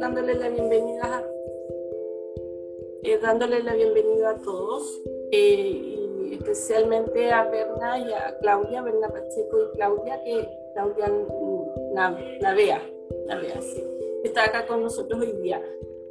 Dándole 0.00 0.34
la 0.34 0.48
bienvenida, 0.48 1.24
eh, 3.02 3.18
dándole 3.22 3.62
la 3.62 3.74
bienvenida 3.74 4.30
a 4.30 4.42
todos, 4.42 5.00
eh, 5.30 5.98
y 6.28 6.34
especialmente 6.34 7.30
a 7.30 7.44
Berna 7.48 7.98
y 7.98 8.12
a 8.12 8.36
Claudia, 8.40 8.82
Berna 8.82 9.08
Pacheco 9.08 9.58
y 9.60 9.76
Claudia, 9.76 10.20
que 10.24 10.48
Claudia 10.74 11.12
Navea, 12.40 12.82
Navea 13.26 13.60
sí, 13.62 13.84
está 14.24 14.46
acá 14.46 14.66
con 14.66 14.82
nosotros 14.82 15.20
hoy 15.20 15.32
día. 15.42 15.62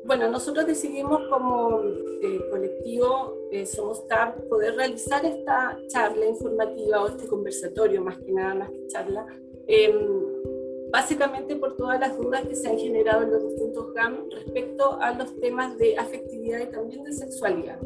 Bueno, 0.05 0.29
nosotros 0.29 0.67
decidimos 0.67 1.27
como 1.29 1.81
eh, 1.81 2.39
colectivo 2.51 3.35
eh, 3.51 3.65
Somos 3.65 4.07
TAP 4.07 4.39
poder 4.47 4.75
realizar 4.75 5.25
esta 5.25 5.79
charla 5.87 6.27
informativa 6.27 7.03
o 7.03 7.07
este 7.07 7.27
conversatorio, 7.27 8.01
más 8.01 8.17
que 8.19 8.31
nada, 8.31 8.53
más 8.53 8.69
que 8.69 8.87
charla, 8.87 9.25
em, 9.67 10.91
básicamente 10.91 11.55
por 11.55 11.75
todas 11.75 11.99
las 11.99 12.17
dudas 12.17 12.45
que 12.47 12.55
se 12.55 12.67
han 12.67 12.77
generado 12.77 13.23
en 13.23 13.31
los 13.31 13.43
distintos 13.43 13.93
GAM 13.93 14.29
respecto 14.31 14.97
a 15.01 15.11
los 15.13 15.37
temas 15.39 15.77
de 15.77 15.97
afectividad 15.97 16.59
y 16.61 16.67
también 16.67 17.03
de 17.03 17.13
sexualidad. 17.13 17.79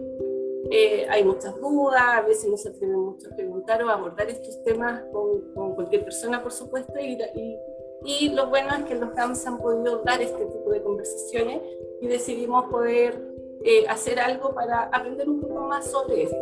Eh, 0.72 1.08
hay 1.10 1.24
muchas 1.24 1.60
dudas, 1.60 2.02
a 2.02 2.22
veces 2.22 2.50
no 2.50 2.58
se 2.58 2.70
atreven 2.70 3.00
mucho 3.00 3.28
a 3.28 3.36
preguntar 3.36 3.84
o 3.84 3.90
abordar 3.90 4.30
estos 4.30 4.62
temas 4.64 5.04
con, 5.12 5.54
con 5.54 5.74
cualquier 5.74 6.04
persona, 6.04 6.44
por 6.44 6.52
supuesto, 6.52 6.94
y, 7.00 7.18
y 7.36 7.58
y 8.04 8.30
lo 8.30 8.48
bueno 8.48 8.70
es 8.78 8.84
que 8.86 8.96
los 8.96 9.14
GAMS 9.14 9.46
han 9.46 9.58
podido 9.58 10.00
dar 10.00 10.22
este 10.22 10.46
tipo 10.46 10.72
de 10.72 10.82
conversaciones 10.82 11.62
y 12.00 12.08
decidimos 12.08 12.66
poder 12.66 13.22
eh, 13.64 13.86
hacer 13.90 14.20
algo 14.20 14.54
para 14.54 14.84
aprender 14.84 15.30
un 15.30 15.42
poco 15.42 15.62
más 15.68 15.92
sobre 15.92 16.24
esto. 16.24 16.38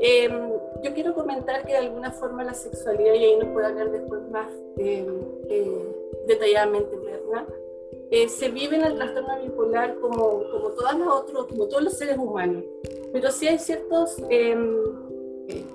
Em, 0.00 0.50
yo 0.84 0.92
quiero 0.92 1.14
comentar 1.14 1.64
que 1.64 1.72
de 1.72 1.78
alguna 1.78 2.12
forma 2.12 2.44
la 2.44 2.52
sexualidad, 2.52 3.14
y 3.14 3.24
ahí 3.24 3.36
nos 3.36 3.48
puede 3.48 3.66
hablar 3.68 3.90
después 3.90 4.20
más 4.30 4.48
em, 4.76 5.06
eh, 5.48 5.96
detalladamente 6.26 6.94
Berna, 6.96 7.46
eh, 8.10 8.28
se 8.28 8.50
vive 8.50 8.76
en 8.76 8.84
el 8.84 8.96
trastorno 8.96 9.42
bipolar 9.42 9.98
como, 9.98 10.44
como, 10.50 10.68
todas 10.72 10.98
las 10.98 11.08
otros, 11.08 11.46
como 11.46 11.68
todos 11.68 11.84
los 11.84 11.94
seres 11.94 12.18
humanos, 12.18 12.62
pero 13.12 13.30
sí 13.30 13.48
hay 13.48 13.58
ciertas 13.58 14.22
em, 14.28 14.76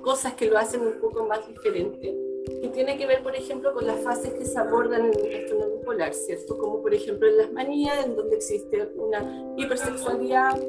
cosas 0.01 0.35
que 0.35 0.45
lo 0.45 0.59
hacen 0.59 0.81
un 0.81 0.99
poco 1.01 1.25
más 1.25 1.47
diferente 1.47 2.15
que 2.61 2.67
tiene 2.69 2.97
que 2.97 3.07
ver, 3.07 3.23
por 3.23 3.35
ejemplo, 3.35 3.73
con 3.73 3.87
las 3.87 4.01
fases 4.01 4.33
que 4.33 4.45
se 4.45 4.59
abordan 4.59 5.05
en 5.05 5.13
el 5.13 5.29
trastorno 5.47 5.77
bipolar, 5.77 6.13
¿cierto? 6.13 6.57
Como 6.57 6.81
por 6.81 6.93
ejemplo 6.93 7.27
en 7.27 7.37
las 7.37 7.51
manías, 7.51 8.05
en 8.05 8.15
donde 8.15 8.35
existe 8.35 8.91
una 8.95 9.53
hipersexualidad, 9.57 10.59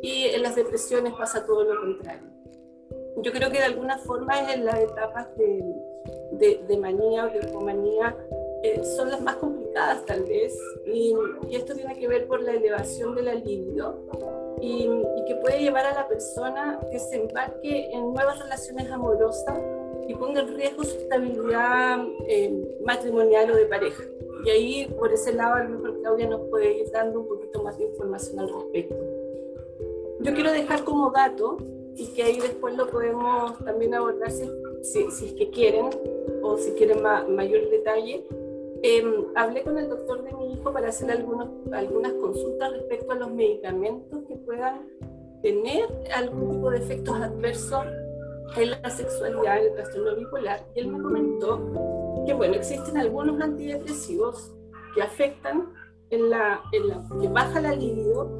y 0.00 0.24
en 0.24 0.42
las 0.42 0.56
depresiones 0.56 1.12
pasa 1.12 1.44
todo 1.44 1.64
lo 1.64 1.80
contrario. 1.80 2.41
Yo 3.16 3.32
creo 3.32 3.50
que 3.50 3.58
de 3.58 3.64
alguna 3.64 3.98
forma 3.98 4.52
en 4.52 4.64
las 4.64 4.80
etapas 4.80 5.28
de, 5.36 6.62
de, 6.66 6.76
manía 6.78 7.26
o 7.26 7.28
de 7.28 7.46
hipomanía 7.46 8.16
eh, 8.62 8.82
son 8.96 9.10
las 9.10 9.20
más 9.20 9.36
complicadas 9.36 10.04
tal 10.06 10.22
vez, 10.24 10.56
y, 10.86 11.14
y, 11.48 11.56
esto 11.56 11.74
tiene 11.74 11.98
que 11.98 12.08
ver 12.08 12.26
por 12.26 12.40
la 12.42 12.52
elevación 12.52 13.14
de 13.14 13.22
la 13.22 13.34
libido, 13.34 13.98
y, 14.60 14.84
y 14.84 15.24
que 15.26 15.34
puede 15.36 15.60
llevar 15.60 15.84
a 15.86 15.94
la 15.94 16.08
persona 16.08 16.80
que 16.90 16.98
se 16.98 17.16
embarque 17.16 17.90
en 17.92 18.12
nuevas 18.12 18.38
relaciones 18.38 18.90
amorosas 18.90 19.58
y 20.08 20.14
ponga 20.14 20.40
en 20.40 20.56
riesgo 20.56 20.84
su 20.84 20.96
estabilidad 20.96 22.04
eh, 22.26 22.78
matrimonial 22.84 23.50
o 23.50 23.56
de 23.56 23.66
pareja. 23.66 24.02
Y 24.44 24.50
ahí, 24.50 24.94
por 24.98 25.12
ese 25.12 25.32
lado, 25.32 25.54
a 25.54 25.64
lo 25.64 25.78
mejor 25.78 26.00
Claudia 26.00 26.26
nos 26.26 26.48
puede 26.48 26.78
ir 26.78 26.90
dando 26.90 27.20
un 27.20 27.28
poquito 27.28 27.62
más 27.62 27.78
de 27.78 27.84
información 27.84 28.40
al 28.40 28.52
respecto. 28.52 28.96
Yo 30.20 30.34
quiero 30.34 30.50
dejar 30.52 30.84
como 30.84 31.10
dato, 31.10 31.58
y 31.96 32.06
que 32.14 32.22
ahí 32.22 32.40
después 32.40 32.76
lo 32.76 32.88
podemos 32.88 33.58
también 33.64 33.94
abordar 33.94 34.30
si, 34.30 34.48
si, 34.82 35.26
es 35.26 35.32
que 35.34 35.50
quieren, 35.50 35.90
o 36.42 36.56
si 36.56 36.72
quieren 36.72 37.02
mayor 37.02 37.68
detalle. 37.70 38.26
Em, 38.82 39.26
hablé 39.36 39.62
con 39.62 39.78
el 39.78 39.88
doctor 39.88 40.24
de 40.24 40.32
mi 40.32 40.54
hijo 40.54 40.72
para 40.72 40.88
hacer 40.88 41.10
algunos, 41.10 41.48
algunas 41.72 42.12
consultas 42.14 42.72
respecto 42.72 43.12
a 43.12 43.16
los 43.16 43.30
medicamentos 43.32 44.24
que 44.26 44.36
puedan 44.36 44.88
tener 45.42 45.84
algún 46.14 46.50
tipo 46.50 46.70
de 46.70 46.78
efectos 46.78 47.16
adversos 47.16 47.84
en 48.56 48.70
la 48.70 48.90
sexualidad, 48.90 49.58
en 49.58 49.66
el 49.66 49.74
trastorno 49.74 50.16
bipolar, 50.16 50.66
y 50.74 50.80
él 50.80 50.88
me 50.88 51.02
comentó 51.02 52.24
que, 52.26 52.34
bueno, 52.34 52.54
existen 52.54 52.96
algunos 52.96 53.40
antidepresivos 53.40 54.52
que 54.94 55.02
afectan 55.02 55.72
en 56.10 56.30
la, 56.30 56.60
en 56.72 56.88
la 56.88 57.02
que 57.20 57.28
baja 57.28 57.60
la 57.60 57.74
libido 57.74 58.30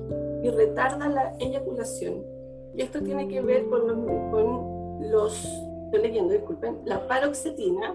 y 0.43 0.51
retarda 0.51 1.09
la 1.09 1.37
eyaculación. 1.39 2.32
Y 2.75 2.83
esto 2.83 3.01
tiene 3.01 3.29
que 3.29 3.41
ver 3.41 3.67
con 3.67 3.87
los, 3.87 3.97
con 4.31 5.11
los 5.11 5.45
estoy 5.93 6.09
leyendo, 6.09 6.33
disculpen, 6.33 6.81
la 6.87 7.07
paroxetina, 7.07 7.95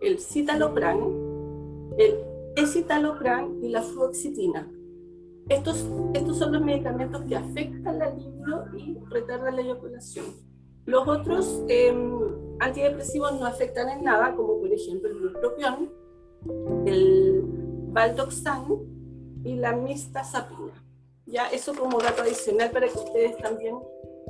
el 0.00 0.20
citalopram, 0.20 1.00
el 1.98 2.24
escitalopram 2.56 3.62
y 3.62 3.68
la 3.68 3.82
fluoxetina. 3.82 4.70
Estos, 5.48 5.84
estos 6.14 6.38
son 6.38 6.52
los 6.52 6.62
medicamentos 6.62 7.22
que 7.22 7.36
afectan 7.36 7.98
la 7.98 8.10
libido 8.10 8.64
y 8.78 8.98
retardan 9.10 9.56
la 9.56 9.62
eyaculación. 9.62 10.26
Los 10.86 11.08
otros 11.08 11.64
em, 11.68 12.20
antidepresivos 12.60 13.38
no 13.38 13.46
afectan 13.46 13.88
en 13.88 14.04
nada, 14.04 14.34
como 14.36 14.60
por 14.60 14.72
ejemplo 14.72 15.10
el 15.10 15.28
bupropión, 15.28 15.90
el 16.86 17.42
valdoxan 17.92 18.64
y 19.44 19.56
la 19.56 19.72
mistazapina. 19.72 20.72
Ya 21.32 21.48
eso 21.48 21.72
como 21.74 21.98
dato 21.98 22.22
adicional 22.22 22.70
para 22.70 22.88
que 22.88 22.98
ustedes 22.98 23.36
también 23.38 23.76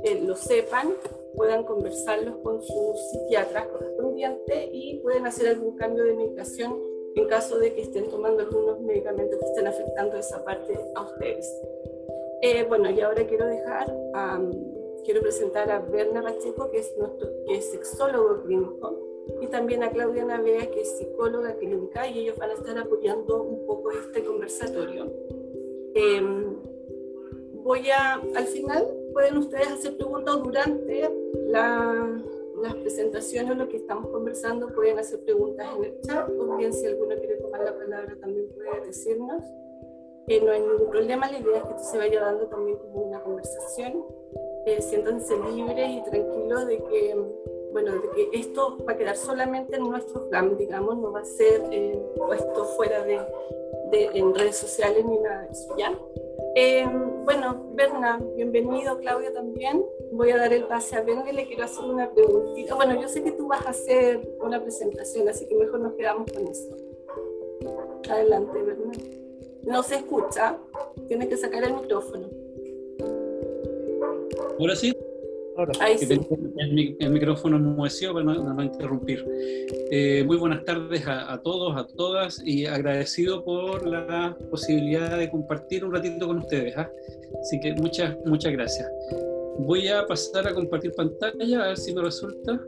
eh, 0.03 0.21
lo 0.25 0.35
sepan, 0.35 0.93
puedan 1.35 1.63
conversarlos 1.65 2.37
con 2.37 2.61
su 2.61 2.93
psiquiatra 2.95 3.67
correspondiente 3.69 4.69
y 4.71 4.99
pueden 4.99 5.27
hacer 5.27 5.49
algún 5.49 5.75
cambio 5.75 6.05
de 6.05 6.13
medicación 6.13 6.81
en 7.15 7.27
caso 7.27 7.59
de 7.59 7.73
que 7.73 7.81
estén 7.81 8.09
tomando 8.09 8.41
algunos 8.41 8.79
medicamentos 8.81 9.37
que 9.37 9.45
estén 9.45 9.67
afectando 9.67 10.17
esa 10.17 10.43
parte 10.43 10.79
a 10.95 11.01
ustedes. 11.01 11.47
Eh, 12.41 12.65
bueno, 12.67 12.89
y 12.89 12.99
ahora 13.01 13.27
quiero 13.27 13.45
dejar 13.47 13.93
a 14.15 14.41
quiero 15.03 15.21
presentar 15.21 15.69
a 15.69 15.79
Berna 15.79 16.21
Pacheco, 16.21 16.69
que 16.71 16.79
es, 16.79 16.97
nuestro, 16.97 17.29
que 17.45 17.57
es 17.57 17.71
sexólogo 17.71 18.41
clínico, 18.43 18.97
y 19.41 19.47
también 19.47 19.83
a 19.83 19.91
Claudia 19.91 20.25
Navea, 20.25 20.69
que 20.71 20.81
es 20.81 20.97
psicóloga 20.97 21.55
clínica, 21.55 22.07
y 22.07 22.19
ellos 22.19 22.37
van 22.37 22.51
a 22.51 22.53
estar 22.53 22.77
apoyando 22.77 23.43
un 23.43 23.65
poco 23.65 23.91
este 23.91 24.23
conversatorio. 24.23 25.11
Em, 25.95 26.52
voy 27.63 27.89
a, 27.89 28.13
al 28.13 28.45
final, 28.45 28.87
pueden 29.13 29.37
ustedes 29.37 29.67
hacer 29.67 29.97
preguntas 29.97 30.43
durante 30.43 31.09
la, 31.47 32.21
las 32.61 32.75
presentaciones 32.75 33.51
o 33.51 33.55
lo 33.55 33.69
que 33.69 33.77
estamos 33.77 34.09
conversando, 34.09 34.67
pueden 34.69 34.99
hacer 34.99 35.23
preguntas 35.23 35.67
en 35.75 35.83
el 35.83 36.01
chat, 36.01 36.29
o 36.29 36.57
bien 36.57 36.73
si 36.73 36.85
alguno 36.85 37.15
quiere 37.15 37.35
tomar 37.37 37.61
la 37.61 37.77
palabra 37.77 38.15
también 38.19 38.47
puede 38.53 38.85
decirnos. 38.85 39.43
Eh, 40.27 40.41
no 40.41 40.51
hay 40.51 40.61
ningún 40.61 40.89
problema, 40.89 41.29
la 41.29 41.39
idea 41.39 41.57
es 41.57 41.63
que 41.63 41.69
esto 41.71 41.83
se 41.83 41.97
vaya 41.97 42.21
dando 42.21 42.47
también 42.47 42.77
como 42.77 43.01
una 43.01 43.21
conversación 43.21 44.05
eh, 44.65 44.81
siéntanse 44.81 45.35
libres 45.53 45.89
y 45.89 46.03
tranquilos 46.09 46.67
de 46.67 46.77
que, 46.77 47.15
bueno, 47.73 47.91
de 47.91 48.09
que 48.11 48.39
esto 48.39 48.77
va 48.87 48.93
a 48.93 48.97
quedar 48.97 49.17
solamente 49.17 49.75
en 49.75 49.89
nuestro 49.89 50.29
plan, 50.29 50.57
digamos, 50.57 50.97
no 50.97 51.11
va 51.11 51.19
a 51.19 51.25
ser 51.25 51.61
eh, 51.71 52.01
puesto 52.15 52.63
fuera 52.77 53.03
de, 53.03 53.19
de, 53.91 54.09
en 54.13 54.33
redes 54.33 54.55
sociales 54.55 55.05
ni 55.05 55.17
nada 55.19 55.41
de 55.41 55.51
eso, 55.51 55.75
¿ya? 55.77 55.99
Eh, 56.55 56.87
bueno, 57.23 57.71
Berna, 57.73 58.21
bienvenido, 58.35 58.97
Claudia 58.99 59.33
también. 59.33 59.83
Voy 60.11 60.31
a 60.31 60.37
dar 60.37 60.53
el 60.53 60.65
pase 60.65 60.95
a 60.95 61.01
Berna 61.01 61.29
y 61.31 61.33
le 61.33 61.47
quiero 61.47 61.63
hacer 61.63 61.85
una 61.85 62.11
preguntita. 62.11 62.75
Bueno, 62.75 62.99
yo 63.01 63.07
sé 63.07 63.23
que 63.23 63.31
tú 63.31 63.47
vas 63.47 63.65
a 63.65 63.69
hacer 63.69 64.21
una 64.41 64.61
presentación, 64.61 65.27
así 65.27 65.47
que 65.47 65.55
mejor 65.55 65.79
nos 65.79 65.93
quedamos 65.93 66.31
con 66.31 66.47
eso. 66.47 66.69
Adelante, 68.09 68.61
Berna. 68.61 68.91
No 69.63 69.81
se 69.81 69.95
escucha, 69.95 70.57
tienes 71.07 71.29
que 71.29 71.37
sacar 71.37 71.63
el 71.63 71.73
micrófono. 71.73 72.27
Ahora 74.59 74.75
sí. 74.75 74.93
Ahora, 75.55 75.73
sí. 75.97 76.07
El, 76.99 77.11
micrófono 77.11 77.57
enmudeció 77.57 78.13
para 78.13 78.25
no, 78.25 78.63
interrumpir. 78.63 79.23
Eh, 79.91 80.23
muy 80.25 80.37
buenas 80.37 80.63
tardes 80.65 81.03
a, 81.05 81.39
todos, 81.43 81.77
a 81.77 81.85
todas 81.85 82.41
y 82.43 82.65
agradecido 82.65 83.43
por 83.43 83.85
la 83.85 84.35
posibilidad 84.49 85.17
de 85.17 85.29
compartir 85.29 85.85
un 85.85 85.93
ratito 85.93 86.27
con 86.27 86.39
ustedes. 86.39 86.75
¿ah? 86.75 86.89
Así 87.41 87.59
que 87.59 87.73
muchas, 87.73 88.17
muchas 88.25 88.51
gracias. 88.53 88.89
Voy 89.59 89.87
a 89.87 90.05
pasar 90.07 90.47
a 90.47 90.53
compartir 90.53 90.91
pantalla 90.93 91.63
a 91.63 91.67
ver 91.67 91.77
si 91.77 91.93
me 91.93 92.01
resulta. 92.01 92.59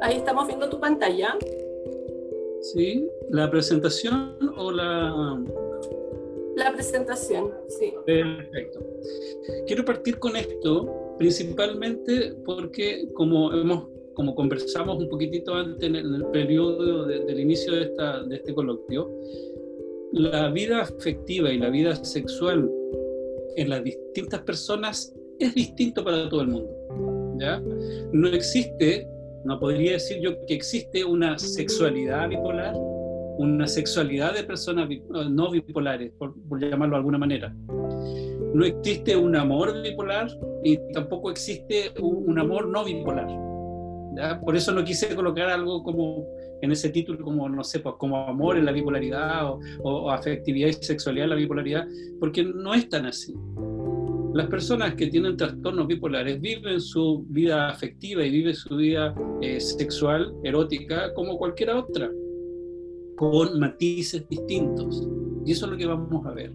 Ahí 0.00 0.16
estamos 0.16 0.46
viendo 0.46 0.70
tu 0.70 0.80
pantalla. 0.80 1.36
Sí, 2.72 3.08
la 3.30 3.50
presentación 3.50 4.36
o 4.56 4.70
la... 4.70 5.42
La 6.56 6.72
presentación, 6.72 7.52
sí. 7.68 7.92
Perfecto. 8.04 8.80
Quiero 9.66 9.84
partir 9.84 10.18
con 10.18 10.36
esto 10.36 11.14
principalmente 11.18 12.34
porque 12.44 13.08
como 13.14 13.52
hemos 13.52 13.88
como 14.14 14.34
conversamos 14.34 14.96
un 14.98 15.10
poquitito 15.10 15.54
antes 15.54 15.86
en 15.86 15.94
el, 15.94 16.24
periodo 16.32 17.04
del 17.04 17.38
inicio 17.38 17.74
de, 17.74 17.82
esta, 17.82 18.22
de 18.22 18.36
este 18.36 18.54
coloquio, 18.54 19.10
la 20.12 20.48
vida 20.50 20.80
afectiva 20.80 21.52
y 21.52 21.58
la 21.58 21.68
vida 21.68 21.94
sexual 22.02 22.70
en 23.56 23.68
las 23.68 23.84
distintas 23.84 24.40
personas 24.40 25.14
es 25.38 25.54
distinto 25.54 26.02
para 26.02 26.30
todo 26.30 26.40
el 26.40 26.48
mundo. 26.48 27.36
¿ya? 27.38 27.62
No 28.12 28.28
existe, 28.28 29.06
no 29.44 29.60
podría 29.60 29.92
decir 29.92 30.18
yo 30.22 30.30
que 30.46 30.54
existe 30.54 31.04
una 31.04 31.38
sexualidad 31.38 32.30
bipolar, 32.30 32.74
una 33.38 33.66
sexualidad 33.66 34.34
de 34.34 34.44
personas 34.44 34.88
no 35.30 35.50
bipolares, 35.50 36.12
por, 36.18 36.34
llamarlo 36.60 36.94
de 36.94 36.98
alguna 36.98 37.18
manera. 37.18 37.54
No 38.54 38.64
existe 38.64 39.16
un 39.16 39.36
amor 39.36 39.82
bipolar 39.82 40.28
y 40.64 40.78
tampoco 40.92 41.30
existe 41.30 41.92
un, 42.00 42.38
amor 42.38 42.68
no 42.68 42.84
bipolar. 42.84 43.28
Por 44.42 44.56
eso 44.56 44.72
no 44.72 44.82
quise 44.82 45.14
colocar 45.14 45.48
algo 45.50 45.82
como 45.82 46.26
en 46.62 46.72
ese 46.72 46.88
título 46.88 47.22
como, 47.22 47.48
no 47.48 47.62
sé, 47.62 47.80
pues 47.80 47.96
como 47.98 48.16
amor 48.16 48.56
en 48.56 48.64
la 48.64 48.72
bipolaridad 48.72 49.46
o, 49.46 49.60
o 49.82 50.10
afectividad 50.10 50.68
y 50.68 50.72
sexualidad 50.72 51.24
en 51.24 51.30
la 51.30 51.36
bipolaridad, 51.36 51.86
porque 52.18 52.42
no 52.42 52.72
es 52.72 52.88
tan 52.88 53.04
así. 53.06 53.34
Las 54.36 54.48
personas 54.48 54.94
que 54.96 55.06
tienen 55.06 55.34
trastornos 55.34 55.86
bipolares 55.86 56.38
viven 56.38 56.78
su 56.78 57.24
vida 57.28 57.70
afectiva 57.70 58.22
y 58.22 58.30
viven 58.30 58.54
su 58.54 58.76
vida 58.76 59.14
eh, 59.40 59.58
sexual, 59.58 60.34
erótica, 60.44 61.14
como 61.14 61.38
cualquiera 61.38 61.78
otra, 61.78 62.10
con 63.16 63.58
matices 63.58 64.28
distintos. 64.28 65.06
Y 65.44 65.52
eso 65.52 65.66
es 65.66 65.72
lo 65.72 65.78
que 65.78 65.86
vamos 65.86 66.26
a 66.26 66.32
ver. 66.32 66.52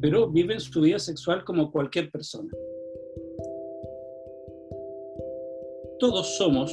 Pero 0.00 0.28
viven 0.28 0.60
su 0.60 0.80
vida 0.80 0.98
sexual 0.98 1.44
como 1.44 1.70
cualquier 1.70 2.10
persona. 2.10 2.50
Todos 5.98 6.36
somos, 6.36 6.72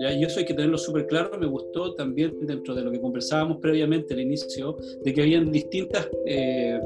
¿ya? 0.00 0.12
y 0.12 0.24
eso 0.24 0.38
hay 0.40 0.46
que 0.46 0.54
tenerlo 0.54 0.78
súper 0.78 1.06
claro, 1.06 1.38
me 1.38 1.46
gustó 1.46 1.94
también 1.94 2.34
dentro 2.46 2.74
de 2.74 2.82
lo 2.82 2.90
que 2.90 3.00
conversábamos 3.00 3.58
previamente 3.60 4.14
al 4.14 4.20
inicio, 4.20 4.76
de 5.02 5.12
que 5.12 5.22
habían 5.22 5.50
distintas... 5.50 6.08
Eh, 6.26 6.80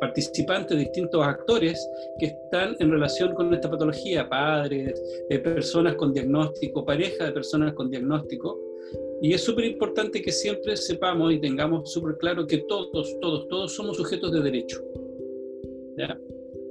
participantes, 0.00 0.76
distintos 0.76 1.24
actores 1.24 1.88
que 2.18 2.26
están 2.26 2.76
en 2.78 2.90
relación 2.90 3.34
con 3.34 3.52
esta 3.54 3.70
patología, 3.70 4.28
padres, 4.28 5.00
eh, 5.30 5.38
personas 5.38 5.94
con 5.94 6.12
diagnóstico, 6.12 6.84
pareja 6.84 7.26
de 7.26 7.32
personas 7.32 7.72
con 7.74 7.90
diagnóstico. 7.90 8.63
Y 9.22 9.32
es 9.32 9.42
súper 9.42 9.64
importante 9.64 10.20
que 10.20 10.32
siempre 10.32 10.76
sepamos 10.76 11.32
y 11.32 11.40
tengamos 11.40 11.92
súper 11.92 12.16
claro 12.18 12.46
que 12.46 12.58
todos, 12.58 13.18
todos, 13.20 13.48
todos 13.48 13.72
somos 13.72 13.96
sujetos 13.96 14.32
de 14.32 14.42
derecho. 14.42 14.82
¿ya? 15.96 16.18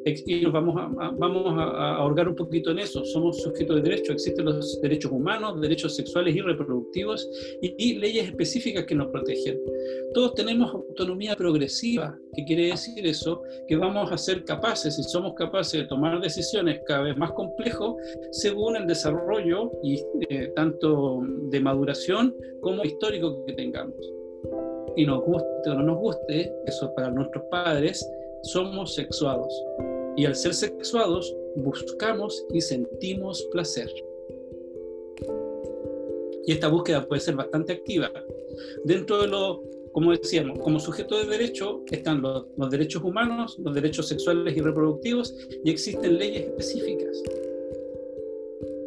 Y 0.05 0.41
nos 0.41 0.53
vamos 0.53 0.75
a, 0.77 1.11
vamos 1.17 1.57
a, 1.57 1.95
ahorgar 1.95 2.27
un 2.27 2.35
poquito 2.35 2.71
en 2.71 2.79
eso. 2.79 3.03
Somos 3.05 3.41
sujetos 3.41 3.77
de 3.77 3.81
derechos, 3.81 4.15
existen 4.15 4.45
los 4.45 4.81
derechos 4.81 5.11
humanos, 5.11 5.59
derechos 5.61 5.95
sexuales 5.95 6.35
y 6.35 6.41
reproductivos 6.41 7.29
y, 7.61 7.93
leyes 7.93 8.27
específicas 8.27 8.85
que 8.85 8.95
nos 8.95 9.07
protegen. 9.11 9.59
Todos 10.13 10.33
tenemos 10.33 10.73
autonomía 10.73 11.35
progresiva, 11.35 12.17
que 12.35 12.43
quiere 12.43 12.67
decir 12.67 13.05
eso, 13.05 13.41
que 13.67 13.75
vamos 13.75 14.11
a 14.11 14.17
ser 14.17 14.43
capaces 14.43 14.97
y 14.99 15.03
somos 15.03 15.33
capaces 15.35 15.81
de 15.81 15.87
tomar 15.87 16.19
decisiones 16.21 16.81
cada 16.85 17.03
vez 17.03 17.17
más 17.17 17.31
complejos 17.31 17.95
según 18.31 18.75
el 18.75 18.87
desarrollo 18.87 19.71
y 19.83 20.01
eh, 20.29 20.51
tanto 20.55 21.21
de 21.49 21.59
maduración 21.59 22.35
como 22.61 22.83
histórico 22.83 23.43
que 23.45 23.53
tengamos. 23.53 23.95
Y 24.95 25.05
nos 25.05 25.23
guste 25.23 25.69
o 25.69 25.75
no 25.75 25.83
nos 25.83 25.97
guste, 25.97 26.53
eso 26.65 26.93
para 26.95 27.09
nuestros 27.09 27.43
padres, 27.49 28.07
somos 28.43 28.93
sexuados 28.93 29.53
y 30.15 30.25
al 30.25 30.35
ser 30.35 30.53
sexuados 30.53 31.35
buscamos 31.55 32.45
y 32.53 32.61
sentimos 32.61 33.41
placer. 33.51 33.89
Y 36.45 36.51
esta 36.51 36.67
búsqueda 36.67 37.07
puede 37.07 37.21
ser 37.21 37.35
bastante 37.35 37.73
activa. 37.73 38.11
Dentro 38.83 39.21
de 39.21 39.27
lo, 39.27 39.63
como 39.93 40.11
decíamos, 40.11 40.59
como 40.59 40.79
sujeto 40.79 41.17
de 41.17 41.25
derecho 41.25 41.83
están 41.89 42.21
los, 42.21 42.45
derechos 42.69 43.03
humanos, 43.03 43.57
los 43.59 43.73
derechos 43.73 44.07
sexuales 44.07 44.55
y 44.57 44.59
reproductivos 44.59 45.35
y 45.63 45.69
existen 45.69 46.17
leyes 46.17 46.47
específicas. 46.47 47.23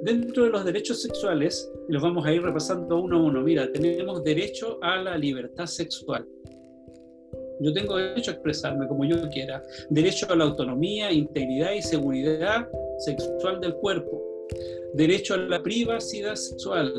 Dentro 0.02 0.44
de 0.44 0.50
los 0.50 0.64
derechos 0.64 1.02
sexuales, 1.02 1.68
y 1.88 1.92
los 1.92 2.02
vamos 2.02 2.26
a 2.26 2.32
ir 2.32 2.42
repasando 2.42 3.00
uno 3.00 3.16
a 3.16 3.22
uno, 3.22 3.40
mira, 3.40 3.72
tenemos 3.72 4.22
derecho 4.22 4.78
a 4.82 5.02
la 5.02 5.16
libertad 5.16 5.66
sexual. 5.66 6.26
Yo 7.60 7.72
tengo 7.72 7.96
derecho 7.96 8.30
a 8.30 8.34
expresarme 8.34 8.86
como 8.86 9.04
yo 9.04 9.28
quiera. 9.30 9.62
Derecho 9.88 10.26
a 10.30 10.36
la 10.36 10.44
autonomía, 10.44 11.10
integridad 11.10 11.72
y 11.72 11.82
seguridad 11.82 12.68
sexual 12.98 13.60
del 13.60 13.74
cuerpo. 13.74 14.22
Derecho 14.94 15.34
a 15.34 15.38
la 15.38 15.62
privacidad 15.62 16.34
sexual. 16.34 16.92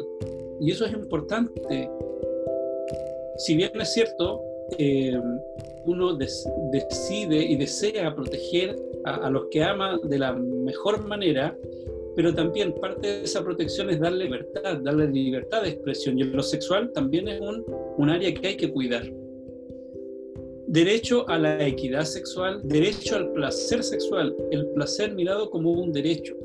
Y 0.60 0.72
eso 0.72 0.86
es 0.86 0.94
importante. 0.94 1.90
Si 3.38 3.56
bien 3.56 3.72
es 3.80 3.94
cierto, 3.94 4.42
eh, 4.78 5.20
uno 5.86 6.16
decide 6.16 7.44
y 7.44 7.56
desea 7.56 8.14
proteger 8.16 8.76
a, 9.06 9.30
los 9.30 9.46
que 9.52 9.64
ama 9.64 10.00
de 10.04 10.18
la 10.18 10.34
mejor 10.34 11.06
manera, 11.08 11.56
pero 12.16 12.34
también 12.34 12.74
parte 12.74 13.08
de 13.08 13.24
esa 13.24 13.44
protección 13.44 13.90
es 13.92 14.00
darle 14.00 14.26
libertad, 14.26 14.78
darle 14.78 15.08
libertad 15.08 15.62
de 15.62 15.70
expresión. 15.70 16.18
Y 16.18 16.24
lo 16.24 16.42
sexual 16.42 16.92
también 16.94 17.28
es 17.28 17.40
un, 17.40 17.64
un 17.98 18.10
área 18.10 18.34
que 18.34 18.48
hay 18.48 18.58
que 18.58 18.72
cuidar 18.72 19.04
derecho 20.68 21.28
a 21.30 21.38
la 21.38 21.66
equidad 21.66 22.04
sexual, 22.04 22.62
derecho 22.64 23.16
al 23.16 23.32
placer 23.32 23.84
sexual, 23.84 24.36
el 24.52 24.68
placer 24.68 25.14
mirado 25.14 25.50
como 25.50 25.72
un 25.72 25.92
derecho. 25.92 26.36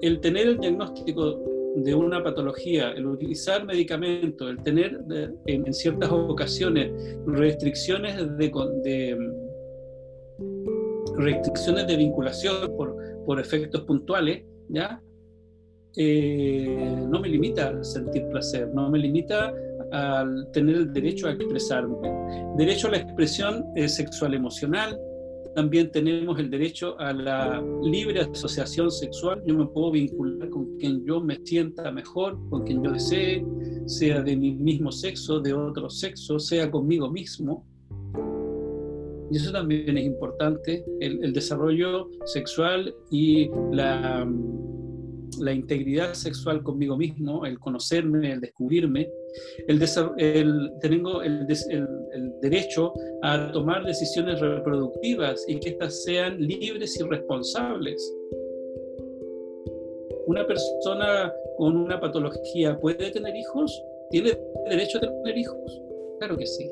El 0.00 0.20
tener 0.20 0.48
el 0.48 0.58
diagnóstico 0.58 1.38
de 1.76 1.94
una 1.94 2.22
patología, 2.22 2.92
el 2.92 3.06
utilizar 3.06 3.64
medicamentos, 3.64 4.50
el 4.50 4.62
tener 4.62 4.98
en, 5.46 5.72
ciertas 5.72 6.10
ocasiones 6.10 6.90
restricciones 7.26 8.16
de, 8.38 9.18
restricciones 11.16 11.86
de 11.86 11.96
vinculación 11.96 12.76
por, 12.76 12.96
por 13.26 13.38
efectos 13.38 13.82
puntuales, 13.82 14.42
¿ya? 14.68 15.00
Eh, 15.96 17.04
no 17.08 17.20
me 17.20 17.28
limita 17.28 17.70
a 17.70 17.84
sentir 17.84 18.26
placer, 18.28 18.68
no 18.72 18.88
me 18.90 18.98
limita 18.98 19.52
al 19.92 20.50
tener 20.52 20.76
el 20.76 20.92
derecho 20.92 21.26
a 21.26 21.32
expresarme. 21.32 21.96
Derecho 22.56 22.88
a 22.88 22.92
la 22.92 22.96
expresión 22.98 23.64
eh, 23.76 23.88
sexual 23.88 24.34
emocional. 24.34 24.98
También 25.54 25.90
tenemos 25.90 26.38
el 26.38 26.48
derecho 26.48 26.98
a 27.00 27.12
la 27.12 27.62
libre 27.82 28.20
asociación 28.20 28.90
sexual. 28.90 29.42
Yo 29.46 29.54
me 29.54 29.66
puedo 29.66 29.90
vincular 29.90 30.48
con 30.48 30.76
quien 30.78 31.04
yo 31.04 31.20
me 31.20 31.38
sienta 31.44 31.90
mejor, 31.90 32.38
con 32.50 32.64
quien 32.64 32.82
yo 32.84 32.92
desee, 32.92 33.44
sea 33.86 34.22
de 34.22 34.36
mi 34.36 34.52
mismo 34.52 34.92
sexo, 34.92 35.40
de 35.40 35.52
otro 35.52 35.90
sexo, 35.90 36.38
sea 36.38 36.70
conmigo 36.70 37.10
mismo. 37.10 37.66
Y 39.32 39.36
eso 39.36 39.52
también 39.52 39.96
es 39.96 40.04
importante, 40.04 40.84
el 41.00 41.32
desarrollo 41.32 42.08
sexual 42.24 42.92
y 43.12 43.48
la 43.70 44.26
la 45.38 45.52
integridad 45.52 46.14
sexual 46.14 46.62
conmigo 46.62 46.96
mismo, 46.96 47.46
el 47.46 47.58
conocerme, 47.58 48.32
el 48.32 48.40
descubrirme, 48.40 49.10
el, 49.68 49.82
el 50.18 50.70
tengo 50.80 51.22
el, 51.22 51.46
derecho 52.42 52.92
a 53.22 53.52
tomar 53.52 53.84
decisiones 53.84 54.40
reproductivas 54.40 55.44
y 55.46 55.58
que 55.60 55.70
éstas 55.70 56.02
sean 56.04 56.40
libres 56.40 56.98
y 56.98 57.04
responsables. 57.04 58.16
¿Una 60.26 60.46
persona 60.46 61.32
con 61.56 61.76
una 61.76 62.00
patología 62.00 62.78
puede 62.78 63.10
tener 63.10 63.34
hijos? 63.36 63.82
¿Tiene 64.10 64.38
derecho 64.68 64.98
a 64.98 65.00
tener 65.00 65.38
hijos? 65.38 65.82
Claro 66.18 66.36
que 66.36 66.46
sí. 66.46 66.70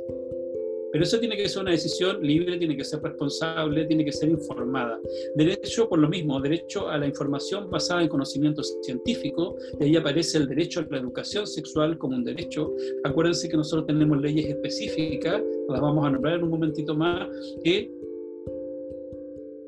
Pero 0.93 1.05
eso 1.05 1.19
tiene 1.19 1.37
que 1.37 1.49
ser 1.49 1.63
una 1.63 1.73
decisión 1.73 2.23
libre, 2.23 2.57
tiene 2.57 2.77
que 2.77 2.85
ser 2.85 3.03
responsable, 3.03 3.85
tiene 3.85 4.05
que 4.05 4.13
ser 4.13 4.31
informada. 4.31 4.99
Derecho, 5.35 5.89
por 5.89 5.99
lo 5.99 6.09
mismo, 6.09 6.41
derecho 6.41 6.89
a 6.89 6.99
la 6.99 7.07
información 7.07 7.71
basada 7.71 8.03
en 8.03 8.09
conocimiento 8.09 8.63
científico, 8.63 9.57
y 9.81 9.85
ahí 9.85 9.97
aparece 9.97 10.39
el 10.39 10.49
derecho 10.49 10.81
a 10.81 10.87
la 10.91 10.99
educación 10.99 11.47
sexual 11.47 11.99
como 11.99 12.17
un 12.17 12.25
derecho. 12.25 12.73
Acuérdense 13.05 13.49
que 13.49 13.57
nosotros 13.57 13.87
tenemos 13.87 14.21
leyes 14.21 14.47
específicas, 14.47 15.43
las 15.69 15.81
vamos 15.81 16.07
a 16.07 16.11
nombrar 16.11 16.35
en 16.35 16.45
un 16.45 16.51
momentito 16.51 16.95
más, 16.95 17.29
que 17.63 17.91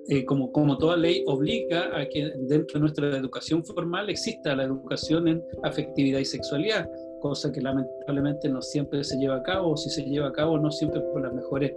eh, 0.08 0.24
como, 0.24 0.50
como 0.50 0.76
toda 0.76 0.96
ley, 0.96 1.22
obliga 1.26 1.96
a 1.96 2.08
que 2.08 2.32
dentro 2.48 2.74
de 2.74 2.80
nuestra 2.80 3.16
educación 3.16 3.64
formal 3.64 4.10
exista 4.10 4.56
la 4.56 4.64
educación 4.64 5.28
en 5.28 5.42
afectividad 5.62 6.18
y 6.18 6.24
sexualidad 6.24 6.88
cosa 7.20 7.52
que 7.52 7.60
lamentablemente 7.60 8.48
no 8.48 8.60
siempre 8.62 9.04
se 9.04 9.16
lleva 9.18 9.36
a 9.36 9.42
cabo, 9.42 9.72
o 9.72 9.76
si 9.76 9.90
se 9.90 10.02
lleva 10.02 10.28
a 10.28 10.32
cabo 10.32 10.58
no 10.58 10.70
siempre 10.70 11.00
por 11.00 11.22
las 11.22 11.32
mejores, 11.32 11.72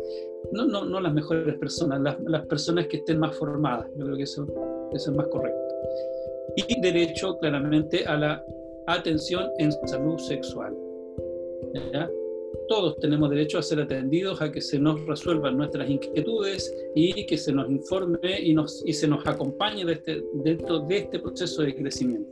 no, 0.51 0.65
no, 0.65 0.85
no 0.85 0.99
las 0.99 1.13
mejores 1.13 1.55
personas, 1.59 2.01
las, 2.01 2.19
las, 2.21 2.45
personas 2.47 2.87
que 2.87 2.97
estén 2.97 3.19
más 3.19 3.35
formadas, 3.37 3.87
yo 3.95 4.05
creo 4.05 4.17
que 4.17 4.23
eso, 4.23 4.47
eso 4.93 5.11
es 5.11 5.17
más 5.17 5.27
correcto. 5.27 5.59
Y 6.55 6.81
derecho 6.81 7.37
claramente 7.37 8.05
a 8.05 8.17
la 8.17 8.45
atención 8.87 9.49
en 9.57 9.71
salud 9.87 10.17
sexual. 10.17 10.75
Todos 12.67 12.97
tenemos 12.99 13.29
derecho 13.29 13.57
a 13.57 13.63
ser 13.63 13.81
atendidos, 13.81 14.41
a 14.41 14.51
que 14.51 14.61
se 14.61 14.79
nos 14.79 15.05
resuelvan 15.05 15.57
nuestras 15.57 15.89
inquietudes 15.89 16.73
y 16.95 17.25
que 17.25 17.37
se 17.37 17.51
nos 17.51 17.69
informe 17.69 18.39
y, 18.41 18.53
nos, 18.53 18.83
y 18.85 18.93
se 18.93 19.07
nos 19.07 19.25
acompañe 19.25 19.85
de 19.85 19.93
este, 19.93 20.23
dentro 20.33 20.79
de 20.79 20.97
este 20.97 21.19
proceso 21.19 21.63
de 21.63 21.75
crecimiento. 21.75 22.31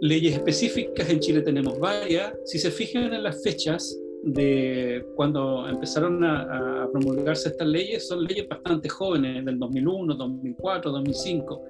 Leyes 0.00 0.34
específicas, 0.34 1.10
en 1.10 1.20
Chile 1.20 1.42
tenemos 1.42 1.78
varias. 1.78 2.32
Si 2.44 2.58
se 2.58 2.70
fijan 2.70 3.12
en 3.12 3.22
las 3.22 3.42
fechas, 3.42 3.98
de 4.22 5.04
cuando 5.14 5.68
empezaron 5.68 6.24
a, 6.24 6.84
a, 6.84 6.90
promulgarse 6.90 7.50
estas 7.50 7.68
leyes 7.68 8.08
son 8.08 8.24
leyes 8.24 8.48
bastante 8.48 8.88
jóvenes, 8.88 9.44
del 9.44 9.58
2001, 9.58 10.14
2004, 10.14 10.90
2005. 10.90 11.62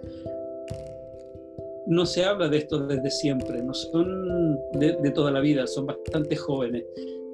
No 1.89 2.07
se 2.07 2.25
habla 2.25 2.49
de 2.49 2.59
esto 2.59 2.87
desde 2.87 3.11
siempre, 3.11 3.61
no 3.63 3.75
son 3.75 4.59
de, 4.75 4.97
de 5.03 5.11
toda 5.11 5.31
la 5.31 5.41
vida, 5.41 5.67
son 5.67 5.87
bastante 5.87 6.37
jóvenes. 6.37 6.85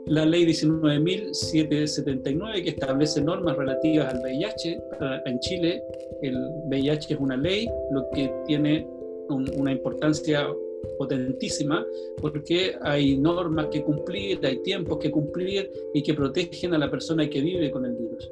La 0.07 0.25
ley 0.27 0.47
19.779 0.47 2.63
que 2.63 2.71
establece 2.71 3.21
normas 3.23 3.57
relativas 3.57 4.13
al 4.13 4.21
VIH, 4.21 4.81
en 5.25 5.41
Chile 5.41 5.83
el 6.23 6.37
VIH 6.67 7.15
es 7.15 7.21
una 7.21 7.37
ley, 7.37 7.69
lo 7.91 8.09
que 8.11 8.33
tiene 8.47 8.87
una 9.31 9.73
importancia 9.73 10.47
potentísima 10.99 11.87
porque 12.21 12.76
hay 12.83 13.17
normas 13.17 13.69
que 13.71 13.83
cumplir, 13.83 14.41
hay 14.45 14.62
tiempos 14.62 14.99
que 14.99 15.11
cumplir 15.11 15.71
y 15.93 16.03
que 16.03 16.14
protegen 16.14 16.75
a 16.75 16.79
la 16.79 16.91
persona 16.91 17.29
que 17.29 17.41
vive 17.41 17.71
con 17.71 17.85
el 17.85 17.95
virus. 17.95 18.31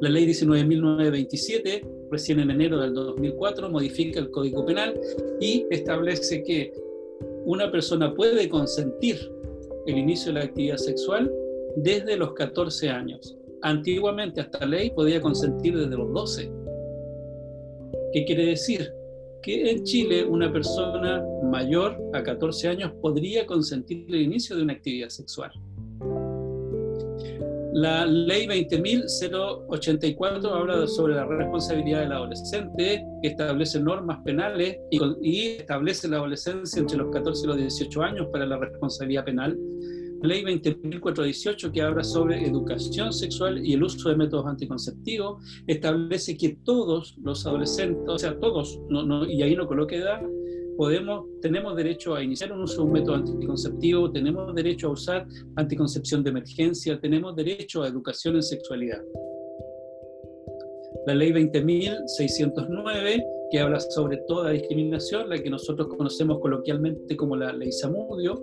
La 0.00 0.08
ley 0.08 0.26
19.927, 0.26 2.08
recién 2.10 2.40
en 2.40 2.50
enero 2.50 2.80
del 2.80 2.94
2004, 2.94 3.68
modifica 3.68 4.18
el 4.18 4.30
Código 4.30 4.64
Penal 4.64 4.98
y 5.40 5.66
establece 5.70 6.42
que 6.42 6.72
una 7.44 7.70
persona 7.70 8.14
puede 8.14 8.48
consentir 8.48 9.16
el 9.86 9.98
inicio 9.98 10.32
de 10.32 10.38
la 10.38 10.44
actividad 10.46 10.76
sexual 10.76 11.30
desde 11.76 12.16
los 12.16 12.32
14 12.32 12.88
años. 12.88 13.36
Antiguamente 13.62 14.40
esta 14.40 14.64
ley 14.64 14.90
podía 14.90 15.20
consentir 15.20 15.76
desde 15.76 15.96
los 15.96 16.12
12. 16.12 16.50
¿Qué 18.12 18.24
quiere 18.24 18.46
decir? 18.46 18.92
Que 19.42 19.70
en 19.70 19.84
Chile 19.84 20.24
una 20.24 20.52
persona 20.52 21.24
mayor 21.44 21.96
a 22.12 22.22
14 22.22 22.68
años 22.68 22.92
podría 23.00 23.46
consentir 23.46 24.04
el 24.08 24.20
inicio 24.22 24.54
de 24.56 24.62
una 24.62 24.74
actividad 24.74 25.08
sexual. 25.08 25.50
La 27.72 28.04
ley 28.04 28.46
20.084 28.46 30.52
habla 30.52 30.86
sobre 30.88 31.14
la 31.14 31.24
responsabilidad 31.24 32.00
del 32.00 32.12
adolescente, 32.12 33.02
establece 33.22 33.80
normas 33.80 34.18
penales 34.24 34.76
y, 34.90 35.00
y, 35.22 35.46
establece 35.58 36.08
la 36.08 36.16
adolescencia 36.16 36.80
entre 36.80 36.98
los 36.98 37.12
14 37.12 37.44
y 37.44 37.46
los 37.46 37.56
18 37.56 38.02
años 38.02 38.26
para 38.32 38.44
la 38.44 38.58
responsabilidad 38.58 39.24
penal 39.24 39.56
ley 40.22 40.42
20.418 40.42 41.72
que 41.72 41.82
habla 41.82 42.04
sobre 42.04 42.46
educación 42.46 43.12
sexual 43.12 43.64
y 43.64 43.74
el 43.74 43.82
uso 43.82 44.08
de 44.08 44.16
métodos 44.16 44.46
anticonceptivos, 44.46 45.42
establece 45.66 46.36
que 46.36 46.58
todos 46.64 47.16
los 47.22 47.46
adolescentes, 47.46 48.02
o 48.08 48.18
sea, 48.18 48.38
todos, 48.38 48.80
y 49.28 49.42
ahí 49.42 49.56
no 49.56 49.66
coloque 49.66 49.96
edad, 49.96 50.20
podemos, 50.76 51.26
tenemos 51.40 51.76
derecho 51.76 52.14
a 52.14 52.22
iniciar 52.22 52.52
un 52.52 52.62
uso 52.62 52.76
de 52.76 52.82
un 52.82 52.92
método 52.92 53.16
anticonceptivo, 53.16 54.10
tenemos 54.10 54.54
derecho 54.54 54.88
a 54.88 54.90
usar 54.90 55.26
anticoncepción 55.56 56.22
de 56.22 56.30
emergencia, 56.30 57.00
tenemos 57.00 57.34
derecho 57.36 57.82
a 57.82 57.88
educación 57.88 58.36
en 58.36 58.42
sexualidad. 58.42 59.02
La 61.06 61.14
ley 61.14 61.32
20.609 61.32 63.24
que 63.50 63.58
habla 63.58 63.80
sobre 63.80 64.18
toda 64.28 64.52
discriminación, 64.52 65.28
la 65.28 65.38
que 65.38 65.50
nosotros 65.50 65.88
conocemos 65.88 66.38
coloquialmente 66.38 67.16
como 67.16 67.36
la 67.36 67.52
ley 67.52 67.72
Samudio, 67.72 68.42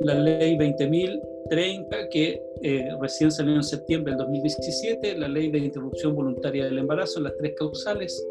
la 0.00 0.14
ley 0.14 0.56
20.030, 0.56 2.08
que 2.10 2.40
eh, 2.62 2.88
recién 3.00 3.30
salió 3.30 3.54
en 3.54 3.62
septiembre 3.62 4.12
del 4.12 4.18
2017, 4.18 5.18
la 5.18 5.28
ley 5.28 5.50
de 5.50 5.58
interrupción 5.58 6.14
voluntaria 6.14 6.64
del 6.64 6.78
embarazo, 6.78 7.20
las 7.20 7.36
tres 7.36 7.54
causales, 7.56 8.26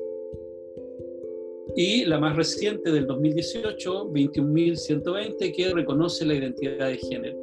y 1.76 2.06
la 2.06 2.20
más 2.20 2.36
reciente 2.36 2.92
del 2.92 3.08
2018, 3.08 4.12
21.120, 4.12 5.56
que 5.56 5.74
reconoce 5.74 6.26
la 6.26 6.36
identidad 6.36 6.88
de 6.88 6.98
género. 6.98 7.38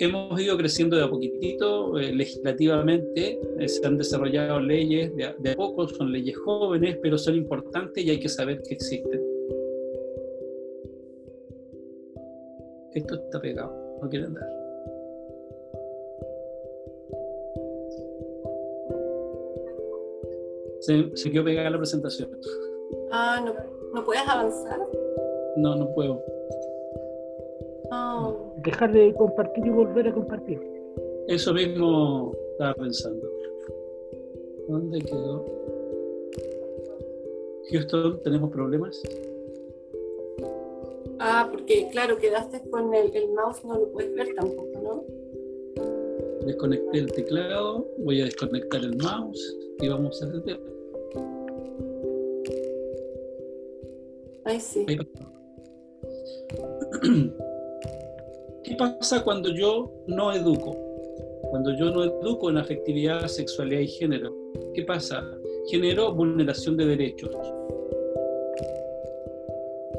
Hemos 0.00 0.40
ido 0.40 0.56
creciendo 0.56 0.96
de 0.96 1.02
a 1.02 1.10
poquitito, 1.10 1.98
eh, 1.98 2.14
legislativamente, 2.14 3.40
eh, 3.58 3.68
se 3.68 3.84
han 3.84 3.98
desarrollado 3.98 4.60
leyes 4.60 5.14
de 5.16 5.34
de 5.38 5.50
a 5.50 5.56
poco, 5.56 5.88
son 5.88 6.12
leyes 6.12 6.36
jóvenes, 6.38 6.98
pero 7.02 7.18
son 7.18 7.34
importantes 7.34 8.04
y 8.04 8.10
hay 8.10 8.20
que 8.20 8.28
saber 8.28 8.62
que 8.62 8.74
existen. 8.74 9.37
Esto 12.94 13.14
está 13.14 13.40
pegado, 13.40 13.98
no 14.00 14.08
quiere 14.08 14.26
andar. 14.26 14.48
Se, 20.80 21.16
se 21.16 21.30
quedó 21.30 21.44
pegada 21.44 21.70
la 21.70 21.78
presentación. 21.78 22.30
Ah, 23.10 23.42
¿no, 23.44 23.54
¿no 23.92 24.04
puedes 24.04 24.26
avanzar? 24.26 24.80
No, 25.56 25.76
no 25.76 25.92
puedo. 25.94 26.22
Oh. 27.90 28.52
Dejar 28.58 28.92
de 28.92 29.14
compartir 29.14 29.66
y 29.66 29.70
volver 29.70 30.08
a 30.08 30.14
compartir. 30.14 30.60
Eso 31.26 31.52
mismo 31.52 32.32
estaba 32.52 32.74
pensando. 32.74 33.28
¿Dónde 34.68 34.98
quedó? 35.00 35.44
Houston, 37.70 38.22
¿tenemos 38.22 38.50
problemas? 38.50 39.02
Ah, 41.30 41.46
porque 41.50 41.86
claro, 41.92 42.16
quedaste 42.16 42.62
con 42.70 42.94
el, 42.94 43.14
el 43.14 43.30
mouse, 43.34 43.62
no 43.62 43.78
lo 43.78 43.92
puedes 43.92 44.14
ver 44.14 44.28
tampoco, 44.34 44.80
¿no? 44.82 45.04
Desconecté 46.46 47.00
el 47.00 47.12
teclado, 47.12 47.86
voy 47.98 48.22
a 48.22 48.24
desconectar 48.24 48.80
el 48.82 48.96
mouse 48.96 49.58
y 49.78 49.88
vamos 49.88 50.22
a 50.22 50.26
hacer 50.26 50.58
Ahí 54.46 54.58
sí. 54.58 54.86
¿Qué 58.64 58.74
pasa 58.76 59.22
cuando 59.22 59.50
yo 59.50 59.92
no 60.06 60.32
educo? 60.32 60.74
Cuando 61.50 61.76
yo 61.76 61.90
no 61.90 62.04
educo 62.04 62.48
en 62.48 62.56
afectividad, 62.56 63.26
sexualidad 63.26 63.82
y 63.82 63.88
género, 63.88 64.34
¿qué 64.72 64.82
pasa? 64.84 65.22
Genero 65.70 66.14
vulneración 66.14 66.78
de 66.78 66.86
derechos 66.86 67.36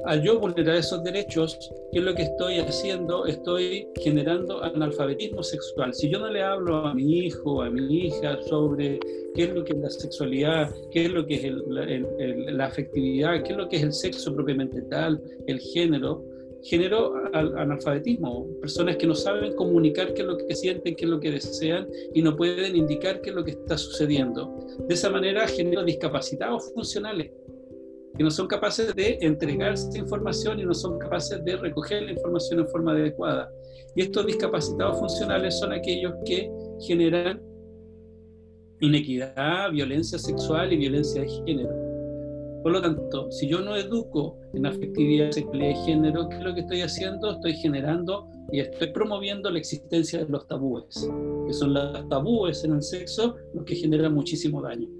al 0.10 0.24
yo 0.24 0.40
vulnerar 0.40 0.76
esos 0.76 1.04
derechos, 1.04 1.56
¿qué 1.92 2.00
es 2.00 2.04
lo 2.04 2.16
que 2.16 2.24
estoy 2.24 2.58
haciendo? 2.58 3.28
Estoy 3.28 3.88
generando 4.02 4.64
analfabetismo 4.64 5.44
sexual. 5.44 5.94
Si 5.94 6.10
yo 6.10 6.18
no 6.18 6.32
le 6.32 6.42
hablo 6.42 6.78
a 6.78 6.96
mi 6.96 7.20
hijo, 7.20 7.62
a 7.62 7.70
mi 7.70 8.08
hija 8.08 8.42
sobre 8.42 9.00
qué 9.36 9.44
es 9.44 9.54
lo 9.54 9.64
que 9.64 9.74
es 9.74 9.80
la 9.80 9.90
sexualidad, 9.92 10.74
qué 10.90 11.06
es 11.06 11.12
lo 11.12 11.28
que 11.28 11.36
es 11.36 11.54
la 12.54 12.66
afectividad, 12.66 13.44
qué 13.44 13.52
es 13.52 13.58
lo 13.58 13.70
que 13.70 13.76
es 13.76 13.84
el 13.84 13.94
sexo 13.94 14.34
propiamente 14.34 14.82
tal, 14.90 15.22
el 15.46 15.60
género, 15.60 16.26
genero 16.64 17.14
analfabetismo, 17.32 18.48
personas 18.62 18.98
que 18.98 19.06
no 19.06 19.14
saben 19.14 19.56
comunicar 19.56 20.16
qué 20.16 20.24
es 20.24 20.28
lo 20.28 20.38
que 20.38 20.56
sienten, 20.56 20.96
qué 20.96 21.06
es 21.06 21.12
lo 21.12 21.20
que 21.20 21.30
desean 21.34 21.88
y 22.16 22.24
no 22.24 22.36
pueden 22.36 22.76
indicar 22.76 23.22
qué 23.22 23.30
es 23.30 23.36
lo 23.36 23.44
que 23.44 23.52
está 23.52 23.78
sucediendo. 23.78 24.58
De 24.88 24.96
esa 24.96 25.12
manera 25.12 25.48
genero 25.48 25.84
discapacitados 25.84 26.74
funcionales 26.74 27.32
que 28.20 28.24
no 28.26 28.32
son 28.32 28.48
capaces 28.48 28.94
de 28.96 29.18
entregar 29.22 29.76
esta 29.76 29.98
información 29.98 30.60
y 30.60 30.66
no 30.66 30.74
son 30.74 31.00
capaces 31.00 31.42
de 31.46 31.56
recoger 31.56 32.04
la 32.04 32.12
información 32.12 32.60
en 32.60 32.68
forma 32.68 32.92
adecuada. 32.92 33.50
Y 33.96 34.02
estos 34.02 34.26
discapacitados 34.26 35.00
funcionales 35.00 35.58
son 35.58 35.72
aquellos 35.72 36.12
que 36.26 36.52
generan 36.82 37.42
inequidad, 38.82 39.72
violencia 39.72 40.20
sexual 40.20 40.74
y 40.74 40.76
violencia 40.76 41.22
de 41.22 41.30
género. 41.30 41.70
Por 42.62 42.74
lo 42.74 42.82
tanto, 42.82 43.32
si 43.32 43.48
yo 43.48 43.62
no 43.62 43.78
educo 43.78 44.38
en 44.54 44.66
afectividad, 44.66 45.32
sexualidad 45.32 45.70
y 45.70 45.86
género, 45.86 46.28
¿qué 46.28 46.36
es 46.36 46.44
lo 46.44 46.54
que 46.54 46.60
estoy 46.60 46.82
haciendo? 46.82 47.32
Estoy 47.32 47.54
generando 47.54 48.28
y 48.52 48.60
estoy 48.60 48.92
promoviendo 48.92 49.50
la 49.50 49.60
existencia 49.60 50.26
de 50.26 50.30
los 50.30 50.46
tabúes, 50.46 51.10
que 51.48 51.54
son 51.54 51.74
los 51.74 52.10
tabúes 52.10 52.66
en 52.66 52.74
el 52.74 52.84
sexo 52.84 53.38
los 53.54 53.64
que 53.64 53.76
generan 53.76 54.14
muchísimo 54.14 54.62
daño. 54.62 54.99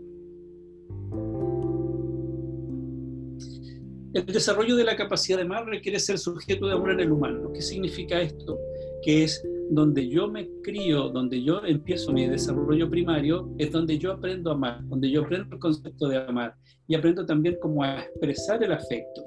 El 4.12 4.26
desarrollo 4.26 4.76
de 4.76 4.84
la 4.84 4.96
capacidad 4.96 5.38
de 5.38 5.44
amar 5.44 5.66
requiere 5.66 6.00
ser 6.00 6.18
sujeto 6.18 6.66
de 6.66 6.74
amor 6.74 6.92
en 6.92 7.00
el 7.02 7.12
humano. 7.12 7.52
¿Qué 7.54 7.62
significa 7.62 8.20
esto? 8.20 8.58
Que 9.04 9.24
es 9.24 9.44
donde 9.70 10.10
yo 10.10 10.28
me 10.28 10.50
crío, 10.64 11.10
donde 11.10 11.44
yo 11.44 11.64
empiezo 11.64 12.12
mi 12.12 12.28
desarrollo 12.28 12.90
primario, 12.90 13.54
es 13.60 13.72
donde 13.72 14.00
yo 14.00 14.12
aprendo 14.12 14.50
a 14.50 14.56
amar, 14.56 14.80
donde 14.86 15.12
yo 15.12 15.22
aprendo 15.22 15.56
el 15.56 15.62
concepto 15.62 16.08
de 16.08 16.18
amar 16.18 16.56
y 16.88 16.96
aprendo 16.96 17.24
también 17.24 17.58
cómo 17.62 17.86
expresar 17.86 18.64
el 18.64 18.72
afecto. 18.72 19.24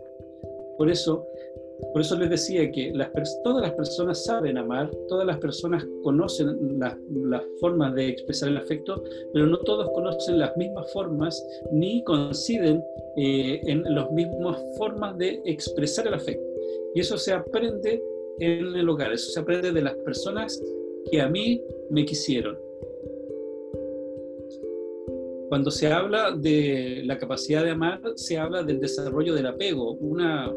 Por 0.76 0.90
eso, 0.90 1.24
por 1.92 2.00
eso 2.00 2.16
les 2.16 2.30
decía 2.30 2.70
que 2.70 2.92
todas 3.44 3.62
las 3.62 3.72
personas 3.72 4.24
saben 4.24 4.56
amar, 4.56 4.90
todas 5.08 5.26
las 5.26 5.38
personas 5.38 5.86
conocen 6.02 6.78
las 6.78 7.44
formas 7.60 7.94
de 7.94 8.08
expresar 8.08 8.48
el 8.48 8.56
afecto, 8.56 9.02
pero 9.32 9.46
no 9.46 9.58
todos 9.58 9.90
conocen 9.90 10.38
las 10.38 10.56
mismas 10.56 10.90
formas 10.92 11.44
ni 11.70 12.02
coinciden 12.04 12.82
eh, 13.16 13.60
en 13.64 13.82
las 13.94 14.10
mismas 14.10 14.58
formas 14.78 15.18
de 15.18 15.42
expresar 15.44 16.06
el 16.06 16.14
afecto. 16.14 16.44
Y 16.94 17.00
eso 17.00 17.18
se 17.18 17.32
aprende 17.32 18.02
en 18.38 18.74
el 18.74 18.88
hogar, 18.88 19.12
eso 19.12 19.30
se 19.30 19.40
aprende 19.40 19.72
de 19.72 19.82
las 19.82 19.94
personas 19.96 20.62
que 21.10 21.20
a 21.20 21.28
mí 21.28 21.62
me 21.90 22.04
quisieron. 22.04 22.58
Cuando 25.48 25.70
se 25.70 25.88
habla 25.88 26.32
de 26.32 27.02
la 27.04 27.18
capacidad 27.18 27.62
de 27.62 27.72
amar, 27.72 28.00
se 28.14 28.38
habla 28.38 28.62
del 28.62 28.80
desarrollo 28.80 29.34
del 29.34 29.46
apego, 29.46 29.92
una 29.92 30.50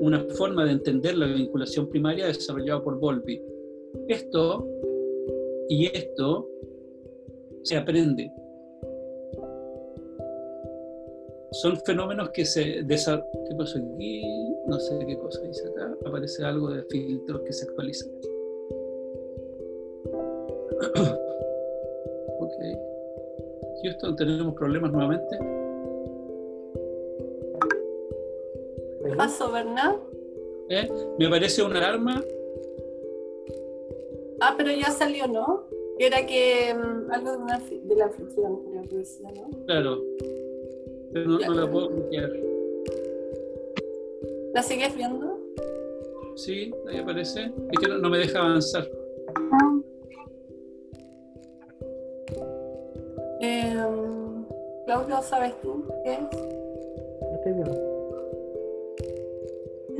una 0.00 0.24
forma 0.36 0.64
de 0.64 0.72
entender 0.72 1.16
la 1.16 1.26
vinculación 1.26 1.88
primaria 1.88 2.26
desarrollado 2.26 2.82
por 2.82 2.98
Volpi. 2.98 3.40
Esto 4.08 4.66
y 5.68 5.86
esto 5.86 6.48
se 7.62 7.76
aprende. 7.76 8.32
Son 11.52 11.76
fenómenos 11.84 12.30
que 12.30 12.44
se 12.44 12.82
desarrollan. 12.84 13.28
¿Qué 13.48 13.54
pasó 13.56 13.78
aquí? 13.78 14.22
No 14.66 14.78
sé 14.78 14.98
qué 15.06 15.18
cosa 15.18 15.40
dice 15.42 15.68
acá. 15.68 15.96
Aparece 16.06 16.44
algo 16.44 16.70
de 16.70 16.82
filtros 16.84 17.42
que 17.42 17.52
se 17.52 17.66
actualizan. 17.66 18.10
ok. 22.40 22.54
Houston, 23.82 24.16
tenemos 24.16 24.54
problemas 24.54 24.92
nuevamente. 24.92 25.61
¿Qué 29.04 29.16
pasó, 29.16 29.50
Bernard? 29.50 29.96
¿Eh? 30.68 30.88
Me 31.18 31.28
parece 31.28 31.62
una 31.62 31.78
alarma. 31.78 32.22
Ah, 34.40 34.54
pero 34.56 34.70
ya 34.70 34.90
salió, 34.90 35.26
¿no? 35.26 35.66
Era 35.98 36.26
que 36.26 36.74
mm, 36.74 37.10
algo 37.12 37.32
de, 37.32 37.36
una, 37.36 37.58
de 37.58 37.96
la 37.96 38.04
anfitrión, 38.06 38.64
creo 38.64 38.82
que 38.88 38.96
decía, 38.96 39.28
¿no? 39.30 39.64
Claro. 39.66 40.02
Pero 41.12 41.28
no, 41.28 41.38
no 41.38 41.54
la 41.54 41.70
puedo 41.70 41.88
bloquear. 41.90 42.32
¿La 44.54 44.62
sigues 44.62 44.96
viendo? 44.96 45.38
Sí, 46.34 46.74
ahí 46.88 46.98
aparece. 46.98 47.52
Es 47.70 47.78
que 47.78 47.88
no, 47.88 47.98
no 47.98 48.10
me 48.10 48.18
deja 48.18 48.38
avanzar. 48.38 48.88
Eh, 53.40 53.76
Claudio, 54.86 55.22
¿sabes 55.22 55.60
tú 55.60 55.84
qué 56.04 56.12
es? 56.14 56.51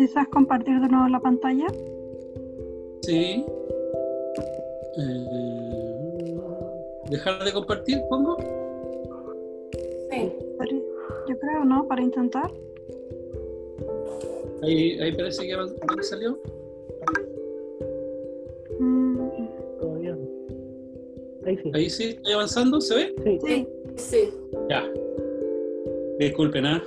¿Deseas 0.02 0.26
compartir 0.30 0.80
de 0.80 0.88
nuevo 0.88 1.06
la 1.06 1.20
pantalla? 1.20 1.68
Sí. 3.02 3.46
Eh, 4.98 6.36
¿Dejar 7.08 7.44
de 7.44 7.52
compartir, 7.52 8.02
pongo? 8.08 8.36
Sí. 10.10 10.32
Yo 11.28 11.38
creo, 11.38 11.64
¿no? 11.64 11.86
Para 11.86 12.02
intentar. 12.02 12.50
Ahí, 14.64 14.98
ahí 14.98 15.12
parece 15.12 15.46
que 15.46 15.54
¿dónde 15.54 16.02
salió. 16.02 16.36
Mm, 18.80 19.18
Todavía 19.78 20.16
no. 20.16 20.26
Ahí 21.46 21.56
sí. 21.58 21.70
Ahí 21.74 21.90
sí, 21.90 22.04
estoy 22.08 22.32
avanzando, 22.32 22.80
¿se 22.80 22.94
ve? 22.96 23.14
Sí. 23.22 23.38
sí, 23.46 23.68
Sí. 23.94 24.34
Ya. 24.68 24.82
Disculpen, 26.18 26.66
¿ah? 26.66 26.82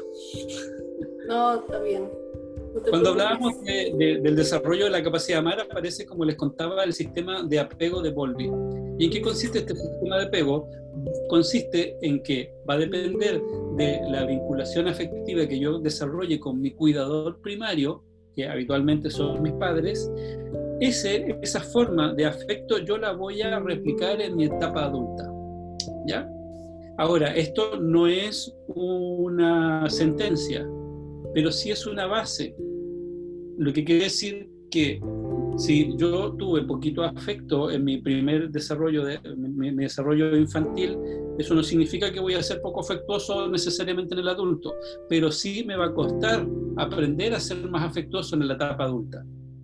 No, 1.29 1.55
está 1.55 1.79
bien. 1.79 2.24
Cuando 2.89 3.09
hablábamos 3.11 3.61
de- 3.63 3.93
de- 3.97 4.19
del 4.21 4.35
desarrollo 4.35 4.85
de 4.85 4.91
la 4.91 5.03
capacidad 5.03 5.37
de 5.37 5.39
amar, 5.39 5.59
aparece, 5.61 6.05
como 6.05 6.23
les 6.25 6.35
contaba, 6.35 6.83
el 6.83 6.93
sistema 6.93 7.43
de 7.43 7.59
apego 7.59 8.01
de 8.01 8.11
Bowlby. 8.11 8.51
¿Y 8.99 9.05
en 9.05 9.11
qué 9.11 9.21
consiste 9.21 9.59
este 9.59 9.75
sistema 9.75 10.17
de 10.19 10.25
apego? 10.25 10.69
Consiste 11.27 11.97
en 12.01 12.21
que 12.23 12.53
va 12.69 12.75
a 12.75 12.77
depender 12.77 13.41
de 13.75 13.99
la 14.09 14.25
vinculación 14.25 14.87
afectiva 14.87 15.45
que 15.47 15.59
yo 15.59 15.79
desarrolle 15.79 16.39
con 16.39 16.61
mi 16.61 16.71
cuidador 16.71 17.41
primario, 17.41 18.03
que 18.35 18.47
habitualmente 18.47 19.09
son 19.09 19.41
mis 19.41 19.53
padres, 19.53 20.09
ese, 20.79 21.37
esa 21.41 21.61
forma 21.61 22.13
de 22.13 22.25
afecto 22.25 22.77
yo 22.79 22.97
la 22.97 23.13
voy 23.13 23.41
a 23.41 23.59
replicar 23.59 24.21
en 24.21 24.35
mi 24.35 24.45
etapa 24.45 24.85
adulta. 24.85 25.31
¿Ya? 26.07 26.29
Ahora, 26.97 27.33
esto 27.35 27.77
no 27.79 28.07
es 28.07 28.53
una 28.67 29.89
sentencia, 29.89 30.65
pero 31.33 31.51
sí 31.51 31.71
es 31.71 31.85
una 31.85 32.05
base. 32.07 32.55
Lo 33.57 33.71
que 33.73 33.83
quiere 33.83 34.05
decir 34.05 34.49
que 34.69 35.01
si 35.57 35.95
yo 35.97 36.33
tuve 36.33 36.63
poquito 36.63 37.03
afecto 37.03 37.71
en 37.71 37.83
mi 37.83 37.97
primer 37.97 38.49
desarrollo, 38.49 39.05
de, 39.05 39.19
mi, 39.35 39.71
desarrollo 39.71 40.35
infantil, 40.35 40.97
eso 41.37 41.55
no 41.55 41.63
significa 41.63 42.11
que 42.11 42.19
voy 42.19 42.33
a 42.33 42.43
ser 42.43 42.61
poco 42.61 42.81
afectuoso 42.81 43.49
necesariamente 43.49 44.13
en 44.13 44.19
el 44.19 44.27
adulto, 44.27 44.75
pero 45.07 45.31
sí 45.31 45.63
me 45.65 45.77
va 45.77 45.85
a 45.85 45.93
costar 45.93 46.45
aprender 46.77 47.33
a 47.33 47.39
ser 47.39 47.69
más 47.69 47.83
afectuoso 47.83 48.35
en 48.35 48.47
la 48.47 48.55
etapa 48.55 48.83
adulta. 48.83 49.23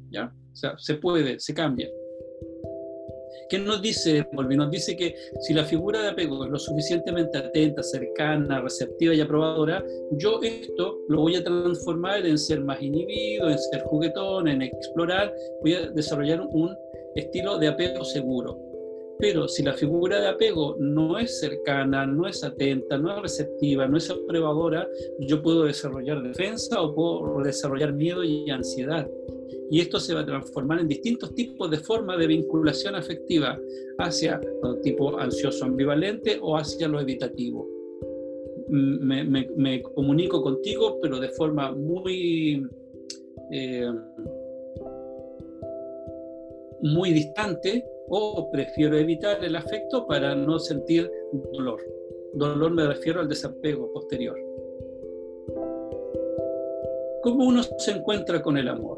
¿ya? 0.10 0.34
O 0.52 0.56
sea, 0.56 0.78
se 0.78 0.96
puede, 0.96 1.40
se 1.40 1.54
cambia. 1.54 1.90
¿Qué 3.52 3.60
nos 3.60 3.82
dice 3.82 4.26
Volvi? 4.32 4.56
Nos 4.56 4.72
dice 4.72 4.96
que 4.96 5.14
si 5.42 5.54
la 5.54 5.66
figura 5.66 6.02
de 6.02 6.08
apego 6.08 6.46
es 6.46 6.52
lo 6.52 6.58
suficientemente 6.58 7.38
atenta, 7.38 7.84
cercana, 7.84 8.62
receptiva 8.62 9.14
y 9.14 9.20
aprobadora, 9.20 9.84
yo 10.12 10.40
esto 10.42 11.00
lo 11.10 11.20
voy 11.20 11.36
a 11.36 11.44
transformar 11.44 12.26
en 12.26 12.38
ser 12.38 12.62
más 12.62 12.82
inhibido, 12.82 13.50
en 13.50 13.60
ser 13.60 13.82
juguetón, 13.82 14.48
en 14.48 14.62
explorar, 14.62 15.34
voy 15.60 15.74
a 15.74 15.90
desarrollar 15.90 16.40
un 16.40 16.74
estilo 17.16 17.58
de 17.58 17.68
apego 17.68 18.06
seguro. 18.06 18.58
Pero 19.20 19.50
si 19.50 19.64
la 19.64 19.74
figura 19.74 20.22
de 20.22 20.30
apego 20.30 20.78
no 20.80 21.20
es 21.20 21.42
cercana, 21.42 22.06
no 22.06 22.30
es 22.30 22.46
atenta, 22.46 22.98
no 22.98 23.18
es 23.18 23.22
receptiva, 23.22 23.86
no 23.86 23.98
es 23.98 24.10
aprobadora, 24.10 24.88
yo 25.20 25.42
puedo 25.42 25.66
desarrollar 25.66 26.24
defensa 26.24 26.82
o 26.82 26.96
puedo 26.96 27.44
desarrollar 27.44 27.92
miedo 27.92 28.24
y 28.24 28.50
ansiedad. 28.50 29.06
Y 29.72 29.80
esto 29.80 30.02
se 30.02 30.14
va 30.14 30.20
a 30.20 30.26
transformar 30.26 30.82
en 30.82 30.90
distintos 30.90 31.34
tipos 31.34 31.72
de 31.72 31.78
formas 31.78 32.20
de 32.20 32.28
vinculación 32.28 32.94
afectiva 32.94 33.58
hacia 34.00 34.42
el 34.64 34.82
tipo 34.82 35.18
ansioso 35.18 35.64
ambivalente 35.64 36.38
o 36.42 36.58
hacia 36.58 36.90
lo 36.90 37.00
evitativo. 37.00 37.70
Me, 38.68 39.24
me, 39.24 39.48
me 39.56 39.82
comunico 39.82 40.44
contigo, 40.44 41.00
pero 41.02 41.22
de 41.22 41.30
forma 41.30 41.72
muy, 41.72 42.68
eh, 43.54 43.90
muy 46.82 47.14
distante 47.14 47.86
o 48.10 48.52
prefiero 48.52 48.98
evitar 48.98 49.42
el 49.42 49.56
afecto 49.56 50.06
para 50.06 50.36
no 50.36 50.60
sentir 50.60 51.10
dolor. 51.54 51.80
Dolor 52.34 52.72
me 52.72 52.88
refiero 52.88 53.22
al 53.22 53.30
desapego 53.30 53.90
posterior. 53.94 54.38
¿Cómo 57.24 57.48
uno 57.48 57.64
se 57.64 57.92
encuentra 57.92 58.42
con 58.42 58.58
el 58.58 58.68
amor? 58.68 58.98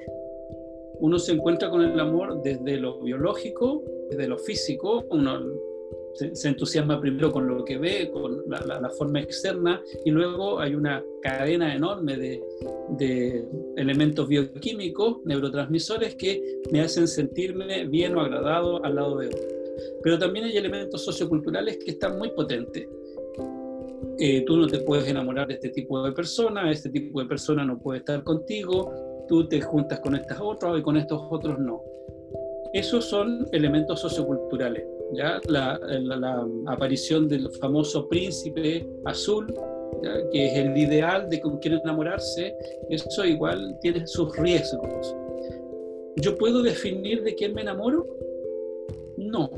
Uno 1.04 1.20
se 1.20 1.34
encuentra 1.34 1.70
con 1.70 1.82
el 1.82 2.00
amor 2.00 2.42
desde 2.42 2.78
lo 2.78 2.98
biológico, 3.02 3.84
desde 4.10 4.26
lo 4.26 4.38
físico, 4.38 5.04
uno 5.10 5.38
se, 6.14 6.48
entusiasma 6.48 7.02
primero 7.02 7.30
con 7.30 7.46
lo 7.46 7.66
que 7.66 7.78
ve, 7.78 8.10
con 8.10 8.42
la, 8.48 8.90
forma 8.98 9.20
externa, 9.20 9.82
y 10.06 10.12
luego 10.12 10.62
hay 10.62 10.76
una 10.76 11.04
cadena 11.22 11.76
enorme 11.76 12.16
de, 12.16 12.42
de 12.92 13.46
elementos 13.76 14.30
bioquímicos, 14.30 15.18
neurotransmisores, 15.26 16.16
que 16.16 16.42
me 16.72 16.80
hacen 16.80 17.10
sentirme 17.10 17.86
bien 17.86 18.16
o 18.16 18.22
agradado 18.22 18.82
al 18.86 18.96
lado 18.96 19.18
de 19.18 19.28
otro. 19.28 19.40
Pero 20.04 20.18
también 20.18 20.46
hay 20.46 20.56
elementos 20.56 21.04
socioculturales 21.04 21.80
que 21.84 21.92
están 21.92 22.18
muy 22.18 22.30
potentes. 22.30 22.88
Eh, 24.20 24.46
tú 24.46 24.56
no 24.56 24.68
te 24.68 24.80
puedes 24.80 25.06
enamorar 25.10 25.50
de 25.50 25.56
este 25.56 25.68
tipo 25.68 26.02
de 26.02 26.14
persona, 26.14 26.72
este 26.72 26.90
tipo 26.90 27.20
de 27.20 27.26
persona 27.26 27.66
no 27.66 27.78
puede 27.78 28.00
estar 28.00 28.24
contigo, 28.24 29.13
tú 29.28 29.48
te 29.48 29.62
juntas 29.62 30.00
con 30.00 30.16
estas 30.16 30.40
otras 30.42 30.80
y 30.80 30.82
con 30.82 30.98
estos 30.98 31.22
otros 31.30 31.60
no. 31.60 31.82
Esos 32.74 33.06
son 33.06 33.48
elementos 33.52 34.00
socioculturales. 34.00 34.86
¿ya? 35.14 35.40
La, 35.48 35.80
la, 35.80 36.18
la 36.18 36.48
aparición 36.68 37.28
del 37.28 37.50
famoso 37.60 38.08
príncipe 38.08 38.88
azul, 39.06 39.54
¿ya? 40.02 40.30
que 40.32 40.48
es 40.48 40.58
el 40.58 40.78
ideal 40.78 41.30
de 41.30 41.40
con 41.40 41.60
quién 41.60 41.76
enamorarse, 41.76 42.56
eso 42.90 43.26
igual 43.26 43.78
tiene 43.82 44.06
sus 44.08 44.36
riesgos. 44.38 45.16
¿Yo 46.18 46.38
puedo 46.38 46.62
definir 46.62 47.24
de 47.24 47.36
quién 47.36 47.54
me 47.54 47.62
enamoro? 47.62 48.08
No, 49.18 49.50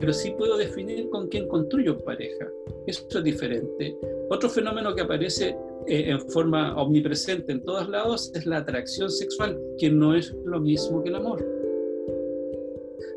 pero 0.00 0.14
sí 0.14 0.30
puedo 0.30 0.56
definir 0.56 1.10
con 1.10 1.28
quién 1.28 1.46
construyo 1.46 1.98
pareja. 1.98 2.48
Eso 2.86 3.06
es 3.10 3.22
diferente. 3.22 3.96
Otro 4.30 4.48
fenómeno 4.48 4.94
que 4.94 5.02
aparece 5.02 5.54
eh, 5.86 6.10
en 6.10 6.20
forma 6.30 6.74
omnipresente 6.80 7.52
en 7.52 7.62
todos 7.62 7.88
lados 7.88 8.32
es 8.34 8.46
la 8.46 8.58
atracción 8.58 9.10
sexual, 9.10 9.60
que 9.78 9.90
no 9.90 10.14
es 10.14 10.34
lo 10.46 10.58
mismo 10.58 11.02
que 11.02 11.10
el 11.10 11.16
amor. 11.16 11.46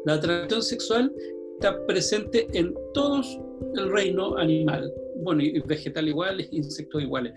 La 0.05 0.15
atracción 0.15 0.61
sexual 0.61 1.13
está 1.53 1.85
presente 1.85 2.47
en 2.51 2.75
todos 2.93 3.39
el 3.75 3.89
reino 3.89 4.37
animal, 4.37 4.93
bueno, 5.23 5.41
y 5.41 5.61
vegetal 5.61 6.09
iguales, 6.09 6.49
insectos 6.51 7.01
iguales, 7.01 7.31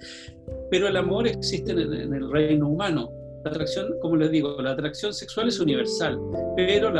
pero 0.73 0.89
el 0.89 0.97
amor 0.97 1.29
existe 1.29 1.71
en 1.71 1.79
el, 2.13 2.31
reino 2.33 2.69
humano. 2.69 3.13
La 3.45 3.53
atracción, 3.53 3.95
como 4.01 4.17
les 4.17 4.33
digo, 4.33 4.61
la 4.61 4.73
atracción 4.73 5.15
sexual 5.15 5.47
es 5.47 5.61
universal, 5.61 6.19
pero 6.57 6.93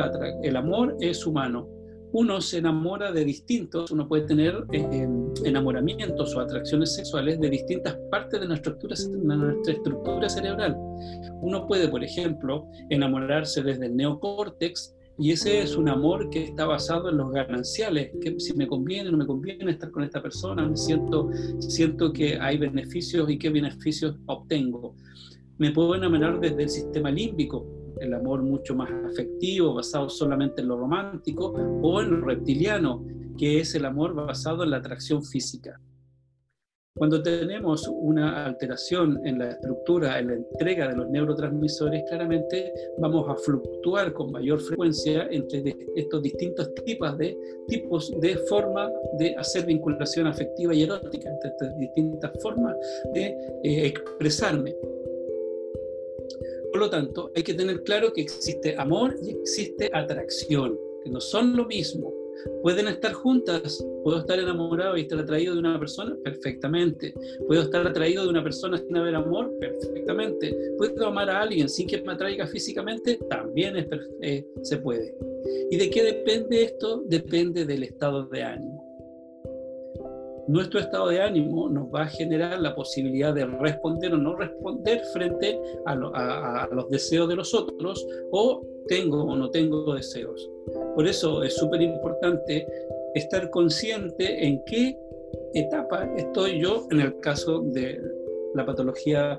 el 0.45 0.57
amor 0.57 0.97
es 1.01 1.27
humano 1.27 1.76
uno 2.13 2.41
se 2.41 2.59
enamora 2.59 3.13
de 3.13 3.25
distintos, 3.25 3.91
uno 3.91 4.09
puede 4.09 4.27
tener 4.27 4.65
eh, 4.73 5.09
enamoramientos 5.45 6.35
o 6.35 6.41
atracciones 6.41 6.95
sexuales 6.95 7.41
de 7.41 7.51
distintas 7.51 7.97
partes 8.11 8.41
de 8.41 8.47
nuestra, 8.47 8.73
estructura, 8.73 8.97
de 9.11 9.37
nuestra 9.37 9.73
estructura 9.75 10.29
cerebral. 10.29 10.77
Uno 11.43 11.67
puede, 11.67 11.89
por 11.89 12.03
ejemplo, 12.03 12.67
enamorarse 12.91 13.63
desde 13.63 13.87
el 13.87 13.97
neocórtex 13.97 14.95
y 15.19 15.33
ese 15.33 15.61
es 15.61 15.77
un 15.77 15.89
amor 15.89 16.29
que 16.29 16.45
está 16.45 16.67
basado 16.67 17.09
en 17.09 17.17
los 17.17 17.33
gananciales, 17.33 18.13
que 18.21 18.39
si 18.39 18.55
me 18.55 18.67
conviene 18.67 19.11
no 19.11 19.17
me 19.17 19.27
conviene 19.27 19.71
estar 19.71 19.91
con 19.91 20.03
esta 20.05 20.23
persona, 20.23 20.69
me 20.69 20.77
siento, 20.77 21.31
siento 21.59 22.13
que 22.13 22.39
hay 22.39 22.59
beneficios 22.59 23.31
y 23.31 23.39
qué 23.39 23.49
beneficios 23.49 24.17
obtengo. 24.27 24.95
me 25.59 25.71
puedo 25.71 25.95
enamorar 25.95 26.39
desde 26.39 26.65
el 26.65 26.69
sistema 26.69 27.11
límbico, 27.11 27.67
el 28.01 28.15
amor 28.15 28.43
mucho 28.43 28.75
más 28.75 28.91
afectivo, 28.91 29.75
basado 29.75 30.09
solamente 30.09 30.63
en 30.63 30.69
lo 30.69 30.77
romántico, 30.77 31.53
o 31.83 32.01
en 32.01 32.11
lo 32.11 32.27
reptiliano, 32.27 33.05
que 33.39 33.61
es 33.61 33.75
el 33.75 33.85
amor 33.85 34.15
basado 34.15 34.65
en 34.65 34.71
la 34.71 34.79
atracción 34.79 35.25
física. 35.25 35.81
Cuando 36.97 37.23
tenemos 37.23 37.87
una 37.89 38.47
alteración 38.47 39.21
en 39.27 39.39
la 39.39 39.51
estructura, 39.51 40.19
en 40.19 40.29
la 40.29 40.33
entrega 40.33 40.89
de 40.89 40.97
los 40.97 41.11
neurotransmisores, 41.11 42.05
claramente 42.09 42.73
vamos 42.97 43.29
a 43.29 43.37
fluctuar 43.37 44.15
con 44.15 44.33
mayor 44.33 44.63
frecuencia 44.63 45.29
entre 45.31 45.77
estos 45.95 46.23
distintos 46.23 46.75
tipos 46.87 47.19
de, 47.19 47.37
tipos 47.69 48.11
de 48.19 48.39
forma 48.49 48.91
de 49.19 49.37
hacer 49.37 49.67
vinculación 49.67 50.27
afectiva 50.27 50.75
y 50.75 50.85
erótica, 50.85 51.29
entre 51.29 51.51
estas 51.51 51.77
distintas 51.77 52.33
formas 52.41 52.75
de 53.13 53.27
eh, 53.63 53.87
expresarme. 53.89 54.75
Por 56.77 56.83
lo 56.83 56.91
tanto, 56.91 57.33
hay 57.35 57.43
que 57.43 57.55
tener 57.55 57.83
claro 57.85 58.13
que 58.13 58.21
existe 58.21 58.77
amor 58.77 59.17
y 59.23 59.31
existe 59.31 59.91
atracción, 59.95 60.79
que 61.03 61.09
no 61.09 61.23
son 61.23 61.57
lo 61.57 61.65
mismo. 61.65 62.13
¿Pueden 62.61 62.87
estar 62.89 63.15
juntas? 63.15 63.83
¿Puedo 64.05 64.19
estar 64.19 64.39
enamorado 64.39 64.95
y 64.99 65.01
estar 65.01 65.19
atraído 65.19 65.55
de 65.55 65.61
una 65.61 65.79
persona? 65.79 66.15
Perfectamente. 66.23 67.15
¿Puedo 67.47 67.63
estar 67.63 67.87
atraído 67.87 68.25
de 68.25 68.29
una 68.29 68.43
persona 68.43 68.77
sin 68.77 68.95
haber 68.95 69.15
amor? 69.15 69.51
Perfectamente. 69.59 70.55
¿Puedo 70.77 71.07
amar 71.07 71.31
a 71.31 71.41
alguien 71.41 71.71
sin 71.71 71.89
que 71.89 72.03
me 72.03 72.13
atraiga 72.13 72.47
físicamente? 72.47 73.21
También 73.31 73.89
eh, 74.21 74.47
se 74.61 74.77
puede. 74.77 75.15
¿Y 75.71 75.79
de 75.79 75.89
qué 75.89 76.05
depende 76.05 76.63
esto? 76.63 77.05
Depende 77.07 77.65
del 77.65 77.85
estado 77.85 78.27
de 78.27 78.43
ánimo. 78.43 78.86
Nuestro 80.49 80.79
estado 80.79 81.09
de 81.09 81.21
ánimo 81.21 81.69
nos 81.69 81.93
va 81.93 82.03
a 82.03 82.09
generar 82.09 82.61
la 82.61 82.75
posibilidad 82.75 83.35
de 83.35 83.47
responder 83.47 84.15
o 84.15 84.17
no 84.17 84.37
responder 84.37 85.01
frente 85.13 85.59
a 85.87 85.97
los 85.97 86.89
deseos 86.89 87.29
de 87.29 87.37
los 87.37 87.53
otros 87.53 88.07
o 88.31 88.63
tengo 88.87 89.25
o 89.25 89.37
no 89.37 89.51
tengo 89.51 89.93
deseos. 89.95 90.49
Por 90.95 91.07
eso 91.09 91.43
es 91.43 91.57
súper 91.57 91.83
importante 91.83 92.67
estar 93.15 93.51
consciente 93.51 94.47
en 94.47 94.63
qué 94.67 94.97
etapa 95.55 96.09
estoy 96.17 96.61
yo 96.61 96.87
en 96.91 97.01
el 97.01 97.19
caso 97.19 97.63
de 97.63 98.01
la 98.55 98.65
patología, 98.65 99.39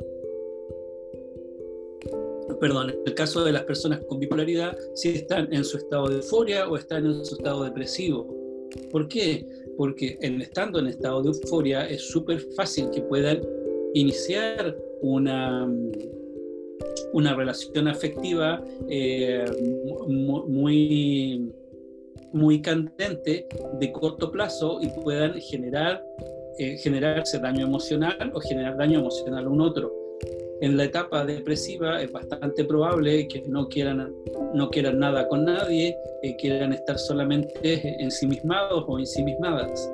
perdón, 2.59 2.89
en 2.89 3.01
el 3.05 3.13
caso 3.13 3.45
de 3.45 3.53
las 3.53 3.63
personas 3.63 4.01
con 4.01 4.19
bipolaridad, 4.19 4.77
si 4.95 5.09
están 5.09 5.53
en 5.53 5.63
su 5.63 5.77
estado 5.77 6.09
de 6.09 6.15
euforia 6.17 6.67
o 6.67 6.75
están 6.75 7.05
en 7.05 7.23
su 7.23 7.35
estado 7.35 7.63
depresivo. 7.63 8.27
¿Por 8.91 9.07
qué? 9.07 9.45
Porque 9.77 10.17
estando 10.21 10.79
en 10.79 10.87
estado 10.87 11.21
de 11.21 11.29
euforia 11.29 11.87
es 11.87 12.09
súper 12.09 12.39
fácil 12.55 12.89
que 12.89 13.01
puedan 13.01 13.41
iniciar 13.93 14.75
una 15.01 15.69
una 17.13 17.33
relación 17.33 17.87
afectiva 17.87 18.63
eh, 18.89 19.45
muy, 20.07 21.51
muy 22.33 22.61
candente 22.61 23.47
de 23.79 23.91
corto 23.91 24.31
plazo 24.31 24.79
y 24.81 24.87
puedan 24.89 25.39
generar, 25.41 26.03
eh, 26.59 26.77
generarse 26.77 27.39
daño 27.39 27.65
emocional 27.65 28.31
o 28.33 28.39
generar 28.39 28.77
daño 28.77 28.99
emocional 28.99 29.45
a 29.45 29.49
un 29.49 29.61
otro. 29.61 30.06
En 30.59 30.75
la 30.75 30.85
etapa 30.85 31.23
depresiva 31.23 32.01
es 32.01 32.11
bastante 32.11 32.63
probable 32.63 33.27
que 33.27 33.43
no 33.47 33.69
quieran, 33.69 34.15
no 34.55 34.69
quieran 34.71 34.97
nada 34.97 35.27
con 35.27 35.45
nadie, 35.45 35.95
eh, 36.23 36.35
quieran 36.37 36.73
estar 36.73 36.97
solamente 36.97 37.95
ensimismados 38.01 38.83
o 38.87 38.97
ensimismadas. 38.97 39.91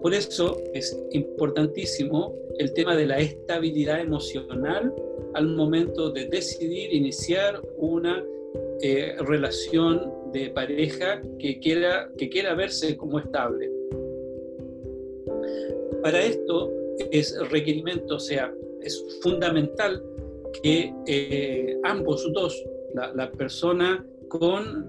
Por 0.00 0.14
eso 0.14 0.62
es 0.72 0.98
importantísimo 1.10 2.34
el 2.58 2.72
tema 2.72 2.96
de 2.96 3.06
la 3.06 3.18
estabilidad 3.18 4.00
emocional 4.00 4.94
al 5.34 5.48
momento 5.48 6.10
de 6.10 6.26
decidir 6.26 6.94
iniciar 6.94 7.60
una 7.76 8.24
eh, 8.80 9.14
relación 9.20 10.10
de 10.32 10.50
pareja 10.50 11.20
que 11.38 11.58
quiera, 11.60 12.10
que 12.16 12.30
quiera 12.30 12.54
verse 12.54 12.96
como 12.96 13.18
estable. 13.18 13.70
Para 16.02 16.22
esto 16.22 16.72
es 17.10 17.36
requerimiento, 17.50 18.16
o 18.16 18.20
sea, 18.20 18.54
es 18.82 19.04
fundamental 19.22 20.02
que 20.62 20.92
eh, 21.06 21.76
ambos 21.84 22.30
dos, 22.32 22.62
la, 22.94 23.30
persona 23.32 24.04
con 24.28 24.86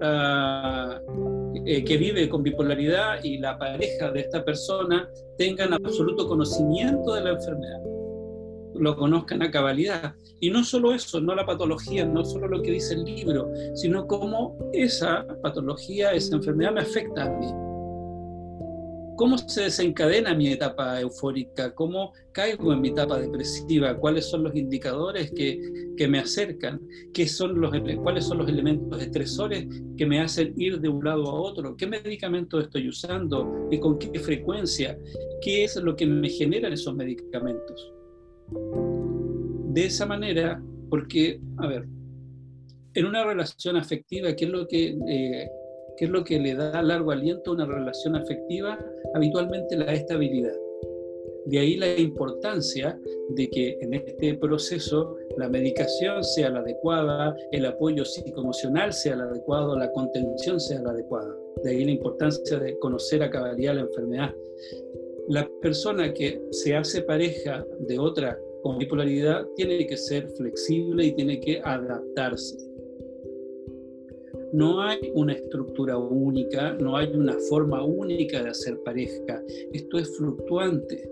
eh, 1.64 1.84
que 1.84 1.96
vive 1.96 2.28
con 2.28 2.42
bipolaridad 2.42 3.22
y 3.22 3.38
la 3.38 3.58
pareja 3.58 4.10
de 4.10 4.20
esta 4.20 4.44
persona 4.44 5.08
tengan 5.36 5.74
absoluto 5.74 6.26
conocimiento 6.26 7.14
de 7.14 7.20
la 7.22 7.30
enfermedad 7.30 7.80
lo 8.80 8.96
conozcan 8.96 9.42
a 9.42 9.50
cabalidad. 9.50 10.14
Y 10.40 10.50
no 10.50 10.64
solo 10.64 10.92
eso, 10.92 11.20
no 11.20 11.34
la 11.34 11.46
patología, 11.46 12.04
no 12.04 12.24
solo 12.24 12.48
lo 12.48 12.62
que 12.62 12.72
dice 12.72 12.94
el 12.94 13.04
libro, 13.04 13.50
sino 13.74 14.06
cómo 14.06 14.70
esa 14.72 15.26
patología, 15.42 16.12
esa 16.12 16.36
enfermedad 16.36 16.72
me 16.72 16.80
afecta 16.80 17.24
a 17.24 17.30
mí. 17.30 17.69
¿Cómo 19.20 19.36
se 19.36 19.64
desencadena 19.64 20.34
mi 20.34 20.50
etapa 20.50 20.98
eufórica? 20.98 21.74
¿Cómo 21.74 22.14
caigo 22.32 22.72
en 22.72 22.80
mi 22.80 22.88
etapa 22.88 23.20
depresiva? 23.20 23.94
¿Cuáles 23.98 24.24
son 24.30 24.44
los 24.44 24.56
indicadores 24.56 25.30
que, 25.32 25.60
que 25.94 26.08
me 26.08 26.20
acercan? 26.20 26.80
¿Qué 27.12 27.28
son 27.28 27.60
los, 27.60 27.70
¿Cuáles 28.02 28.24
son 28.24 28.38
los 28.38 28.48
elementos 28.48 28.98
estresores 29.02 29.66
que 29.98 30.06
me 30.06 30.22
hacen 30.22 30.54
ir 30.56 30.80
de 30.80 30.88
un 30.88 31.04
lado 31.04 31.28
a 31.28 31.34
otro? 31.34 31.76
¿Qué 31.76 31.86
medicamentos 31.86 32.64
estoy 32.64 32.88
usando? 32.88 33.68
¿Y 33.70 33.78
con 33.78 33.98
qué 33.98 34.18
frecuencia? 34.18 34.98
¿Qué 35.42 35.64
es 35.64 35.76
lo 35.76 35.94
que 35.94 36.06
me 36.06 36.30
generan 36.30 36.72
esos 36.72 36.94
medicamentos? 36.94 37.92
De 38.48 39.84
esa 39.84 40.06
manera, 40.06 40.62
porque, 40.88 41.42
a 41.58 41.66
ver, 41.66 41.86
en 42.94 43.04
una 43.04 43.22
relación 43.22 43.76
afectiva, 43.76 44.34
¿qué 44.34 44.46
es 44.46 44.50
lo 44.50 44.66
que, 44.66 44.96
eh, 45.10 45.50
¿qué 45.96 46.06
es 46.06 46.10
lo 46.10 46.24
que 46.24 46.38
le 46.38 46.54
da 46.54 46.82
largo 46.82 47.10
aliento 47.10 47.50
a 47.50 47.54
una 47.54 47.66
relación 47.66 48.16
afectiva? 48.16 48.78
Habitualmente 49.14 49.76
la 49.76 49.92
estabilidad. 49.92 50.54
De 51.46 51.58
ahí 51.58 51.76
la 51.76 51.96
importancia 51.96 52.98
de 53.30 53.48
que 53.48 53.78
en 53.80 53.94
este 53.94 54.34
proceso 54.34 55.16
la 55.36 55.48
medicación 55.48 56.22
sea 56.22 56.50
la 56.50 56.60
adecuada, 56.60 57.34
el 57.50 57.64
apoyo 57.66 58.04
psicoemocional 58.04 58.92
sea 58.92 59.14
el 59.14 59.22
adecuado, 59.22 59.76
la 59.76 59.90
contención 59.92 60.60
sea 60.60 60.82
la 60.82 60.90
adecuada. 60.90 61.34
De 61.64 61.70
ahí 61.70 61.84
la 61.84 61.92
importancia 61.92 62.58
de 62.58 62.78
conocer 62.78 63.22
a 63.22 63.30
cabalidad 63.30 63.74
la 63.74 63.80
enfermedad 63.82 64.34
la 65.30 65.48
persona 65.62 66.12
que 66.12 66.42
se 66.50 66.74
hace 66.74 67.02
pareja 67.02 67.64
de 67.78 67.98
otra 68.00 68.36
con 68.62 68.78
bipolaridad 68.78 69.46
tiene 69.54 69.86
que 69.86 69.96
ser 69.96 70.28
flexible 70.30 71.06
y 71.06 71.12
tiene 71.14 71.38
que 71.38 71.60
adaptarse. 71.62 72.56
No 74.52 74.82
hay 74.82 74.98
una 75.14 75.34
estructura 75.34 75.96
única, 75.96 76.74
no 76.74 76.96
hay 76.96 77.12
una 77.14 77.36
forma 77.48 77.84
única 77.84 78.42
de 78.42 78.50
hacer 78.50 78.78
pareja. 78.84 79.42
Esto 79.72 79.98
es 79.98 80.16
fluctuante. 80.16 81.08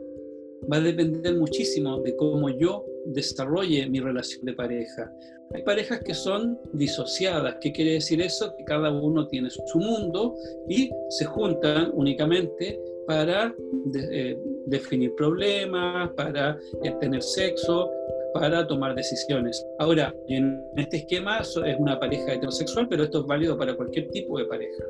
Va 0.70 0.76
a 0.76 0.80
depender 0.80 1.36
muchísimo 1.36 2.00
de 2.00 2.16
cómo 2.16 2.48
yo 2.50 2.84
desarrolle 3.06 3.88
mi 3.88 4.00
relación 4.00 4.44
de 4.44 4.54
pareja. 4.54 5.10
Hay 5.54 5.62
parejas 5.62 6.00
que 6.00 6.14
son 6.14 6.58
disociadas. 6.74 7.56
¿Qué 7.60 7.72
quiere 7.72 7.92
decir 7.92 8.20
eso? 8.20 8.54
Que 8.56 8.64
cada 8.64 8.90
uno 8.90 9.26
tiene 9.28 9.48
su 9.50 9.78
mundo 9.78 10.34
y 10.68 10.90
se 11.08 11.24
juntan 11.24 11.90
únicamente 11.94 12.78
para 13.06 13.54
eh, 13.94 14.38
definir 14.66 15.14
problemas, 15.14 16.10
para 16.12 16.58
eh, 16.82 16.94
tener 17.00 17.22
sexo, 17.22 17.90
para 18.34 18.66
tomar 18.66 18.94
decisiones. 18.94 19.64
Ahora, 19.78 20.14
en 20.28 20.60
este 20.76 20.98
esquema 20.98 21.38
es 21.38 21.56
una 21.78 21.98
pareja 21.98 22.34
heterosexual, 22.34 22.88
pero 22.88 23.04
esto 23.04 23.20
es 23.20 23.26
válido 23.26 23.56
para 23.56 23.74
cualquier 23.74 24.08
tipo 24.10 24.38
de 24.38 24.44
pareja. 24.44 24.84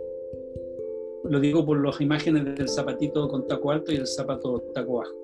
Lo 1.25 1.41
digo 1.41 1.65
por 1.65 1.85
las 1.85 2.01
imágenes 2.01 2.45
del 2.57 2.69
zapatito 2.69 3.29
con 3.29 3.47
taco 3.47 3.71
alto 3.71 3.93
y 3.93 3.97
el 3.97 4.07
zapato 4.07 4.61
taco 4.75 4.99
bajo. 4.99 5.15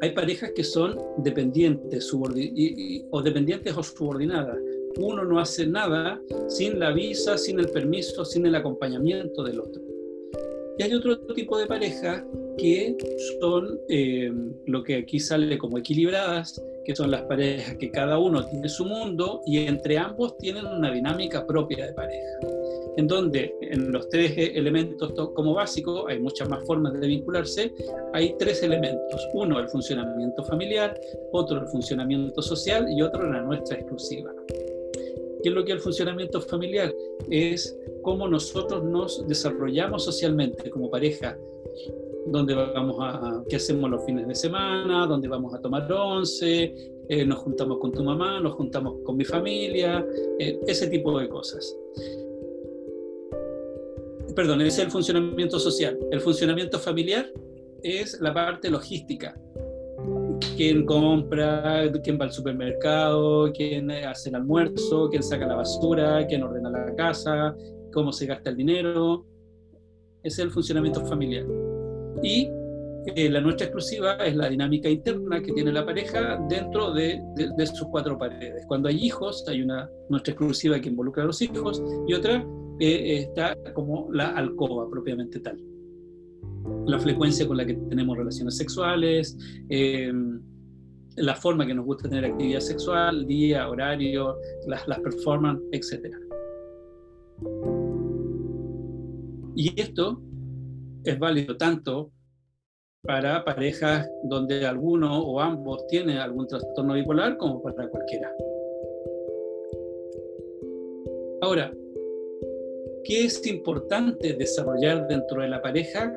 Hay 0.00 0.10
parejas 0.10 0.50
que 0.54 0.64
son 0.64 0.98
dependientes 1.18 2.12
o 2.12 3.22
dependientes 3.22 3.76
o 3.76 3.82
subordinadas. 3.82 4.58
Uno 4.98 5.24
no 5.24 5.38
hace 5.38 5.66
nada 5.66 6.20
sin 6.48 6.78
la 6.78 6.92
visa, 6.92 7.38
sin 7.38 7.58
el 7.58 7.68
permiso, 7.70 8.24
sin 8.24 8.46
el 8.46 8.54
acompañamiento 8.54 9.42
del 9.42 9.60
otro. 9.60 9.85
Y 10.78 10.82
hay 10.82 10.94
otro 10.94 11.18
tipo 11.34 11.58
de 11.58 11.66
pareja 11.66 12.24
que 12.58 12.96
son 13.40 13.80
eh, 13.88 14.32
lo 14.66 14.82
que 14.82 14.96
aquí 14.96 15.18
sale 15.20 15.58
como 15.58 15.78
equilibradas, 15.78 16.62
que 16.84 16.94
son 16.94 17.10
las 17.10 17.22
parejas 17.22 17.76
que 17.76 17.90
cada 17.90 18.18
uno 18.18 18.46
tiene 18.46 18.68
su 18.68 18.84
mundo 18.84 19.42
y 19.44 19.58
entre 19.66 19.98
ambos 19.98 20.36
tienen 20.38 20.66
una 20.66 20.92
dinámica 20.92 21.46
propia 21.46 21.86
de 21.86 21.92
pareja. 21.92 22.38
En 22.96 23.06
donde 23.06 23.54
en 23.60 23.92
los 23.92 24.08
tres 24.08 24.32
elementos 24.36 25.12
como 25.34 25.52
básico, 25.52 26.08
hay 26.08 26.18
muchas 26.18 26.48
más 26.48 26.64
formas 26.64 26.98
de 26.98 27.06
vincularse, 27.06 27.72
hay 28.14 28.34
tres 28.38 28.62
elementos. 28.62 29.28
Uno, 29.34 29.58
el 29.58 29.68
funcionamiento 29.68 30.44
familiar, 30.44 30.98
otro, 31.32 31.60
el 31.60 31.68
funcionamiento 31.68 32.40
social 32.40 32.86
y 32.90 33.02
otro, 33.02 33.30
la 33.30 33.42
nuestra 33.42 33.76
exclusiva. 33.76 34.32
¿Qué 35.46 35.50
es 35.50 35.54
lo 35.54 35.64
que 35.64 35.70
es 35.70 35.76
el 35.76 35.80
funcionamiento 35.80 36.40
familiar? 36.40 36.92
Es 37.30 37.78
cómo 38.02 38.26
nosotros 38.26 38.82
nos 38.82 39.28
desarrollamos 39.28 40.04
socialmente 40.04 40.68
como 40.70 40.90
pareja, 40.90 41.38
dónde 42.26 42.52
vamos 42.52 42.96
a, 42.98 43.44
qué 43.48 43.54
hacemos 43.54 43.88
los 43.88 44.04
fines 44.04 44.26
de 44.26 44.34
semana, 44.34 45.06
dónde 45.06 45.28
vamos 45.28 45.54
a 45.54 45.60
tomar 45.60 45.86
once, 45.92 46.74
eh, 47.08 47.24
nos 47.24 47.38
juntamos 47.38 47.78
con 47.78 47.92
tu 47.92 48.02
mamá, 48.02 48.40
nos 48.40 48.54
juntamos 48.54 48.96
con 49.04 49.16
mi 49.16 49.24
familia, 49.24 50.04
eh, 50.40 50.58
ese 50.66 50.88
tipo 50.88 51.16
de 51.16 51.28
cosas. 51.28 51.78
Perdón, 54.34 54.62
ese 54.62 54.80
es 54.80 54.86
el 54.86 54.90
funcionamiento 54.90 55.60
social. 55.60 55.96
El 56.10 56.22
funcionamiento 56.22 56.80
familiar 56.80 57.32
es 57.84 58.20
la 58.20 58.34
parte 58.34 58.68
logística. 58.68 59.40
Quién 60.56 60.86
compra, 60.86 61.84
quién 62.02 62.18
va 62.18 62.24
al 62.24 62.32
supermercado, 62.32 63.52
quién 63.52 63.90
hace 63.90 64.30
el 64.30 64.36
almuerzo, 64.36 65.08
quién 65.10 65.22
saca 65.22 65.46
la 65.46 65.56
basura, 65.56 66.26
quién 66.26 66.42
ordena 66.42 66.70
la 66.70 66.94
casa, 66.94 67.54
cómo 67.92 68.10
se 68.10 68.24
gasta 68.24 68.50
el 68.50 68.56
dinero. 68.56 69.26
Ese 70.22 70.40
es 70.40 70.46
el 70.46 70.50
funcionamiento 70.50 71.04
familiar. 71.04 71.44
Y 72.22 72.48
eh, 73.14 73.28
la 73.28 73.40
nuestra 73.40 73.66
exclusiva 73.66 74.14
es 74.16 74.34
la 74.34 74.48
dinámica 74.48 74.88
interna 74.88 75.42
que 75.42 75.52
tiene 75.52 75.72
la 75.72 75.84
pareja 75.84 76.38
dentro 76.48 76.92
de, 76.92 77.20
sus 77.66 77.86
cuatro 77.90 78.18
paredes. 78.18 78.64
Cuando 78.66 78.88
hay 78.88 78.96
hijos, 78.96 79.44
hay 79.48 79.60
una 79.62 79.90
nuestra 80.08 80.32
exclusiva 80.32 80.80
que 80.80 80.88
involucra 80.88 81.22
a 81.22 81.26
los 81.26 81.40
hijos 81.42 81.82
y 82.08 82.14
otra 82.14 82.44
eh, 82.80 83.28
está 83.28 83.54
como 83.74 84.08
la 84.12 84.28
alcoba 84.30 84.88
propiamente 84.90 85.38
tal. 85.38 85.75
La 86.86 86.98
frecuencia 86.98 87.46
con 87.46 87.56
la 87.56 87.66
que 87.66 87.74
tenemos 87.74 88.16
relaciones 88.16 88.56
sexuales, 88.56 89.36
em, 89.68 90.40
la 91.16 91.34
forma 91.34 91.66
que 91.66 91.74
nos 91.74 91.84
gusta 91.84 92.08
tener 92.08 92.24
actividad 92.24 92.60
sexual, 92.60 93.26
día, 93.26 93.68
horario, 93.68 94.36
las, 94.66 94.86
las 94.86 95.00
performances, 95.00 95.92
etc. 95.92 96.14
Y 99.56 99.80
esto 99.80 100.22
es 101.04 101.18
válido 101.18 101.56
tanto 101.56 102.12
para 103.02 103.44
parejas 103.44 104.08
donde 104.24 104.66
alguno 104.66 105.22
o 105.22 105.40
ambos 105.40 105.86
tienen 105.86 106.18
algún 106.18 106.46
trastorno 106.46 106.94
bipolar 106.94 107.36
como 107.36 107.62
para 107.62 107.88
cualquiera. 107.88 108.30
Ahora, 111.40 111.72
¿qué 113.04 113.24
es 113.26 113.46
importante 113.46 114.34
desarrollar 114.34 115.06
dentro 115.06 115.40
de 115.40 115.48
la 115.48 115.62
pareja? 115.62 116.12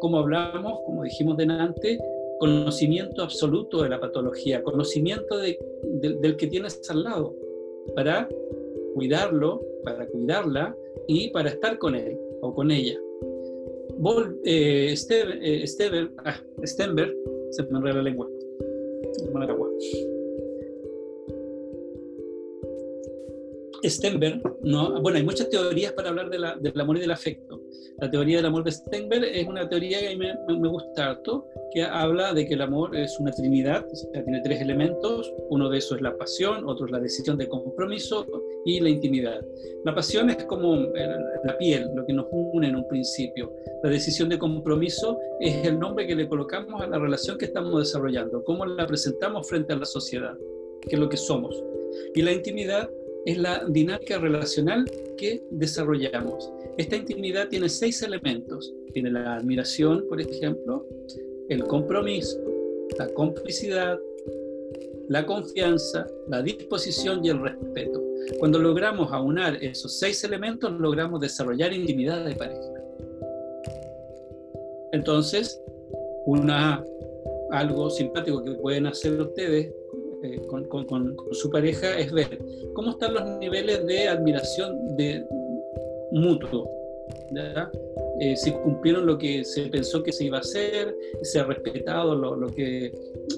Como 0.00 0.18
hablamos, 0.18 0.80
como 0.84 1.04
dijimos 1.04 1.36
delante, 1.36 1.98
conocimiento 2.38 3.22
absoluto 3.22 3.82
de 3.82 3.90
la 3.90 4.00
patología, 4.00 4.62
conocimiento 4.62 5.38
del 5.38 6.36
que 6.36 6.46
tienes 6.46 6.80
al 6.90 7.04
lado, 7.04 7.36
para 7.94 8.28
cuidarlo, 8.94 9.60
para 9.84 10.06
cuidarla 10.06 10.74
y 11.06 11.30
para 11.30 11.50
estar 11.50 11.78
con 11.78 11.94
él 11.94 12.18
o 12.40 12.54
con 12.54 12.70
ella. 12.70 12.98
Eh, 14.44 14.94
eh, 15.10 16.08
ah, 16.24 16.40
Stenberg, 16.64 17.14
se 17.50 17.62
me 17.64 17.78
enreda 17.78 17.96
la 17.96 18.02
lengua. 18.02 18.28
Stenberg, 23.84 24.42
no, 24.62 25.00
bueno, 25.00 25.18
hay 25.18 25.24
muchas 25.24 25.48
teorías 25.48 25.92
para 25.92 26.10
hablar 26.10 26.28
de 26.28 26.38
la, 26.38 26.56
del 26.56 26.78
amor 26.80 26.98
y 26.98 27.00
del 27.00 27.10
afecto. 27.10 27.62
La 27.98 28.10
teoría 28.10 28.38
del 28.38 28.46
amor 28.46 28.64
de 28.64 28.72
Stenberg 28.72 29.24
es 29.24 29.46
una 29.46 29.68
teoría 29.68 30.00
que 30.00 30.08
a 30.08 30.10
mí 30.10 30.16
me, 30.16 30.58
me, 30.58 30.68
gusta 30.68 31.10
harto, 31.10 31.46
que 31.72 31.82
habla 31.82 32.34
de 32.34 32.46
que 32.46 32.54
el 32.54 32.62
amor 32.62 32.96
es 32.96 33.18
una 33.18 33.30
trinidad, 33.30 33.86
o 33.86 34.22
tiene 34.22 34.40
tres 34.42 34.60
elementos, 34.60 35.32
uno 35.48 35.68
de 35.68 35.78
esos 35.78 35.96
es 35.96 36.02
la 36.02 36.16
pasión, 36.16 36.68
otro 36.68 36.86
es 36.86 36.92
la 36.92 37.00
decisión 37.00 37.36
de 37.38 37.48
compromiso 37.48 38.26
y 38.64 38.80
la 38.80 38.90
intimidad. 38.90 39.40
La 39.84 39.94
pasión 39.94 40.30
es 40.30 40.44
como 40.44 40.76
la 40.76 41.56
piel, 41.58 41.90
lo 41.94 42.04
que 42.04 42.12
nos 42.12 42.26
une 42.30 42.68
en 42.68 42.76
un 42.76 42.86
principio. 42.88 43.52
La 43.82 43.90
decisión 43.90 44.28
de 44.28 44.38
compromiso 44.38 45.18
es 45.40 45.66
el 45.66 45.78
nombre 45.78 46.06
que 46.06 46.14
le 46.14 46.28
colocamos 46.28 46.82
a 46.82 46.86
la 46.86 46.98
relación 46.98 47.38
que 47.38 47.46
estamos 47.46 47.78
desarrollando, 47.78 48.44
cómo 48.44 48.66
la 48.66 48.86
presentamos 48.86 49.48
frente 49.48 49.72
a 49.72 49.76
la 49.76 49.86
sociedad, 49.86 50.36
que 50.82 50.96
es 50.96 50.98
lo 50.98 51.08
que 51.08 51.16
somos. 51.16 51.62
Y 52.14 52.22
la 52.22 52.32
intimidad 52.32 52.90
es 53.26 53.38
la 53.38 53.64
dinámica 53.68 54.18
relacional 54.18 54.84
que 55.16 55.42
desarrollamos. 55.50 56.50
Esta 56.78 56.96
intimidad 56.96 57.48
tiene 57.48 57.68
seis 57.68 58.02
elementos. 58.02 58.72
Tiene 58.92 59.10
la 59.10 59.36
admiración, 59.36 60.06
por 60.08 60.20
ejemplo, 60.20 60.86
el 61.48 61.64
compromiso, 61.64 62.40
la 62.98 63.08
complicidad, 63.08 63.98
la 65.08 65.26
confianza, 65.26 66.06
la 66.28 66.42
disposición 66.42 67.24
y 67.24 67.28
el 67.28 67.40
respeto. 67.40 68.02
Cuando 68.38 68.58
logramos 68.58 69.12
aunar 69.12 69.62
esos 69.62 69.98
seis 69.98 70.22
elementos, 70.24 70.72
logramos 70.78 71.20
desarrollar 71.20 71.72
intimidad 71.72 72.24
de 72.24 72.34
pareja. 72.34 72.72
Entonces, 74.92 75.60
una, 76.26 76.84
algo 77.50 77.90
simpático 77.90 78.42
que 78.42 78.52
pueden 78.52 78.86
hacer 78.86 79.20
ustedes 79.20 79.72
eh, 80.22 80.40
con, 80.48 81.16
su 81.32 81.50
pareja 81.50 81.98
es 81.98 82.12
ver 82.12 82.38
cómo 82.74 82.90
están 82.90 83.14
los 83.14 83.24
niveles 83.38 83.86
de 83.86 84.08
admiración 84.08 84.96
de 84.96 85.24
mutuo. 86.12 86.68
Eh, 88.20 88.36
si 88.36 88.52
cumplieron 88.52 89.06
lo 89.06 89.16
que 89.16 89.44
se 89.44 89.66
pensó 89.66 90.02
que 90.02 90.12
se 90.12 90.24
iba 90.24 90.38
a 90.38 90.40
hacer, 90.40 90.94
se 91.22 91.40
ha 91.40 91.44
respetado 91.44 92.14
lo, 92.14 92.46
que, 92.48 92.92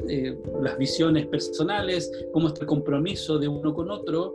eh, 0.09 0.37
las 0.61 0.77
visiones 0.77 1.27
personales, 1.27 2.11
cómo 2.33 2.49
está 2.49 2.62
el 2.62 2.66
compromiso 2.66 3.38
de 3.38 3.49
uno 3.49 3.73
con 3.73 3.90
otro. 3.90 4.35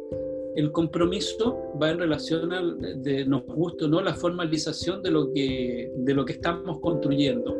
El 0.55 0.71
compromiso 0.71 1.73
va 1.81 1.91
en 1.91 1.99
relación 1.99 2.53
a, 2.53 2.61
de, 2.61 3.25
nos 3.25 3.45
gusta 3.45 3.87
no, 3.87 4.01
la 4.01 4.13
formalización 4.13 5.03
de 5.03 5.11
lo, 5.11 5.31
que, 5.33 5.91
de 5.95 6.13
lo 6.13 6.23
que 6.23 6.33
estamos 6.33 6.79
construyendo. 6.79 7.55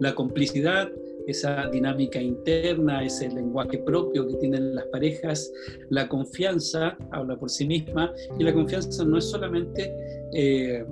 La 0.00 0.14
complicidad 0.14 0.90
esa 1.26 1.68
dinámica 1.68 2.20
interna, 2.20 3.04
ese 3.04 3.28
lenguaje 3.28 3.78
propio 3.78 4.26
que 4.28 4.34
tienen 4.36 4.74
las 4.74 4.86
parejas, 4.86 5.52
la 5.90 6.08
confianza 6.08 6.96
habla 7.10 7.36
por 7.36 7.50
sí 7.50 7.66
misma 7.66 8.12
y 8.38 8.44
la 8.44 8.52
confianza 8.52 9.04
no 9.04 9.18
es 9.18 9.24
solamente 9.24 9.94
eh, 10.32 10.84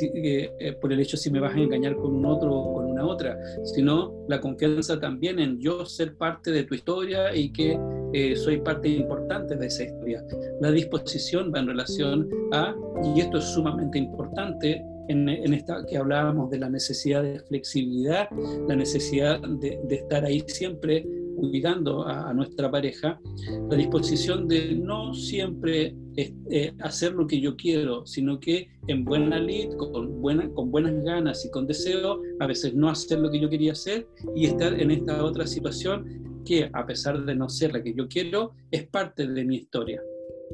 eh, 0.00 0.72
por 0.80 0.92
el 0.92 1.00
hecho 1.00 1.16
si 1.16 1.30
me 1.30 1.40
vas 1.40 1.54
a 1.54 1.58
engañar 1.58 1.94
con 1.96 2.14
un 2.14 2.24
otro 2.24 2.54
o 2.54 2.74
con 2.74 2.86
una 2.86 3.06
otra, 3.06 3.38
sino 3.64 4.14
la 4.28 4.40
confianza 4.40 4.98
también 4.98 5.38
en 5.38 5.60
yo 5.60 5.84
ser 5.84 6.16
parte 6.16 6.50
de 6.50 6.64
tu 6.64 6.74
historia 6.74 7.34
y 7.34 7.52
que 7.52 7.78
eh, 8.12 8.34
soy 8.36 8.58
parte 8.58 8.88
importante 8.88 9.56
de 9.56 9.66
esa 9.66 9.84
historia. 9.84 10.24
La 10.60 10.70
disposición 10.70 11.52
va 11.54 11.60
en 11.60 11.66
relación 11.66 12.28
a, 12.52 12.74
y 13.04 13.20
esto 13.20 13.38
es 13.38 13.44
sumamente 13.44 13.98
importante, 13.98 14.84
en, 15.08 15.52
esta 15.52 15.84
que 15.86 15.96
hablábamos 15.96 16.50
de 16.50 16.58
la 16.58 16.68
necesidad 16.68 17.22
de 17.22 17.40
flexibilidad, 17.40 18.28
la 18.68 18.76
necesidad 18.76 19.40
de, 19.40 19.80
estar 19.90 20.24
ahí 20.24 20.42
siempre 20.46 21.06
cuidando 21.36 22.06
a, 22.06 22.32
nuestra 22.32 22.70
pareja, 22.70 23.20
la 23.68 23.76
disposición 23.76 24.48
de 24.48 24.74
no 24.74 25.12
siempre 25.14 25.94
eh, 26.16 26.72
hacer 26.80 27.12
lo 27.12 27.26
que 27.26 27.40
yo 27.40 27.56
quiero, 27.56 28.06
sino 28.06 28.38
que 28.38 28.68
en 28.86 29.04
buena 29.04 29.38
lid, 29.38 29.72
con, 29.76 30.20
buena, 30.20 30.48
con 30.50 30.70
buenas 30.70 31.02
ganas 31.04 31.44
y 31.44 31.50
con 31.50 31.66
deseo, 31.66 32.20
a 32.40 32.46
veces 32.46 32.74
no 32.74 32.88
hacer 32.88 33.18
lo 33.18 33.30
que 33.30 33.40
yo 33.40 33.50
quería 33.50 33.72
hacer 33.72 34.06
y 34.34 34.46
estar 34.46 34.80
en 34.80 34.90
esta 34.90 35.24
otra 35.24 35.46
situación 35.46 36.42
que 36.44 36.70
a 36.72 36.86
pesar 36.86 37.24
de 37.24 37.34
no 37.34 37.48
ser 37.48 37.72
la 37.72 37.82
que 37.82 37.94
yo 37.94 38.06
quiero, 38.06 38.52
es 38.70 38.86
parte 38.86 39.26
de 39.26 39.44
mi 39.44 39.56
historia, 39.56 40.00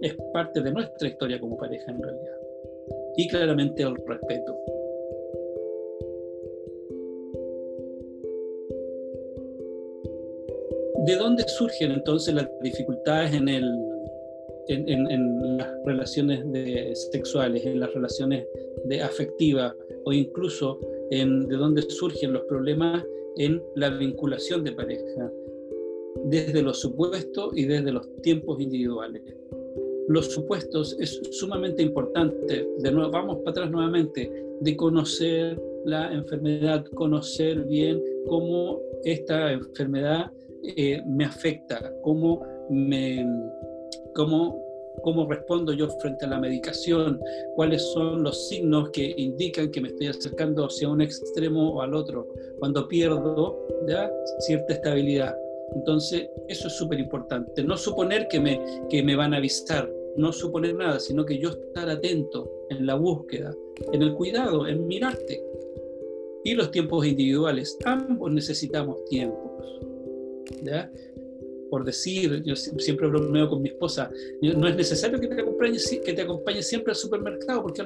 es 0.01 0.17
parte 0.33 0.63
de 0.63 0.73
nuestra 0.73 1.09
historia 1.09 1.41
como 1.41 1.59
pareja 1.59 1.91
en 1.91 2.03
realidad 2.03 2.40
y 3.17 3.29
claramente 3.29 3.83
el 3.83 3.97
respeto. 4.07 4.57
¿De 11.07 11.17
dónde 11.17 11.45
surgen 11.49 11.93
entonces 11.93 12.35
las 12.35 12.49
dificultades 12.63 13.33
en, 13.33 13.49
el, 13.49 13.65
en, 14.69 15.57
las 15.57 15.69
relaciones 15.85 16.45
sexuales, 17.11 17.65
en 17.65 17.81
las 17.81 17.93
relaciones 17.95 18.47
de 18.85 19.01
afectivas 19.01 19.75
o 20.05 20.13
incluso 20.13 20.79
en, 21.11 21.49
de 21.49 21.57
dónde 21.57 21.83
surgen 21.83 22.35
los 22.35 22.43
problemas 22.43 23.05
en 23.39 23.63
la 23.77 23.89
vinculación 23.91 24.63
de 24.63 24.73
pareja, 24.73 25.33
desde 26.27 26.63
los 26.63 26.81
supuestos 26.81 27.57
y 27.57 27.65
desde 27.65 27.93
los 27.93 28.07
tiempos 28.23 28.61
individuales? 28.61 29.23
Los 30.09 30.33
supuestos 30.33 30.97
es 30.99 31.21
sumamente 31.33 31.83
importante. 31.83 32.67
De 32.79 32.93
nuevo, 32.93 33.11
vamos 33.11 33.39
para 33.39 33.51
atrás 33.51 33.71
nuevamente, 33.71 34.31
de 34.61 34.77
conocer 34.77 35.61
la 35.85 36.13
enfermedad, 36.13 36.85
conocer 36.95 37.65
bien 37.65 38.03
cómo 38.27 38.81
esta 39.05 39.53
enfermedad 39.53 40.31
eh, 40.77 41.03
me 41.07 41.25
afecta, 41.25 41.93
cómo, 42.03 42.45
me, 42.69 43.27
cómo, 44.15 44.63
cómo 45.03 45.27
respondo 45.27 45.73
yo 45.73 45.89
frente 46.01 46.27
a 46.27 46.29
la 46.29 46.39
medicación, 46.39 47.19
cuáles 47.55 47.83
son 47.93 48.23
los 48.23 48.49
signos 48.49 48.91
que 48.91 49.15
indican 49.17 49.71
que 49.71 49.81
me 49.81 49.89
estoy 49.89 50.09
acercando 50.09 50.67
hacia 50.67 50.89
un 50.89 51.01
extremo 51.01 51.75
o 51.75 51.83
al 51.83 51.95
otro, 51.95 52.29
cuando 52.59 52.87
pierdo 52.89 53.67
¿ya? 53.89 54.11
cierta 54.41 54.75
estabilidad. 54.75 55.35
Entonces, 55.75 56.29
eso 56.49 56.69
es 56.69 56.75
súper 56.75 56.99
importante. 56.99 57.63
No 57.63 57.77
suponer 57.77 58.29
que 58.29 58.41
me, 58.41 58.61
que 58.89 59.03
me 59.03 59.17
van 59.17 59.35
a 59.35 59.39
avisar, 59.39 59.91
no 60.17 60.33
suponer 60.33 60.75
nada, 60.75 60.99
sino 61.01 61.25
que 61.25 61.39
yo 61.39 61.51
estar 61.51 61.89
atento 61.89 62.51
en 62.71 62.87
la 62.87 62.95
búsqueda, 62.95 63.55
en 63.93 64.03
el 64.03 64.15
cuidado, 64.15 64.67
en 64.67 64.87
mirarte. 64.87 65.43
Y 66.45 66.55
los 66.55 66.71
tiempos 66.71 67.07
individuales, 67.07 67.79
ambos 67.85 68.33
necesitamos 68.33 69.05
tiempos. 69.07 69.81
¿ya? 70.63 70.91
Por 71.71 71.85
decir, 71.85 72.43
yo 72.45 72.57
siempre 72.57 73.07
bromeo 73.07 73.49
con 73.49 73.63
mi 73.63 73.69
esposa, 73.69 74.11
no 74.43 74.67
es 74.67 74.77
necesario 74.77 75.21
que 75.21 75.29
te 75.29 75.41
acompañe, 75.41 75.79
que 76.05 76.13
te 76.13 76.23
acompañe 76.23 76.63
siempre 76.63 76.91
al 76.93 76.97
supermercado, 76.97 77.63
porque 77.63 77.83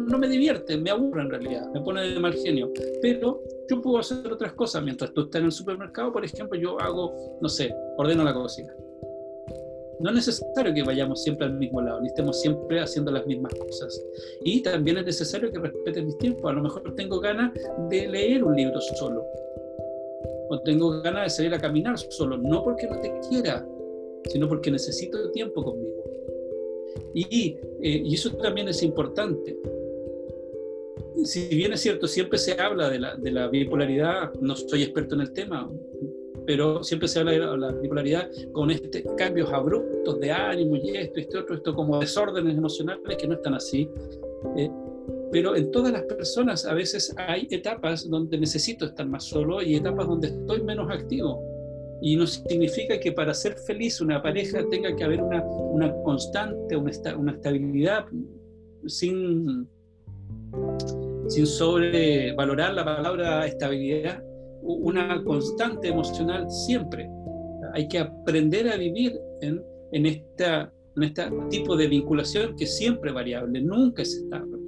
no, 0.00 0.18
me 0.18 0.28
divierte, 0.28 0.76
me 0.76 0.90
aburre 0.90 1.22
en 1.22 1.30
realidad, 1.30 1.66
me 1.72 1.80
pone 1.80 2.02
de 2.02 2.20
mal 2.20 2.34
genio. 2.34 2.72
Pero 3.00 3.42
yo 3.68 3.80
puedo 3.80 3.98
hacer 3.98 4.32
otras 4.32 4.52
cosas. 4.52 4.82
Mientras 4.82 5.12
tú 5.12 5.22
estás 5.22 5.40
en 5.40 5.46
el 5.46 5.52
supermercado, 5.52 6.12
por 6.12 6.24
ejemplo, 6.24 6.58
yo 6.58 6.80
hago, 6.80 7.38
no 7.40 7.48
sé, 7.48 7.74
ordeno 7.96 8.24
la 8.24 8.34
cocina. 8.34 8.74
No 10.00 10.10
es 10.10 10.16
necesario 10.16 10.74
que 10.74 10.82
vayamos 10.82 11.22
siempre 11.22 11.46
al 11.46 11.54
mismo 11.54 11.80
lado, 11.80 12.00
ni 12.00 12.08
estemos 12.08 12.40
siempre 12.40 12.80
haciendo 12.80 13.12
las 13.12 13.26
mismas 13.26 13.54
cosas. 13.54 14.04
Y 14.44 14.60
también 14.62 14.98
es 14.98 15.06
necesario 15.06 15.50
que 15.52 15.58
respeten 15.58 16.06
mis 16.06 16.18
tiempos. 16.18 16.50
A 16.50 16.54
lo 16.54 16.62
mejor 16.62 16.94
tengo 16.96 17.20
ganas 17.20 17.52
de 17.88 18.08
leer 18.08 18.42
un 18.44 18.56
libro 18.56 18.80
solo. 18.80 19.24
O 20.50 20.60
tengo 20.60 21.00
ganas 21.00 21.24
de 21.24 21.30
salir 21.30 21.54
a 21.54 21.58
caminar 21.58 21.96
solo. 21.98 22.36
No 22.36 22.64
porque 22.64 22.88
no 22.88 23.00
te 23.00 23.12
quiera, 23.28 23.66
sino 24.30 24.48
porque 24.48 24.70
necesito 24.70 25.30
tiempo 25.30 25.62
conmigo. 25.62 26.02
Y, 27.14 27.56
eh, 27.80 28.02
y 28.04 28.14
eso 28.14 28.30
también 28.36 28.68
es 28.68 28.82
importante 28.82 29.56
si 31.22 31.48
bien 31.48 31.72
es 31.72 31.80
cierto, 31.80 32.06
siempre 32.06 32.38
se 32.38 32.60
habla 32.60 32.90
de 32.90 32.98
la, 32.98 33.16
de 33.16 33.30
la, 33.30 33.48
bipolaridad, 33.48 34.32
no 34.40 34.56
soy 34.56 34.82
experto 34.82 35.14
en 35.14 35.22
el 35.22 35.32
tema, 35.32 35.70
pero 36.46 36.82
siempre 36.82 37.08
se 37.08 37.20
habla 37.20 37.32
de 37.32 37.38
la, 37.38 37.72
bipolaridad 37.72 38.28
con 38.52 38.70
este, 38.70 39.04
cambios 39.16 39.52
abruptos 39.52 40.20
de 40.20 40.30
ánimo 40.30 40.76
y 40.76 40.96
esto, 40.96 41.20
este 41.20 41.38
otro, 41.38 41.54
esto 41.56 41.74
como 41.74 42.00
desórdenes 42.00 42.56
emocionales 42.56 43.16
que 43.16 43.26
no 43.26 43.34
están 43.34 43.54
así. 43.54 43.88
Eh, 44.56 44.70
pero 45.32 45.56
en 45.56 45.70
todas 45.70 45.92
las 45.92 46.02
personas 46.02 46.64
a 46.64 46.74
veces 46.74 47.12
hay 47.16 47.48
etapas 47.50 48.08
donde 48.08 48.38
necesito 48.38 48.84
estar 48.86 49.06
más 49.06 49.24
solo 49.24 49.62
y 49.62 49.74
etapas 49.74 50.06
donde 50.06 50.28
estoy 50.28 50.62
menos 50.62 50.90
activo. 50.90 51.42
Y 52.02 52.16
no 52.16 52.26
significa 52.26 53.00
que 53.00 53.12
para 53.12 53.32
ser 53.32 53.56
feliz 53.66 54.00
una 54.00 54.22
pareja 54.22 54.62
tenga 54.70 54.94
que 54.94 55.04
haber 55.04 55.22
una, 55.22 55.42
una 55.42 55.92
constante, 56.02 56.76
una, 56.76 56.92
una 57.16 57.32
estabilidad 57.32 58.04
sin 58.86 59.66
sin 61.28 61.46
sobrevalorar 61.46 62.74
la 62.74 62.84
palabra 62.84 63.46
estabilidad, 63.46 64.22
una 64.62 65.22
constante 65.24 65.88
emocional 65.88 66.50
siempre. 66.50 67.08
Hay 67.74 67.88
que 67.88 67.98
aprender 67.98 68.68
a 68.68 68.76
vivir 68.76 69.18
en, 69.40 69.62
en, 69.92 70.06
esta, 70.06 70.72
en 70.96 71.02
este 71.02 71.24
tipo 71.50 71.76
de 71.76 71.88
vinculación 71.88 72.54
que 72.56 72.66
siempre 72.66 73.10
es 73.10 73.14
variable, 73.14 73.60
nunca 73.60 74.02
es 74.02 74.14
estable. 74.14 74.58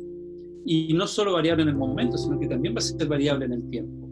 Y 0.65 0.93
no 0.95 1.07
solo 1.07 1.35
variable 1.35 1.63
en 1.63 1.69
el 1.69 1.77
momento, 1.77 2.19
sino 2.19 2.39
que 2.41 2.49
también 2.49 2.75
va 2.75 2.79
a 2.79 2.83
ser 2.83 3.07
variable 3.07 3.45
en 3.45 3.53
el 3.53 3.71
tiempo. 3.71 4.07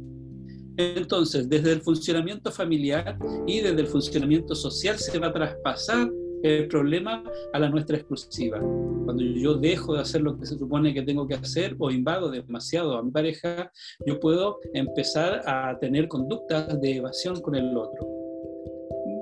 Entonces, 0.76 1.48
desde 1.48 1.72
el 1.72 1.80
funcionamiento 1.80 2.50
familiar 2.50 3.16
y 3.46 3.60
desde 3.60 3.80
el 3.80 3.86
funcionamiento 3.86 4.54
social 4.54 4.98
se 4.98 5.18
va 5.18 5.28
a 5.28 5.32
traspasar 5.32 6.10
el 6.44 6.68
problema 6.68 7.24
a 7.54 7.58
la 7.58 7.70
nuestra 7.70 7.96
exclusiva. 7.96 8.60
Cuando 8.60 9.22
yo 9.22 9.54
dejo 9.54 9.94
de 9.94 10.02
hacer 10.02 10.20
lo 10.20 10.38
que 10.38 10.44
se 10.44 10.58
supone 10.58 10.92
que 10.92 11.02
tengo 11.02 11.26
que 11.26 11.34
hacer 11.34 11.74
o 11.78 11.90
invado 11.90 12.30
demasiado 12.30 12.98
a 12.98 13.02
mi 13.02 13.10
pareja, 13.10 13.72
yo 14.06 14.20
puedo 14.20 14.58
empezar 14.74 15.40
a 15.46 15.78
tener 15.78 16.06
conductas 16.06 16.78
de 16.80 16.96
evasión 16.96 17.40
con 17.40 17.54
el 17.54 17.74
otro. 17.74 18.06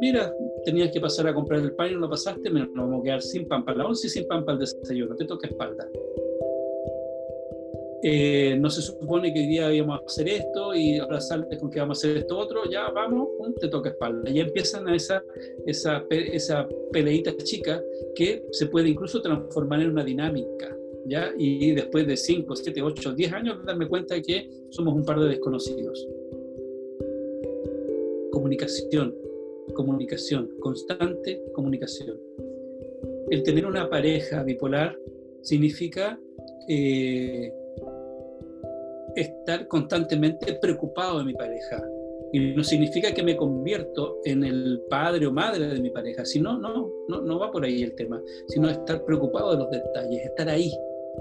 Mira, 0.00 0.34
tenías 0.64 0.90
que 0.90 1.00
pasar 1.00 1.28
a 1.28 1.34
comprar 1.34 1.60
el 1.60 1.76
pan 1.76 1.90
y 1.90 1.94
no 1.94 2.00
lo 2.00 2.10
pasaste, 2.10 2.50
me 2.50 2.60
nos 2.60 2.74
vamos 2.74 3.00
a 3.00 3.04
quedar 3.04 3.22
sin 3.22 3.46
pan 3.46 3.64
para 3.64 3.78
la 3.78 3.86
once 3.86 4.08
y 4.08 4.10
sin 4.10 4.26
pan 4.26 4.44
para 4.44 4.58
el 4.58 4.60
desayuno, 4.60 5.14
te 5.14 5.24
toca 5.24 5.46
espalda. 5.46 5.86
Eh, 8.04 8.56
no 8.58 8.68
se 8.68 8.82
supone 8.82 9.32
que 9.32 9.38
hoy 9.38 9.46
día 9.46 9.72
íbamos 9.72 10.00
a 10.00 10.04
hacer 10.04 10.28
esto 10.28 10.74
y 10.74 10.98
ahora 10.98 11.20
sales 11.20 11.56
con 11.60 11.70
que 11.70 11.78
vamos 11.78 11.98
a 11.98 12.08
hacer 12.08 12.16
esto 12.18 12.36
otro, 12.36 12.68
ya 12.68 12.90
vamos, 12.90 13.28
te 13.60 13.68
toca 13.68 13.90
espalda. 13.90 14.28
Y 14.28 14.40
empiezan 14.40 14.88
a 14.88 14.96
esa, 14.96 15.22
esa, 15.66 16.04
esa 16.10 16.68
peleita 16.90 17.36
chica 17.36 17.80
que 18.16 18.44
se 18.50 18.66
puede 18.66 18.88
incluso 18.88 19.22
transformar 19.22 19.82
en 19.82 19.90
una 19.90 20.04
dinámica. 20.04 20.76
¿ya? 21.06 21.32
Y 21.38 21.72
después 21.72 22.06
de 22.06 22.16
5, 22.16 22.56
7, 22.56 22.82
8, 22.82 23.12
10 23.14 23.32
años, 23.32 23.64
darme 23.64 23.86
cuenta 23.86 24.20
que 24.20 24.50
somos 24.70 24.94
un 24.94 25.04
par 25.04 25.20
de 25.20 25.28
desconocidos. 25.28 26.08
Comunicación, 28.32 29.14
comunicación, 29.74 30.50
constante 30.58 31.40
comunicación. 31.52 32.18
El 33.30 33.44
tener 33.44 33.64
una 33.64 33.88
pareja 33.88 34.42
bipolar 34.42 34.98
significa 35.42 36.18
eh, 36.68 37.52
estar 39.16 39.66
constantemente 39.68 40.54
preocupado 40.54 41.18
de 41.18 41.24
mi 41.24 41.34
pareja. 41.34 41.82
Y 42.32 42.54
no 42.54 42.64
significa 42.64 43.12
que 43.12 43.22
me 43.22 43.36
convierto 43.36 44.18
en 44.24 44.42
el 44.42 44.82
padre 44.88 45.26
o 45.26 45.32
madre 45.32 45.66
de 45.66 45.80
mi 45.80 45.90
pareja, 45.90 46.24
sino 46.24 46.58
no, 46.58 46.90
no, 47.08 47.20
no 47.20 47.38
va 47.38 47.50
por 47.50 47.64
ahí 47.64 47.82
el 47.82 47.94
tema, 47.94 48.22
sino 48.48 48.70
estar 48.70 49.04
preocupado 49.04 49.52
de 49.52 49.58
los 49.58 49.70
detalles, 49.70 50.24
estar 50.24 50.48
ahí, 50.48 50.72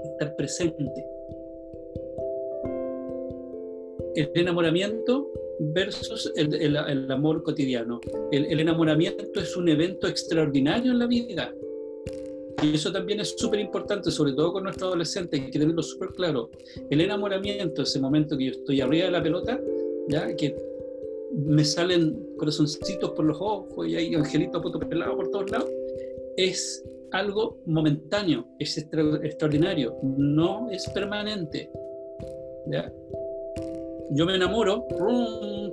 estar 0.04 0.34
presente. 0.36 1.06
El 4.14 4.30
enamoramiento 4.34 5.30
versus 5.58 6.32
el, 6.34 6.54
el, 6.54 7.10
amor 7.10 7.42
cotidiano. 7.42 8.00
El, 8.30 8.46
el 8.46 8.60
enamoramiento 8.60 9.40
es 9.40 9.56
un 9.56 9.68
evento 9.68 10.08
extraordinario 10.08 10.92
en 10.92 10.98
la 10.98 11.06
vida, 11.06 11.54
y 12.62 12.74
eso 12.74 12.92
también 12.92 13.20
es 13.20 13.34
súper 13.36 13.60
importante, 13.60 14.10
sobre 14.10 14.32
todo 14.32 14.52
con 14.52 14.64
nuestros 14.64 14.88
adolescentes, 14.88 15.40
hay 15.40 15.50
que 15.50 15.58
tenerlo 15.58 15.82
súper 15.82 16.10
claro. 16.10 16.50
El 16.90 17.00
enamoramiento, 17.00 17.82
ese 17.82 18.00
momento 18.00 18.36
que 18.36 18.46
yo 18.46 18.50
estoy 18.52 18.80
arriba 18.80 19.06
de 19.06 19.10
la 19.10 19.22
pelota, 19.22 19.60
ya 20.08 20.34
que 20.36 20.54
me 21.34 21.64
salen 21.64 22.36
corazoncitos 22.36 23.10
por 23.12 23.24
los 23.24 23.38
ojos 23.40 23.88
y 23.88 23.96
hay 23.96 24.14
angelitos 24.14 24.62
pelado 24.88 25.16
por 25.16 25.30
todos 25.30 25.50
lados, 25.50 25.70
es 26.36 26.84
algo 27.10 27.58
momentáneo, 27.66 28.46
es 28.58 28.78
extraordinario, 28.78 29.96
no 30.02 30.70
es 30.70 30.88
permanente. 30.90 31.70
¿ya? 32.66 32.92
Yo 34.10 34.26
me 34.26 34.36
enamoro, 34.36 34.86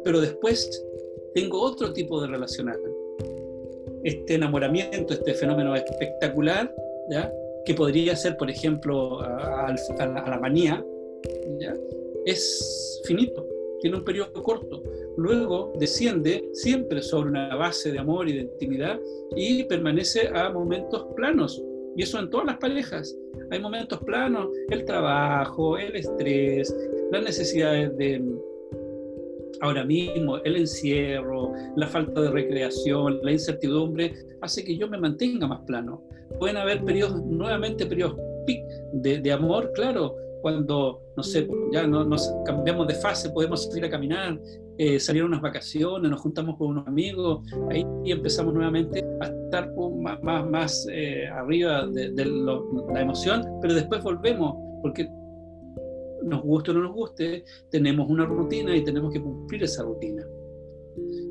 pero 0.04 0.22
después 0.22 0.86
tengo 1.34 1.62
otro 1.62 1.94
tipo 1.94 2.22
de 2.22 2.28
relacional 2.28 2.80
este 4.04 4.36
enamoramiento, 4.36 5.14
este 5.14 5.34
fenómeno 5.34 5.76
espectacular, 5.76 6.74
¿ya? 7.10 7.32
que 7.66 7.74
podría 7.74 8.16
ser, 8.16 8.38
por 8.38 8.50
ejemplo, 8.50 9.22
a, 9.22 9.74
la, 10.00 10.40
manía, 10.40 10.84
¿ya? 11.60 11.74
es 12.26 13.02
finito, 13.06 13.48
tiene 13.82 13.98
un 13.98 14.04
periodo 14.04 14.42
corto. 14.44 14.82
Luego 15.18 15.74
desciende 15.78 16.50
siempre 16.54 17.02
sobre 17.02 17.30
una 17.30 17.56
base 17.56 17.92
de 17.92 18.00
amor 18.00 18.30
y 18.30 18.34
de 18.34 18.42
intimidad 18.42 19.00
y 19.36 19.64
permanece 19.64 20.30
a 20.34 20.50
momentos 20.50 21.06
planos. 21.16 21.62
Y 21.96 22.04
eso 22.04 22.20
en 22.20 22.30
todas 22.30 22.46
las 22.46 22.58
parejas. 22.58 23.18
Hay 23.52 23.60
momentos 23.60 24.00
planos, 24.00 24.48
el 24.70 24.86
trabajo, 24.86 25.78
el 25.78 25.96
estrés, 25.96 26.74
las 27.12 27.24
necesidades 27.24 27.96
de, 27.98 28.22
ahora 29.62 29.84
mismo, 29.84 30.38
el 30.38 30.58
encierro, 30.58 31.54
la 31.76 31.88
falta 31.88 32.22
de 32.22 32.32
recreación, 32.32 33.20
la 33.24 33.32
incertidumbre, 33.32 34.14
hace 34.42 34.64
que 34.64 34.78
yo 34.78 34.88
me 34.88 34.98
mantenga 34.98 35.48
más 35.48 35.62
plano. 35.62 36.04
Pueden 36.40 36.58
haber 36.58 36.84
periodos, 36.84 37.24
nuevamente 37.26 37.86
periodos 37.86 38.18
de, 38.94 39.20
de 39.20 39.32
amor, 39.32 39.72
claro, 39.74 40.16
cuando, 40.42 41.02
no 41.16 41.24
sé, 41.24 41.48
ya 41.72 41.86
no, 41.86 42.04
nos 42.04 42.34
cambiamos 42.46 42.88
de 42.88 42.96
fase, 42.96 43.30
podemos 43.30 43.66
salir 43.66 43.86
a 43.86 43.90
caminar, 43.90 44.40
eh, 44.78 45.00
salir 45.00 45.24
a 45.24 45.26
unas 45.26 45.42
vacaciones, 45.42 46.10
nos 46.10 46.22
juntamos 46.22 46.58
con 46.58 46.70
unos 46.70 46.88
amigos, 46.88 47.44
ahí 47.70 47.86
empezamos 48.06 48.54
nuevamente 48.54 49.04
a 49.22 49.26
estar 49.26 49.74
más, 50.00 50.22
más, 50.24 50.50
más 50.50 50.88
eh, 50.92 51.28
arriba 51.28 51.86
de, 51.88 52.12
de 52.12 52.26
la 52.26 53.02
emoción, 53.02 53.44
pero 53.62 53.74
después 53.74 54.02
volvemos, 54.02 54.56
porque 54.82 55.10
nos 56.24 56.42
guste 56.42 56.72
o 56.72 56.74
no 56.74 56.82
nos 56.82 56.94
guste, 56.94 57.44
tenemos 57.70 58.10
una 58.10 58.26
rutina 58.26 58.76
y 58.76 58.84
tenemos 58.84 59.12
que 59.12 59.22
cumplir 59.22 59.64
esa 59.64 59.84
rutina. 59.84 60.26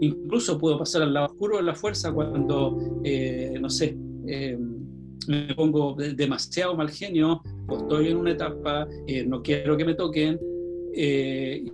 Incluso 0.00 0.58
puedo 0.58 0.78
pasar 0.78 1.02
al 1.02 1.12
lado 1.12 1.26
oscuro 1.26 1.56
de 1.56 1.62
la 1.64 1.74
fuerza 1.74 2.12
cuando, 2.12 3.00
eh, 3.04 3.58
no 3.60 3.68
sé, 3.68 3.96
eh, 4.26 4.58
me 5.26 5.54
pongo 5.54 5.94
demasiado 5.94 6.74
mal 6.74 6.90
genio 6.90 7.42
o 7.68 7.76
estoy 7.76 8.08
en 8.08 8.16
una 8.16 8.32
etapa, 8.32 8.88
eh, 9.06 9.24
no 9.26 9.42
quiero 9.42 9.76
que 9.76 9.84
me 9.84 9.94
toquen, 9.94 10.38
y 10.94 11.70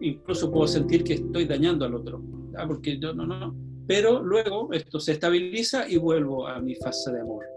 incluso 0.00 0.50
puedo 0.50 0.66
sentir 0.66 1.04
que 1.04 1.14
estoy 1.14 1.46
dañando 1.46 1.84
al 1.84 1.94
otro, 1.94 2.20
porque 2.66 2.98
yo 2.98 3.14
no, 3.14 3.26
no, 3.26 3.54
pero 3.86 4.20
luego 4.22 4.72
esto 4.72 4.98
se 4.98 5.12
estabiliza 5.12 5.88
y 5.88 5.98
vuelvo 5.98 6.46
a 6.46 6.60
mi 6.60 6.74
fase 6.74 7.12
de 7.12 7.20
amor 7.20 7.53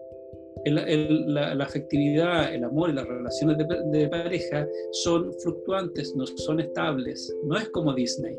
la, 0.75 1.63
afectividad, 1.63 2.53
el 2.53 2.63
amor 2.63 2.89
y 2.89 2.93
las 2.93 3.07
relaciones 3.07 3.57
de, 3.57 4.07
pareja 4.07 4.67
son 4.91 5.33
fluctuantes, 5.41 6.15
no 6.15 6.25
son 6.25 6.59
estables. 6.59 7.35
No 7.45 7.57
es 7.57 7.69
como 7.69 7.93
Disney. 7.93 8.37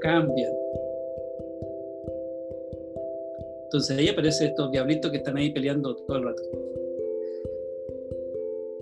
Cambian. 0.00 0.52
Entonces 3.64 3.98
ahí 3.98 4.08
aparecen 4.08 4.48
estos 4.48 4.70
diablitos 4.70 5.10
que 5.10 5.16
están 5.18 5.36
ahí 5.36 5.50
peleando 5.50 5.96
todo 5.96 6.18
el 6.18 6.24
rato. 6.24 6.42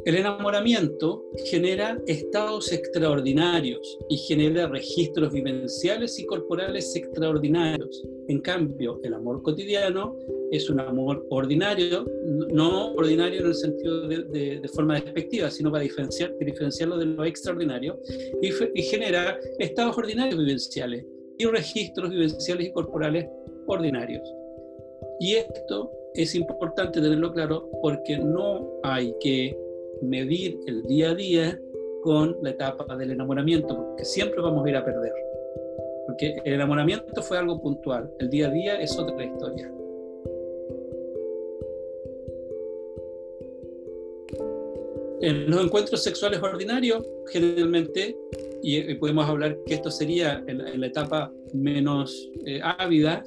El 0.05 0.17
enamoramiento 0.17 1.25
genera 1.47 1.99
estados 2.07 2.71
extraordinarios 2.73 3.99
y 4.11 4.19
genera 4.19 4.67
registros 4.69 5.33
vivenciales 5.33 6.19
y 6.19 6.27
corporales 6.27 6.95
extraordinarios. 6.95 8.05
En 8.29 8.41
cambio, 8.41 9.01
el 9.03 9.15
amor 9.15 9.43
cotidiano 9.43 10.15
es 10.51 10.69
un 10.69 10.81
amor 10.81 11.27
ordinario, 11.31 12.05
no 12.53 12.93
ordinario 12.93 13.41
en 13.41 13.47
el 13.47 13.55
sentido 13.55 14.07
de, 14.07 14.61
forma 14.75 15.01
despectiva, 15.01 15.51
sino 15.51 15.73
para 15.73 15.85
diferenciar, 15.85 16.37
diferenciarlo 16.39 16.99
de 16.99 17.07
lo 17.07 17.25
extraordinario, 17.25 17.99
y, 18.43 18.51
y 18.75 18.83
genera 18.83 19.39
estados 19.59 19.97
ordinarios 19.97 20.39
vivenciales 20.39 21.07
y 21.39 21.47
registros 21.47 22.11
vivenciales 22.11 22.67
y 22.67 22.73
corporales 22.73 23.27
ordinarios. 23.67 24.23
Y 25.19 25.37
esto 25.37 25.91
es 26.15 26.35
importante 26.35 27.01
tenerlo 27.01 27.33
claro 27.33 27.71
porque 27.81 28.19
no 28.19 28.81
hay 28.83 29.15
que 29.21 29.64
medir 30.03 30.59
el 30.67 30.83
día 30.83 31.11
a 31.11 31.15
día 31.15 31.61
con 32.03 32.37
la 32.43 32.51
etapa 32.51 32.97
del 32.97 33.13
enamoramiento, 33.13 33.77
porque 33.77 34.05
siempre 34.05 34.41
vamos 34.41 34.65
a 34.67 34.71
ir 34.71 34.77
a 34.77 34.85
perder. 34.85 35.13
Porque 36.07 36.37
el 36.45 36.53
enamoramiento 36.55 37.23
fue 37.23 37.39
algo 37.39 37.61
puntual, 37.61 38.11
el 38.19 38.29
día 38.29 38.49
a 38.49 38.51
día 38.51 38.81
es 38.81 38.99
otra 38.99 39.25
historia. 39.25 39.73
En 45.21 45.51
los 45.51 45.65
encuentros 45.65 46.03
sexuales 46.03 46.43
ordinarios, 46.43 47.03
generalmente, 47.29 48.15
y 48.63 48.95
podemos 48.97 49.27
hablar 49.27 49.57
que 49.65 49.75
esto 49.75 49.91
sería 49.91 50.45
en, 50.47 50.79
la 50.79 50.87
etapa 50.87 51.33
menos 51.55 52.31
eh, 52.45 52.61
ávida, 52.63 53.25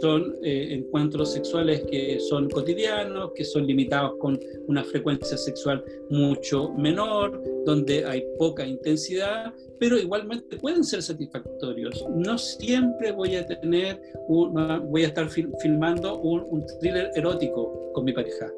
son 0.00 0.36
eh, 0.42 0.68
encuentros 0.70 1.32
sexuales 1.32 1.82
que 1.90 2.20
son 2.20 2.48
cotidianos, 2.48 3.32
que 3.34 3.44
son 3.44 3.66
limitados 3.66 4.14
con 4.18 4.38
una 4.66 4.84
frecuencia 4.84 5.36
sexual 5.36 5.84
mucho 6.10 6.70
menor, 6.74 7.42
donde 7.64 8.04
hay 8.04 8.24
poca 8.38 8.66
intensidad, 8.66 9.52
pero 9.78 9.98
igualmente 9.98 10.56
pueden 10.58 10.84
ser 10.84 11.02
satisfactorios. 11.02 12.04
No 12.10 12.36
siempre 12.38 13.12
voy 13.12 13.36
a 13.36 13.46
tener, 13.46 14.00
voy 14.28 15.04
a 15.04 15.08
estar 15.08 15.28
filmando 15.28 16.18
un, 16.20 16.44
un 16.48 16.66
thriller 16.80 17.10
erótico 17.14 17.92
con 17.94 18.04
mi 18.04 18.12
pareja. 18.12 18.52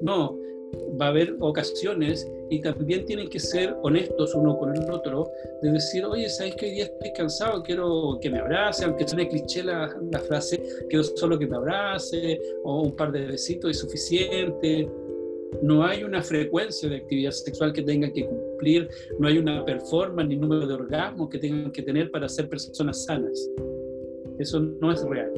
No, 0.00 0.38
va 1.00 1.06
a 1.06 1.08
haber 1.08 1.36
ocasiones 1.40 2.26
y 2.50 2.60
también 2.60 3.04
tienen 3.04 3.28
que 3.28 3.40
ser 3.40 3.76
honestos 3.82 4.34
uno 4.34 4.56
con 4.56 4.76
el 4.76 4.90
otro, 4.90 5.30
de 5.62 5.72
decir, 5.72 6.04
oye, 6.04 6.28
¿sabes 6.28 6.54
que 6.56 6.66
hoy 6.66 6.72
día 6.72 6.84
estoy 6.84 7.12
cansado? 7.12 7.62
Quiero 7.62 8.18
que 8.20 8.30
me 8.30 8.38
abrace, 8.38 8.84
aunque 8.84 9.06
suene 9.08 9.28
cliché 9.28 9.64
la, 9.64 9.94
la 10.10 10.18
frase, 10.20 10.62
quiero 10.88 11.02
solo 11.04 11.38
que 11.38 11.46
me 11.46 11.56
abrace, 11.56 12.40
o 12.62 12.82
un 12.82 12.94
par 12.94 13.12
de 13.12 13.26
besitos 13.26 13.70
es 13.70 13.78
suficiente. 13.78 14.88
No 15.62 15.84
hay 15.84 16.04
una 16.04 16.22
frecuencia 16.22 16.88
de 16.88 16.96
actividad 16.96 17.30
sexual 17.30 17.72
que 17.72 17.82
tengan 17.82 18.12
que 18.12 18.26
cumplir, 18.26 18.88
no 19.18 19.28
hay 19.28 19.38
una 19.38 19.64
performance 19.64 20.28
ni 20.28 20.36
número 20.36 20.66
de 20.66 20.74
orgasmos 20.74 21.28
que 21.28 21.38
tengan 21.38 21.70
que 21.70 21.82
tener 21.82 22.10
para 22.10 22.28
ser 22.28 22.48
personas 22.48 23.04
sanas. 23.04 23.50
Eso 24.38 24.60
no 24.60 24.92
es 24.92 25.02
real. 25.04 25.32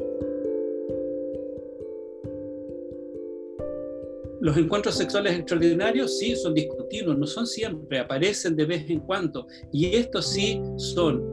Los 4.39 4.55
encuentros 4.55 4.95
sexuales 4.95 5.33
extraordinarios 5.33 6.19
sí 6.19 6.35
son 6.35 6.53
discontinuos, 6.53 7.17
no 7.17 7.25
son 7.25 7.47
siempre, 7.47 7.99
aparecen 7.99 8.55
de 8.55 8.65
vez 8.65 8.89
en 8.89 8.99
cuando. 8.99 9.47
Y 9.71 9.95
estos 9.95 10.27
sí 10.27 10.61
son 10.77 11.23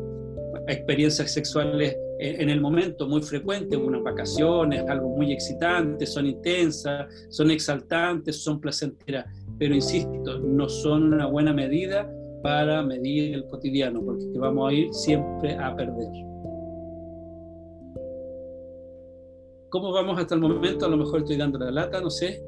experiencias 0.68 1.32
sexuales 1.32 1.96
en 2.18 2.48
el 2.48 2.60
momento 2.60 3.06
muy 3.06 3.20
frecuentes, 3.22 3.78
unas 3.78 4.02
vacaciones, 4.02 4.88
algo 4.88 5.08
muy 5.10 5.32
excitante, 5.32 6.06
son 6.06 6.26
intensas, 6.26 7.06
son 7.28 7.50
exaltantes, 7.50 8.42
son 8.42 8.60
placenteras. 8.60 9.26
Pero 9.58 9.74
insisto, 9.74 10.38
no 10.38 10.68
son 10.68 11.12
una 11.12 11.26
buena 11.26 11.52
medida 11.52 12.10
para 12.42 12.82
medir 12.82 13.34
el 13.34 13.44
cotidiano, 13.46 14.02
porque 14.02 14.24
vamos 14.36 14.70
a 14.70 14.72
ir 14.72 14.94
siempre 14.94 15.54
a 15.56 15.74
perder. 15.76 16.08
¿Cómo 19.70 19.92
vamos 19.92 20.18
hasta 20.18 20.36
el 20.36 20.40
momento? 20.40 20.86
A 20.86 20.88
lo 20.88 20.96
mejor 20.96 21.20
estoy 21.20 21.36
dando 21.36 21.58
la 21.58 21.70
lata, 21.70 22.00
no 22.00 22.08
sé. 22.08 22.42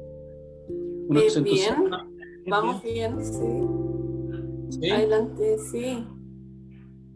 Eh, 1.09 1.41
bien, 1.41 1.89
vamos 2.47 2.83
bien, 2.83 3.15
sí. 3.23 4.89
Adelante, 4.91 5.57
sí. 5.71 6.03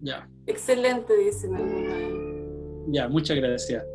Ya. 0.02 0.30
Excelente, 0.48 1.16
dicen 1.18 1.56
algunos. 1.56 2.92
Ya, 2.94 3.08
muchas 3.08 3.38
gracias. 3.38 3.86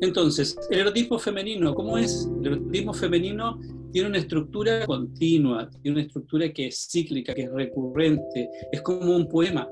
Entonces, 0.00 0.56
el 0.70 0.80
erotismo 0.80 1.18
femenino, 1.18 1.74
¿cómo 1.74 1.98
es? 1.98 2.28
El 2.40 2.46
erotismo 2.46 2.92
femenino 2.92 3.58
tiene 3.92 4.08
una 4.08 4.18
estructura 4.18 4.84
continua, 4.84 5.70
tiene 5.82 5.98
una 5.98 6.06
estructura 6.06 6.52
que 6.52 6.66
es 6.66 6.88
cíclica, 6.90 7.34
que 7.34 7.42
es 7.42 7.52
recurrente, 7.52 8.50
es 8.70 8.82
como 8.82 9.16
un 9.16 9.28
poema. 9.28 9.68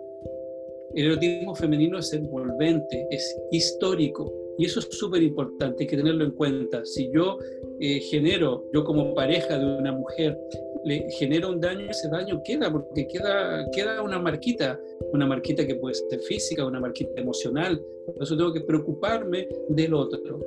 El 0.95 1.07
erotismo 1.07 1.55
femenino 1.55 1.99
es 1.99 2.13
envolvente, 2.13 3.07
es 3.11 3.37
histórico, 3.53 4.33
y 4.59 4.67
eso 4.67 4.81
es 4.81 4.87
súper 4.91 5.23
importante, 5.23 5.85
hay 5.85 5.87
que 5.87 5.97
tenerlo 5.97 6.25
en 6.25 6.33
cuenta. 6.33 6.85
Si 6.85 7.11
yo 7.13 7.39
eh, 7.81 8.01
genero, 8.01 8.65
yo 8.73 8.85
como 8.85 9.15
pareja 9.15 9.59
de 9.59 9.65
una 9.65 9.93
mujer, 9.93 10.39
le 10.85 11.11
genero 11.11 11.51
un 11.51 11.61
daño, 11.61 11.91
ese 11.91 12.09
daño 12.09 12.43
queda, 12.45 12.71
porque 12.71 13.07
queda, 13.07 13.69
queda 13.73 14.03
una 14.03 14.19
marquita, 14.19 14.79
una 15.13 15.27
marquita 15.27 15.67
que 15.67 15.75
puede 15.77 15.95
ser 15.95 16.21
física, 16.21 16.67
una 16.67 16.81
marquita 16.81 17.13
emocional. 17.17 17.83
Por 18.07 18.23
eso 18.23 18.37
tengo 18.37 18.53
que 18.53 18.61
preocuparme 18.61 19.49
del 19.71 19.95
otro, 19.95 20.41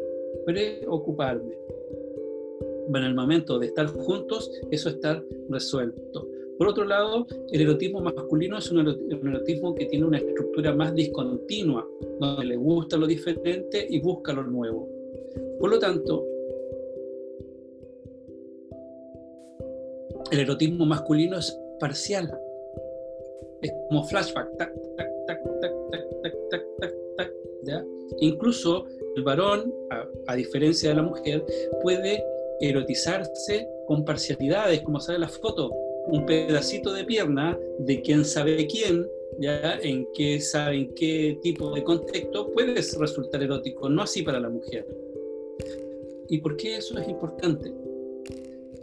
preocuparme. 0.46 1.58
En 2.94 3.04
el 3.04 3.16
momento 3.16 3.60
de 3.60 3.68
estar 3.68 3.88
juntos, 3.88 4.50
eso 4.72 4.90
está 4.90 5.22
resuelto. 5.50 6.30
Por 6.58 6.68
otro 6.68 6.86
lado, 6.86 7.28
el 7.52 7.62
erotismo 7.62 8.02
masculino 8.02 8.58
es 8.58 8.72
un 8.72 8.80
erotismo 8.80 9.76
que 9.76 9.86
tiene 9.86 10.06
una 10.06 10.18
estructura 10.18 10.74
más 10.74 10.94
discontinua, 10.96 11.88
donde 12.20 12.46
le 12.46 12.56
gusta 12.56 12.98
lo 12.98 13.06
diferente 13.06 13.86
y 13.88 14.00
busca 14.00 14.34
lo 14.34 14.44
nuevo. 14.44 14.90
Por 15.60 15.70
lo 15.70 15.78
tanto, 15.78 16.26
el 20.32 20.40
erotismo 20.40 20.86
masculino 20.86 21.38
es 21.38 21.56
parcial. 21.80 22.40
Es 23.62 23.72
como 23.88 24.04
flashback, 24.04 24.58
tac, 24.58 24.74
tac, 24.98 25.10
tac, 25.28 25.44
tac, 25.62 25.74
tac, 25.92 26.04
tac, 26.22 26.34
tac, 26.50 26.64
tac, 26.80 26.94
tac, 27.18 27.34
¿ya? 27.64 27.86
Incluso 28.20 28.86
el 29.16 29.24
varón, 29.24 29.72
a, 29.92 30.08
a 30.28 30.36
diferencia 30.36 30.90
de 30.90 30.96
la 30.96 31.04
mujer, 31.04 31.46
puede 31.84 32.24
erotizarse 32.60 33.68
con 33.86 34.04
parcialidades, 34.04 34.82
como 34.82 35.00
sale 35.00 35.20
la 35.20 35.28
foto, 35.28 35.72
un 36.08 36.26
pedacito 36.26 36.94
de 36.94 37.04
pierna 37.04 37.58
de 37.80 38.02
quién 38.02 38.24
sabe 38.24 38.68
quién, 38.68 39.06
ya 39.40 39.78
en 39.82 40.08
qué 40.14 40.40
sabe 40.40 40.78
en 40.78 40.94
qué 40.96 41.38
tipo 41.42 41.72
de 41.72 41.84
contexto 41.84 42.52
puede 42.52 42.76
resultar 42.76 43.44
erótico, 43.44 43.90
no 43.90 44.02
así 44.02 44.24
para 44.24 44.40
la 44.40 44.50
mujer. 44.50 44.86
¿Y 46.30 46.40
por 46.40 46.58
qué 46.58 46.78
eso 46.78 46.98
es 46.98 47.08
importante? 47.08 47.72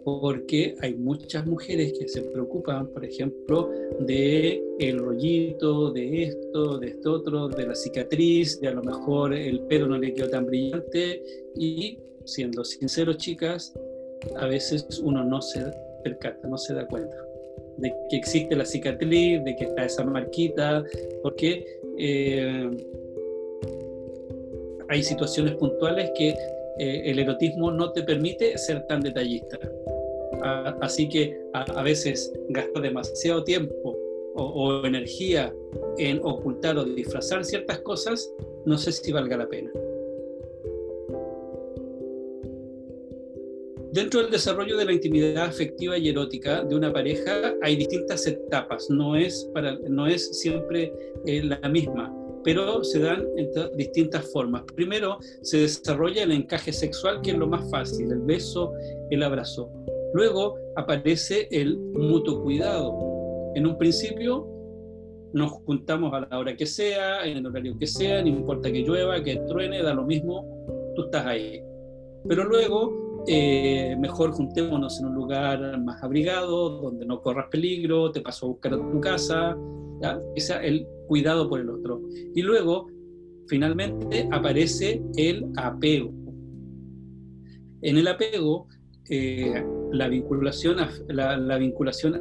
Porque 0.05 0.75
hay 0.81 0.95
muchas 0.95 1.47
mujeres 1.47 1.95
que 1.99 2.09
se 2.09 2.23
preocupan, 2.23 2.89
por 2.89 3.05
ejemplo, 3.05 3.71
de 4.01 4.63
el 4.79 4.99
rollito, 4.99 5.91
de 5.93 6.25
esto, 6.25 6.79
de 6.79 6.89
esto 6.89 7.13
otro, 7.13 7.49
de 7.49 7.67
la 7.67 7.75
cicatriz, 7.75 8.61
de 8.61 8.69
a 8.69 8.73
lo 8.73 8.83
mejor 8.83 9.33
el 9.35 9.61
pelo 9.63 9.87
no 9.87 9.99
le 9.99 10.13
quedó 10.13 10.29
tan 10.29 10.47
brillante 10.47 11.23
y 11.57 11.99
siendo 12.25 12.65
sinceros 12.65 13.17
chicas, 13.17 13.75
a 14.37 14.47
veces 14.47 14.87
uno 15.03 15.25
no 15.25 15.41
se 15.43 15.61
percata, 16.05 16.47
no 16.47 16.57
se 16.59 16.75
da 16.75 16.87
cuenta 16.87 17.17
de 17.77 17.93
que 18.09 18.17
existe 18.17 18.55
la 18.55 18.65
cicatriz, 18.65 19.43
de 19.45 19.57
que 19.57 19.65
está 19.65 19.85
esa 19.85 20.05
marquita, 20.05 20.85
porque 21.23 21.65
eh, 21.99 22.71
hay 24.89 25.03
situaciones 25.03 25.55
puntuales 25.57 26.11
que 26.17 26.31
eh, 26.79 27.03
el 27.07 27.19
erotismo 27.19 27.71
no 27.71 27.93
te 27.93 28.03
permite 28.03 28.57
ser 28.59 28.87
tan 28.87 29.01
detallista. 29.01 29.59
así 30.81 31.09
que 31.09 31.41
a, 31.55 31.83
veces 31.83 32.33
gastar 32.51 32.83
demasiado 32.83 33.43
tiempo 33.45 33.97
o, 34.35 34.43
o 34.43 34.87
energía 34.87 35.53
en 35.99 36.21
ocultar 36.23 36.77
o 36.77 36.85
disfrazar 36.85 37.45
ciertas 37.45 37.79
cosas, 37.81 38.31
no 38.67 38.77
sé 38.77 38.93
si 38.93 39.13
valga 39.13 39.37
la 39.37 39.49
pena. 39.49 39.71
Dentro 43.95 44.23
del 44.23 44.33
desarrollo 44.33 44.77
de 44.77 44.87
la 44.87 44.93
intimidad 44.93 45.45
afectiva 45.45 45.97
y 45.97 46.09
erótica 46.09 46.65
de 46.65 46.75
una 46.75 46.93
pareja 46.93 47.55
hay 47.63 47.77
distintas 47.77 48.27
etapas, 48.27 48.91
no 48.91 49.15
es, 49.15 49.49
para, 49.55 49.79
no 49.89 50.09
es 50.09 50.41
siempre 50.41 50.93
eh, 51.27 51.45
la 51.45 51.69
misma, 51.69 52.13
pero 52.43 52.83
se 52.83 52.99
dan 52.99 53.25
en 53.37 53.49
distintas 53.77 54.29
formas. 54.33 54.65
Primero 54.75 55.19
se 55.43 55.59
desarrolla 55.59 56.25
el 56.25 56.33
encaje 56.33 56.73
sexual, 56.73 57.21
que 57.23 57.31
es 57.31 57.39
lo 57.39 57.47
más 57.47 57.71
fácil, 57.71 58.11
el 58.11 58.19
beso, 58.23 58.73
el 59.11 59.23
abrazo. 59.23 59.71
Luego 60.13 60.57
aparece 60.75 61.47
el 61.53 61.79
mutuo 61.79 62.43
cuidado. 62.43 62.93
En 63.55 63.65
un 63.65 63.79
principio 63.79 64.45
nos 65.35 65.53
juntamos 65.53 66.13
a 66.15 66.27
la 66.29 66.37
hora 66.37 66.57
que 66.57 66.67
sea, 66.67 67.25
en 67.25 67.37
el 67.37 67.47
horario 67.47 67.79
que 67.79 67.87
sea, 67.87 68.23
no 68.23 68.27
importa 68.27 68.73
que 68.73 68.81
llueva, 68.81 69.23
que 69.23 69.37
truene, 69.47 69.85
da 69.85 69.95
lo 69.95 70.03
mismo, 70.03 70.93
tú 70.97 71.05
estás 71.05 71.27
ahí. 71.27 71.63
Pero 72.27 72.43
luego, 72.45 73.05
eh, 73.27 73.97
mejor 73.99 74.33
juntémonos 74.33 75.01
en 75.01 75.07
un 75.07 75.15
lugar 75.15 75.81
más 75.81 76.03
abrigado, 76.03 76.81
donde 76.83 77.07
no 77.07 77.23
corras 77.23 77.47
peligro, 77.51 78.11
te 78.13 78.21
paso 78.21 78.47
a 78.47 78.49
buscar 78.51 78.75
a 78.75 78.77
tu 78.77 79.01
casa, 79.01 79.57
ese 80.35 80.55
es 80.55 80.61
el 80.63 80.87
cuidado 81.07 81.49
por 81.49 81.61
el 81.61 81.71
otro. 81.71 82.03
Y 82.35 82.43
luego, 82.43 82.89
finalmente, 83.49 84.29
aparece 84.31 85.03
el 85.17 85.47
apego. 85.57 86.13
En 87.83 87.97
el 87.97 88.09
apego, 88.09 88.69
eh, 89.09 89.63
la 89.93 90.09
vinculación, 90.09 90.77
la, 91.09 91.59
vinculación 91.59 92.21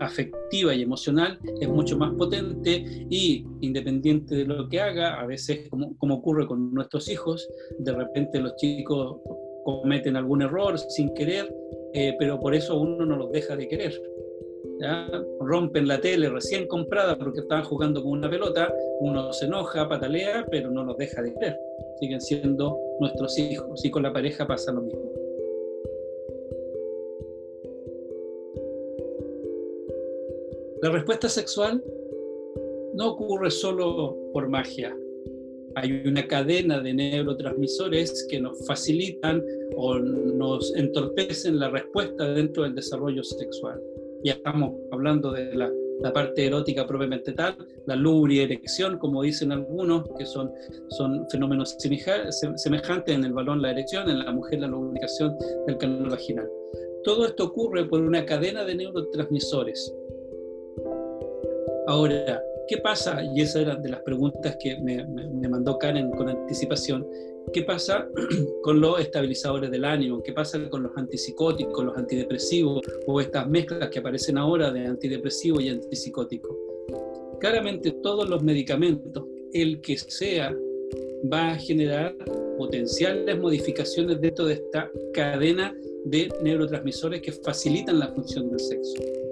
afectiva 0.00 0.74
y 0.74 0.82
emocional 0.82 1.38
es 1.60 1.68
mucho 1.68 1.98
más 1.98 2.14
potente 2.14 2.84
y 3.10 3.44
independiente 3.60 4.34
de 4.36 4.44
lo 4.44 4.68
que 4.68 4.80
haga, 4.80 5.20
a 5.20 5.26
veces 5.26 5.68
como 5.70 6.14
ocurre 6.14 6.46
con 6.46 6.72
nuestros 6.72 7.08
hijos, 7.08 7.48
de 7.78 7.92
repente 7.92 8.38
los 8.38 8.54
chicos 8.56 9.16
cometen 9.68 10.16
algún 10.16 10.40
error 10.40 10.78
sin 10.78 11.12
querer, 11.12 11.54
eh, 11.92 12.16
pero 12.18 12.40
por 12.40 12.54
eso 12.54 12.80
uno 12.80 13.04
no 13.04 13.16
los 13.16 13.30
deja 13.30 13.54
de 13.54 13.68
querer. 13.68 13.92
rompen 15.40 15.86
la 15.86 16.00
tele 16.00 16.30
recién 16.30 16.66
comprada 16.66 17.18
porque 17.18 17.40
estaban 17.40 17.64
jugando 17.64 18.02
con 18.02 18.12
una 18.12 18.30
pelota, 18.30 18.72
uno 19.00 19.30
se 19.32 19.44
enoja, 19.44 19.86
patalea, 19.86 20.46
pero 20.50 20.70
no 20.70 20.84
los 20.84 20.96
deja 20.96 21.20
de 21.20 21.34
querer. 21.34 21.60
Siguen 22.00 22.20
siendo 22.20 22.78
nuestros 22.98 23.38
hijos 23.38 23.84
y 23.84 23.90
con 23.90 24.04
la 24.04 24.12
pareja 24.12 24.46
pasa 24.46 24.72
lo 24.72 24.80
mismo. 24.80 25.12
La 30.80 30.90
respuesta 30.90 31.28
sexual 31.28 31.84
no 32.94 33.10
ocurre 33.10 33.50
solo 33.50 34.16
por 34.32 34.48
magia. 34.48 34.96
Hay 35.80 36.02
una 36.04 36.26
cadena 36.26 36.80
de 36.80 36.92
neurotransmisores 36.92 38.26
que 38.28 38.40
nos 38.40 38.66
facilitan 38.66 39.44
o 39.76 39.96
nos 39.96 40.74
entorpecen 40.74 41.60
la 41.60 41.70
respuesta 41.70 42.28
dentro 42.32 42.64
del 42.64 42.74
desarrollo 42.74 43.22
sexual. 43.22 43.80
Ya 44.24 44.32
estamos 44.32 44.74
hablando 44.90 45.30
de 45.30 45.54
la, 45.54 45.70
parte 46.12 46.46
erótica 46.46 46.84
propiamente 46.84 47.32
tal, 47.32 47.56
la 47.86 47.94
lubri 47.94 48.40
erección, 48.40 48.98
como 48.98 49.22
dicen 49.22 49.52
algunos, 49.52 50.04
que 50.18 50.26
son, 50.26 50.50
son 50.90 51.28
fenómenos 51.30 51.76
semejantes 51.78 53.14
en 53.14 53.24
el 53.24 53.32
balón 53.32 53.62
la 53.62 53.70
erección, 53.70 54.10
en 54.10 54.18
la 54.18 54.32
mujer 54.32 54.60
la 54.60 54.66
lubricación 54.66 55.36
del 55.66 55.76
canal 55.78 56.10
vaginal. 56.10 56.48
Todo 57.04 57.26
esto 57.26 57.44
ocurre 57.44 57.84
por 57.84 58.00
una 58.00 58.24
cadena 58.26 58.64
de 58.64 58.74
neurotransmisores 58.74 59.94
Ahora, 61.88 62.42
¿qué 62.68 62.78
pasa? 62.78 63.22
Y 63.34 63.40
esa 63.40 63.60
era 63.60 63.74
de 63.74 63.88
las 63.88 64.00
preguntas 64.02 64.56
que 64.60 64.78
me, 64.80 65.04
mandó 65.48 65.78
Karen 65.78 66.10
con 66.10 66.28
anticipación. 66.28 67.06
¿Qué 67.52 67.62
pasa 67.62 68.06
con 68.62 68.78
los 68.80 69.00
estabilizadores 69.00 69.70
del 69.70 69.84
ánimo? 69.84 70.22
¿Qué 70.22 70.32
pasa 70.32 70.68
con 70.68 70.82
los 70.84 70.96
antipsicóticos, 70.96 71.84
los 71.84 71.96
antidepresivos 71.96 72.82
o 73.06 73.20
estas 73.20 73.48
mezclas 73.48 73.88
que 73.88 73.98
aparecen 73.98 74.36
ahora 74.36 74.70
de 74.70 74.86
antidepresivo 74.86 75.60
y 75.60 75.70
antipsicótico? 75.70 76.56
Claramente 77.40 77.92
todos 78.02 78.28
los 78.28 78.42
medicamentos, 78.42 79.24
el 79.52 79.80
que 79.80 79.96
sea, 79.96 80.54
va 81.32 81.52
a 81.52 81.56
generar 81.56 82.14
potenciales 82.58 83.38
modificaciones 83.38 84.20
dentro 84.20 84.44
de 84.44 84.54
esta 84.54 84.90
cadena 85.14 85.74
de 86.04 86.28
neurotransmisores 86.42 87.22
que 87.22 87.32
facilitan 87.32 87.98
la 87.98 88.08
función 88.08 88.50
del 88.50 88.60
sexo. 88.60 89.27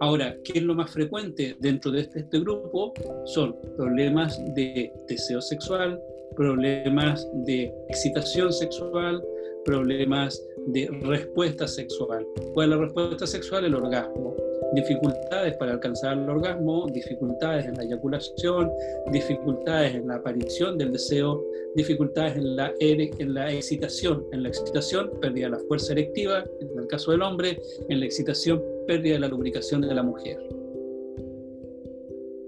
Ahora, 0.00 0.36
¿qué 0.44 0.58
es 0.58 0.62
lo 0.62 0.74
más 0.74 0.90
frecuente 0.90 1.56
dentro 1.60 1.90
de 1.90 2.02
este, 2.02 2.20
este, 2.20 2.40
grupo? 2.40 2.92
Son 3.26 3.56
problemas 3.76 4.38
de 4.54 4.92
deseo 5.08 5.40
sexual, 5.40 6.00
problemas 6.36 7.26
de 7.46 7.72
excitación 7.88 8.52
sexual, 8.52 9.22
problemas 9.64 10.42
de 10.66 10.88
respuesta 11.02 11.66
sexual. 11.66 12.26
¿Cuál 12.52 12.72
es 12.72 12.76
la 12.76 12.84
respuesta 12.84 13.26
sexual? 13.26 13.64
El 13.64 13.74
orgasmo 13.74 14.34
dificultades 14.74 15.56
para 15.56 15.72
alcanzar 15.72 16.18
el 16.18 16.28
orgasmo, 16.28 16.86
dificultades 16.92 17.66
en 17.66 17.74
la 17.74 17.84
eyaculación, 17.84 18.70
dificultades 19.12 19.94
en 19.94 20.08
la 20.08 20.16
aparición 20.16 20.76
del 20.76 20.92
deseo, 20.92 21.44
dificultades 21.74 22.36
en 22.36 22.56
la, 22.56 22.74
en 22.80 23.34
la 23.34 23.52
excitación. 23.52 24.24
En 24.32 24.42
la 24.42 24.48
excitación, 24.48 25.10
pérdida 25.20 25.46
de 25.46 25.52
la 25.52 25.58
fuerza 25.60 25.92
erectiva, 25.92 26.44
en 26.60 26.78
el 26.78 26.86
caso 26.86 27.12
del 27.12 27.22
hombre, 27.22 27.60
en 27.88 28.00
la 28.00 28.06
excitación, 28.06 28.62
pérdida 28.86 29.14
de 29.14 29.20
la 29.20 29.28
lubricación 29.28 29.80
de 29.80 29.94
la 29.94 30.02
mujer. 30.02 30.38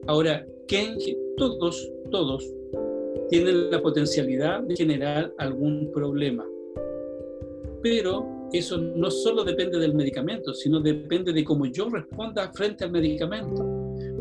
Ahora, 0.07 0.47
¿quién? 0.69 0.97
todos, 1.37 1.93
todos 2.11 2.53
tienen 3.29 3.71
la 3.71 3.83
potencialidad 3.83 4.62
de 4.62 4.77
generar 4.77 5.33
algún 5.39 5.91
problema, 5.93 6.47
pero 7.89 8.49
eso 8.53 8.78
no 8.78 9.09
solo 9.12 9.45
depende 9.45 9.78
del 9.78 9.95
medicamento, 9.95 10.53
sino 10.53 10.80
depende 10.80 11.32
de 11.32 11.45
cómo 11.45 11.66
yo 11.66 11.89
responda 11.89 12.51
frente 12.53 12.84
al 12.84 12.91
medicamento. 12.91 13.64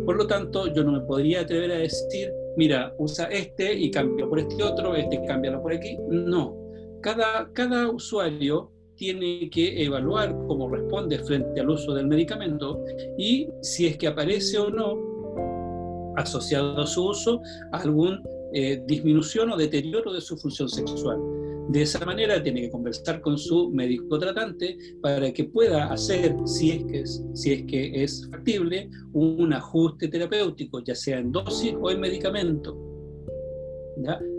Por 0.06 0.18
lo 0.18 0.28
tanto, 0.28 0.72
yo 0.72 0.84
no 0.84 0.92
me 0.92 1.00
podría 1.02 1.42
atrever 1.42 1.72
a 1.72 1.78
decir, 1.80 2.32
mira, 2.58 2.94
usa 3.00 3.26
este 3.26 3.74
y 3.74 3.90
cambia 3.90 4.28
por 4.28 4.38
este 4.38 4.62
otro, 4.62 4.96
este 4.96 5.20
cámbialo 5.26 5.64
por 5.64 5.74
aquí. 5.74 5.98
No. 6.10 6.56
Cada, 7.02 7.50
cada 7.54 7.90
usuario 7.90 8.72
tiene 8.96 9.50
que 9.50 9.84
evaluar 9.84 10.36
cómo 10.48 10.70
responde 10.70 11.18
frente 11.24 11.60
al 11.60 11.72
uso 11.72 11.96
del 11.96 12.06
medicamento 12.06 12.84
y 13.18 13.50
si 13.62 13.88
es 13.88 13.98
que 13.98 14.08
aparece 14.08 14.60
o 14.60 14.70
no, 14.70 16.14
asociado 16.18 16.82
a 16.82 16.86
su 16.86 17.10
uso, 17.10 17.42
algún 17.72 18.22
eh, 18.58 18.82
disminución 18.88 19.52
o 19.52 19.58
deterioro 19.58 20.14
de 20.14 20.22
su 20.22 20.38
función 20.38 20.70
sexual. 20.70 21.20
De 21.68 21.82
esa 21.82 22.06
manera 22.06 22.42
tiene 22.42 22.62
que 22.62 22.70
conversar 22.70 23.20
con 23.20 23.38
su 23.38 23.70
médico 23.70 24.18
tratante 24.18 24.78
para 25.02 25.34
que 25.34 25.44
pueda 25.44 25.92
hacer, 25.92 26.34
si 26.46 26.72
es 26.72 26.86
que 26.86 27.00
es, 27.02 27.24
si 27.34 27.52
es, 27.52 27.64
que 27.64 28.04
es 28.04 28.30
factible, 28.32 28.90
un 29.12 29.52
ajuste 29.52 30.08
terapéutico, 30.08 30.80
ya 30.80 30.96
sea 30.96 31.18
en 31.18 31.34
dosis 31.34 31.74
o 31.82 31.92
en 31.92 32.00
medicamento. 32.00 32.80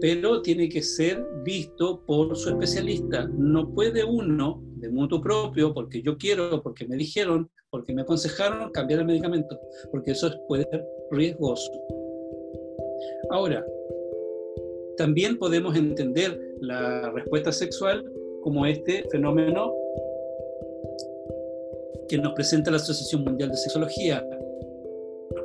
Pero 0.00 0.40
tiene 0.40 0.66
que 0.70 0.80
ser 0.80 1.22
visto 1.44 2.02
por 2.06 2.34
su 2.36 2.48
especialista. 2.48 3.28
No 3.36 3.70
puede 3.74 4.02
uno, 4.02 4.62
de 4.76 4.88
mutuo 4.88 5.20
propio, 5.20 5.74
porque 5.74 6.00
yo 6.00 6.16
quiero, 6.16 6.62
porque 6.62 6.88
me 6.88 6.96
dijeron, 6.96 7.50
porque 7.68 7.92
me 7.92 8.00
aconsejaron, 8.00 8.70
cambiar 8.70 9.00
el 9.00 9.06
medicamento, 9.06 9.60
porque 9.90 10.12
eso 10.12 10.30
puede 10.48 10.64
ser 10.70 10.86
riesgoso. 11.10 11.70
Ahora, 13.30 13.64
también 14.96 15.38
podemos 15.38 15.76
entender 15.76 16.38
la 16.60 17.10
respuesta 17.10 17.52
sexual 17.52 18.04
como 18.42 18.66
este 18.66 19.04
fenómeno 19.10 19.74
que 22.08 22.18
nos 22.18 22.32
presenta 22.34 22.70
la 22.70 22.76
Asociación 22.76 23.24
Mundial 23.24 23.50
de 23.50 23.56
Sexología. 23.56 24.24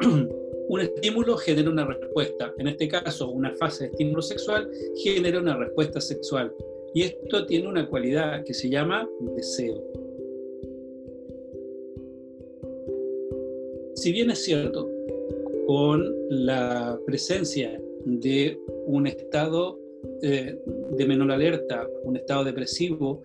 Un 0.69 0.79
estímulo 0.79 1.35
genera 1.35 1.69
una 1.69 1.85
respuesta. 1.85 2.53
En 2.57 2.67
este 2.69 2.87
caso, 2.87 3.29
una 3.29 3.53
fase 3.55 3.83
de 3.83 3.89
estímulo 3.89 4.21
sexual 4.21 4.69
genera 5.03 5.39
una 5.39 5.57
respuesta 5.57 5.99
sexual. 5.99 6.53
Y 6.93 7.03
esto 7.03 7.45
tiene 7.45 7.67
una 7.67 7.89
cualidad 7.89 8.45
que 8.45 8.53
se 8.53 8.69
llama 8.69 9.09
deseo. 9.35 9.83
Si 13.95 14.13
bien 14.13 14.31
es 14.31 14.45
cierto, 14.45 14.89
con 15.67 16.15
la 16.29 16.97
presencia 17.05 17.77
de 18.05 18.59
un 18.85 19.07
estado 19.07 19.79
eh, 20.21 20.59
de 20.91 21.05
menor 21.05 21.31
alerta, 21.31 21.87
un 22.03 22.17
estado 22.17 22.43
depresivo, 22.43 23.21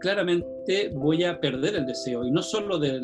claramente 0.00 0.90
voy 0.94 1.24
a 1.24 1.40
perder 1.40 1.76
el 1.76 1.86
deseo, 1.86 2.24
y 2.24 2.30
no 2.30 2.42
solo 2.42 2.78
del, 2.78 3.02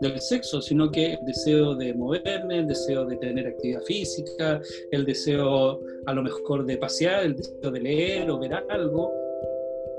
del, 0.00 0.20
sexo, 0.20 0.60
sino 0.60 0.90
que 0.90 1.14
el 1.14 1.24
deseo 1.24 1.74
de 1.74 1.94
moverme, 1.94 2.58
el 2.58 2.66
deseo 2.66 3.04
de 3.06 3.16
tener 3.16 3.46
actividad 3.46 3.82
física, 3.82 4.60
el 4.90 5.04
deseo 5.04 5.80
a 6.06 6.12
lo 6.12 6.22
mejor 6.22 6.66
de 6.66 6.76
pasear, 6.76 7.24
el 7.24 7.36
deseo 7.36 7.70
de 7.70 7.80
leer 7.80 8.30
o 8.30 8.38
ver 8.38 8.54
algo. 8.68 9.12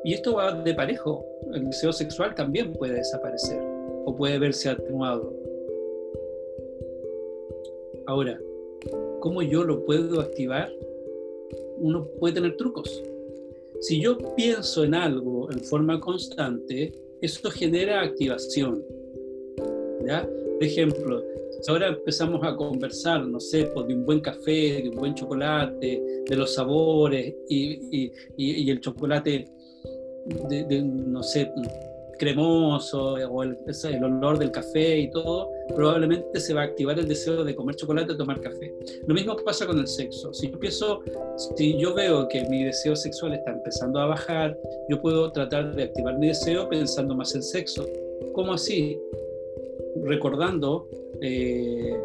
Y 0.03 0.13
esto 0.13 0.35
va 0.35 0.51
de 0.51 0.73
parejo, 0.73 1.25
el 1.53 1.65
deseo 1.65 1.91
sexual 1.91 2.35
también 2.35 2.73
puede 2.73 2.93
desaparecer 2.93 3.59
o 4.05 4.15
puede 4.15 4.37
verse 4.37 4.69
atenuado. 4.69 5.33
Ahora, 8.05 8.39
¿cómo 9.25 9.41
yo 9.41 9.63
lo 9.63 9.83
puedo 9.83 10.21
activar? 10.21 10.71
Uno 11.79 12.07
puede 12.19 12.35
tener 12.35 12.55
trucos. 12.57 13.01
Si 13.81 13.99
yo 13.99 14.19
pienso 14.35 14.83
en 14.83 14.93
algo 14.93 15.51
en 15.51 15.61
forma 15.61 15.99
constante, 15.99 16.91
eso 17.23 17.49
genera 17.49 18.01
activación. 18.01 18.83
¿ya? 20.05 20.21
Por 20.21 20.63
ejemplo, 20.63 21.23
si 21.59 21.71
ahora 21.71 21.87
empezamos 21.87 22.39
a 22.43 22.55
conversar, 22.55 23.25
no 23.25 23.39
sé, 23.39 23.65
pues, 23.73 23.87
de 23.87 23.95
un 23.95 24.05
buen 24.05 24.19
café, 24.19 24.83
de 24.83 24.89
un 24.89 24.95
buen 24.95 25.15
chocolate, 25.15 26.23
de 26.29 26.35
los 26.35 26.53
sabores 26.53 27.33
y, 27.49 28.05
y, 28.05 28.11
y 28.37 28.69
el 28.69 28.79
chocolate, 28.79 29.45
de, 30.49 30.83
no 30.83 31.23
sé, 31.23 31.51
cremoso 32.17 33.13
o 33.13 33.43
el, 33.43 33.57
el, 33.67 34.03
olor 34.03 34.39
del 34.39 34.51
café 34.51 34.97
y 34.99 35.09
todo, 35.09 35.49
probablemente 35.75 36.39
se 36.39 36.53
va 36.53 36.61
a 36.61 36.65
activar 36.65 36.97
el 36.99 37.07
deseo 37.07 37.43
de 37.43 37.55
comer 37.55 37.75
chocolate 37.75 38.13
o 38.13 38.17
tomar 38.17 38.39
café. 38.41 38.73
Lo 39.07 39.13
mismo 39.13 39.35
pasa 39.37 39.65
con 39.65 39.79
el 39.79 39.87
sexo. 39.87 40.33
Si 40.33 40.47
yo 40.47 40.53
empiezo, 40.53 41.01
si 41.55 41.77
yo 41.77 41.93
veo 41.93 42.27
que 42.27 42.43
mi 42.49 42.63
deseo 42.63 42.95
sexual 42.95 43.33
está 43.33 43.51
empezando 43.51 43.99
a 43.99 44.07
bajar, 44.07 44.57
yo 44.89 45.01
puedo 45.01 45.31
tratar 45.31 45.75
de 45.75 45.83
activar 45.83 46.17
mi 46.17 46.27
deseo 46.27 46.67
pensando 46.69 47.15
más 47.15 47.33
en 47.35 47.43
sexo. 47.43 47.85
¿Cómo 48.33 48.53
así? 48.53 48.99
Recordando 50.03 50.87
eh, 51.21 51.95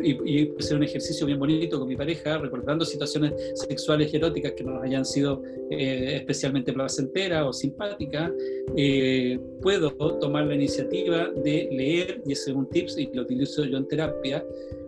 y, 0.00 0.42
y 0.42 0.54
hacer 0.58 0.76
un 0.76 0.84
ejercicio 0.84 1.26
bien 1.26 1.38
bonito 1.38 1.78
con 1.78 1.88
mi 1.88 1.96
pareja, 1.96 2.38
recordando 2.38 2.84
situaciones 2.84 3.32
sexuales 3.54 4.12
y 4.12 4.16
eróticas 4.16 4.52
que 4.52 4.64
nos 4.64 4.82
hayan 4.82 5.04
sido 5.04 5.42
eh, 5.70 6.16
especialmente 6.16 6.72
placenteras 6.72 7.44
o 7.46 7.52
simpáticas, 7.52 8.30
eh, 8.76 9.38
puedo 9.60 9.90
tomar 10.18 10.46
la 10.46 10.54
iniciativa 10.54 11.30
de 11.30 11.68
leer, 11.72 12.22
y 12.26 12.32
ese 12.32 12.50
es 12.50 12.56
un 12.56 12.68
tips 12.68 12.98
y 12.98 13.10
lo 13.12 13.22
utilizo 13.22 13.64
yo 13.64 13.78
en 13.78 13.88
terapia, 13.88 14.44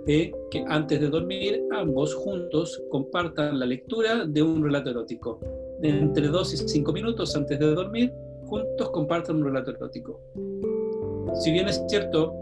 que 0.07 0.35
antes 0.69 1.01
de 1.01 1.09
dormir 1.09 1.63
ambos 1.73 2.15
juntos 2.15 2.83
compartan 2.91 3.59
la 3.59 3.65
lectura 3.65 4.27
de 4.27 4.43
un 4.43 4.63
relato 4.63 4.91
erótico. 4.91 5.41
Entre 5.83 6.29
dos 6.29 6.53
y 6.53 6.59
cinco 6.69 6.93
minutos 6.93 7.35
antes 7.35 7.59
de 7.59 7.75
dormir, 7.75 8.13
juntos 8.45 8.91
compartan 8.91 9.37
un 9.37 9.47
relato 9.47 9.71
erótico. 9.71 10.21
Si 11.43 11.51
bien 11.51 11.69
es 11.69 11.83
cierto, 11.89 12.35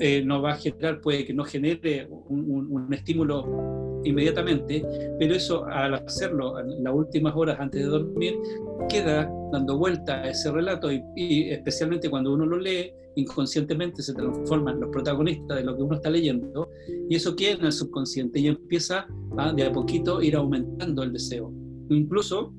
eh, 0.00 0.24
no 0.24 0.42
va 0.42 0.52
a 0.52 0.56
generar, 0.56 1.00
puede 1.00 1.24
que 1.24 1.32
no 1.32 1.44
genere 1.44 2.08
un, 2.10 2.88
estímulo 2.92 4.00
inmediatamente, 4.04 4.84
pero 5.18 5.34
eso 5.34 5.64
al 5.66 5.94
hacerlo 5.94 6.58
en 6.58 6.82
las 6.82 6.94
últimas 6.94 7.34
horas 7.36 7.58
antes 7.60 7.82
de 7.82 7.88
dormir, 7.88 8.34
queda 8.88 9.30
dando 9.52 9.78
vuelta 9.78 10.22
a 10.22 10.30
ese 10.30 10.50
relato 10.50 10.90
y, 10.92 11.50
especialmente 11.50 12.10
cuando 12.10 12.32
uno 12.32 12.44
lo 12.44 12.58
lee, 12.58 12.92
inconscientemente 13.16 14.02
se 14.02 14.12
transforman 14.14 14.80
los 14.80 14.90
protagonistas 14.90 15.58
de 15.58 15.64
lo 15.64 15.76
que 15.76 15.82
uno 15.82 15.94
está 15.94 16.10
leyendo 16.10 16.68
y 17.08 17.14
eso 17.14 17.36
queda 17.36 17.52
en 17.52 17.64
el 17.66 17.72
subconsciente 17.72 18.40
y 18.40 18.48
empieza 18.48 19.06
a, 19.38 19.52
de 19.52 19.62
a 19.62 19.72
poquito 19.72 20.20
ir 20.20 20.34
aumentando 20.34 21.04
el 21.04 21.12
deseo. 21.12 21.52
Incluso 21.88 22.52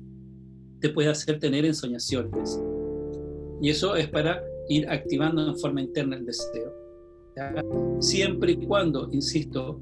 te 0.80 0.88
puede 0.88 1.10
hacer 1.10 1.38
tener 1.38 1.66
ensoñaciones. 1.66 2.60
Y 3.60 3.70
eso 3.70 3.94
es 3.96 4.08
para 4.08 4.42
ir 4.68 4.88
activando 4.88 5.46
en 5.46 5.58
forma 5.58 5.82
interna 5.82 6.16
el 6.16 6.24
deseo 6.24 6.85
siempre 8.00 8.52
y 8.52 8.66
cuando, 8.66 9.08
insisto, 9.12 9.80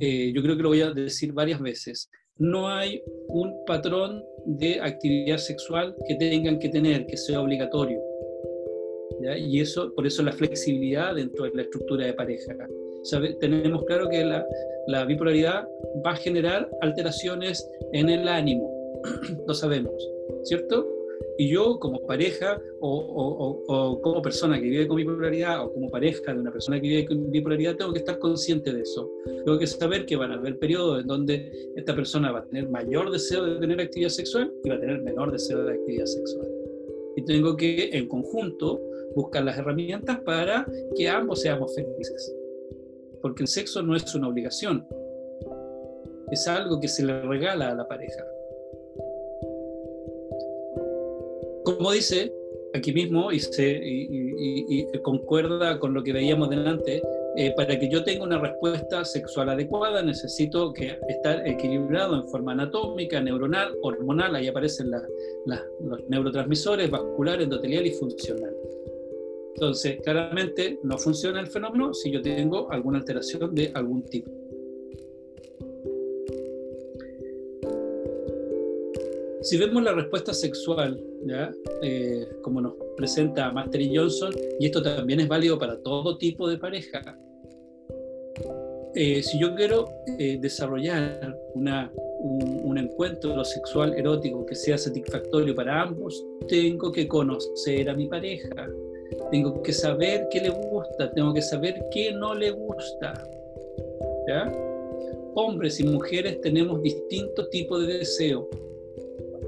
eh, 0.00 0.32
yo 0.34 0.42
creo 0.42 0.56
que 0.56 0.62
lo 0.62 0.68
voy 0.70 0.82
a 0.82 0.90
decir 0.90 1.32
varias 1.32 1.60
veces, 1.60 2.10
no 2.38 2.68
hay 2.68 3.02
un 3.28 3.64
patrón 3.66 4.22
de 4.44 4.80
actividad 4.80 5.38
sexual 5.38 5.96
que 6.06 6.14
tengan 6.16 6.58
que 6.58 6.68
tener, 6.68 7.06
que 7.06 7.16
sea 7.16 7.40
obligatorio. 7.40 8.00
Y 9.38 9.60
eso, 9.60 9.92
por 9.94 10.06
eso 10.06 10.22
la 10.22 10.32
flexibilidad 10.32 11.14
dentro 11.14 11.44
de 11.44 11.52
la 11.54 11.62
estructura 11.62 12.06
de 12.06 12.12
pareja. 12.12 12.54
tenemos 13.40 13.84
claro 13.84 14.08
que 14.08 14.24
la, 14.24 14.46
la 14.88 15.04
bipolaridad 15.04 15.66
va 16.04 16.12
a 16.12 16.16
generar 16.16 16.68
alteraciones 16.80 17.66
en 17.92 18.08
el 18.10 18.28
ánimo, 18.28 18.70
lo 19.46 19.54
sabemos, 19.54 19.94
¿cierto? 20.44 20.95
Y 21.38 21.48
yo 21.48 21.78
como 21.78 22.00
pareja 22.06 22.60
o, 22.80 24.00
como 24.02 24.22
persona 24.22 24.58
que 24.58 24.68
vive 24.68 24.88
con 24.88 24.96
bipolaridad 24.96 25.64
o 25.64 25.72
como 25.72 25.90
pareja 25.90 26.32
de 26.32 26.40
una 26.40 26.50
persona 26.50 26.80
que 26.80 26.88
vive 26.88 27.06
con 27.06 27.30
bipolaridad 27.30 27.76
tengo 27.76 27.92
que 27.92 27.98
estar 27.98 28.18
consciente 28.18 28.72
de 28.72 28.82
eso. 28.82 29.10
Tengo 29.44 29.58
que 29.58 29.66
saber 29.66 30.06
que 30.06 30.16
van 30.16 30.32
a 30.32 30.34
haber 30.34 30.58
periodos 30.58 31.00
en 31.02 31.06
donde 31.06 31.52
esta 31.76 31.94
persona 31.94 32.32
va 32.32 32.40
a 32.40 32.44
tener 32.46 32.68
mayor 32.68 33.10
deseo 33.10 33.44
de 33.44 33.60
tener 33.60 33.80
actividad 33.80 34.10
sexual 34.10 34.52
y 34.64 34.70
va 34.70 34.76
a 34.76 34.80
tener 34.80 35.02
menor 35.02 35.30
deseo 35.30 35.62
de 35.64 35.74
actividad 35.74 36.06
sexual. 36.06 36.48
Y 37.16 37.24
tengo 37.24 37.56
que 37.56 37.90
en 37.92 38.08
conjunto 38.08 38.80
buscar 39.14 39.44
las 39.44 39.58
herramientas 39.58 40.20
para 40.20 40.66
que 40.94 41.08
ambos 41.08 41.40
seamos 41.40 41.74
felices. 41.74 42.34
Porque 43.22 43.42
el 43.42 43.48
sexo 43.48 43.82
no 43.82 43.96
es 43.96 44.14
una 44.14 44.28
obligación, 44.28 44.86
es 46.30 46.46
algo 46.48 46.80
que 46.80 46.88
se 46.88 47.04
le 47.04 47.22
regala 47.22 47.70
a 47.70 47.74
la 47.74 47.88
pareja. 47.88 48.24
Como 51.66 51.90
dice 51.90 52.32
aquí 52.74 52.92
mismo 52.92 53.32
y, 53.32 53.40
se, 53.40 53.82
concuerda 55.02 55.80
con 55.80 55.94
lo 55.94 56.02
que 56.02 56.12
veíamos 56.12 56.48
delante, 56.48 57.02
eh, 57.36 57.52
para 57.56 57.78
que 57.78 57.88
yo 57.90 58.04
tenga 58.04 58.24
una 58.24 58.38
respuesta 58.38 59.04
sexual 59.04 59.48
adecuada 59.48 60.02
necesito 60.02 60.72
que 60.72 60.98
estar 61.08 61.46
equilibrado 61.46 62.14
en 62.16 62.28
forma 62.28 62.52
anatómica, 62.52 63.20
neuronal, 63.20 63.74
hormonal, 63.82 64.36
ahí 64.36 64.46
aparecen 64.46 64.90
los 64.92 66.00
neurotransmisores, 66.08 66.88
vascular, 66.88 67.42
endotelial 67.42 67.86
y 67.86 67.90
funcional. 67.90 68.54
Entonces, 69.54 69.98
claramente 70.04 70.78
no 70.82 70.98
funciona 70.98 71.40
el 71.40 71.46
fenómeno 71.48 71.94
si 71.94 72.12
yo 72.12 72.22
tengo 72.22 72.70
alguna 72.70 72.98
alteración 72.98 73.54
de 73.54 73.72
algún 73.74 74.04
tipo. 74.04 74.30
Si 79.46 79.56
vemos 79.56 79.80
la 79.80 79.92
respuesta 79.92 80.34
sexual, 80.34 81.00
¿ya? 81.24 81.52
Eh, 81.80 82.26
como 82.42 82.60
nos 82.60 82.72
presenta 82.96 83.52
Master 83.52 83.80
y 83.80 83.96
Johnson, 83.96 84.34
y 84.58 84.66
esto 84.66 84.82
también 84.82 85.20
es 85.20 85.28
válido 85.28 85.56
para 85.56 85.80
todo 85.82 86.18
tipo 86.18 86.48
de 86.48 86.58
pareja, 86.58 87.16
eh, 88.96 89.22
si 89.22 89.38
yo 89.38 89.54
quiero 89.54 89.84
eh, 90.18 90.38
desarrollar 90.40 91.38
una, 91.54 91.92
un, 91.94 92.60
un, 92.64 92.76
encuentro 92.76 93.44
sexual 93.44 93.94
erótico 93.96 94.44
que 94.46 94.56
sea 94.56 94.76
satisfactorio 94.76 95.54
para 95.54 95.80
ambos, 95.82 96.26
tengo 96.48 96.90
que 96.90 97.06
conocer 97.06 97.88
a 97.88 97.94
mi 97.94 98.08
pareja, 98.08 98.68
tengo 99.30 99.62
que 99.62 99.72
saber 99.72 100.26
qué 100.28 100.40
le 100.40 100.50
gusta, 100.50 101.12
tengo 101.12 101.32
que 101.32 101.42
saber 101.42 101.86
qué 101.92 102.10
no 102.10 102.34
le 102.34 102.50
gusta. 102.50 103.14
¿ya? 104.26 104.52
Hombres 105.36 105.78
y 105.78 105.84
mujeres 105.84 106.40
tenemos 106.40 106.82
distintos 106.82 107.48
tipos 107.50 107.86
de 107.86 107.98
deseo 107.98 108.48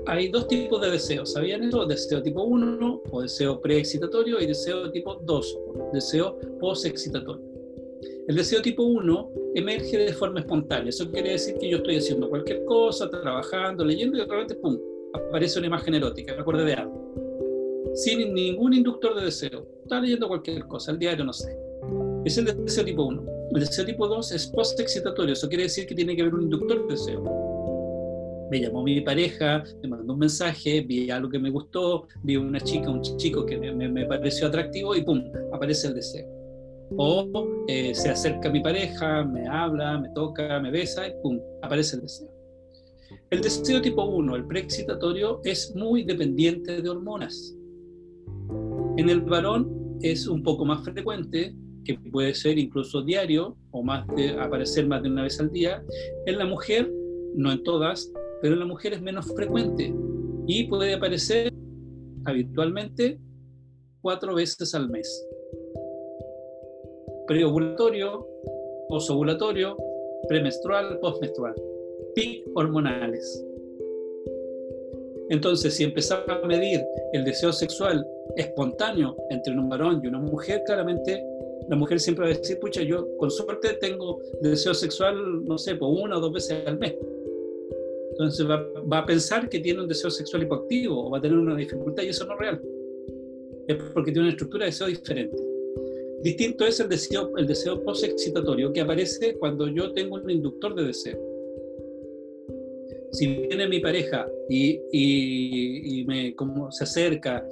hay 0.07 0.29
dos 0.29 0.49
tipos 0.49 0.81
de 0.81 0.91
deseos, 0.91 1.33
¿sabían 1.33 1.65
eso? 1.65 1.85
Deseo 1.87 2.23
tipo 2.23 2.43
1 2.43 3.03
o 3.11 3.23
deseo 3.23 3.61
preexcitatorio 3.61 4.41
y 4.41 4.47
deseo 4.47 4.91
tipo 4.91 5.15
2, 5.15 5.59
deseo 5.93 6.39
postexcitatorio. 6.61 7.45
El 8.29 8.37
deseo 8.37 8.61
tipo 8.63 8.83
1 8.83 9.31
emerge 9.55 9.99
de 9.99 10.13
forma 10.13 10.41
espontánea, 10.41 10.91
eso 10.91 11.11
quiere 11.11 11.33
decir 11.33 11.57
que 11.59 11.71
yo 11.71 11.79
estoy 11.79 11.97
haciendo 11.97 12.29
cualquier 12.29 12.65
cosa, 12.65 13.09
trabajando, 13.11 13.85
leyendo 13.85 14.17
y 14.17 14.21
de 14.21 14.27
repente, 14.27 14.55
¡pum!, 14.57 14.79
aparece 15.15 15.59
una 15.59 15.69
imagen 15.69 15.95
erótica, 15.95 16.35
me 16.35 16.43
acuerdo 16.43 16.65
de 16.65 16.75
algo. 16.75 17.93
Sin 17.95 18.35
ningún 18.35 18.75
inductor 18.75 19.15
de 19.15 19.25
deseo, 19.25 19.67
está 19.83 20.01
leyendo 20.01 20.29
cualquier 20.29 20.67
cosa, 20.67 20.93
el 20.93 20.99
diario, 20.99 21.25
no 21.25 21.33
sé. 21.33 21.57
Es 22.25 22.37
el 22.37 22.45
deseo 22.45 22.85
tipo 22.85 23.05
1. 23.05 23.25
El 23.55 23.61
deseo 23.61 23.85
tipo 23.87 24.07
2 24.07 24.33
es 24.33 24.47
postexcitatorio, 24.49 25.33
eso 25.33 25.49
quiere 25.49 25.65
decir 25.65 25.87
que 25.87 25.95
tiene 25.95 26.15
que 26.15 26.23
haber 26.23 26.35
un 26.35 26.43
inductor 26.43 26.87
de 26.87 26.93
deseo 26.93 27.48
me 28.51 28.61
llamó 28.61 28.83
mi 28.83 29.01
pareja, 29.01 29.63
me 29.83 29.89
mandó 29.89 30.13
un 30.15 30.19
mensaje, 30.19 30.81
vi 30.81 31.11
algo 31.11 31.29
que 31.29 31.39
me 31.39 31.51
gustó, 31.51 32.07
vi 32.23 32.37
una 32.37 32.61
chica, 32.61 32.91
un 32.91 33.03
chico 33.03 33.45
que 33.45 33.59
me, 33.59 34.07
pareció 34.07 34.49
atractivo 34.49 34.95
y 34.95 35.03
pum, 35.03 35.23
aparece 35.53 35.89
el 35.89 35.95
deseo. 35.95 36.27
O 36.97 37.29
eh, 37.69 37.95
se 37.95 38.09
acerca 38.09 38.51
mi 38.51 38.61
pareja, 38.61 39.25
me 39.25 39.47
habla, 39.47 39.99
me 39.99 40.09
toca, 40.11 40.59
me 40.61 40.71
besa 40.71 41.07
y 41.07 41.13
pum, 41.23 41.39
aparece 41.63 41.97
el 41.97 42.03
deseo. 42.03 42.29
El 43.31 43.41
deseo 43.43 43.81
tipo 43.81 44.05
1, 44.05 44.37
el 44.37 44.47
preexcitatorio, 44.47 45.41
es 45.45 45.75
muy 45.75 46.05
dependiente 46.05 46.81
de 46.81 46.89
hormonas. 46.89 47.55
En 48.97 49.09
el 49.09 49.21
varón 49.21 49.99
es 50.01 50.27
un 50.27 50.43
poco 50.43 50.65
más 50.65 50.85
frecuente, 50.85 51.55
que 51.85 51.95
puede 52.11 52.35
ser 52.35 52.59
incluso 52.59 53.03
diario 53.03 53.57
o 53.71 53.83
más 53.83 54.07
de, 54.09 54.31
aparecer 54.31 54.87
más 54.87 55.03
de 55.03 55.11
una 55.11 55.23
vez 55.23 55.41
al 55.41 55.51
día. 55.51 55.83
En 56.27 56.39
la 56.39 56.45
mujer, 56.45 56.91
no 57.35 57.53
en 57.53 57.63
todas, 57.63 58.13
pero 58.41 58.55
en 58.55 58.61
la 58.61 58.67
mujer 58.67 58.93
es 58.95 59.03
menos 59.03 59.27
frecuente 59.27 59.95
y 60.47 60.65
puede 60.65 60.95
aparecer 60.95 61.53
habitualmente 62.25 63.21
cuatro 64.01 64.35
veces 64.35 64.75
al 64.75 64.89
mes. 64.89 65.27
Preovulatorio, 67.27 68.27
posovulatorio, 68.89 69.77
premenstrual, 70.29 70.99
postmenstrual. 71.01 71.55
PIC 72.15 72.47
hormonales. 72.55 73.45
Entonces, 75.31 75.75
si 75.75 75.85
empezamos 75.85 76.29
a 76.29 76.47
medir 76.47 76.83
el 77.13 77.25
deseo 77.25 77.53
sexual 77.53 78.07
espontáneo 78.37 79.15
entre 79.31 79.53
un 79.53 79.69
varón 79.69 80.01
y 80.03 80.07
una 80.07 80.19
mujer, 80.19 80.63
claramente 80.65 81.23
la 81.69 81.77
mujer 81.77 82.01
siempre 82.01 82.25
va 82.25 82.33
a 82.33 82.39
decir, 82.39 82.59
pucha, 82.59 82.83
yo 82.83 83.07
con 83.19 83.31
suerte 83.31 83.75
tengo 83.75 84.21
deseo 84.41 84.73
sexual, 84.73 85.45
no 85.45 85.59
sé, 85.59 85.75
por 85.75 85.91
una 85.91 86.17
o 86.17 86.21
dos 86.21 86.33
veces 86.33 86.67
al 86.67 86.79
mes. 86.79 86.95
Entonces 88.19 88.49
va, 88.49 88.99
a 88.99 89.07
pensar 89.07 89.49
que 89.49 89.61
tiene 89.61 89.81
un 89.81 89.87
deseo 89.87 90.11
sexual 90.11 90.43
hipoactivo 90.43 91.07
o 91.07 91.11
va 91.11 91.19
a 91.19 91.21
tener 91.21 91.39
una 91.39 91.55
dificultad 91.55 92.03
y 92.03 92.09
eso 92.09 92.27
no 92.27 92.35
es 92.35 92.41
real. 92.41 92.63
Es 93.69 93.77
porque 93.95 94.11
tiene 94.11 94.27
una 94.27 94.31
estructura 94.31 94.65
de 94.65 94.73
deseo 94.73 94.89
diferente. 94.89 95.37
Distinto 96.25 96.67
es 96.67 96.81
el 96.81 96.89
deseo, 96.89 97.37
el 97.37 97.47
deseo 97.47 97.81
post-excitatorio 97.85 98.73
que 98.73 98.81
aparece 98.81 99.37
cuando 99.37 99.69
yo 99.69 99.93
tengo 99.93 100.17
un 100.17 100.29
inductor 100.29 100.75
de 100.75 100.87
deseo. 100.87 101.17
Si 103.13 103.27
viene 103.29 103.69
mi 103.69 103.79
pareja 103.79 104.29
y, 104.49 104.81
y, 104.91 106.05
me 106.05 106.35
como 106.35 106.73
se 106.73 106.83
acerca 106.83 107.47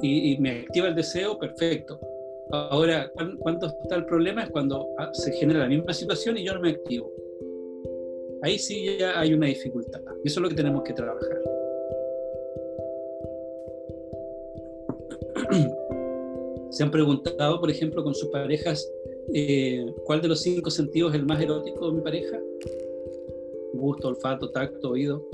y, 0.00 0.38
me 0.38 0.60
activa 0.60 0.88
el 0.88 0.94
deseo, 0.94 1.36
perfecto. 1.40 1.98
Ahora, 2.52 3.10
¿cuánto 3.40 3.66
está 3.66 3.96
el 3.96 4.06
problema? 4.06 4.44
Es 4.44 4.50
cuando 4.50 4.86
ah, 4.98 5.10
se 5.12 5.32
genera 5.32 5.60
la 5.60 5.68
misma 5.68 5.92
situación 5.92 6.38
y 6.38 6.44
yo 6.44 6.54
no 6.54 6.60
me 6.60 6.70
activo. 6.70 7.10
Ahí 8.44 8.58
sí 8.58 8.98
ya 8.98 9.18
hay 9.18 9.32
una 9.32 9.46
dificultad. 9.46 10.02
Y 10.22 10.28
eso 10.28 10.38
es 10.38 10.42
lo 10.42 10.50
que 10.50 10.54
tenemos 10.54 10.82
que 10.82 10.92
trabajar. 10.92 11.40
¿Se 16.70 16.82
han 16.82 16.90
preguntado, 16.90 17.58
por 17.58 17.70
ejemplo, 17.70 18.04
con 18.04 18.14
sus 18.14 18.28
parejas, 18.28 18.86
eh, 19.32 19.86
cuál 20.04 20.20
de 20.20 20.28
los 20.28 20.42
cinco 20.42 20.68
sentidos 20.68 21.14
es 21.14 21.20
el 21.20 21.26
más 21.26 21.40
erótico 21.40 21.86
de 21.86 21.96
mi 21.96 22.02
pareja? 22.02 22.38
Gusto, 23.72 24.08
olfato, 24.08 24.50
tacto, 24.50 24.90
oído. 24.90 25.26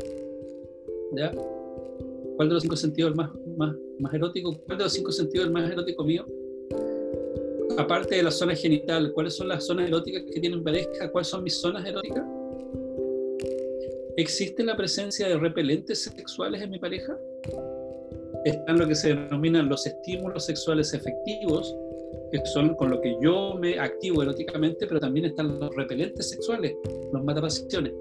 ¿Cuál 2.36 2.48
de 2.48 2.54
los 2.54 2.62
cinco 2.62 2.76
sentidos 2.76 3.08
es 3.08 3.12
el 3.12 3.16
más, 3.16 3.32
más, 3.56 3.74
más 3.98 4.14
erótico? 4.14 4.56
¿Cuál 4.66 4.78
de 4.78 4.84
los 4.84 4.92
cinco 4.92 5.10
sentidos 5.10 5.46
es 5.46 5.48
el 5.48 5.52
más 5.52 5.68
erótico 5.68 6.04
mío? 6.04 6.24
Aparte 7.76 8.14
de 8.14 8.22
la 8.22 8.30
zona 8.30 8.54
genital, 8.54 9.12
¿cuáles 9.12 9.34
son 9.34 9.48
las 9.48 9.66
zonas 9.66 9.88
eróticas 9.88 10.22
que 10.32 10.38
tienen 10.38 10.62
pareja? 10.62 11.10
¿Cuáles 11.10 11.26
son 11.26 11.42
mis 11.42 11.60
zonas 11.60 11.84
eróticas? 11.84 12.39
¿Existe 14.20 14.62
la 14.62 14.76
presencia 14.76 15.26
de 15.26 15.38
repelentes 15.38 16.04
sexuales 16.04 16.60
en 16.60 16.68
mi 16.68 16.78
pareja? 16.78 17.18
Están 18.44 18.78
lo 18.78 18.86
que 18.86 18.94
se 18.94 19.14
denominan 19.14 19.70
los 19.70 19.86
estímulos 19.86 20.44
sexuales 20.44 20.92
efectivos, 20.92 21.74
que 22.30 22.38
son 22.44 22.74
con 22.74 22.90
lo 22.90 23.00
que 23.00 23.16
yo 23.22 23.54
me 23.54 23.78
activo 23.78 24.22
eróticamente, 24.22 24.86
pero 24.86 25.00
también 25.00 25.24
están 25.24 25.58
los 25.58 25.74
repelentes 25.74 26.28
sexuales, 26.28 26.74
los 27.10 27.24
matapasiones. 27.24 27.94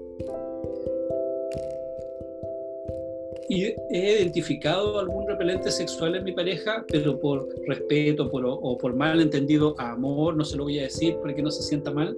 Y 3.48 3.64
he 3.64 4.18
identificado 4.18 4.98
algún 4.98 5.26
repelente 5.26 5.70
sexual 5.70 6.16
en 6.16 6.24
mi 6.24 6.32
pareja, 6.32 6.84
pero 6.86 7.18
por 7.18 7.48
respeto 7.66 8.28
o 8.30 8.76
por 8.76 8.94
mal 8.94 9.22
entendido 9.22 9.74
amor, 9.78 10.36
no 10.36 10.44
se 10.44 10.58
lo 10.58 10.64
voy 10.64 10.80
a 10.80 10.82
decir 10.82 11.16
para 11.16 11.34
que 11.34 11.40
no 11.40 11.50
se 11.50 11.62
sienta 11.62 11.90
mal, 11.90 12.14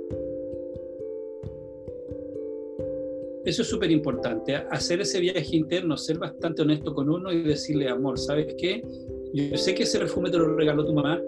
Eso 3.45 3.62
es 3.62 3.68
súper 3.68 3.90
importante, 3.90 4.55
hacer 4.55 5.01
ese 5.01 5.18
viaje 5.18 5.57
interno, 5.57 5.97
ser 5.97 6.16
bastante 6.16 6.62
honesto 6.62 6.95
con 6.95 7.11
uno 7.11 7.32
y 7.32 7.43
decirle, 7.43 7.88
amor, 7.88 8.16
¿sabes 8.16 8.55
qué? 8.57 8.84
Yo 9.34 9.57
sé 9.57 9.74
que 9.74 9.82
ese 9.82 9.99
perfume 9.99 10.30
te 10.30 10.38
lo 10.38 10.55
regaló 10.55 10.86
tu 10.86 10.93
mamá, 10.93 11.20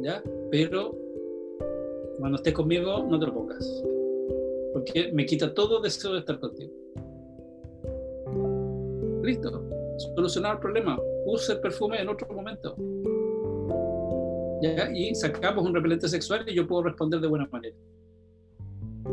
¿ya? 0.00 0.22
Pero 0.50 0.94
cuando 2.18 2.36
estés 2.36 2.52
conmigo, 2.52 3.06
no 3.08 3.18
te 3.18 3.26
lo 3.26 3.32
pongas. 3.32 3.82
Porque 4.74 5.10
me 5.12 5.24
quita 5.24 5.54
todo 5.54 5.80
deseo 5.80 6.12
de 6.12 6.18
estar 6.18 6.38
contigo. 6.38 6.70
Listo. 9.22 9.64
Solucionar 10.14 10.56
el 10.56 10.60
problema. 10.60 11.00
Use 11.24 11.52
el 11.54 11.60
perfume 11.60 12.02
en 12.02 12.08
otro 12.10 12.28
momento. 12.34 12.76
¿Ya? 14.60 14.90
Y 14.92 15.14
sacamos 15.14 15.64
un 15.64 15.74
repelente 15.74 16.08
sexual 16.08 16.44
y 16.46 16.54
yo 16.54 16.66
puedo 16.66 16.82
responder 16.82 17.20
de 17.20 17.28
buena 17.28 17.48
manera 17.50 17.76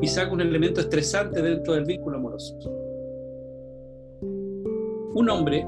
y 0.02 0.08
saca 0.08 0.32
un 0.32 0.42
elemento 0.42 0.82
estresante 0.82 1.42
dentro 1.42 1.74
del 1.74 1.86
vínculo 1.86 2.18
amoroso. 2.18 2.58
Un 5.16 5.30
hombre 5.30 5.66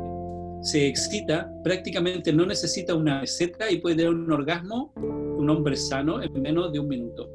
se 0.61 0.87
excita, 0.87 1.49
prácticamente 1.63 2.33
no 2.33 2.45
necesita 2.45 2.95
una 2.95 3.21
meseta 3.21 3.71
y 3.71 3.79
puede 3.79 3.95
tener 3.95 4.11
un 4.11 4.31
orgasmo, 4.31 4.93
un 4.95 5.49
hombre 5.49 5.75
sano, 5.75 6.21
en 6.21 6.41
menos 6.41 6.71
de 6.73 6.79
un 6.79 6.87
minuto. 6.87 7.29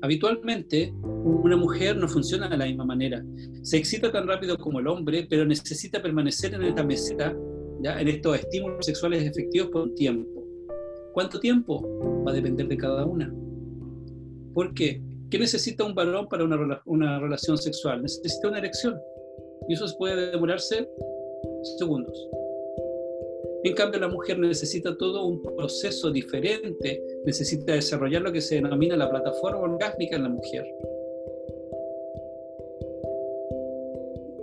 Habitualmente, 0.00 0.94
una 1.02 1.56
mujer 1.56 1.96
no 1.96 2.06
funciona 2.06 2.48
de 2.48 2.56
la 2.56 2.66
misma 2.66 2.84
manera. 2.84 3.24
Se 3.62 3.76
excita 3.76 4.12
tan 4.12 4.28
rápido 4.28 4.56
como 4.56 4.78
el 4.78 4.86
hombre, 4.86 5.26
pero 5.28 5.44
necesita 5.44 6.00
permanecer 6.00 6.54
en 6.54 6.62
esta 6.62 6.84
meseta, 6.84 7.36
¿ya? 7.82 8.00
en 8.00 8.08
estos 8.08 8.38
estímulos 8.38 8.86
sexuales 8.86 9.24
efectivos 9.24 9.70
por 9.70 9.82
un 9.82 9.94
tiempo. 9.94 10.44
¿Cuánto 11.12 11.40
tiempo? 11.40 11.82
Va 12.24 12.30
a 12.30 12.34
depender 12.34 12.68
de 12.68 12.76
cada 12.76 13.04
una. 13.04 13.32
¿Por 14.54 14.72
qué? 14.74 15.02
¿Qué 15.30 15.38
necesita 15.38 15.84
un 15.84 15.94
varón 15.94 16.26
para 16.28 16.44
una, 16.44 16.82
una 16.86 17.20
relación 17.20 17.58
sexual? 17.58 18.02
Necesita 18.02 18.48
una 18.48 18.58
erección. 18.58 18.98
Y 19.68 19.74
eso 19.74 19.86
puede 19.98 20.30
demorarse 20.30 20.88
segundos. 21.78 22.28
En 23.64 23.74
cambio, 23.74 24.00
la 24.00 24.08
mujer 24.08 24.38
necesita 24.38 24.96
todo 24.96 25.26
un 25.26 25.42
proceso 25.42 26.10
diferente, 26.10 27.02
necesita 27.24 27.72
desarrollar 27.72 28.22
lo 28.22 28.32
que 28.32 28.40
se 28.40 28.54
denomina 28.54 28.96
la 28.96 29.10
plataforma 29.10 29.60
orgásmica 29.60 30.16
en 30.16 30.22
la 30.22 30.28
mujer. 30.28 30.64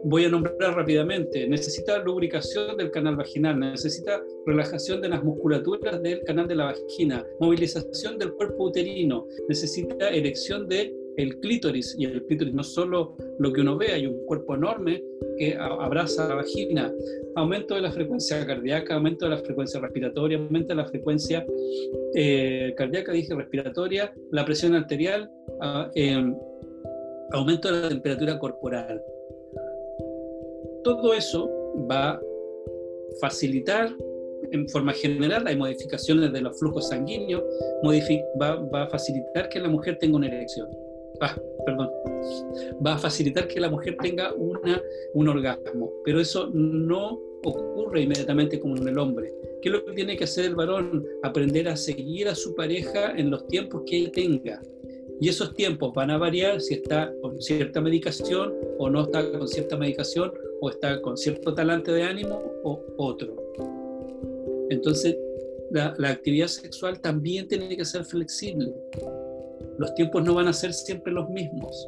Voy 0.05 0.25
a 0.25 0.29
nombrar 0.29 0.75
rápidamente. 0.75 1.47
Necesita 1.47 1.99
lubricación 1.99 2.77
del 2.77 2.91
canal 2.91 3.15
vaginal, 3.15 3.59
necesita 3.59 4.21
relajación 4.45 5.01
de 5.01 5.09
las 5.09 5.23
musculaturas 5.23 6.01
del 6.01 6.21
canal 6.23 6.47
de 6.47 6.55
la 6.55 6.65
vagina, 6.65 7.25
movilización 7.39 8.17
del 8.17 8.33
cuerpo 8.33 8.65
uterino, 8.65 9.25
necesita 9.49 10.09
erección 10.09 10.67
del 10.67 10.93
el 11.17 11.39
clítoris, 11.39 11.95
y 11.97 12.03
el 12.03 12.25
clítoris 12.25 12.53
no 12.53 12.61
solo 12.61 13.15
lo 13.39 13.53
que 13.53 13.61
uno 13.61 13.77
ve, 13.77 13.93
hay 13.93 14.05
un 14.05 14.25
cuerpo 14.25 14.55
enorme 14.55 15.01
que 15.37 15.55
abraza 15.55 16.27
la 16.27 16.35
vagina, 16.35 16.93
aumento 17.37 17.75
de 17.75 17.81
la 17.81 17.91
frecuencia 17.91 18.45
cardíaca, 18.45 18.95
aumento 18.95 19.23
de 19.25 19.31
la 19.31 19.37
frecuencia 19.37 19.79
respiratoria, 19.79 20.37
aumento 20.37 20.69
de 20.69 20.75
la 20.75 20.85
frecuencia 20.85 21.45
eh, 22.15 22.73
cardíaca, 22.75 23.13
dije 23.13 23.33
respiratoria, 23.33 24.13
la 24.31 24.43
presión 24.43 24.75
arterial, 24.75 25.31
ah, 25.61 25.89
em, 25.95 26.35
aumento 27.31 27.71
de 27.71 27.81
la 27.81 27.89
temperatura 27.89 28.37
corporal 28.37 29.01
todo 30.85 31.15
eso 31.15 31.49
va 31.89 32.11
a 32.11 32.21
facilitar 33.19 33.89
en 34.51 34.69
forma 34.69 34.93
general 34.93 35.43
las 35.43 35.57
modificaciones 35.57 36.31
de 36.31 36.41
los 36.41 36.59
flujos 36.59 36.89
sanguíneos, 36.89 37.43
va, 38.39 38.55
va, 38.55 38.83
a 38.83 38.87
facilitar 38.87 39.49
que 39.49 39.59
la 39.59 39.67
mujer 39.67 39.97
tenga 39.97 40.17
una 40.17 40.27
erección. 40.27 40.69
Ah, 41.21 41.35
perdón. 41.65 41.89
Va 42.85 42.93
a 42.93 42.97
facilitar 42.99 43.47
que 43.47 43.59
la 43.59 43.69
mujer 43.69 43.97
tenga 43.99 44.31
una, 44.35 44.79
un 45.15 45.27
orgasmo, 45.27 45.91
pero 46.03 46.19
eso 46.19 46.51
no 46.53 47.19
ocurre 47.43 48.01
inmediatamente 48.01 48.59
como 48.59 48.77
en 48.77 48.87
el 48.87 48.99
hombre. 48.99 49.33
¿Qué 49.63 49.69
es 49.69 49.73
lo 49.73 49.85
que 49.85 49.93
tiene 49.93 50.15
que 50.15 50.25
hacer 50.25 50.45
el 50.45 50.55
varón? 50.55 51.03
Aprender 51.23 51.67
a 51.67 51.75
seguir 51.75 52.27
a 52.27 52.35
su 52.35 52.53
pareja 52.53 53.11
en 53.17 53.31
los 53.31 53.47
tiempos 53.47 53.81
que 53.87 53.97
él 53.97 54.11
tenga. 54.11 54.61
Y 55.21 55.29
esos 55.29 55.53
tiempos 55.53 55.93
van 55.93 56.11
a 56.11 56.17
variar 56.17 56.59
si 56.59 56.75
está 56.75 57.13
con 57.21 57.41
cierta 57.41 57.79
medicación 57.79 58.53
o 58.77 58.89
no 58.89 59.03
está 59.03 59.31
con 59.31 59.47
cierta 59.47 59.77
medicación 59.77 60.33
o 60.61 60.69
está 60.69 61.01
con 61.01 61.17
cierto 61.17 61.53
talante 61.53 61.91
de 61.91 62.03
ánimo 62.03 62.41
o 62.63 62.81
otro. 62.97 63.33
Entonces, 64.69 65.15
la, 65.69 66.09
actividad 66.09 66.47
sexual 66.47 66.99
también 66.99 67.47
tiene 67.47 67.75
que 67.75 67.85
ser 67.85 68.03
flexible. 68.05 68.73
Los 69.77 69.93
tiempos 69.95 70.23
no 70.23 70.33
van 70.33 70.47
a 70.47 70.53
ser 70.53 70.73
siempre 70.73 71.11
los 71.11 71.29
mismos. 71.29 71.87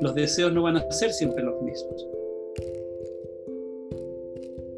Los 0.00 0.14
deseos 0.14 0.52
no 0.52 0.62
van 0.62 0.76
a 0.76 0.90
ser 0.90 1.12
siempre 1.12 1.42
los 1.42 1.60
mismos. 1.62 2.06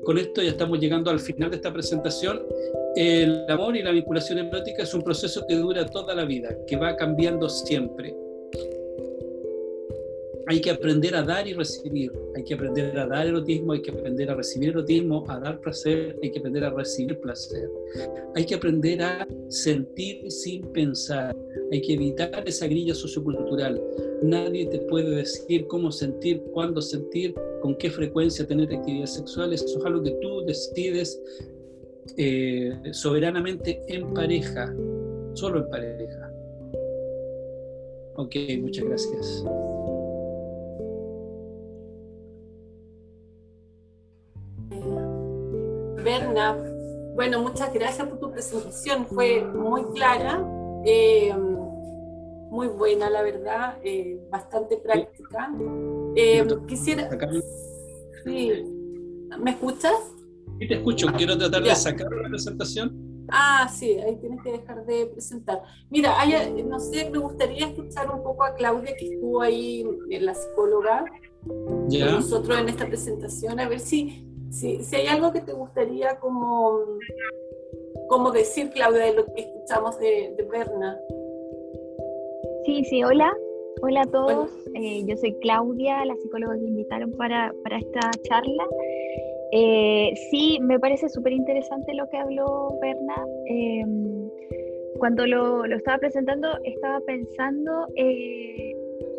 Con 0.05 0.19
esto 0.19 0.43
ya 0.43 0.51
estamos 0.51 0.81
llegando 0.81 1.11
al 1.11 1.21
final 1.21 1.51
de 1.51 1.57
esta 1.57 1.73
presentación. 1.73 2.43
El 2.97 3.49
amor 3.49 3.77
y 3.77 3.83
la 3.83 3.93
vinculación 3.93 4.39
erótica 4.39 4.83
es 4.83 4.93
un 4.95 5.03
proceso 5.03 5.47
que 5.47 5.55
dura 5.55 5.87
toda 5.87 6.13
la 6.13 6.25
vida, 6.25 6.57
que 6.67 6.77
va 6.77 6.97
cambiando 6.97 7.49
siempre. 7.49 8.17
Hay 10.49 10.61
que 10.61 10.71
aprender 10.71 11.15
a 11.15 11.23
dar 11.23 11.47
y 11.47 11.53
recibir, 11.53 12.11
hay 12.35 12.43
que 12.43 12.55
aprender 12.55 12.99
a 12.99 13.07
dar 13.07 13.29
erotismo, 13.29 13.75
hay 13.75 13.83
que 13.83 13.93
aprender 13.93 14.29
a 14.31 14.35
recibir 14.35 14.71
erotismo, 14.71 15.25
a 15.29 15.39
dar 15.39 15.61
placer, 15.61 16.19
hay 16.21 16.33
que 16.33 16.41
aprender 16.41 16.65
a 16.65 16.71
recibir 16.71 17.21
placer, 17.21 17.71
hay 18.35 18.45
que 18.45 18.57
aprender 18.57 19.01
a 19.01 19.29
sentir 19.47 20.29
sin 20.29 20.63
pensar, 20.73 21.37
hay 21.71 21.81
que 21.81 21.93
evitar 21.93 22.43
esa 22.45 22.67
grilla 22.67 22.97
sociocultural. 22.97 23.81
Nadie 24.23 24.67
te 24.67 24.81
puede 24.81 25.11
decir 25.11 25.69
cómo 25.69 25.93
sentir, 25.93 26.43
cuándo 26.53 26.83
sentir, 26.83 27.33
con 27.63 27.77
qué 27.77 27.89
frecuencia 27.89 28.45
tener 28.45 28.75
actividades 28.75 29.15
sexuales, 29.15 29.63
eso 29.63 29.79
es 29.79 29.85
algo 29.85 30.03
que 30.03 30.19
tú 30.21 30.45
decides 30.45 31.23
eh, 32.17 32.79
soberanamente 32.93 33.83
en 33.89 34.13
pareja, 34.15 34.73
solo 35.35 35.65
en 35.65 35.71
pareja. 35.71 36.31
Ok, 38.17 38.35
muchas 38.61 38.85
gracias. 38.85 39.45
Berna, 46.03 46.57
bueno, 47.15 47.41
muchas 47.43 47.73
gracias 47.73 48.09
por 48.09 48.19
tu 48.19 48.31
presentación, 48.31 49.07
fue 49.07 49.45
muy 49.45 49.85
clara, 49.95 50.43
eh, 50.85 51.35
muy 52.51 52.69
buena, 52.69 53.09
la 53.11 53.23
verdad, 53.23 53.79
eh, 53.83 54.21
bastante 54.31 54.77
práctica. 54.77 55.51
Eh, 56.17 56.47
quisiera... 56.67 57.09
Sí. 58.25 58.65
¿Me 59.39 59.53
escuchas? 59.53 59.95
Te 60.67 60.75
escucho, 60.75 61.07
quiero 61.17 61.37
tratar 61.37 61.63
de 61.63 61.75
sacar 61.75 62.09
la 62.11 62.29
presentación. 62.29 63.27
Ah, 63.33 63.71
sí, 63.73 63.97
ahí 63.99 64.17
tienes 64.17 64.43
que 64.43 64.53
dejar 64.53 64.85
de 64.87 65.07
presentar. 65.07 65.63
Mira, 65.89 66.15
no 66.67 66.81
sé, 66.81 67.09
me 67.11 67.19
gustaría 67.19 67.67
escuchar 67.67 68.11
un 68.11 68.23
poco 68.23 68.45
a 68.45 68.55
Claudia, 68.55 68.95
que 68.97 69.15
estuvo 69.15 69.41
ahí, 69.41 69.85
la 70.09 70.35
psicóloga, 70.35 71.05
con 71.47 71.89
nosotros 71.89 72.59
en 72.59 72.69
esta 72.69 72.87
presentación, 72.87 73.61
a 73.61 73.69
ver 73.69 73.81
si 73.81 74.27
si, 74.51 74.83
si 74.83 74.97
hay 74.97 75.07
algo 75.07 75.33
que 75.33 75.41
te 75.41 75.53
gustaría 75.53 76.19
como, 76.19 76.85
como 78.09 78.31
decir, 78.33 78.71
Claudia, 78.71 79.07
de 79.07 79.15
lo 79.15 79.27
que 79.27 79.43
escuchamos 79.43 79.99
de, 79.99 80.35
de 80.37 80.43
Berna. 80.43 80.99
Sí, 82.67 82.85
sí, 82.85 83.03
hola. 83.05 83.33
Hola 83.83 84.03
a 84.03 84.07
todos. 84.07 84.51
Eh, 84.75 85.05
yo 85.07 85.17
soy 85.17 85.35
Claudia, 85.41 86.05
la 86.05 86.15
psicóloga 86.17 86.55
que 86.59 86.67
invitaron 86.67 87.13
para, 87.13 87.53
para 87.63 87.79
esta 87.79 88.11
charla. 88.29 88.67
Eh, 89.53 90.13
sí, 90.31 90.59
me 90.61 90.79
parece 90.79 91.09
súper 91.09 91.33
interesante 91.33 91.95
lo 91.95 92.09
que 92.09 92.17
habló 92.17 92.79
Berna. 92.81 93.27
Em, 93.47 94.29
cuando 94.99 95.27
lo, 95.27 95.67
lo, 95.67 95.77
estaba 95.77 95.99
presentando, 95.99 96.49
estaba 96.65 97.01
pensando 97.01 97.89
eh, 97.97 98.73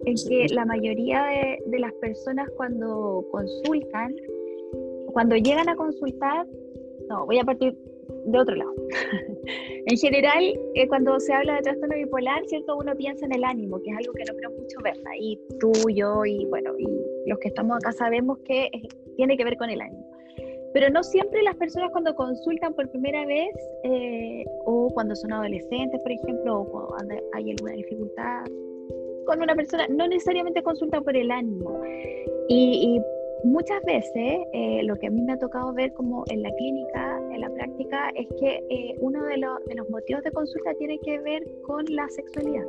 en 0.06 0.16
que 0.16 0.54
la 0.54 0.66
mayoría 0.66 1.26
de, 1.26 1.60
de, 1.66 1.80
las 1.80 1.94
personas 1.94 2.50
cuando 2.56 3.26
consultan, 3.32 4.16
cuando 5.14 5.36
llegan 5.36 5.68
a 5.70 5.76
consultar, 5.76 6.46
no, 7.10 7.26
voy 7.26 7.40
a 7.40 7.44
partir 7.44 7.76
de 8.26 8.40
otro 8.40 8.56
lado. 8.56 8.74
en 9.86 9.98
general, 9.98 10.44
eh, 10.76 10.88
cuando 10.88 11.20
se 11.20 11.34
habla 11.34 11.56
de 11.56 11.62
trastorno 11.64 11.96
bipolar, 11.96 12.46
¿cierto? 12.48 12.78
Uno 12.78 12.96
piensa 12.96 13.26
en 13.26 13.34
el 13.34 13.44
ánimo, 13.44 13.82
que 13.82 13.92
es 13.92 13.98
algo 13.98 14.14
que 14.14 14.24
no 14.26 14.36
creo 14.38 14.52
mucho 14.52 14.80
ver. 14.84 14.96
Y 15.20 15.40
tú, 15.60 15.72
yo 15.94 16.26
y 16.26 16.46
bueno, 16.46 16.74
y 16.78 16.88
los 17.30 17.40
que 17.40 17.50
estamos 17.50 17.78
acá 17.78 17.92
sabemos 17.92 18.40
que 18.40 18.70
tiene 19.18 19.38
que 19.38 19.44
ver 19.44 19.58
con 19.58 19.70
el 19.70 19.82
ánimo. 19.82 20.08
Pero 20.74 20.89
no 20.89 21.03
siempre 21.03 21.43
las 21.43 21.55
personas 21.55 21.91
cuando 21.91 22.15
consultan 22.15 22.74
por 22.74 22.89
primera 22.89 23.26
vez 23.26 23.53
eh, 23.84 24.45
o 24.65 24.89
cuando 24.93 25.15
son 25.15 25.34
adolescentes, 25.34 26.01
por 26.01 26.11
ejemplo, 26.11 26.61
o 26.61 26.88
cuando 26.88 27.15
hay 27.34 27.51
alguna 27.51 27.74
dificultad 27.74 28.45
con 29.26 29.41
una 29.41 29.55
persona, 29.55 29.88
no 29.89 30.07
necesariamente 30.07 30.61
consultan 30.63 31.03
por 31.03 31.15
el 31.15 31.32
ánimo. 31.32 31.82
Y, 32.47 32.97
y 32.97 33.01
muchas 33.43 33.82
veces 33.84 34.39
eh, 34.53 34.82
lo 34.84 34.95
que 34.97 35.07
a 35.07 35.09
mí 35.09 35.22
me 35.22 35.34
ha 35.34 35.39
tocado 35.39 35.74
ver 35.74 35.93
como 35.93 36.24
en 36.30 36.43
la 36.43 36.51
clínica, 36.51 37.19
en 37.32 37.41
la 37.41 37.49
práctica, 37.49 38.09
es 38.15 38.28
que 38.39 38.63
eh, 38.69 38.95
uno 38.99 39.24
de, 39.24 39.36
de, 39.67 39.76
los 39.76 39.89
motivos 39.89 40.24
de 40.24 40.32
consulta 40.32 40.74
tiene 40.76 40.99
que 40.99 41.19
ver 41.19 41.43
con 41.65 41.86
la 41.89 42.07
sexualidad. 42.09 42.65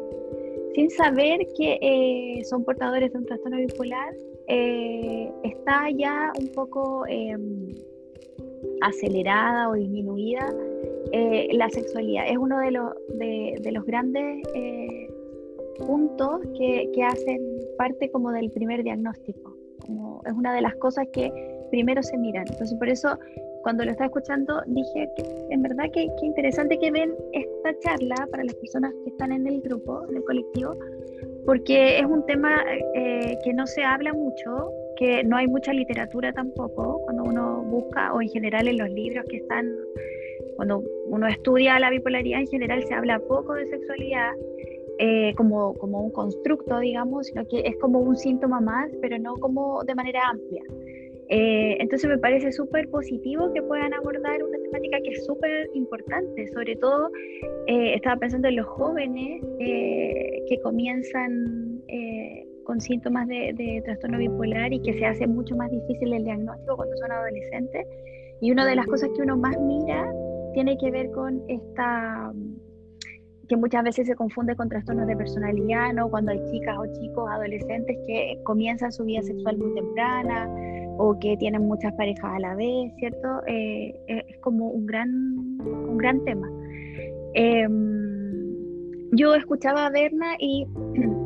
Sin 0.75 0.91
saber 0.91 1.41
que 1.57 1.79
eh, 1.83 2.45
son 2.45 2.65
portadores 2.65 3.13
de 3.13 3.19
un 3.19 3.27
trastorno 3.27 3.59
bipolar, 3.59 4.15
está 4.47 5.89
ya 5.91 6.33
un 6.39 6.49
poco 6.49 7.07
em, 7.07 7.75
acelerada 8.83 9.69
o 9.71 9.75
disminuida 9.75 10.53
la 11.53 11.69
sexualidad. 11.69 12.25
Es 12.29 12.39
uno 12.39 12.59
de, 12.59 12.71
los 12.71 12.95
de, 13.19 13.71
los 13.73 13.85
grandes 13.85 14.47
puntos 15.79 16.41
que, 16.57 16.91
que 16.95 17.03
hacen 17.03 17.41
parte 17.77 18.11
como 18.11 18.33
del 18.33 18.51
primer 18.51 18.83
diagnóstico 18.83 19.53
es 20.27 20.33
una 20.33 20.55
de 20.55 20.63
las 20.63 20.75
cosas 20.77 21.07
que 21.13 21.33
primero 21.71 22.03
se 22.03 22.17
miran. 22.17 22.45
Entonces, 22.49 22.77
por 22.79 22.89
eso, 22.89 23.19
cuando 23.63 23.85
lo 23.85 23.91
estaba 23.91 24.07
escuchando, 24.07 24.63
dije 24.67 25.09
que 25.17 25.25
en 25.51 25.63
verdad 25.63 25.91
que, 25.93 26.09
interesante 26.23 26.79
que 26.79 26.91
ven 26.91 27.15
esta 27.33 27.79
charla 27.81 28.27
para 28.31 28.45
las 28.45 28.55
personas 28.55 28.93
que 29.05 29.11
están 29.11 29.33
en 29.33 29.47
el 29.47 29.61
grupo, 29.61 30.05
en 30.09 30.17
el 30.17 30.25
colectivo, 30.25 30.77
porque 31.47 31.99
es 31.99 32.05
un 32.05 32.25
tema 32.27 32.63
eh, 32.95 33.39
que 33.45 33.53
no 33.53 33.67
se 33.67 33.83
habla 33.83 34.13
mucho, 34.13 34.71
que 35.03 35.25
no 35.25 35.37
hay 35.37 35.49
mucha 35.49 35.73
literatura 35.73 36.33
tampoco, 36.33 37.01
cuando 37.05 37.25
uno 37.25 37.63
busca, 37.65 38.15
o 38.15 38.23
en 38.23 38.29
general 38.29 38.69
en 38.69 38.79
los 38.79 38.89
libros 38.89 39.25
que 39.29 39.39
están, 39.39 39.69
cuando 40.55 40.85
uno 41.07 41.27
estudia 41.27 41.81
la 41.81 41.91
bipolaridad, 41.91 42.39
en 42.39 42.47
general 42.47 42.85
se 42.85 42.95
habla 42.95 43.19
poco 43.19 43.55
de 43.55 43.67
sexualidad 43.67 44.31
eh, 45.01 45.35
como, 45.37 45.75
como 45.75 46.03
un 46.03 46.13
constructo, 46.13 46.79
digamos, 46.79 47.27
sino 47.27 47.45
que 47.49 47.63
es 47.65 47.77
como 47.79 47.99
un 47.99 48.15
síntoma 48.15 48.61
más, 48.61 48.93
pero 49.01 49.19
no 49.19 49.35
como 49.39 49.83
de 49.83 49.95
manera 49.97 50.21
amplia. 50.31 50.63
Eh, 51.29 51.79
entonces 51.81 52.09
me 52.09 52.19
parece 52.19 52.53
súper 52.53 52.89
positivo 52.89 53.53
que 53.53 53.63
puedan 53.63 53.95
abordar 53.95 54.41
una 54.45 54.59
temática 54.59 55.01
que 55.01 55.11
es 55.11 55.27
súper 55.27 55.69
importante, 55.75 56.47
sobre 56.53 56.77
todo 56.77 57.11
eh, 57.67 57.95
estaba 57.95 58.21
pensando 58.21 58.47
en 58.47 58.57
los 58.57 58.67
jóvenes 58.67 59.43
que 59.59 60.61
comienzan 60.63 61.83
con 62.65 62.81
síntomas 62.81 63.29
de, 63.29 63.53
de, 63.57 63.83
trastorno 63.85 64.19
bipolar 64.19 64.73
y 64.73 64.81
que 64.81 64.93
se 64.95 65.07
hace 65.07 65.27
mucho 65.27 65.57
más 65.57 65.71
difícil 65.71 66.13
el 66.13 66.25
diagnóstico 66.25 66.77
cuando 66.77 66.97
son 66.97 67.13
adolescentes. 67.13 67.87
Y 68.41 68.51
una 68.51 68.67
de 68.67 68.77
las 68.77 68.87
cosas 68.87 69.11
que 69.15 69.23
uno 69.23 69.37
más 69.37 69.59
mira 69.61 70.13
tiene 70.55 70.77
que 70.79 70.91
ver 70.91 71.11
con 71.11 71.43
esta 71.49 72.33
que 73.49 73.57
muchas 73.57 73.85
veces 73.85 74.07
se 74.07 74.15
confunde 74.15 74.57
con 74.57 74.71
trastornos 74.71 75.07
de 75.07 75.15
personalidad, 75.15 75.93
¿no? 75.93 76.09
Cuando 76.09 76.33
hay 76.33 76.41
chicas 76.51 76.75
o 76.79 76.87
chicos, 76.99 77.29
adolescentes 77.31 77.99
que 78.07 78.41
comienzan 78.45 78.93
su 78.93 79.05
vida 79.05 79.23
sexual 79.23 79.59
muy 79.59 79.75
temprana 79.75 80.49
o 80.99 81.19
que 81.19 81.37
tienen 81.37 81.67
muchas 81.67 81.93
parejas 81.95 82.25
a 82.25 82.39
la 82.39 82.55
vez, 82.55 82.93
¿cierto? 82.99 83.29
Eh, 83.47 83.95
eh, 84.09 84.25
es 84.27 84.39
como 84.39 84.69
un 84.69 84.87
gran, 84.87 85.11
un 85.61 85.99
gran 85.99 86.25
tema. 86.25 86.51
Em, 87.35 88.53
yo 89.13 89.35
escuchaba 89.35 89.87
a 89.87 89.91
Berna 89.91 90.35
y, 90.39 90.67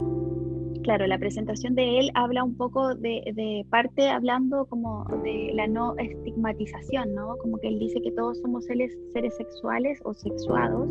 claro, 0.87 1.07
la 1.09 1.19
presentación 1.19 1.75
de 1.75 1.99
él 1.99 2.11
habla 2.15 2.45
un 2.45 2.57
poco 2.57 2.95
de, 2.95 3.67
parte 3.71 4.09
hablando 4.09 4.67
como 4.67 5.05
de 5.25 5.51
la 5.53 5.67
no 5.67 5.97
estigmatización, 5.99 7.13
¿no? 7.13 7.37
Como 7.39 7.59
que 7.59 7.69
él 7.69 7.81
dice 7.81 8.01
que 8.01 8.13
todos 8.13 8.39
somos 8.39 8.65
seres, 8.67 8.97
seres 9.13 9.37
sexuales 9.37 9.99
o 10.05 10.15
sexuados 10.15 10.89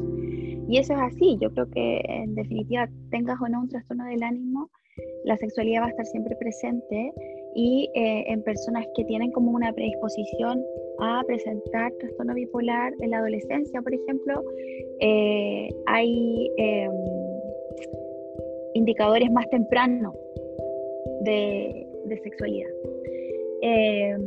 y 0.68 0.78
eso 0.78 0.94
es 0.94 1.00
así, 1.00 1.38
yo 1.40 1.50
creo 1.52 1.70
que 1.70 2.02
en 2.04 2.36
definitiva, 2.36 2.90
tengas 3.10 3.40
o 3.40 3.48
no 3.48 3.62
un 3.62 3.70
trastorno 3.70 4.04
del 4.06 4.22
ánimo, 4.22 4.70
la 5.24 5.38
sexualidad 5.38 5.84
va 5.84 5.86
a 5.86 5.90
estar 5.90 6.06
siempre 6.08 6.36
presente 6.36 7.14
y 7.56 7.90
eh, 7.96 8.26
en 8.28 8.44
personas 8.44 8.86
que 8.98 9.06
tienen 9.06 9.32
como 9.32 9.52
una 9.52 9.72
predisposición 9.72 10.62
a 11.00 11.24
presentar 11.26 11.94
trastorno 12.00 12.34
bipolar 12.34 12.92
en 13.00 13.12
la 13.12 13.20
adolescencia, 13.20 13.82
por 13.82 13.94
ejemplo, 13.94 14.44
eh, 15.00 15.70
hay 15.88 16.52
em, 16.58 16.92
indicadores 18.76 19.32
más 19.32 19.50
tempranos 19.50 20.14
de, 21.22 21.88
de 22.06 22.18
sexualidad. 22.20 22.70
Em, 23.62 24.24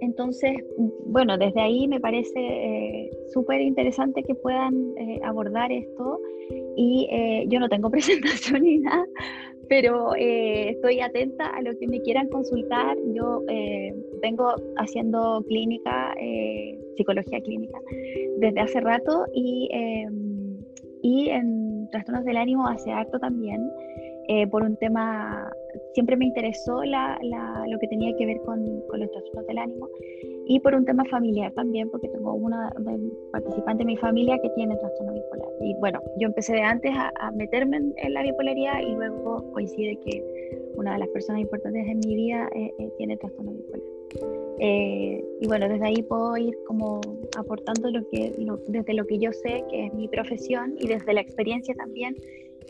entonces, 0.00 0.52
bueno, 1.06 1.38
desde 1.38 1.60
ahí 1.60 1.88
me 1.88 2.00
parece 2.00 2.38
eh, 2.38 3.10
súper 3.32 3.60
interesante 3.60 4.22
que 4.22 4.34
puedan 4.34 4.74
eh, 4.98 5.20
abordar 5.24 5.72
esto 5.72 6.20
y 6.76 7.08
eh, 7.10 7.44
yo 7.48 7.58
no 7.60 7.68
tengo 7.68 7.90
presentación 7.96 8.62
ni 8.62 8.78
nada, 8.78 9.06
pero 9.68 10.14
estoy 10.14 11.00
atenta 11.00 11.46
a 11.46 11.62
lo 11.62 11.76
que 11.78 11.86
me 11.86 12.00
quieran 12.02 12.28
consultar. 12.28 12.98
Yo 13.14 13.42
vengo 14.20 14.54
haciendo 14.76 15.42
clínica, 15.48 16.14
psicología 16.96 17.40
clínica, 17.40 17.80
desde 18.36 18.60
hace 18.60 18.80
rato 18.80 19.24
y, 19.32 19.70
y 21.04 21.28
en 21.28 21.86
trastornos 21.90 22.24
del 22.24 22.38
ánimo 22.38 22.66
hace 22.66 22.90
harto 22.90 23.18
también. 23.18 23.60
Eh, 24.26 24.46
por 24.46 24.62
un 24.62 24.74
tema, 24.78 25.52
siempre 25.92 26.16
me 26.16 26.24
interesó 26.24 26.82
la, 26.82 27.18
la, 27.20 27.66
lo 27.68 27.78
que 27.78 27.86
tenía 27.88 28.16
que 28.16 28.24
ver 28.24 28.38
con, 28.46 28.64
con, 28.88 29.00
los 29.00 29.10
trastornos 29.10 29.46
del 29.46 29.58
ánimo 29.58 29.86
y 30.46 30.58
por 30.60 30.74
un 30.74 30.86
tema 30.86 31.04
familiar 31.10 31.52
también, 31.52 31.90
porque 31.90 32.08
tengo 32.08 32.32
una 32.32 32.72
participante 33.32 33.84
de 33.84 33.84
mi 33.84 33.96
familia 33.98 34.38
que 34.38 34.48
tiene 34.56 34.74
trastorno 34.76 35.12
bipolar. 35.12 35.48
Y 35.60 35.74
bueno, 35.74 36.00
yo 36.18 36.28
empecé 36.28 36.54
de 36.54 36.62
antes 36.62 36.90
a, 36.96 37.30
meterme 37.32 37.76
en, 37.96 38.14
la 38.14 38.22
bipolaridad 38.22 38.80
y 38.80 38.94
luego 38.94 39.44
coincide 39.52 39.98
que 40.06 40.24
una 40.76 40.94
de 40.94 41.00
las 41.00 41.08
personas 41.08 41.42
importantes 41.42 41.86
en 41.86 41.98
mi 41.98 42.14
vida 42.14 42.48
eh, 42.54 42.72
eh, 42.78 42.90
tiene 42.96 43.18
trastorno 43.18 43.52
bipolar. 43.52 44.43
Y 44.58 45.46
bueno, 45.46 45.68
desde 45.68 45.86
ahí 45.86 46.02
puedo 46.02 46.36
ir 46.36 46.56
como 46.66 47.00
aportando 47.36 47.90
lo 47.90 48.08
que, 48.08 48.32
desde 48.68 48.94
lo 48.94 49.06
que 49.06 49.18
yo 49.18 49.32
sé, 49.32 49.64
que 49.70 49.86
es 49.86 49.94
mi 49.94 50.08
profesión, 50.08 50.74
y 50.78 50.86
desde 50.86 51.12
la 51.12 51.20
experiencia 51.20 51.74
también 51.74 52.16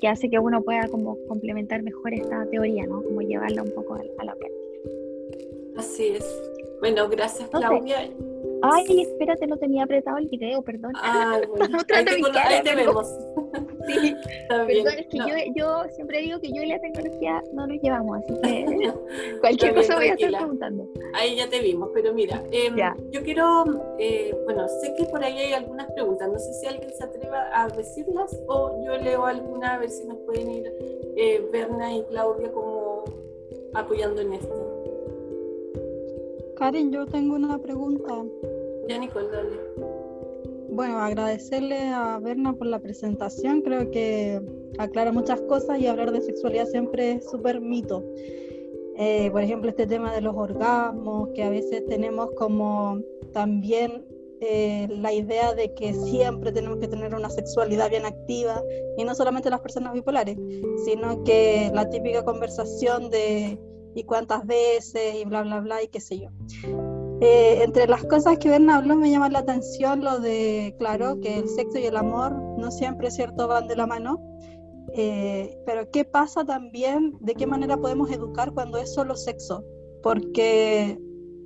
que 0.01 0.09
hace 0.09 0.29
que 0.29 0.39
uno 0.39 0.63
pueda 0.63 0.89
como 0.89 1.17
complementar 1.29 1.83
mejor 1.83 2.15
esta 2.15 2.47
teoría, 2.51 2.87
¿no? 2.87 3.03
Como 3.03 3.21
llevarla 3.21 3.63
un 3.63 3.71
poco 3.73 3.95
a, 3.95 4.25
la 4.25 4.35
práctica. 4.35 4.65
Así 5.77 6.09
es. 6.09 6.25
Bueno, 6.85 7.09
gracias 7.09 7.49
Claudia. 7.49 8.11
Ay, 8.61 9.01
espérate, 9.01 9.47
no 9.47 9.57
tenía 9.57 9.85
apretado 9.85 10.19
el 10.19 10.29
video, 10.29 10.61
perdón. 10.61 10.93
Ah, 10.97 11.41
bueno. 11.49 11.79
ahí, 11.95 12.63
te, 12.63 12.75
vemos. 12.75 13.09
Sí, 13.87 14.15
Perdón, 14.49 14.95
es 14.99 15.07
que 15.07 15.19
yo, 15.19 15.35
yo, 15.55 15.85
siempre 15.95 16.21
digo 16.21 16.41
que 16.41 16.51
yo 16.53 16.63
y 16.63 16.67
la 16.67 16.79
tecnología 16.81 17.43
no 17.53 17.67
nos 17.67 17.81
llevamos, 17.81 18.19
así 18.19 18.41
que 18.41 18.93
cualquier 19.41 19.75
cosa 19.75 19.97
voy 19.97 20.09
a 20.09 20.15
estar 20.15 20.31
preguntando. 20.31 20.89
Ahí 21.15 21.37
ya 21.37 21.49
te 21.49 21.61
vimos, 21.61 21.91
pero 21.95 22.13
mira, 22.13 22.43
em, 22.51 22.77
yo 23.11 23.23
quiero, 23.23 23.65
eh, 23.99 24.35
bueno, 24.45 24.67
sé 24.69 24.95
que 24.97 25.05
por 25.05 25.23
ahí 25.23 25.39
hay 25.39 25.53
algunas 25.53 25.91
preguntas, 25.93 26.31
no 26.31 26.39
sé 26.39 26.53
si 26.55 26.67
alguien 26.67 26.91
se 26.95 27.05
atreva 27.05 27.49
a 27.53 27.69
decirlas 27.69 28.39
o 28.47 28.85
yo 28.85 28.97
leo 28.99 29.25
alguna 29.25 29.75
a 29.75 29.79
ver 29.79 29.91
si 29.91 30.07
nos 30.07 30.19
pueden 30.19 30.51
ir 30.51 30.73
eh, 31.17 31.47
Berna 31.51 31.95
y 31.95 32.03
Claudia 32.05 32.51
como 32.53 33.05
apoyando 33.75 34.21
en 34.21 34.33
esto. 34.35 34.64
Karen, 36.57 36.93
yo 36.93 37.07
tengo 37.07 37.35
una 37.35 37.59
pregunta. 37.59 38.25
Ya, 38.89 38.99
Nicole, 38.99 39.29
dale. 39.29 39.59
Bueno, 40.71 40.99
agradecerle 40.99 41.89
a 41.89 42.19
Berna 42.19 42.53
por 42.53 42.67
la 42.67 42.81
presentación. 42.81 43.63
Creo 43.63 43.91
que 43.91 44.41
aclara 44.79 45.13
muchas 45.13 45.41
cosas 45.43 45.79
y 45.79 45.87
hablar 45.87 46.13
de 46.13 46.21
sexualidad 46.21 46.67
siempre 46.67 47.13
es 47.13 47.31
súper 47.31 47.61
mito. 47.61 48.05
Eh, 48.97 49.31
por 49.33 49.43
ejemplo, 49.43 49.71
este 49.71 49.87
tema 49.87 50.13
de 50.15 50.21
los 50.21 50.37
orgasmos, 50.37 51.31
que 51.35 51.43
a 51.43 51.51
veces 51.51 51.85
tenemos 51.87 52.31
como 52.37 53.01
también 53.33 54.05
eh, 54.41 54.87
la 54.91 55.13
idea 55.13 55.55
de 55.55 55.75
que 55.75 55.95
siempre 55.95 56.53
tenemos 56.53 56.79
que 56.79 56.89
tener 56.89 57.15
una 57.15 57.31
sexualidad 57.31 57.91
bien 57.91 58.05
activa, 58.05 58.63
y 58.97 59.05
no 59.05 59.15
solamente 59.15 59.51
las 59.51 59.61
personas 59.61 59.95
bipolares, 59.95 60.37
sino 60.85 61.25
que 61.25 61.71
la 61.73 61.89
típica 61.91 62.25
conversación 62.25 63.11
de 63.11 63.59
y 63.95 64.05
cuántas 64.05 64.47
veces 64.47 65.17
y 65.17 65.25
bla, 65.25 65.43
bla, 65.43 65.61
bla, 65.61 65.83
y 65.83 65.89
qué 65.89 66.01
sé 66.01 66.19
yo. 66.19 66.29
Eh, 67.21 67.63
entre 67.63 67.87
las 67.87 68.05
cosas 68.05 68.39
que 68.39 68.51
Berna 68.51 68.77
habló 68.77 68.97
me 68.97 69.11
llama 69.11 69.29
la 69.29 69.39
atención 69.41 70.03
lo 70.03 70.19
de, 70.19 70.75
claro, 70.79 71.21
que 71.21 71.39
el 71.39 71.49
sexo 71.49 71.79
y 71.79 71.85
el 71.85 71.97
amor 71.97 72.33
no 72.59 72.71
siempre, 72.71 73.11
cierto, 73.11 73.47
van 73.49 73.69
de 73.69 73.77
la 73.77 73.87
mano, 73.87 74.21
eh, 74.95 75.57
pero 75.65 75.91
¿qué 75.91 76.05
pasa 76.05 76.45
también? 76.45 77.17
¿De 77.21 77.35
qué 77.35 77.47
manera 77.47 77.77
podemos 77.77 78.11
educar 78.11 78.53
cuando 78.53 78.79
es 78.79 78.93
solo 78.93 79.17
sexo? 79.17 79.65
Porque 80.03 81.01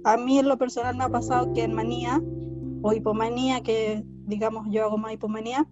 a 0.05 0.17
mí 0.17 0.39
en 0.39 0.49
lo 0.49 0.59
personal 0.59 0.97
me 0.97 1.05
ha 1.05 1.09
pasado 1.09 1.53
que 1.53 1.63
en 1.63 1.75
manía 1.75 2.23
o 2.83 2.93
hipomanía, 2.93 3.63
que 3.63 4.03
digamos 4.27 4.67
yo 4.71 4.85
hago 4.85 4.99
más 4.99 5.13
hipomanía, 5.13 5.69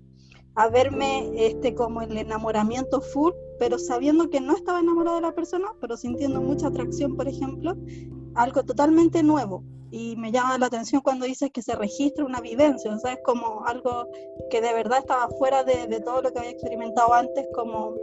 a 0.54 0.68
verme 0.68 1.30
este, 1.34 1.74
como 1.74 2.02
el 2.02 2.16
enamoramiento 2.16 3.00
full, 3.00 3.32
pero 3.58 3.78
sabiendo 3.78 4.30
que 4.30 4.40
no 4.40 4.54
estaba 4.54 4.80
enamorada 4.80 5.16
de 5.16 5.22
la 5.22 5.34
persona, 5.34 5.72
pero 5.80 5.96
sintiendo 5.96 6.40
mucha 6.40 6.68
atracción, 6.68 7.16
por 7.16 7.28
ejemplo, 7.28 7.74
algo 8.34 8.64
totalmente 8.64 9.22
nuevo. 9.22 9.62
Y 9.90 10.16
me 10.16 10.32
llama 10.32 10.58
la 10.58 10.66
atención 10.66 11.00
cuando 11.00 11.26
dices 11.26 11.50
que 11.52 11.62
se 11.62 11.74
registra 11.74 12.24
una 12.24 12.40
vivencia, 12.40 12.92
o 12.92 13.08
es 13.08 13.18
como 13.24 13.64
algo 13.66 14.08
que 14.50 14.60
de 14.60 14.72
verdad 14.72 14.98
estaba 14.98 15.28
fuera 15.38 15.62
de, 15.62 15.86
de 15.86 16.00
todo 16.00 16.22
lo 16.22 16.32
que 16.32 16.40
había 16.40 16.50
experimentado 16.50 17.14
antes 17.14 17.46
como, 17.54 17.94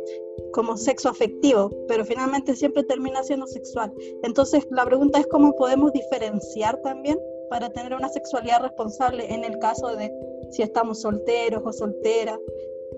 como 0.53 0.77
sexo 0.77 1.09
afectivo, 1.09 1.69
pero 1.87 2.05
finalmente 2.05 2.55
siempre 2.55 2.83
termina 2.83 3.21
siendo 3.23 3.47
sexual. 3.47 3.93
Entonces, 4.23 4.65
la 4.71 4.85
pregunta 4.85 5.19
es 5.19 5.27
cómo 5.27 5.55
podemos 5.55 5.91
diferenciar 5.91 6.77
también 6.81 7.19
para 7.49 7.69
tener 7.69 7.93
una 7.93 8.09
sexualidad 8.09 8.61
responsable 8.61 9.31
en 9.31 9.43
el 9.43 9.59
caso 9.59 9.95
de 9.95 10.11
si 10.51 10.61
estamos 10.61 11.01
solteros 11.01 11.61
o 11.65 11.73
solteras. 11.73 12.39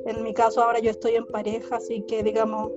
En 0.06 0.24
mi 0.24 0.34
caso 0.34 0.62
ahora 0.62 0.80
yo 0.80 0.92
estoy 0.92 1.16
en 1.16 1.26
pareja, 1.26 1.78
así 1.78 2.04
que 2.08 2.24
digamos, 2.24 2.72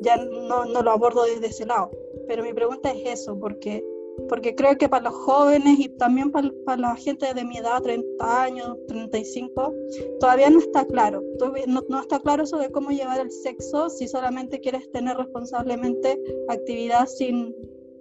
ya 0.00 0.16
no, 0.16 0.64
no 0.66 0.82
lo 0.82 0.90
abordo 0.90 1.24
desde 1.24 1.46
ese 1.46 1.66
lado. 1.66 1.90
Pero 2.26 2.42
mi 2.42 2.52
pregunta 2.52 2.90
es 2.92 3.20
eso, 3.20 3.38
porque, 3.38 3.84
porque 4.28 4.54
creo 4.54 4.76
que 4.76 4.88
para 4.88 5.04
los 5.04 5.14
jóvenes 5.14 5.78
y 5.78 5.88
también 5.88 6.30
para, 6.30 6.50
para 6.66 6.80
la 6.80 6.96
gente 6.96 7.32
de 7.32 7.44
mi 7.44 7.56
edad, 7.56 7.82
30 7.82 8.42
años, 8.42 8.76
35, 8.86 9.74
todavía 10.20 10.50
no 10.50 10.58
está 10.58 10.84
claro. 10.86 11.22
No, 11.66 12.00
está 12.00 12.20
claro 12.20 12.44
eso 12.44 12.58
de 12.58 12.70
cómo 12.70 12.90
llevar 12.90 13.20
el 13.20 13.30
sexo 13.30 13.88
si 13.88 14.08
solamente 14.08 14.60
quieres 14.60 14.90
tener 14.92 15.16
responsablemente 15.16 16.20
actividad 16.48 17.06
sin 17.06 17.54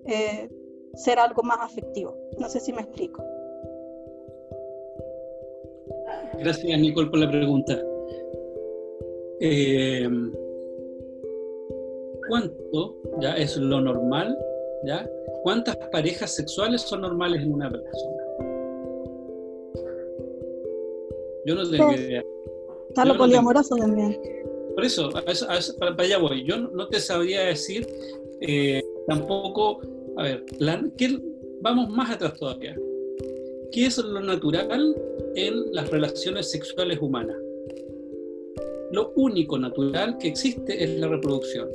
eh, 0.05 0.49
ser 0.95 1.19
algo 1.19 1.41
más 1.43 1.59
afectivo. 1.61 2.17
No 2.37 2.49
sé 2.49 2.59
si 2.59 2.73
me 2.73 2.81
explico. 2.81 3.23
Gracias, 6.39 6.79
Nicole, 6.79 7.09
por 7.09 7.19
la 7.19 7.29
pregunta. 7.29 7.81
Eh, 9.39 10.09
¿Cuánto 12.27 12.95
ya 13.21 13.35
es 13.37 13.57
lo 13.57 13.81
normal? 13.81 14.37
¿ya? 14.85 15.09
¿Cuántas 15.43 15.77
parejas 15.91 16.35
sexuales 16.35 16.81
son 16.81 17.01
normales 17.01 17.41
en 17.41 17.53
una 17.53 17.69
persona? 17.69 18.17
Yo 21.45 21.55
no 21.55 21.69
tengo 21.69 21.93
idea. 21.93 22.23
Está 22.89 23.05
lo 23.05 23.17
poliamoroso 23.17 23.75
también. 23.75 24.19
Por 24.75 24.83
eso, 24.83 25.09
para, 25.79 25.95
allá 25.97 26.17
voy. 26.17 26.43
Yo 26.43 26.57
no 26.57 26.87
te 26.87 26.99
sabría 26.99 27.45
decir 27.45 27.87
eh, 28.41 28.83
tampoco, 29.07 29.79
a 30.17 30.23
ver, 30.23 30.43
vamos 31.61 31.89
más 31.89 32.11
atrás 32.11 32.33
todavía. 32.37 32.75
¿Qué 33.71 33.85
es 33.85 33.97
lo 33.97 34.19
natural 34.19 34.95
en 35.37 35.71
las 35.71 35.89
relaciones 35.89 36.49
sexuales 36.51 36.99
humanas. 36.99 37.37
Lo 38.91 39.11
único 39.15 39.57
natural 39.57 40.17
que 40.17 40.27
existe 40.27 40.83
es 40.83 40.99
la 40.99 41.07
reproducción. 41.07 41.69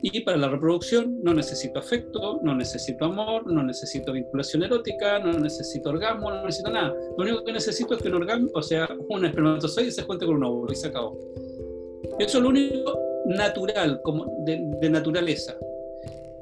Y 0.00 0.20
para 0.20 0.36
la 0.36 0.48
reproducción 0.48 1.22
no 1.24 1.34
necesito 1.34 1.80
afecto, 1.80 2.40
no 2.42 2.54
necesito 2.54 3.06
amor, 3.06 3.50
no 3.50 3.64
necesito 3.64 4.12
vinculación 4.12 4.62
erótica, 4.62 5.18
no 5.18 5.32
necesito 5.32 5.90
orgasmo, 5.90 6.30
no 6.30 6.44
necesito 6.44 6.70
nada. 6.70 6.94
Lo 7.16 7.24
único 7.24 7.44
que 7.44 7.52
necesito 7.52 7.94
es 7.94 8.02
que 8.02 8.08
un 8.08 8.14
orgasmo, 8.14 8.48
o 8.54 8.62
sea, 8.62 8.88
un 9.08 9.24
espermatozoide 9.24 9.90
se 9.90 10.04
cuente 10.04 10.24
con 10.24 10.36
un 10.36 10.44
óvulo 10.44 10.72
y 10.72 10.76
se 10.76 10.86
acabó. 10.86 11.18
Eso 12.20 12.38
es 12.38 12.42
lo 12.42 12.48
único 12.48 12.98
natural, 13.26 14.00
como 14.04 14.26
de, 14.44 14.60
de 14.80 14.90
naturaleza. 14.90 15.58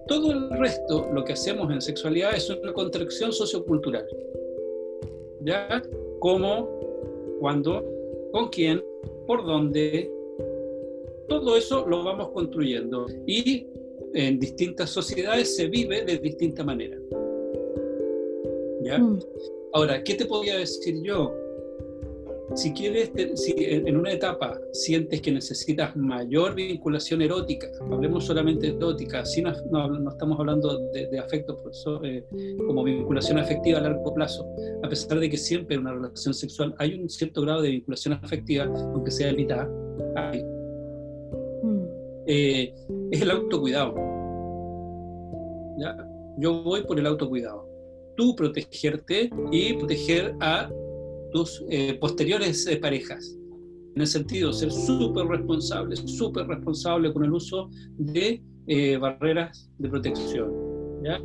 Todo 0.07 0.33
el 0.33 0.51
resto, 0.51 1.09
lo 1.13 1.25
que 1.25 1.33
hacemos 1.33 1.73
en 1.73 1.81
sexualidad 1.81 2.37
es 2.37 2.51
una 2.51 2.73
contracción 2.75 3.33
sociocultural. 3.33 4.07
¿ya? 5.47 5.83
¿Cómo, 6.21 6.69
cuándo, 7.41 7.85
con 8.37 8.49
quién, 8.49 8.85
por 9.27 9.47
dónde? 9.47 10.13
Todo 11.27 11.57
eso 11.57 11.87
lo 11.87 12.05
vamos 12.05 12.29
construyendo 12.33 13.07
y 13.27 13.67
en 14.13 14.39
distintas 14.39 14.91
sociedades 14.91 15.57
se 15.57 15.69
vive 15.69 16.05
de 16.05 16.19
distinta 16.19 16.63
manera. 16.63 16.99
¿Ya? 18.83 18.99
Mm. 18.99 19.21
Ahora, 19.73 20.05
¿qué 20.05 20.17
te 20.17 20.27
podría 20.27 20.59
decir 20.59 21.03
yo? 21.03 21.35
Si 22.55 22.73
quieres, 22.73 23.11
si 23.35 23.55
en 23.59 23.97
una 23.97 24.13
etapa 24.13 24.59
sientes 24.73 25.21
que 25.21 25.33
necesitas 25.33 25.97
mayor 25.97 26.55
vinculación 26.55 27.21
erótica, 27.23 27.67
hablemos 27.91 28.25
solamente 28.25 28.69
de 28.69 28.77
erótica, 28.77 29.25
si 29.25 29.43
no, 29.43 29.53
no, 29.71 30.11
estamos 30.11 30.39
hablando 30.39 30.79
de, 30.93 31.19
afecto 31.19 31.61
eh, 32.05 32.25
como 32.67 32.85
vinculación 32.85 33.39
afectiva 33.39 33.79
a 33.79 33.83
largo 33.83 34.15
plazo, 34.15 34.47
a 34.83 34.89
pesar 34.89 35.19
de 35.19 35.29
que 35.29 35.37
siempre 35.37 35.75
en 35.75 35.83
una 35.83 35.95
relación 35.95 36.35
sexual 36.35 36.75
hay 36.79 36.95
un 36.95 37.09
cierto 37.09 37.43
grado 37.43 37.63
de 37.63 37.71
vinculación 37.71 38.15
afectiva, 38.15 38.65
aunque 38.65 39.11
sea 39.11 39.33
mitad, 39.33 39.67
mm. 41.63 41.85
eh, 42.27 42.73
es 43.11 43.21
el 43.21 43.31
autocuidado. 43.31 43.95
¿Ya? 45.79 45.97
Yo 46.39 46.63
voy 46.63 46.85
por 46.85 46.99
el 46.99 47.07
autocuidado. 47.07 47.69
Tú 48.17 48.35
protegerte 48.35 49.31
y 49.51 49.75
proteger 49.75 50.35
a 50.41 50.71
tus 51.33 51.65
eh, 51.71 51.95
posteriores 52.01 52.67
eh, 52.67 52.77
parejas. 52.77 53.39
En 53.95 54.03
el 54.03 54.07
sentido, 54.07 54.53
ser 54.53 54.71
súper 54.71 55.27
responsable, 55.27 55.97
súper 55.97 56.47
responsable 56.47 57.13
con 57.13 57.25
el 57.25 57.33
uso 57.33 57.71
de 57.97 58.43
eh, 58.67 58.97
barreras 58.99 59.71
de 59.79 59.89
protección. 59.89 60.53
¿ya? 61.03 61.21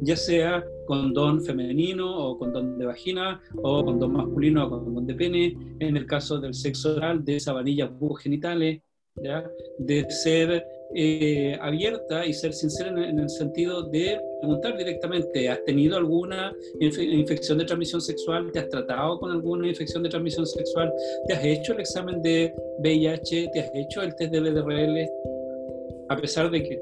ya 0.00 0.16
sea 0.16 0.64
condón 0.86 1.42
femenino 1.42 2.16
o 2.16 2.38
condón 2.38 2.78
de 2.78 2.86
vagina 2.86 3.40
o 3.62 3.84
condón 3.84 4.12
masculino 4.12 4.66
o 4.66 4.70
condón 4.70 5.06
de 5.06 5.14
pene, 5.14 5.56
en 5.80 5.96
el 5.96 6.06
caso 6.06 6.38
del 6.40 6.54
sexo 6.54 6.96
oral, 6.96 7.24
de 7.24 7.38
sabanillas 7.38 7.90
bucogenitales, 7.98 8.82
¿ya? 9.22 9.50
de 9.78 10.10
ser 10.10 10.66
eh, 10.94 11.56
abierta 11.60 12.24
y 12.24 12.32
ser 12.32 12.52
sincera 12.52 12.90
en, 12.90 13.18
el 13.18 13.28
sentido 13.28 13.82
de 13.82 14.20
preguntar 14.40 14.76
directamente, 14.78 15.48
¿has 15.48 15.62
tenido 15.64 15.96
alguna 15.96 16.54
infección 16.80 17.58
de 17.58 17.64
transmisión 17.64 18.00
sexual? 18.00 18.50
¿Te 18.52 18.60
has 18.60 18.68
tratado 18.68 19.18
con 19.18 19.32
alguna 19.32 19.68
infección 19.68 20.02
de 20.02 20.10
transmisión 20.10 20.46
sexual? 20.46 20.92
¿Te 21.26 21.34
has 21.34 21.44
hecho 21.44 21.72
el 21.72 21.80
examen 21.80 22.22
de 22.22 22.54
VIH? 22.78 23.48
¿Te 23.52 23.60
has 23.60 23.70
hecho 23.74 24.02
el 24.02 24.14
test 24.14 24.32
de 24.32 24.40
LDRL? 24.40 25.10
A 26.08 26.16
pesar 26.16 26.50
de 26.50 26.62
que 26.62 26.80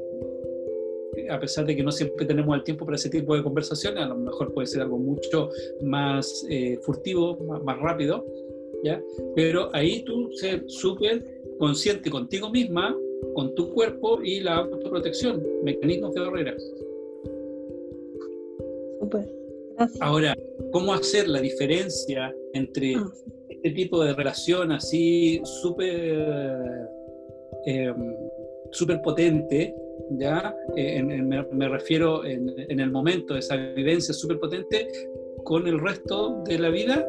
a 1.31 1.39
pesar 1.39 1.65
de 1.65 1.77
que 1.77 1.83
no 1.83 1.93
siempre 1.93 2.27
tenemos 2.27 2.55
el 2.57 2.65
tiempo 2.65 2.85
para 2.85 2.97
ese 2.97 3.09
tipo 3.09 3.37
de 3.37 3.43
conversaciones, 3.43 4.03
a 4.03 4.09
lo 4.09 4.17
mejor 4.17 4.53
puede 4.53 4.67
ser 4.67 4.83
algo 4.83 4.99
mucho 4.99 5.49
más 5.83 6.45
eh, 6.51 6.77
furtivo, 6.83 7.39
más, 7.45 7.63
más, 7.63 7.79
rápido, 7.79 8.27
¿ya? 8.83 9.01
Pero 9.35 9.71
ahí 9.73 10.03
tú 10.03 10.31
ser 10.33 10.65
súper 10.67 11.23
consciente 11.59 12.11
contigo 12.11 12.51
misma 12.51 12.97
con 13.35 13.55
tu 13.55 13.73
cuerpo 13.73 14.23
y 14.23 14.41
la 14.41 14.57
autoprotección, 14.57 15.43
mecanismos 15.63 16.15
de 16.15 16.21
barreras. 16.21 16.75
Ahora, 20.01 20.37
¿cómo 20.73 20.95
hacer 20.95 21.29
la 21.29 21.41
diferencia 21.41 22.35
entre 22.53 22.95
ah. 22.95 23.13
este 23.49 23.71
tipo 23.71 24.05
de 24.05 24.15
relación 24.15 24.73
así 24.73 25.41
súper 25.45 26.89
em, 27.67 28.15
super 28.71 29.01
potente, 29.03 29.75
¿ya? 30.11 30.55
Eh, 30.77 31.03
me, 31.03 31.69
refiero 31.69 32.25
en, 32.25 32.55
en, 32.57 32.81
el 32.81 32.91
momento 32.91 33.35
de 33.35 33.41
esa 33.41 33.57
vivencia 33.57 34.15
súper 34.15 34.39
potente 34.39 34.89
con 35.45 35.67
el 35.67 35.81
resto 35.81 36.43
de 36.45 36.59
la 36.59 36.71
vida? 36.71 37.07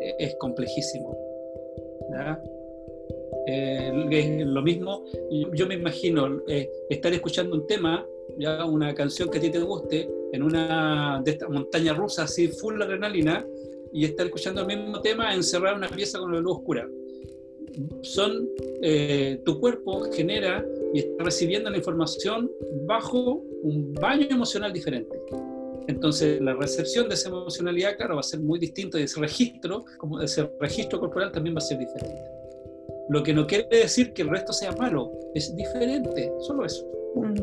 Eh, 0.00 0.14
es 0.18 0.36
complejísimo. 0.36 1.16
¿ya? 2.10 2.40
Eh, 3.46 3.90
lo 4.44 4.62
mismo, 4.62 5.04
yo 5.52 5.66
me 5.66 5.74
imagino 5.74 6.42
eh, 6.48 6.70
estar 6.88 7.12
escuchando 7.12 7.56
un 7.56 7.66
tema, 7.66 8.06
ya 8.38 8.64
una 8.64 8.94
canción 8.94 9.28
que 9.30 9.38
a 9.38 9.40
ti 9.40 9.50
te 9.50 9.58
guste, 9.58 10.08
en 10.32 10.42
una 10.42 11.20
de 11.24 11.32
esta 11.32 11.48
montaña 11.48 11.92
rusa 11.92 12.24
así 12.24 12.48
full 12.48 12.80
adrenalina, 12.80 13.44
y 13.92 14.04
estar 14.04 14.26
escuchando 14.26 14.62
el 14.62 14.66
mismo 14.66 15.00
tema 15.00 15.34
encerrar 15.34 15.76
una 15.76 15.88
pieza 15.88 16.18
con 16.18 16.32
la 16.32 16.40
luz 16.40 16.56
oscura. 16.58 16.88
Son, 18.02 18.48
eh, 18.82 19.40
tu 19.44 19.60
cuerpo 19.60 20.10
genera 20.12 20.64
y 20.92 21.00
está 21.00 21.24
recibiendo 21.24 21.70
la 21.70 21.76
información 21.76 22.50
bajo 22.86 23.42
un 23.62 23.94
baño 23.94 24.26
emocional 24.30 24.72
diferente. 24.72 25.20
Entonces, 25.88 26.40
la 26.40 26.54
recepción 26.54 27.08
de 27.08 27.14
esa 27.14 27.28
emocionalidad, 27.28 27.96
claro, 27.96 28.14
va 28.14 28.20
a 28.20 28.24
ser 28.24 28.40
muy 28.40 28.58
distinto 28.58 28.98
y 28.98 29.02
ese 29.02 29.20
registro, 29.20 29.84
como 29.98 30.20
ese 30.20 30.48
registro 30.60 31.00
corporal 31.00 31.32
también 31.32 31.54
va 31.54 31.58
a 31.58 31.62
ser 31.62 31.78
diferente. 31.78 32.22
Lo 33.08 33.22
que 33.22 33.34
no 33.34 33.46
quiere 33.46 33.66
decir 33.68 34.12
que 34.12 34.22
el 34.22 34.30
resto 34.30 34.52
sea 34.52 34.72
malo, 34.72 35.12
es 35.34 35.54
diferente, 35.56 36.32
solo 36.40 36.64
eso. 36.64 36.86
Mm. 37.14 37.34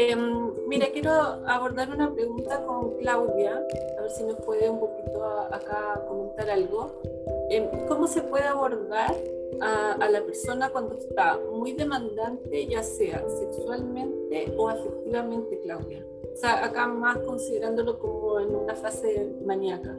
Em, 0.00 0.52
mira, 0.68 0.86
quiero 0.92 1.10
abordar 1.10 1.90
una 1.90 2.14
pregunta 2.14 2.64
con 2.64 2.96
Claudia, 2.98 3.60
a 3.98 4.02
ver 4.02 4.10
si 4.12 4.22
nos 4.22 4.36
puede 4.36 4.70
un 4.70 4.78
poquito 4.78 5.24
acá 5.24 6.04
comentar 6.06 6.48
algo. 6.50 7.02
Em, 7.50 7.64
¿Cómo 7.88 8.06
se 8.06 8.22
puede 8.22 8.44
abordar 8.44 9.12
a, 9.60 10.08
la 10.08 10.22
persona 10.22 10.70
cuando 10.70 10.96
está 10.96 11.36
muy 11.52 11.72
demandante, 11.72 12.66
ya 12.68 12.80
sea 12.84 13.24
sexualmente 13.28 14.54
o 14.56 14.68
afectivamente, 14.68 15.58
Claudia? 15.64 16.06
O 16.32 16.36
sea, 16.36 16.64
acá 16.64 16.86
más 16.86 17.18
considerándolo 17.18 17.98
como 17.98 18.38
en 18.38 18.54
una 18.54 18.76
fase 18.76 19.34
maníaca. 19.44 19.98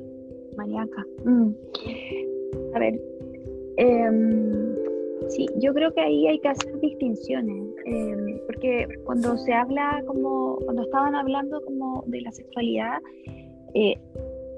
Maníaca. 0.55 1.05
Mm. 1.25 1.51
A 2.73 2.79
ver, 2.79 3.01
em, 3.79 4.75
sí, 5.29 5.47
yo 5.57 5.73
creo 5.73 5.93
que 5.93 6.01
ahí 6.01 6.27
hay 6.27 6.39
que 6.39 6.49
hacer 6.49 6.79
distinciones, 6.79 7.63
em, 7.85 8.39
porque 8.45 8.87
cuando 9.05 9.37
se 9.37 9.53
habla 9.53 10.03
como, 10.05 10.57
cuando 10.65 10.83
estaban 10.83 11.15
hablando 11.15 11.61
como 11.61 12.03
de 12.07 12.21
la 12.21 12.31
sexualidad, 12.31 12.99
eh, 13.73 13.95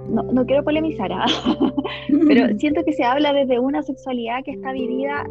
no, 0.10 0.24
no, 0.24 0.46
quiero 0.46 0.64
polemizar, 0.64 1.12
¿ah? 1.14 1.26
pero 2.28 2.48
siento 2.58 2.84
que 2.84 2.94
se 2.94 3.04
habla 3.04 3.34
desde 3.34 3.60
una 3.60 3.84
sexualidad 3.84 4.44
que 4.44 4.52
está 4.52 4.72
vivida 4.74 5.26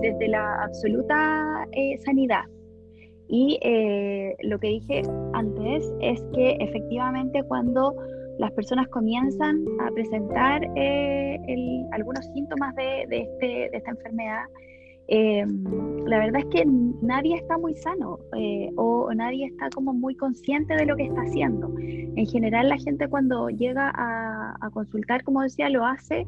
desde 0.00 0.28
la 0.28 0.64
absoluta 0.64 1.66
eh, 1.72 1.98
sanidad. 1.98 2.44
Y 3.28 3.58
eh, 3.62 4.36
lo 4.42 4.58
que 4.58 4.68
dije 4.68 5.02
antes 5.32 5.92
es 6.00 6.22
que 6.32 6.56
efectivamente 6.60 7.42
cuando 7.44 7.94
las 8.38 8.52
personas 8.52 8.88
comienzan 8.88 9.64
a 9.80 9.90
presentar 9.90 10.62
eh, 10.76 11.38
algunos 11.92 12.24
síntomas 12.34 12.74
de, 12.76 13.02
este, 13.02 13.46
de 13.46 13.70
esta 13.72 13.90
enfermedad, 13.90 14.44
Em, 15.08 16.04
la 16.04 16.18
verdad 16.18 16.40
es 16.40 16.46
que 16.46 16.64
nadie 17.00 17.36
está 17.36 17.56
muy 17.58 17.74
sano 17.74 18.18
eh, 18.36 18.70
o, 18.76 19.12
nadie 19.14 19.46
está 19.46 19.70
como 19.70 19.92
muy 19.92 20.16
consciente 20.16 20.74
de 20.74 20.84
lo 20.84 20.96
que 20.96 21.04
está 21.04 21.20
haciendo. 21.22 21.72
En 21.78 22.26
general 22.26 22.68
la 22.68 22.76
gente 22.78 23.08
cuando 23.08 23.48
llega 23.48 23.92
a, 23.94 24.70
consultar, 24.72 25.22
como 25.22 25.42
decía, 25.42 25.70
lo 25.70 25.86
hace 25.86 26.26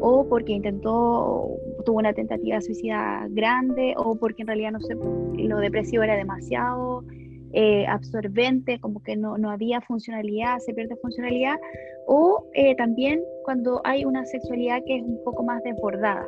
o 0.00 0.28
porque 0.28 0.52
intentó, 0.52 1.48
tuvo 1.86 1.98
una 1.98 2.12
tentativa 2.12 2.56
de 2.56 2.62
suicida 2.62 3.26
grande 3.30 3.94
o 3.96 4.14
porque 4.14 4.42
en 4.42 4.48
realidad 4.48 4.72
no 4.72 4.80
sé, 4.80 4.94
lo 4.94 5.56
depresivo 5.58 6.02
era 6.02 6.14
demasiado 6.14 7.02
eh, 7.52 7.86
absorbente, 7.86 8.78
como 8.80 9.02
que 9.02 9.16
no, 9.16 9.38
no, 9.38 9.50
había 9.50 9.80
funcionalidad, 9.80 10.58
se 10.58 10.74
pierde 10.74 10.96
funcionalidad, 10.96 11.56
o 12.06 12.46
eh, 12.54 12.74
también 12.76 13.22
cuando 13.44 13.80
hay 13.84 14.04
una 14.04 14.24
sexualidad 14.24 14.82
que 14.86 14.96
es 14.96 15.02
un 15.02 15.22
poco 15.24 15.42
más 15.42 15.62
desbordada, 15.62 16.26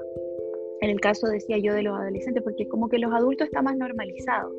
en 0.80 0.90
el 0.90 1.00
caso, 1.00 1.26
decía 1.26 1.58
yo, 1.58 1.74
de 1.74 1.82
los 1.82 1.98
adolescentes, 1.98 2.42
porque 2.42 2.66
como 2.68 2.88
que 2.88 2.98
los 2.98 3.12
adultos 3.12 3.48
está 3.48 3.60
más 3.60 3.76
normalizado. 3.76 4.50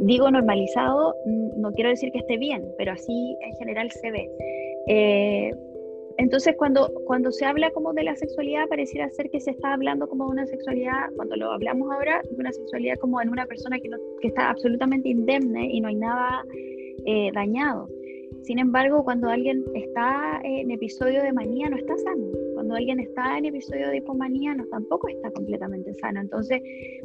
Digo 0.00 0.30
normalizado, 0.30 1.14
mm, 1.26 1.60
no 1.60 1.70
quiero 1.72 1.90
decir 1.90 2.10
que 2.12 2.18
esté 2.18 2.38
bien, 2.38 2.64
pero 2.78 2.92
así 2.92 3.36
en 3.40 3.54
general 3.56 3.90
se 3.90 4.10
ve. 4.10 4.30
Eh, 4.88 5.50
entonces, 6.16 6.54
cuando, 6.56 6.92
cuando 7.06 7.32
se 7.32 7.44
habla 7.44 7.70
como 7.72 7.92
de 7.92 8.04
la 8.04 8.14
sexualidad, 8.14 8.68
pareciera 8.68 9.10
ser 9.10 9.30
que 9.30 9.40
se 9.40 9.50
está 9.50 9.72
hablando 9.72 10.08
como 10.08 10.26
de 10.26 10.30
una 10.30 10.46
sexualidad, 10.46 11.10
cuando 11.16 11.36
lo 11.36 11.50
hablamos 11.50 11.90
ahora, 11.90 12.22
de 12.28 12.36
una 12.36 12.52
sexualidad 12.52 12.98
como 12.98 13.20
en 13.20 13.30
una 13.30 13.46
persona 13.46 13.78
que, 13.80 13.90
que 14.20 14.28
está 14.28 14.50
absolutamente 14.50 15.08
indemne 15.08 15.68
y 15.72 15.80
no 15.80 15.88
hay 15.88 15.96
nada 15.96 16.44
eh, 17.04 17.30
dañado. 17.32 17.88
Sin 18.44 18.58
embargo, 18.58 19.02
cuando 19.04 19.30
alguien 19.30 19.64
está 19.74 20.38
en 20.44 20.70
episodio 20.70 21.22
de 21.22 21.32
manía, 21.32 21.70
no 21.70 21.78
está 21.78 21.96
sano. 21.96 22.26
Cuando 22.52 22.74
alguien 22.74 23.00
está 23.00 23.38
en 23.38 23.46
episodio 23.46 23.88
de 23.88 23.96
hipomanía, 23.96 24.54
no 24.54 24.66
tampoco 24.66 25.08
está 25.08 25.30
completamente 25.30 25.94
sano. 25.94 26.20
Entonces, 26.20 26.60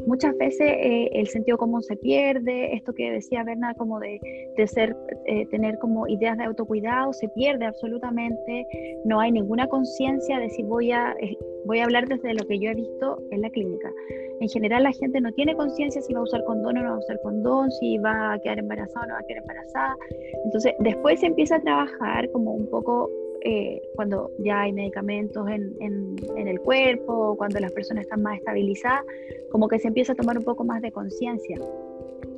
muchas 0.05 0.37
veces 0.37 0.67
eh, 0.67 1.09
el 1.13 1.27
sentido 1.27 1.57
común 1.57 1.81
se 1.81 1.95
pierde. 1.95 2.75
Esto 2.75 2.93
que 2.93 3.11
decía 3.11 3.43
Berna, 3.45 3.73
como 3.75 4.01
de, 4.01 4.19
ser, 4.67 4.97
eh, 5.27 5.45
tener 5.47 5.79
como 5.79 6.07
ideas 6.09 6.37
de 6.37 6.43
autocuidado, 6.43 7.13
se 7.13 7.29
pierde 7.29 7.65
absolutamente. 7.65 8.67
No 9.05 9.21
hay 9.21 9.31
ninguna 9.31 9.67
conciencia 9.67 10.39
de 10.39 10.49
si 10.49 10.63
voy 10.63 10.91
a, 10.91 11.15
eh, 11.21 11.37
voy 11.65 11.79
a 11.79 11.83
hablar 11.83 12.07
desde 12.07 12.33
lo 12.33 12.45
que 12.45 12.59
yo 12.59 12.71
he 12.71 12.75
visto 12.75 13.21
en 13.31 13.41
la 13.41 13.49
clínica. 13.49 13.91
En 14.39 14.47
general 14.49 14.83
la 14.83 14.93
gente 14.93 15.19
no 15.19 15.31
tiene 15.33 15.55
conciencia 15.55 16.01
si 16.01 16.13
va 16.13 16.21
a 16.21 16.23
usar 16.23 16.43
condón 16.45 16.77
o 16.77 16.81
no 16.81 16.89
va 16.89 16.95
a 16.95 16.99
usar 16.99 17.19
condón, 17.21 17.71
si 17.71 17.97
va 17.97 18.33
a 18.33 18.39
quedar 18.39 18.59
embarazada 18.59 19.05
o 19.05 19.07
no 19.09 19.13
va 19.13 19.19
a 19.19 19.23
quedar 19.23 19.41
embarazada. 19.41 19.97
Entonces 20.45 20.73
después 20.79 21.19
se 21.19 21.27
empieza 21.27 21.57
a 21.57 21.61
trabajar 21.61 22.29
como 22.31 22.51
un 22.53 22.69
poco 22.69 23.09
eh, 23.41 23.81
cuando 23.95 24.31
ya 24.39 24.61
hay 24.61 24.73
medicamentos 24.73 25.47
en, 25.47 25.73
en, 25.79 26.47
el 26.47 26.59
cuerpo, 26.59 27.35
cuando 27.37 27.59
las 27.59 27.71
personas 27.71 28.03
están 28.03 28.21
más 28.21 28.37
estabilizadas, 28.37 29.03
como 29.51 29.67
que 29.67 29.79
se 29.79 29.87
empieza 29.87 30.13
a 30.13 30.15
tomar 30.15 30.37
un 30.37 30.43
poco 30.43 30.63
más 30.63 30.81
de 30.81 30.91
conciencia. 30.91 31.57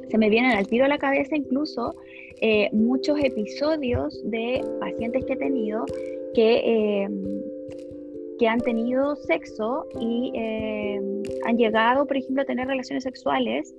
Se 0.10 0.18
me 0.18 0.30
vienen 0.30 0.52
al 0.52 0.68
tiro 0.68 0.86
a 0.86 0.88
la 0.88 0.98
cabeza 0.98 1.36
incluso 1.36 1.96
eh, 2.42 2.70
muchos 2.74 3.18
episodios 3.24 4.22
de 4.30 4.64
pacientes 4.80 5.26
que 5.26 5.34
he 5.34 5.38
tenido 5.38 5.86
que... 6.34 7.04
Eh, 7.04 7.10
que 8.42 8.48
han 8.48 8.60
tenido 8.60 9.16
sexo 9.18 9.86
y 10.00 10.32
eh, 10.34 11.00
han 11.46 11.58
llegado, 11.58 12.08
por 12.08 12.18
ejemplo, 12.18 12.42
a 12.42 12.46
tener 12.46 12.68
relaciones 12.68 13.04
sexuales 13.04 13.72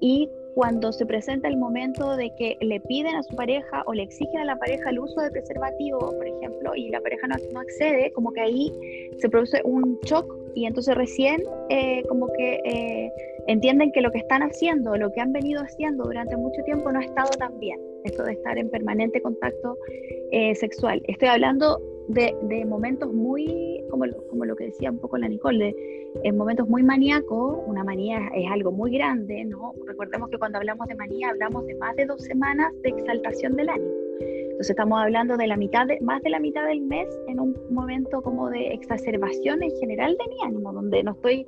y 0.00 0.28
cuando 0.54 0.92
se 0.92 1.04
presenta 1.04 1.48
el 1.48 1.56
momento 1.56 2.16
de 2.16 2.30
que 2.38 2.56
le 2.60 2.78
piden 2.78 3.16
a 3.16 3.24
su 3.24 3.34
pareja 3.34 3.82
o 3.86 3.92
le 3.92 4.04
exigen 4.04 4.42
a 4.42 4.44
la 4.44 4.56
pareja 4.56 4.90
el 4.90 5.00
uso 5.00 5.20
de 5.20 5.32
preservativo, 5.32 5.98
por 5.98 6.24
ejemplo, 6.24 6.76
y 6.76 6.90
la 6.90 7.00
pareja 7.00 7.26
no, 7.26 7.34
no 7.52 7.58
accede, 7.58 8.12
como 8.12 8.32
que 8.32 8.42
ahí 8.42 8.72
se 9.18 9.28
produce 9.28 9.60
un 9.64 9.98
shock 10.04 10.32
y 10.54 10.66
entonces 10.66 10.94
recién 10.94 11.42
eh, 11.68 12.04
como 12.08 12.28
que 12.28 12.60
eh, 12.64 13.10
entienden 13.48 13.90
que 13.90 14.02
lo 14.02 14.12
que 14.12 14.18
están 14.18 14.42
haciendo, 14.42 14.96
lo 14.96 15.10
que 15.10 15.20
han 15.20 15.32
venido 15.32 15.60
haciendo 15.62 16.04
durante 16.04 16.36
mucho 16.36 16.62
tiempo 16.62 16.92
no 16.92 17.00
ha 17.00 17.04
estado 17.04 17.30
tan 17.30 17.58
bien, 17.58 17.80
esto 18.04 18.22
de 18.22 18.34
estar 18.34 18.56
en 18.56 18.70
permanente 18.70 19.20
contacto 19.20 19.76
sexual. 20.54 21.02
Estoy 21.06 21.28
hablando 21.28 21.80
de, 22.08 22.64
momentos 22.66 23.12
muy, 23.12 23.82
como, 23.90 24.04
como 24.28 24.44
lo 24.44 24.56
que 24.56 24.64
decía 24.64 24.90
un 24.90 24.98
poco 24.98 25.18
la 25.18 25.28
Nicole, 25.28 25.74
en 26.22 26.36
momentos 26.36 26.68
muy 26.68 26.82
maníacos, 26.82 27.58
una 27.66 27.82
manía 27.82 28.30
es 28.34 28.50
algo 28.50 28.72
muy 28.72 28.92
grande, 28.92 29.44
¿no? 29.44 29.74
Recordemos 29.86 30.30
que 30.30 30.38
cuando 30.38 30.58
hablamos 30.58 30.86
de 30.86 30.94
manía 30.94 31.30
hablamos 31.30 31.66
de 31.66 31.74
más 31.76 31.96
de 31.96 32.06
dos 32.06 32.22
semanas 32.22 32.72
de 32.82 32.90
exaltación 32.90 33.56
del 33.56 33.68
ánimo. 33.68 33.92
Entonces 34.20 34.70
estamos 34.70 35.02
hablando 35.02 35.36
de 35.36 35.48
la 35.48 35.56
mitad, 35.56 35.86
de, 35.86 35.98
más 36.00 36.22
de 36.22 36.30
la 36.30 36.38
mitad 36.38 36.64
del 36.66 36.80
mes 36.82 37.08
en 37.26 37.40
un 37.40 37.56
momento 37.70 38.22
como 38.22 38.50
de 38.50 38.68
exacerbación 38.68 39.62
en 39.64 39.70
general 39.80 40.16
de 40.16 40.28
mi 40.28 40.36
ánimo, 40.44 40.72
donde 40.72 41.02
no 41.02 41.12
estoy 41.12 41.44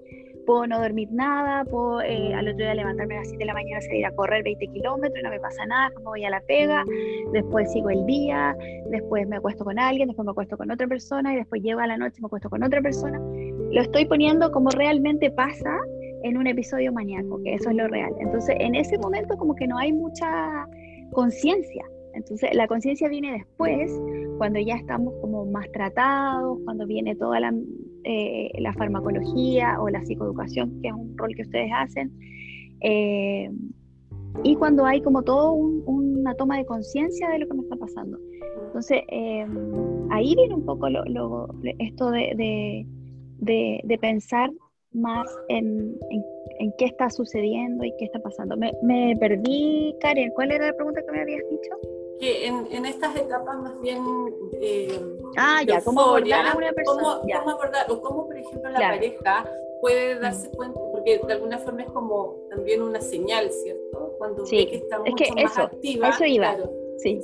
puedo 0.47 0.66
no 0.66 0.80
dormir 0.80 1.09
nada, 1.12 1.64
puedo 1.64 2.01
eh, 2.01 2.32
al 2.32 2.49
otro 2.49 2.64
día 2.64 2.74
levantarme 2.74 3.16
a 3.16 3.18
las 3.18 3.28
7 3.28 3.42
de 3.42 3.47
la 3.47 3.55
mañana, 3.55 3.80
salir 3.82 4.07
a 4.07 4.12
correr 4.12 4.44
20 4.44 4.68
kilómetros 4.68 5.22
no 5.22 5.30
me 5.30 5.40
pasa 5.40 5.66
nada, 5.66 5.90
me 5.99 6.05
voy 6.05 6.24
a 6.24 6.30
la 6.30 6.40
pega, 6.40 6.84
después 7.32 7.70
sigo 7.72 7.90
el 7.90 8.07
día, 8.07 8.57
después 8.90 9.28
me 9.28 9.36
acuesto 9.36 9.64
con 9.64 9.78
alguien, 9.78 10.09
después 10.09 10.24
me 10.24 10.30
acuesto 10.30 10.57
con 10.57 10.70
otra 10.70 10.86
persona 10.86 11.34
y 11.34 11.36
después 11.36 11.62
llego 11.62 11.80
a 11.80 11.86
la 11.86 11.97
noche 11.99 12.16
y 12.18 12.22
me 12.22 12.26
acuesto 12.26 12.49
con 12.49 12.62
otra 12.62 12.80
persona. 12.80 13.18
Lo 13.18 13.82
estoy 13.82 14.07
poniendo 14.07 14.51
como 14.53 14.70
realmente 14.70 15.30
pasa 15.30 15.76
en 16.22 16.37
un 16.37 16.46
episodio 16.46 16.92
maníaco, 16.92 17.42
que 17.42 17.54
eso 17.54 17.70
es 17.70 17.76
lo 17.76 17.88
real. 17.88 18.12
Entonces, 18.20 18.57
en 18.58 18.75
ese 18.75 18.99
momento 18.99 19.37
como 19.37 19.54
que 19.54 19.66
no 19.66 19.79
hay 19.79 19.92
mucha 19.92 20.66
conciencia. 21.12 21.84
Entonces, 22.14 22.50
la 22.54 22.66
conciencia 22.66 23.08
viene 23.08 23.33
después, 23.33 23.92
cuando 24.38 24.58
ya 24.58 24.76
estamos 24.76 25.12
como 25.20 25.45
más 25.45 25.70
tratados, 25.72 26.58
cuando 26.64 26.87
viene 26.87 27.14
toda 27.14 27.41
la 27.41 27.53
eh, 28.08 28.53
la 28.61 28.72
farmacología 28.72 29.80
o 29.80 29.88
la 29.88 30.00
psicoeducación, 30.04 30.80
que 30.80 30.88
es 30.88 30.95
un 30.95 31.18
rol 31.18 31.34
que 31.34 31.42
ustedes 31.42 31.70
hacen. 31.74 32.12
Eh, 32.80 33.50
y 34.45 34.54
cuando 34.54 34.84
hay 34.84 35.00
como 35.00 35.22
todo 35.22 35.53
una 35.53 36.34
toma 36.34 36.58
de 36.58 36.66
conciencia 36.66 37.28
de 37.30 37.41
lo 37.41 37.49
que 37.49 37.54
me 37.54 37.62
está 37.62 37.74
pasando. 37.74 38.18
Entonces, 38.66 39.00
eh, 39.08 39.46
ahí 40.11 40.37
viene 40.37 40.54
un 40.54 40.64
poco 40.64 40.88
lo, 40.88 41.49
esto 41.78 42.11
de, 42.12 42.87
de, 43.38 43.99
pensar 44.00 44.50
más 44.92 45.26
en, 45.49 45.96
en, 46.61 46.72
qué 46.78 46.84
está 46.84 47.11
sucediendo 47.11 47.84
y 47.84 47.92
qué 47.99 48.04
está 48.04 48.20
pasando. 48.20 48.57
Me, 48.57 48.72
me 48.83 49.16
perdí, 49.18 49.96
Karen, 50.00 50.30
¿cuál 50.34 50.53
era 50.53 50.66
la 50.66 50.74
pregunta 50.74 51.00
que 51.04 51.12
me 51.12 51.22
habías 51.22 51.42
dicho? 51.50 52.05
Que 52.18 52.47
en, 52.47 52.67
en, 52.71 52.87
estas 52.87 53.14
etapas 53.17 53.59
más 53.59 53.80
bien 53.80 54.03
eh, 54.61 55.01
ah 55.37 55.63
ya 55.67 55.80
cómo 55.83 56.01
abordar 56.01 56.47
a 56.47 56.57
una 56.57 56.72
persona 56.72 57.03
cómo, 57.03 57.21
cómo 57.21 57.51
abordar 57.51 57.91
o 57.91 58.01
cómo 58.01 58.26
por 58.26 58.37
ejemplo 58.37 58.71
la 58.71 58.79
pareja 58.79 59.51
puede 59.80 60.18
darse 60.18 60.51
cuenta 60.51 60.80
porque 60.93 61.21
de 61.26 61.33
alguna 61.33 61.59
forma 61.59 61.83
es 61.83 61.91
como 61.91 62.37
también 62.51 62.83
una 62.83 63.01
señal 63.01 63.51
cierto 63.51 64.14
cuando 64.18 64.47
sí. 64.47 64.57
ve 64.57 64.67
que 64.68 64.76
está 64.76 64.99
mucho 64.99 65.25
más 65.34 65.53
eso, 65.53 65.63
activa 65.63 66.07
a 66.07 66.11
eso 66.11 66.25
iba 66.25 66.57
sí 66.99 67.21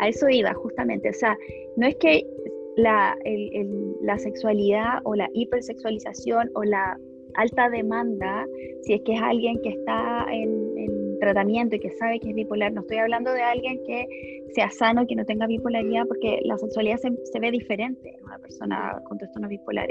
a 0.00 0.08
eso 0.08 0.28
iba 0.28 0.52
justamente 0.54 1.10
o 1.10 1.14
sea 1.14 1.38
no 1.76 1.86
es 1.86 1.96
que 1.96 2.26
la, 2.76 3.16
el, 3.24 3.54
el, 3.54 3.96
la 4.02 4.18
sexualidad 4.18 5.00
o 5.04 5.14
la 5.14 5.30
hipersexualización 5.32 6.50
o 6.54 6.64
la 6.64 6.98
alta 7.34 7.68
demanda, 7.68 8.46
si 8.82 8.94
es 8.94 9.02
que 9.02 9.14
es 9.14 9.22
alguien 9.22 9.60
que 9.62 9.70
está 9.70 10.26
en, 10.30 10.74
tratamiento 11.18 11.76
y 11.76 11.80
que 11.80 11.90
sabe 11.90 12.20
que 12.20 12.30
es 12.30 12.34
bipolar, 12.34 12.72
no 12.72 12.82
estoy 12.82 12.98
hablando 12.98 13.32
de 13.32 13.42
alguien 13.42 13.82
que 13.84 14.06
sea 14.54 14.70
sano, 14.70 15.06
que 15.06 15.16
no 15.16 15.24
tenga 15.24 15.46
bipolaridad, 15.46 16.06
porque 16.06 16.40
la 16.44 16.56
sexualidad 16.58 16.98
se, 16.98 17.40
ve 17.40 17.50
diferente 17.50 18.14
en 18.16 18.24
una 18.24 18.38
persona 18.38 19.02
con 19.04 19.18
trastorno 19.18 19.48
bipolar. 19.48 19.88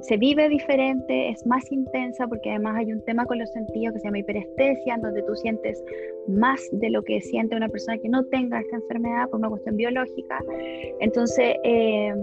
se 0.00 0.16
vive 0.16 0.48
diferente, 0.48 1.30
es 1.30 1.44
más 1.46 1.70
intensa, 1.72 2.26
porque 2.28 2.50
además 2.50 2.76
hay 2.78 2.92
un 2.92 3.04
tema 3.04 3.26
con 3.26 3.38
los 3.38 3.50
sentidos 3.50 3.94
que 3.94 4.00
se 4.00 4.06
llama 4.06 4.20
hiperestesia, 4.20 4.94
en 4.94 5.02
donde 5.02 5.22
tú 5.22 5.34
sientes 5.34 5.82
más 6.28 6.60
de 6.72 6.90
lo 6.90 7.02
que 7.02 7.20
siente 7.20 7.56
una 7.56 7.68
persona 7.68 7.98
que 7.98 8.08
no 8.08 8.24
tenga 8.26 8.60
esta 8.60 8.76
enfermedad 8.76 9.28
por 9.28 9.40
una 9.40 9.48
cuestión 9.48 9.76
biológica. 9.76 10.38
Entonces, 11.00 11.56
eh, 11.64 12.14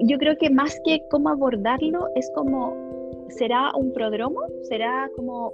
yo 0.00 0.18
creo 0.18 0.36
que 0.36 0.50
más 0.50 0.80
que 0.84 1.02
cómo 1.10 1.28
abordarlo, 1.28 2.08
es 2.14 2.30
como, 2.34 2.74
¿será 3.30 3.72
un 3.76 3.92
prodromo? 3.92 4.40
¿Será 4.62 5.10
como 5.16 5.50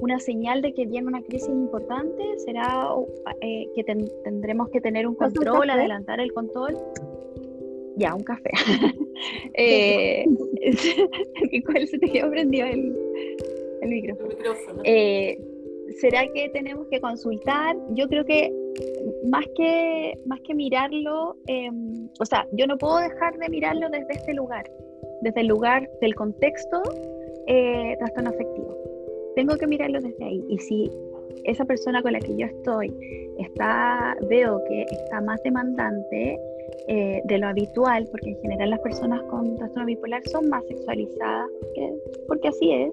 una 0.00 0.18
señal 0.18 0.62
de 0.62 0.72
que 0.72 0.86
viene 0.86 1.06
una 1.06 1.22
crisis 1.22 1.48
importante? 1.48 2.22
¿Será 2.38 2.88
eh, 3.40 3.66
que 3.74 3.84
tendremos 4.24 4.68
que 4.70 4.80
tener 4.80 5.06
un 5.06 5.14
control, 5.14 5.70
adelantar 5.70 6.20
el 6.20 6.32
control? 6.32 6.76
Ya, 7.96 8.14
un 8.14 8.22
café. 8.22 8.50
eh, 9.54 10.24
¿Cuál 11.66 11.88
se 11.88 11.98
te 11.98 12.08
quedó 12.08 12.30
prendido 12.30 12.66
el, 12.66 12.96
el 13.82 13.88
micrófono? 13.88 14.28
Eh, 14.84 15.36
¿Será 16.00 16.26
que 16.32 16.48
tenemos 16.50 16.86
que 16.88 17.00
consultar? 17.00 17.76
Yo 17.94 18.06
creo 18.08 18.24
que 18.24 18.52
más 19.28 19.44
que, 19.56 20.14
más 20.26 20.40
que 20.42 20.54
mirarlo, 20.54 21.36
em, 21.46 22.08
o 22.20 22.24
sea, 22.24 22.46
yo 22.52 22.66
no 22.66 22.76
puedo 22.78 22.98
dejar 22.98 23.36
de 23.38 23.48
mirarlo 23.48 23.88
desde 23.90 24.12
este 24.12 24.34
lugar, 24.34 24.70
desde 25.22 25.40
el 25.40 25.48
lugar 25.48 25.88
del 26.00 26.14
contexto 26.14 26.82
eh, 27.46 27.96
trastorno 27.98 28.30
afectivo. 28.30 28.67
Tengo 29.38 29.56
que 29.56 29.68
mirarlo 29.68 30.00
desde 30.00 30.24
ahí. 30.24 30.44
Y 30.48 30.58
si 30.58 30.90
esa 31.44 31.64
persona 31.64 32.02
con 32.02 32.12
la 32.12 32.18
que 32.18 32.36
yo 32.36 32.46
estoy 32.46 32.92
está, 33.38 34.16
veo 34.28 34.60
que 34.64 34.82
está 34.82 35.20
más 35.20 35.40
demandante 35.44 36.36
eh, 36.88 37.22
de 37.24 37.38
lo 37.38 37.46
habitual, 37.46 38.08
porque 38.10 38.30
en 38.30 38.40
general 38.40 38.70
las 38.70 38.80
personas 38.80 39.22
con 39.30 39.54
trastorno 39.54 39.86
bipolar 39.86 40.26
son 40.26 40.48
más 40.48 40.66
sexualizadas, 40.66 41.48
porque 42.26 42.48
así 42.48 42.72
es, 42.72 42.92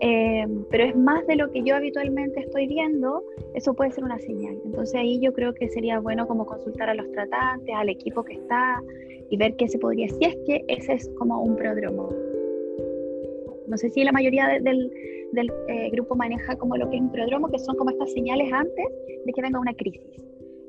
eh, 0.00 0.48
pero 0.68 0.82
es 0.82 0.96
más 0.96 1.24
de 1.28 1.36
lo 1.36 1.48
que 1.52 1.62
yo 1.62 1.76
habitualmente 1.76 2.40
estoy 2.40 2.66
viendo, 2.66 3.22
eso 3.54 3.72
puede 3.72 3.92
ser 3.92 4.02
una 4.02 4.18
señal. 4.18 4.58
Entonces 4.64 4.96
ahí 4.96 5.20
yo 5.20 5.32
creo 5.32 5.54
que 5.54 5.68
sería 5.68 6.00
bueno 6.00 6.26
como 6.26 6.44
consultar 6.44 6.88
a 6.88 6.94
los 6.94 7.08
tratantes, 7.12 7.72
al 7.72 7.88
equipo 7.88 8.24
que 8.24 8.32
está 8.32 8.82
y 9.30 9.36
ver 9.36 9.54
qué 9.54 9.68
se 9.68 9.78
podría, 9.78 10.08
si 10.08 10.24
es 10.24 10.36
que 10.44 10.64
ese 10.66 10.94
es 10.94 11.08
como 11.18 11.40
un 11.40 11.54
prodromo. 11.54 12.08
No 13.68 13.76
sé 13.76 13.90
si 13.90 14.04
la 14.04 14.12
mayoría 14.12 14.48
del, 14.60 14.90
del 15.32 15.52
eh, 15.68 15.90
grupo 15.92 16.16
maneja 16.16 16.56
como 16.56 16.76
lo 16.76 16.88
que 16.90 16.96
es 16.96 17.02
un 17.02 17.12
prodromo, 17.12 17.48
que 17.48 17.58
son 17.58 17.76
como 17.76 17.90
estas 17.90 18.12
señales 18.12 18.52
antes 18.52 18.86
de 19.24 19.32
que 19.32 19.42
venga 19.42 19.60
una 19.60 19.74
crisis. 19.74 20.22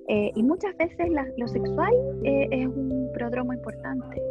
Eh, 0.07 0.31
y 0.35 0.43
muchas 0.43 0.75
veces 0.77 1.07
lo 1.37 1.47
sexual 1.47 1.93
es 2.23 2.65
un 2.65 3.11
prodromo 3.13 3.53
importante. 3.53 4.21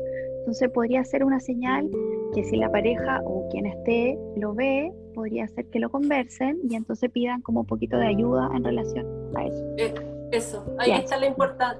Entonces 0.40 0.70
podría 0.70 1.04
ser 1.04 1.24
una 1.24 1.40
señal 1.40 1.88
que 2.34 2.42
si 2.44 2.56
la 2.56 2.70
pareja 2.70 3.20
o 3.24 3.48
quien 3.50 3.66
esté 3.66 4.18
lo 4.36 4.54
ve, 4.54 4.92
podría 5.14 5.46
ser 5.48 5.66
que 5.66 5.78
lo 5.78 5.90
conversen 5.90 6.58
y 6.68 6.74
entonces 6.74 7.10
pidan 7.10 7.42
como 7.42 7.60
un 7.60 7.66
poquito 7.66 7.98
de 7.98 8.06
ayuda 8.06 8.50
en 8.54 8.64
relación 8.64 9.06
a 9.34 9.46
eso. 9.46 9.64
Eh, 9.76 9.94
eso, 10.30 10.64
ahí, 10.78 10.92
está 10.92 11.18
la 11.18 11.26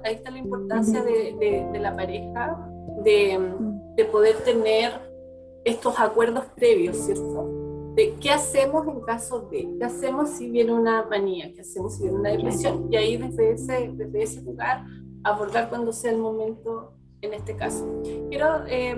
ahí 0.03 0.15
está 0.15 0.31
la 0.31 0.37
importancia 0.37 1.01
de, 1.03 1.67
de, 1.71 1.79
la 1.79 1.95
pareja, 1.95 2.69
de, 3.03 3.39
de, 3.95 4.05
poder 4.05 4.35
tener 4.43 4.91
estos 5.63 5.99
acuerdos 5.99 6.45
previos, 6.55 6.97
¿cierto? 6.97 7.47
De 7.95 8.15
qué 8.21 8.31
hacemos 8.31 8.87
en 8.87 9.01
caso 9.01 9.41
de, 9.51 9.75
qué 9.77 9.85
hacemos 9.85 10.29
si 10.29 10.49
viene 10.49 10.73
una 10.73 11.03
manía, 11.03 11.51
qué 11.53 11.61
hacemos 11.61 11.95
si 11.95 12.03
viene 12.03 12.19
una 12.19 12.29
depresión, 12.31 12.87
y 12.91 12.95
ahí 12.95 13.17
desde 13.17 13.51
ese, 13.51 13.91
desde 13.93 14.23
ese 14.23 14.41
lugar 14.41 14.85
abordar 15.23 15.69
cuando 15.69 15.91
sea 15.91 16.11
el 16.11 16.17
momento 16.17 16.93
en 17.21 17.33
este 17.33 17.55
caso. 17.55 17.85
Quiero... 18.29 18.65
Eh, 18.67 18.95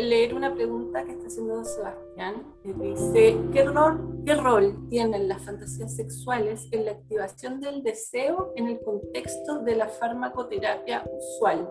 leer 0.00 0.34
una 0.34 0.54
pregunta 0.54 1.04
que 1.04 1.12
está 1.12 1.26
haciendo 1.26 1.64
Sebastián, 1.64 2.54
que 2.62 2.72
dice, 2.74 3.36
¿qué 3.52 3.64
rol, 3.64 4.22
¿qué 4.24 4.34
rol 4.34 4.88
tienen 4.88 5.28
las 5.28 5.42
fantasías 5.42 5.94
sexuales 5.94 6.68
en 6.72 6.84
la 6.84 6.92
activación 6.92 7.60
del 7.60 7.82
deseo 7.82 8.52
en 8.56 8.68
el 8.68 8.80
contexto 8.80 9.62
de 9.62 9.76
la 9.76 9.88
farmacoterapia 9.88 11.04
usual 11.16 11.68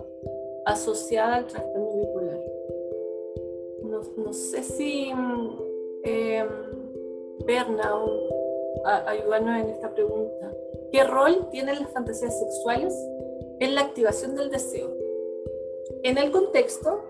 asociada 0.66 1.36
al 1.36 1.48
trastorno 1.48 1.90
bipolar? 1.96 2.25
No, 4.18 4.34
sé 4.34 4.64
si 4.64 5.12
eh, 6.04 6.46
Berna 7.46 7.94
ayudarnos 9.08 9.62
en 9.62 9.70
esta 9.70 9.94
pregunta. 9.94 10.54
¿Qué 10.92 11.04
rol 11.04 11.48
tienen 11.52 11.80
las 11.80 11.92
fantasías 11.92 12.38
sexuales 12.40 12.94
en 13.60 13.76
la 13.76 13.82
activación 13.82 14.36
del 14.36 14.50
deseo? 14.50 14.96
En 16.04 16.18
el 16.18 16.32
contexto 16.32 17.04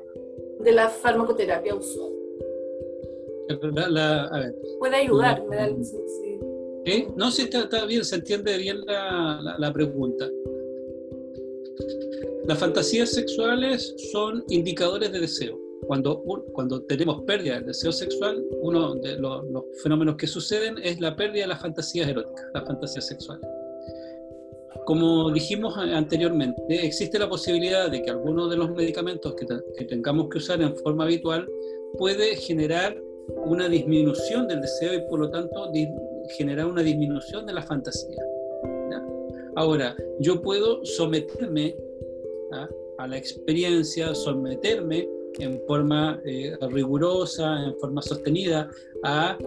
de 0.59 0.71
la 0.71 0.89
farmacoterapia 0.89 1.75
usual. 1.75 2.11
Puede 4.79 4.95
ayudar, 4.95 5.43
sí. 6.85 7.07
No, 7.15 7.31
sí, 7.31 7.49
está, 7.51 7.85
bien, 7.85 8.03
se 8.03 8.15
entiende 8.15 8.57
bien 8.57 8.81
la, 8.85 9.71
pregunta. 9.73 10.29
Las 12.45 12.59
fantasías 12.59 13.09
sexuales 13.11 13.93
son 14.11 14.43
indicadores 14.49 15.11
de 15.11 15.19
deseo. 15.19 15.64
Cuando, 15.87 16.23
cuando 16.53 16.81
tenemos 16.83 17.21
pérdida 17.23 17.55
del 17.55 17.67
deseo 17.67 17.91
sexual, 17.91 18.43
uno 18.61 18.95
de 18.95 19.17
los, 19.17 19.45
los, 19.49 19.63
fenómenos 19.83 20.15
que 20.15 20.27
suceden 20.27 20.75
es 20.83 20.99
la 20.99 21.15
pérdida 21.15 21.43
de 21.43 21.47
las 21.47 21.61
fantasías 21.61 22.07
eróticas, 22.07 22.45
las 22.53 22.65
fantasías 22.65 23.07
sexuales. 23.07 23.47
Como 24.85 25.31
dijimos 25.31 25.75
anteriormente, 25.77 26.85
existe 26.85 27.17
la 27.17 27.27
posibilidad 27.27 27.89
de 27.89 28.03
que 28.03 28.11
alguno 28.11 28.47
de 28.47 28.55
los 28.55 28.69
medicamentos 28.69 29.33
que, 29.33 29.85
tengamos 29.85 30.29
que 30.29 30.37
usar 30.37 30.61
en 30.61 30.75
forma 30.77 31.05
habitual 31.05 31.49
puede 31.97 32.35
generar 32.35 32.95
una 33.45 33.67
disminución 33.67 34.47
del 34.47 34.61
deseo 34.61 34.93
y 34.93 35.01
por 35.09 35.19
lo 35.19 35.31
tanto 35.31 35.71
generar 36.37 36.67
una 36.67 36.83
disminución 36.83 37.47
de 37.47 37.53
la 37.53 37.63
fantasía. 37.63 38.21
Ahora, 39.55 39.95
yo 40.19 40.41
puedo 40.41 40.85
someterme 40.85 41.75
a 42.99 43.07
la 43.07 43.17
experiencia, 43.17 44.13
someterme 44.13 45.07
en 45.39 45.61
forma 45.67 46.21
eh, 46.25 46.55
rigurosa, 46.71 47.65
en 47.65 47.77
forma 47.79 48.01
sostenida 48.01 48.69
a 49.03 49.37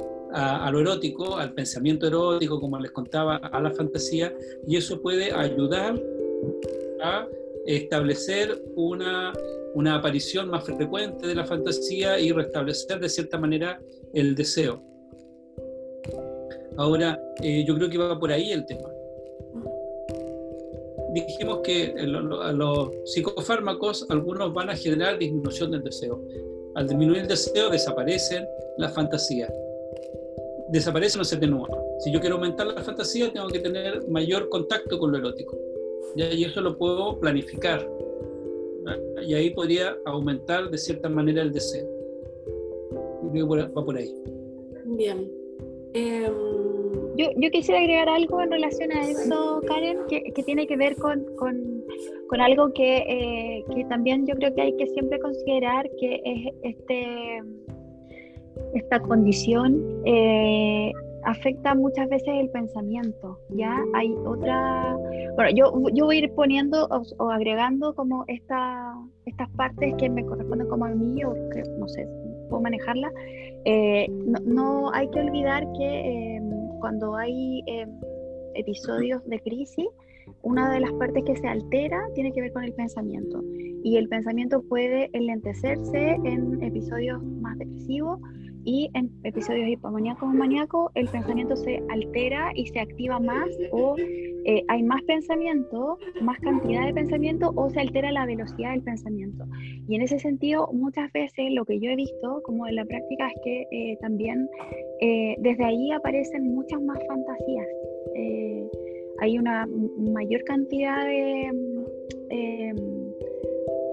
lo 0.70 0.80
erótico, 0.80 1.36
al 1.36 1.54
pensamiento 1.54 2.06
erótico, 2.06 2.60
como 2.60 2.78
les 2.78 2.90
contaba, 2.90 3.36
a 3.36 3.60
la 3.60 3.70
fantasía, 3.70 4.34
y 4.66 4.76
eso 4.76 5.00
puede 5.00 5.32
ayudar 5.32 6.00
a 7.02 7.26
establecer 7.66 8.62
una, 8.76 9.32
una 9.74 9.96
aparición 9.96 10.48
más 10.48 10.64
frecuente 10.64 11.26
de 11.26 11.34
la 11.34 11.44
fantasía 11.44 12.18
y 12.18 12.32
restablecer 12.32 13.00
de 13.00 13.08
cierta 13.08 13.38
manera 13.38 13.80
el 14.14 14.34
deseo. 14.34 14.82
Ahora, 16.76 17.20
eh, 17.42 17.64
yo 17.66 17.74
creo 17.74 17.90
que 17.90 17.98
va 17.98 18.18
por 18.18 18.30
ahí 18.30 18.52
el 18.52 18.64
tema. 18.64 18.88
Dijimos 21.12 21.60
que 21.64 21.94
los 22.06 22.90
psicofármacos, 23.04 24.06
algunos 24.10 24.52
van 24.52 24.70
a 24.70 24.76
generar 24.76 25.18
disminución 25.18 25.70
del 25.70 25.82
deseo. 25.82 26.22
Al 26.74 26.86
disminuir 26.86 27.22
el 27.22 27.28
deseo, 27.28 27.70
desaparecen 27.70 28.46
las 28.76 28.94
fantasías 28.94 29.50
desaparece 30.68 31.18
o 31.18 31.24
se 31.24 31.36
atenúa. 31.36 31.68
Si 31.98 32.12
yo 32.12 32.20
quiero 32.20 32.36
aumentar 32.36 32.66
la 32.66 32.82
fantasía, 32.82 33.32
tengo 33.32 33.48
que 33.48 33.58
tener 33.58 34.06
mayor 34.08 34.48
contacto 34.48 34.98
con 34.98 35.12
lo 35.12 35.18
erótico. 35.18 35.58
Y 36.16 36.44
eso 36.44 36.60
lo 36.60 36.76
puedo 36.76 37.18
planificar. 37.18 37.88
Y 39.26 39.34
ahí 39.34 39.50
podría 39.50 39.96
aumentar 40.04 40.70
de 40.70 40.78
cierta 40.78 41.08
manera 41.08 41.42
el 41.42 41.52
deseo. 41.52 41.86
Va 43.34 43.84
por 43.84 43.96
ahí. 43.96 44.14
Bien. 44.84 45.30
Em, 45.92 46.32
yo, 47.18 47.26
yo, 47.36 47.50
quisiera 47.50 47.80
agregar 47.80 48.08
algo 48.08 48.40
en 48.40 48.50
relación 48.50 48.92
a 48.92 49.02
eso, 49.02 49.60
Karen, 49.66 49.98
que, 50.08 50.22
que 50.22 50.42
tiene 50.42 50.66
que 50.66 50.76
ver 50.76 50.96
con, 50.96 51.24
con, 51.36 51.84
con 52.28 52.40
algo 52.40 52.72
que, 52.72 52.96
eh, 52.98 53.64
que 53.74 53.84
también 53.84 54.26
yo 54.26 54.34
creo 54.36 54.54
que 54.54 54.62
hay 54.62 54.76
que 54.76 54.86
siempre 54.86 55.18
considerar, 55.18 55.88
que 56.00 56.20
es 56.24 56.54
este 56.62 57.42
esta 58.74 59.00
condición 59.00 59.82
eh, 60.04 60.92
afecta 61.24 61.74
muchas 61.74 62.08
veces 62.08 62.28
el 62.28 62.48
pensamiento, 62.50 63.38
¿ya? 63.50 63.76
Hay 63.94 64.14
otra... 64.24 64.96
Bueno, 65.34 65.50
yo, 65.54 65.88
yo 65.92 66.06
voy 66.06 66.16
a 66.16 66.18
ir 66.20 66.32
poniendo 66.34 66.88
o, 67.18 67.30
agregando 67.30 67.94
como 67.94 68.24
esta, 68.28 68.94
estas 69.26 69.48
partes 69.50 69.94
que 69.98 70.08
me 70.08 70.24
corresponden 70.24 70.68
como 70.68 70.86
a 70.86 70.90
mí 70.90 71.22
o 71.24 71.34
que, 71.50 71.62
no 71.78 71.88
sé, 71.88 72.06
puedo 72.48 72.62
manejarla. 72.62 73.12
Eh, 73.64 74.06
no, 74.44 74.90
hay 74.92 75.08
que 75.10 75.20
olvidar 75.20 75.66
que 75.72 76.36
em, 76.36 76.57
cuando 76.80 77.16
hay 77.16 77.62
em, 77.66 77.90
episodios 78.54 79.24
de 79.26 79.40
crisis, 79.40 79.86
una 80.42 80.72
de 80.72 80.80
las 80.80 80.92
partes 80.92 81.24
que 81.24 81.36
se 81.36 81.46
altera 81.46 82.00
tiene 82.14 82.32
que 82.32 82.40
ver 82.40 82.52
con 82.52 82.64
el 82.64 82.72
pensamiento. 82.74 83.42
Y 83.82 83.96
el 83.96 84.08
pensamiento 84.08 84.62
puede 84.62 85.08
enlentecerse 85.12 86.16
en 86.24 86.62
episodios 86.62 87.22
más 87.22 87.56
depresivos 87.58 88.20
y 88.68 88.90
en 88.92 89.10
episodios 89.24 89.66
hipomaníacos 89.66 90.28
o 90.28 90.32
maníacos 90.32 90.92
el 90.94 91.08
pensamiento 91.08 91.56
se 91.56 91.82
altera 91.88 92.52
y 92.54 92.66
se 92.66 92.80
activa 92.80 93.18
más 93.18 93.48
o 93.72 93.96
eh, 93.96 94.62
hay 94.68 94.82
más 94.82 95.02
pensamiento, 95.04 95.98
más 96.20 96.38
cantidad 96.40 96.84
de 96.84 96.92
pensamiento 96.92 97.50
o 97.56 97.70
se 97.70 97.80
altera 97.80 98.12
la 98.12 98.26
velocidad 98.26 98.72
del 98.72 98.82
pensamiento. 98.82 99.46
Y 99.88 99.96
en 99.96 100.02
ese 100.02 100.18
sentido, 100.18 100.68
muchas 100.70 101.10
veces 101.12 101.50
lo 101.52 101.64
que 101.64 101.80
yo 101.80 101.90
he 101.90 101.96
visto 101.96 102.42
como 102.44 102.66
en 102.66 102.76
la 102.76 102.84
práctica 102.84 103.28
es 103.28 103.40
que 103.42 103.62
eh, 103.72 103.96
también 104.02 104.46
eh, 105.00 105.36
desde 105.38 105.64
ahí 105.64 105.90
aparecen 105.92 106.54
muchas 106.54 106.82
más 106.82 106.98
fantasías. 107.06 107.66
hay 109.20 109.38
una 109.38 109.66
mayor 110.14 110.44
cantidad 110.44 111.06
de 111.06 111.50
em, 112.30 112.97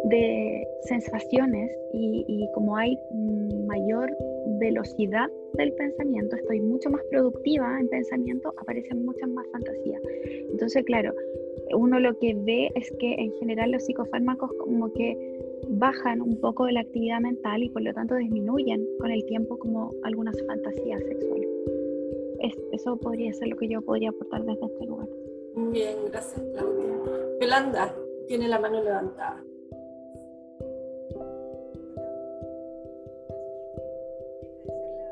de 0.10 0.68
sensaciones 0.84 1.72
y, 1.94 2.48
como 2.54 2.78
hay 2.78 2.98
mayor 3.68 4.16
velocidad 4.60 5.30
del 5.54 5.74
pensamiento, 5.74 6.36
estoy 6.36 6.62
mucho 6.62 6.90
más 6.90 7.02
productiva 7.10 7.80
en 7.80 7.88
pensamiento, 7.90 8.54
aparecen 8.58 9.04
muchas 9.06 9.30
más 9.30 9.46
fantasías. 9.52 10.02
Entonces, 10.52 10.84
claro, 10.86 11.14
uno 11.76 12.00
lo 12.00 12.18
que 12.20 12.36
ve 12.36 12.70
es 12.76 12.92
que 13.00 13.16
en 13.16 13.32
general 13.40 13.72
los 13.72 13.84
psicofármacos 13.84 14.52
como 14.60 14.94
que 14.94 15.18
bajan 15.70 16.22
un 16.22 16.40
poco 16.40 16.66
de 16.66 16.74
la 16.74 16.82
actividad 16.82 17.20
mental 17.22 17.64
y 17.64 17.70
por 17.70 17.82
lo 17.82 17.94
tanto 17.94 18.16
disminuyen 18.16 18.86
con 19.00 19.10
el 19.10 19.26
tiempo 19.26 19.58
como 19.58 19.92
algunas 20.04 20.36
fantasías 20.46 21.02
sexuales. 21.04 21.50
eso 22.72 22.98
podría 22.98 23.34
ser 23.34 23.48
lo 23.48 23.58
que 23.58 23.68
yo 23.68 23.82
podría 23.82 24.10
aportar 24.10 24.44
desde 24.46 24.66
este 24.66 24.86
lugar. 24.86 25.08
Bien, 25.72 25.96
gracias 26.12 26.46
Claudia. 26.54 26.86
Yolanda 27.42 27.96
tiene 28.28 28.48
la 28.48 28.60
mano 28.60 28.84
levantada. 28.84 29.44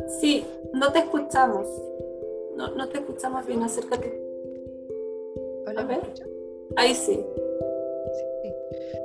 Sí, 0.08 0.46
no 0.74 0.92
te 0.92 1.00
escuchamos. 1.00 1.68
No, 2.56 2.70
no 2.76 2.88
te 2.90 3.00
escuchamos 3.00 3.46
bien, 3.46 3.64
acércate. 3.64 4.22
Hola, 5.68 5.82
A 5.82 5.86
ver. 5.86 6.02
Ahí 6.76 6.94
sí. 6.94 7.16
sí. 7.16 8.54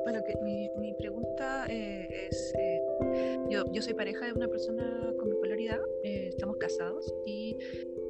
Bueno, 0.05 0.23
que 0.25 0.37
mi, 0.43 0.71
mi 0.79 0.95
pregunta 0.95 1.67
eh, 1.69 2.29
es, 2.31 2.55
eh, 2.59 2.83
yo, 3.49 3.65
yo, 3.73 3.83
soy 3.83 3.95
pareja 3.95 4.27
de 4.27 4.33
una 4.33 4.49
persona 4.49 5.15
con 5.19 5.31
bipolaridad, 5.31 5.81
eh, 6.03 6.29
estamos 6.29 6.57
casados 6.57 7.15
y 7.27 7.57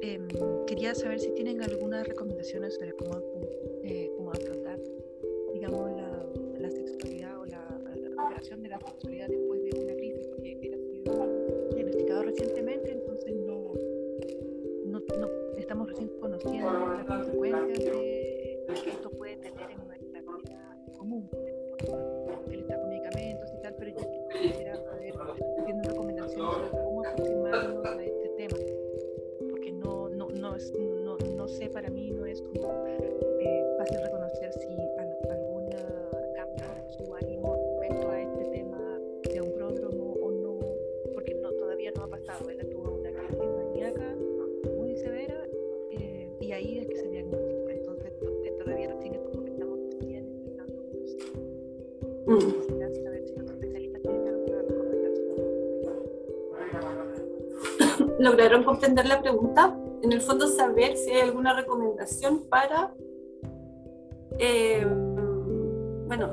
em, 0.01 0.27
quería 0.65 0.95
saber 0.95 1.19
si 1.19 1.31
tienen 1.31 1.61
algunas 1.61 2.07
recomendaciones 2.07 2.75
sobre 2.75 2.93
cómo, 2.93 3.21
cómo 4.17 4.31
afrontar, 4.31 4.79
digamos, 5.53 5.91
la, 5.91 6.25
la, 6.59 6.69
sexualidad 6.69 7.39
o 7.39 7.45
la, 7.45 7.81
la 7.95 8.23
operación 8.23 8.61
de 8.63 8.69
la 8.69 8.79
sexualidad 8.79 9.27
después 9.27 9.58
recientemente, 12.29 12.99
estamos 15.69 15.87
recién 15.87 16.09
conociendo 16.19 16.87
las 16.87 17.05
consecuencias 17.05 17.79
de 17.79 18.73
que 18.83 18.89
esto 18.89 19.09
puede 19.11 19.37
tener 19.37 19.69
en 19.69 19.87
nuestra 19.87 20.19
vida 20.19 20.77
común. 20.97 21.29
Él 22.51 22.59
está 22.61 22.79
con 22.79 22.89
medicamentos 22.89 23.49
y 23.53 23.61
tal, 23.61 23.75
pero 23.77 23.91
yo 23.91 24.29
quisiera 24.41 24.75
saber, 24.77 25.13
tiene 25.65 25.83
recomendaciones 25.83 26.51
sobre 26.55 26.69
cómo 26.83 27.05
aproximarnos 27.05 27.85
a 27.85 28.03
este 28.03 28.29
tema, 28.29 28.57
porque 29.49 29.71
no, 29.71 30.09
no, 30.09 30.27
no, 30.29 30.55
es, 30.55 30.73
no, 30.79 31.17
no 31.35 31.47
sé, 31.47 31.69
para 31.69 31.89
mí 31.89 32.11
no 32.11 32.25
es 32.25 32.41
como 32.41 32.85
eh, 32.87 33.75
fácil 33.77 34.01
reconocer 34.01 34.18
¿Lograron 58.19 58.63
comprender 58.63 59.05
la 59.07 59.21
pregunta? 59.21 59.75
En 60.03 60.11
el 60.11 60.21
fondo, 60.21 60.47
saber 60.47 60.97
si 60.97 61.11
hay 61.11 61.21
alguna 61.21 61.53
recomendación 61.53 62.47
para. 62.49 62.93
Eh, 64.37 64.85
bueno, 66.05 66.29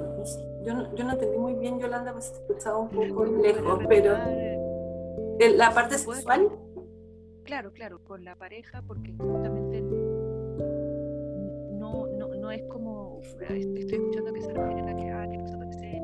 yo 0.65 0.75
no, 0.75 0.95
yo 0.97 1.05
no 1.05 1.13
entendí 1.13 1.39
muy 1.39 1.55
bien, 1.55 1.79
Yolanda, 1.79 2.13
pues 2.13 2.33
escuchaba 2.33 2.79
un 2.79 2.89
poco 2.89 3.25
lejos, 3.25 3.81
pero. 3.89 4.17
¿La 5.39 5.73
parte 5.73 5.99
sexual? 5.99 6.51
Claro, 7.45 7.73
claro, 7.73 8.03
con 8.03 8.25
la 8.25 8.35
pareja, 8.35 8.83
porque 8.85 9.13
justamente 9.17 9.81
no, 11.73 12.09
no, 12.09 12.35
no 12.35 12.51
es 12.51 12.63
como, 12.65 13.21
estoy 13.23 13.85
escuchando 13.93 14.33
que 14.33 14.43
se 14.43 14.53
refieren 14.53 14.89
a 14.89 14.97
que, 14.97 15.11
ah, 15.11 15.29
que 15.31 15.39
nosotros 15.39 15.73
sé, 15.77 16.03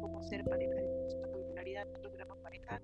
como 0.00 0.22
ser 0.22 0.44
pareja, 0.44 0.80
la 1.20 1.28
popularidad, 1.28 1.86
nosotros 1.88 2.14
éramos 2.14 2.38
pareja, 2.38 2.80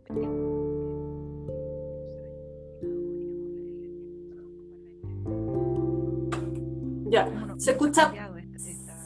ya, 7.14 7.54
se 7.58 7.70
escucha, 7.72 8.12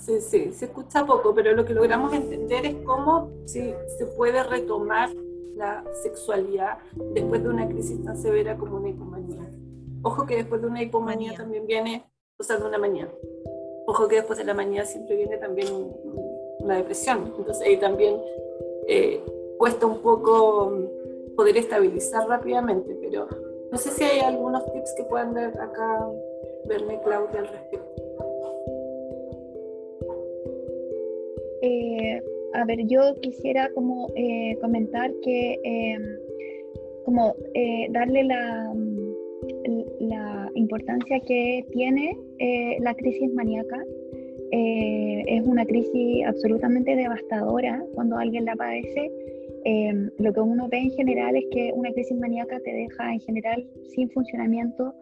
sí, 0.01 0.21
sí, 0.21 0.53
se 0.53 0.65
escucha 0.65 1.05
poco, 1.05 1.35
pero 1.35 1.53
lo 1.53 1.65
que 1.65 1.75
logramos 1.75 2.13
entender 2.15 2.65
es 2.65 2.77
cómo 2.85 3.31
si 3.45 3.75
se 3.99 4.07
puede 4.17 4.43
retomar 4.43 5.11
la 5.55 5.85
sexualidad 6.03 6.79
después 7.15 7.43
de 7.43 7.49
una 7.51 7.69
crisis 7.69 8.03
tan 8.05 8.17
severa 8.17 8.57
como 8.57 8.77
una 8.77 8.89
hipomanía. 8.89 9.51
Ojo 10.03 10.25
que 10.25 10.37
después 10.37 10.63
de 10.63 10.69
una 10.69 10.83
hipomanía 10.83 11.35
también 11.35 11.67
viene, 11.67 12.05
o 12.39 12.43
sea, 12.43 12.57
de 12.57 12.65
una 12.65 12.79
manía. 12.79 13.09
Ojo 13.87 14.09
que 14.09 14.17
después 14.17 14.39
de 14.39 14.45
la 14.45 14.55
manía 14.55 14.85
siempre 14.87 15.17
viene 15.17 15.37
también 15.37 15.69
una 16.61 16.77
depresión. 16.77 17.35
Entonces 17.37 17.67
ahí 17.67 17.77
también 17.77 18.21
eh, 18.87 19.21
cuesta 19.59 19.87
un 19.87 19.99
poco 19.99 20.73
poder 21.37 21.57
estabilizar 21.57 22.27
rápidamente, 22.29 22.97
pero 23.03 23.29
no 23.71 23.77
sé 23.77 23.91
si 23.91 24.05
hay 24.05 24.21
algunos 24.21 24.65
tips 24.73 24.95
que 24.97 25.05
puedan 25.05 25.35
dar 25.35 25.61
acá, 25.61 26.09
verme 26.67 27.01
Claudia 27.03 27.41
al 27.41 27.49
respecto. 27.49 27.88
A 32.59 32.65
ver, 32.65 32.87
yo 32.87 33.15
quisiera 33.21 33.71
como 33.75 34.09
eh, 34.17 34.57
comentar 34.61 35.13
que 35.23 35.59
em, 35.63 36.03
como 37.05 37.35
eh, 37.55 37.87
darle 37.91 38.25
la, 38.25 38.75
la, 40.01 40.51
importancia 40.55 41.21
que 41.21 41.65
tiene 41.71 42.17
eh, 42.39 42.77
la 42.81 42.95
crisis 42.95 43.33
maníaca. 43.33 43.83
es 44.51 45.43
una 45.47 45.65
crisis 45.67 46.25
absolutamente 46.27 46.97
devastadora 46.97 47.85
cuando 47.95 48.17
alguien 48.17 48.45
la 48.45 48.57
padece. 48.57 49.11
Em, 49.65 50.11
lo 50.19 50.33
que 50.33 50.41
uno 50.41 50.69
ve 50.69 50.79
en 50.79 50.91
general 50.93 51.37
es 51.37 51.45
que 51.53 51.73
una 51.75 51.93
crisis 51.93 52.19
maníaca 52.19 52.59
te 52.61 52.73
deja 52.73 53.13
en 53.13 53.21
general 53.21 53.67
sin 53.95 54.09
funcionamiento 54.11 54.95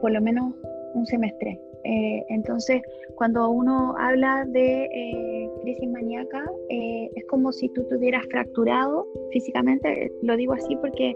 por 0.00 0.10
lo 0.12 0.20
menos 0.20 0.54
un 0.94 1.06
semestre. 1.06 1.58
Eh, 1.84 2.24
entonces, 2.28 2.82
cuando 3.14 3.50
uno 3.50 3.94
habla 3.98 4.44
de 4.46 4.84
eh, 4.84 5.50
crisis 5.62 5.88
maníaca, 5.90 6.44
eh, 6.68 7.10
es 7.14 7.24
como 7.26 7.52
si 7.52 7.68
tú 7.70 7.84
tuvieras 7.88 8.24
fracturado 8.30 9.06
físicamente, 9.32 10.10
lo 10.22 10.36
digo 10.36 10.52
así 10.52 10.76
porque 10.76 11.14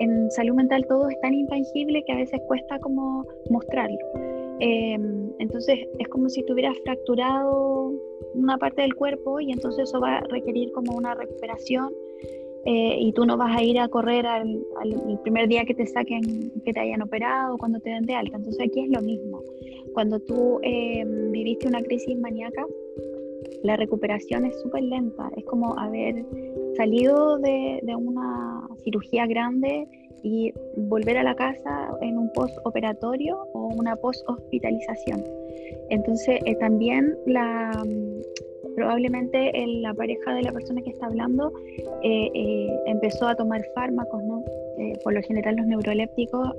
en 0.00 0.30
salud 0.30 0.54
mental 0.54 0.84
todo 0.88 1.08
es 1.08 1.20
tan 1.20 1.34
intangible 1.34 2.02
que 2.06 2.12
a 2.12 2.16
veces 2.16 2.40
cuesta 2.46 2.78
como 2.80 3.26
mostrarlo. 3.50 3.98
Em, 4.60 5.30
entonces, 5.38 5.78
es 5.98 6.08
como 6.08 6.28
si 6.28 6.42
tuvieras 6.44 6.76
fracturado 6.84 7.92
una 8.34 8.58
parte 8.58 8.82
del 8.82 8.94
cuerpo 8.94 9.40
y 9.40 9.52
entonces 9.52 9.88
eso 9.88 10.00
va 10.00 10.18
a 10.18 10.20
requerir 10.28 10.72
como 10.72 10.96
una 10.96 11.14
recuperación 11.14 11.92
y 12.70 13.12
tú 13.12 13.24
no 13.24 13.36
vas 13.36 13.56
a 13.56 13.62
ir 13.62 13.78
a 13.78 13.88
correr 13.88 14.26
al, 14.26 14.60
al, 14.80 15.20
primer 15.22 15.48
día 15.48 15.64
que 15.64 15.74
te 15.74 15.86
saquen, 15.86 16.52
que 16.64 16.72
te 16.72 16.80
hayan 16.80 17.02
operado, 17.02 17.56
cuando 17.56 17.80
te 17.80 17.90
den 17.90 18.04
de 18.04 18.14
alta. 18.14 18.36
Entonces 18.36 18.66
aquí 18.68 18.80
es 18.80 18.90
lo 18.90 19.00
mismo. 19.00 19.42
Cuando 19.94 20.20
tú 20.20 20.60
em, 20.62 21.32
viviste 21.32 21.66
una 21.66 21.82
crisis 21.82 22.18
maníaca, 22.18 22.64
la 23.62 23.76
recuperación 23.76 24.44
es 24.44 24.60
súper 24.60 24.82
lenta. 24.82 25.30
Es 25.36 25.44
como 25.44 25.78
haber 25.78 26.24
salido 26.76 27.38
de, 27.38 27.80
una 27.96 28.68
cirugía 28.84 29.26
grande 29.26 29.88
y 30.22 30.52
volver 30.76 31.16
a 31.16 31.22
la 31.22 31.34
casa 31.34 31.90
en 32.00 32.18
un 32.18 32.30
post-operatorio 32.32 33.48
o 33.54 33.68
una 33.74 33.96
post-hospitalización. 33.96 35.24
Entonces, 35.90 36.40
eh, 36.44 36.54
también 36.56 37.16
la, 37.26 37.70
probablemente 38.78 39.50
la 39.82 39.92
pareja 39.92 40.34
de 40.34 40.42
la 40.42 40.52
persona 40.52 40.80
que 40.82 40.90
está 40.90 41.06
hablando 41.06 41.52
eh, 42.04 42.30
eh, 42.32 42.68
empezó 42.86 43.26
a 43.26 43.34
tomar 43.34 43.60
fármacos, 43.74 44.22
¿no? 44.22 44.44
eh, 44.78 44.92
por 45.02 45.14
lo 45.14 45.22
general 45.22 45.56
los 45.56 45.66
neurolépticos 45.66 46.54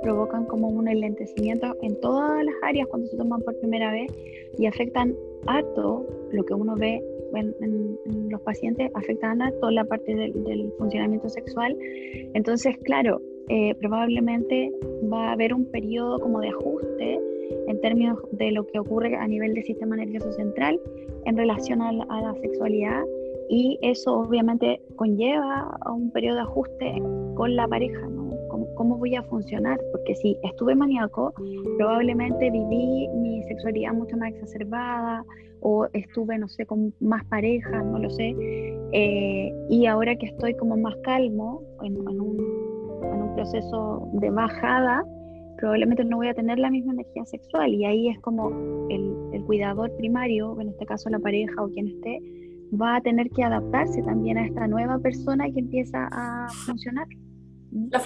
provocan 0.00 0.46
como 0.46 0.68
un 0.68 0.88
enlentecimiento 0.88 1.76
en 1.82 2.00
todas 2.00 2.42
las 2.42 2.54
áreas 2.62 2.88
cuando 2.88 3.06
se 3.08 3.18
toman 3.18 3.42
por 3.42 3.54
primera 3.60 3.92
vez 3.92 4.10
y 4.56 4.64
afectan 4.64 5.14
harto 5.46 6.06
lo 6.32 6.42
que 6.46 6.54
uno 6.54 6.74
ve 6.74 7.04
en, 7.34 8.30
los 8.30 8.40
pacientes, 8.40 8.90
afectan 8.94 9.42
harto 9.42 9.70
la 9.70 9.84
parte 9.84 10.14
del, 10.14 10.72
funcionamiento 10.78 11.28
sexual. 11.28 11.76
Entonces, 12.32 12.78
claro, 12.84 13.20
probablemente 13.78 14.72
va 15.12 15.28
a 15.28 15.32
haber 15.32 15.52
un 15.52 15.66
periodo 15.66 16.18
como 16.18 16.40
de 16.40 16.48
ajuste 16.48 17.20
en 17.66 17.80
términos 17.80 18.18
de 18.32 18.52
lo 18.52 18.66
que 18.66 18.78
ocurre 18.78 19.16
a 19.16 19.26
nivel 19.26 19.54
del 19.54 19.64
sistema 19.64 19.96
nervioso 19.96 20.32
central 20.32 20.80
en 21.24 21.36
relación 21.36 21.82
a 21.82 21.92
la 21.92 22.34
sexualidad 22.40 23.04
y 23.48 23.78
eso 23.82 24.20
obviamente 24.20 24.80
conlleva 24.96 25.76
a 25.80 25.92
un 25.92 26.10
periodo 26.10 26.36
de 26.36 26.42
ajuste 26.42 27.02
con 27.34 27.56
la 27.56 27.66
pareja, 27.66 28.06
¿no? 28.06 28.28
¿Cómo, 28.74 28.96
voy 28.96 29.14
a 29.16 29.22
funcionar? 29.24 29.78
Porque 29.92 30.14
si 30.14 30.36
estuve 30.42 30.74
maníaco, 30.74 31.32
probablemente 31.76 32.50
viví 32.50 33.08
mi 33.08 33.42
sexualidad 33.44 33.92
mucho 33.92 34.16
más 34.16 34.30
exacerbada 34.30 35.24
o 35.60 35.86
estuve, 35.92 36.38
no 36.38 36.48
sé, 36.48 36.64
con 36.64 36.94
más 37.00 37.24
parejas, 37.24 37.84
no 37.84 37.98
lo 37.98 38.10
sé. 38.10 38.34
Eh, 38.92 39.52
y 39.68 39.86
ahora 39.86 40.14
que 40.16 40.26
estoy 40.26 40.54
como 40.54 40.76
más 40.76 40.94
calmo, 41.02 41.62
en, 41.82 41.96
un, 41.96 42.38
en 43.02 43.22
un 43.22 43.34
proceso 43.34 44.08
de 44.14 44.30
bajada, 44.30 45.04
probablemente 45.58 46.04
no 46.04 46.16
voy 46.16 46.28
a 46.28 46.34
tener 46.34 46.58
la 46.58 46.70
misma 46.70 46.92
energía 46.92 47.24
sexual 47.26 47.74
y 47.74 47.84
ahí 47.84 48.08
es 48.08 48.20
como 48.20 48.48
el, 48.88 49.14
el 49.32 49.44
cuidador 49.44 49.94
primario, 49.96 50.58
en 50.60 50.68
este 50.68 50.86
caso 50.86 51.10
la 51.10 51.18
pareja 51.18 51.62
o 51.62 51.68
quien 51.68 51.88
esté, 51.88 52.20
va 52.80 52.96
a 52.96 53.00
tener 53.00 53.28
que 53.30 53.42
adaptarse 53.42 54.02
también 54.02 54.38
a 54.38 54.46
esta 54.46 54.66
nueva 54.66 54.98
persona 54.98 55.50
que 55.52 55.60
empieza 55.60 56.08
a 56.12 56.48
funcionar. 56.66 57.06
La, 57.90 58.02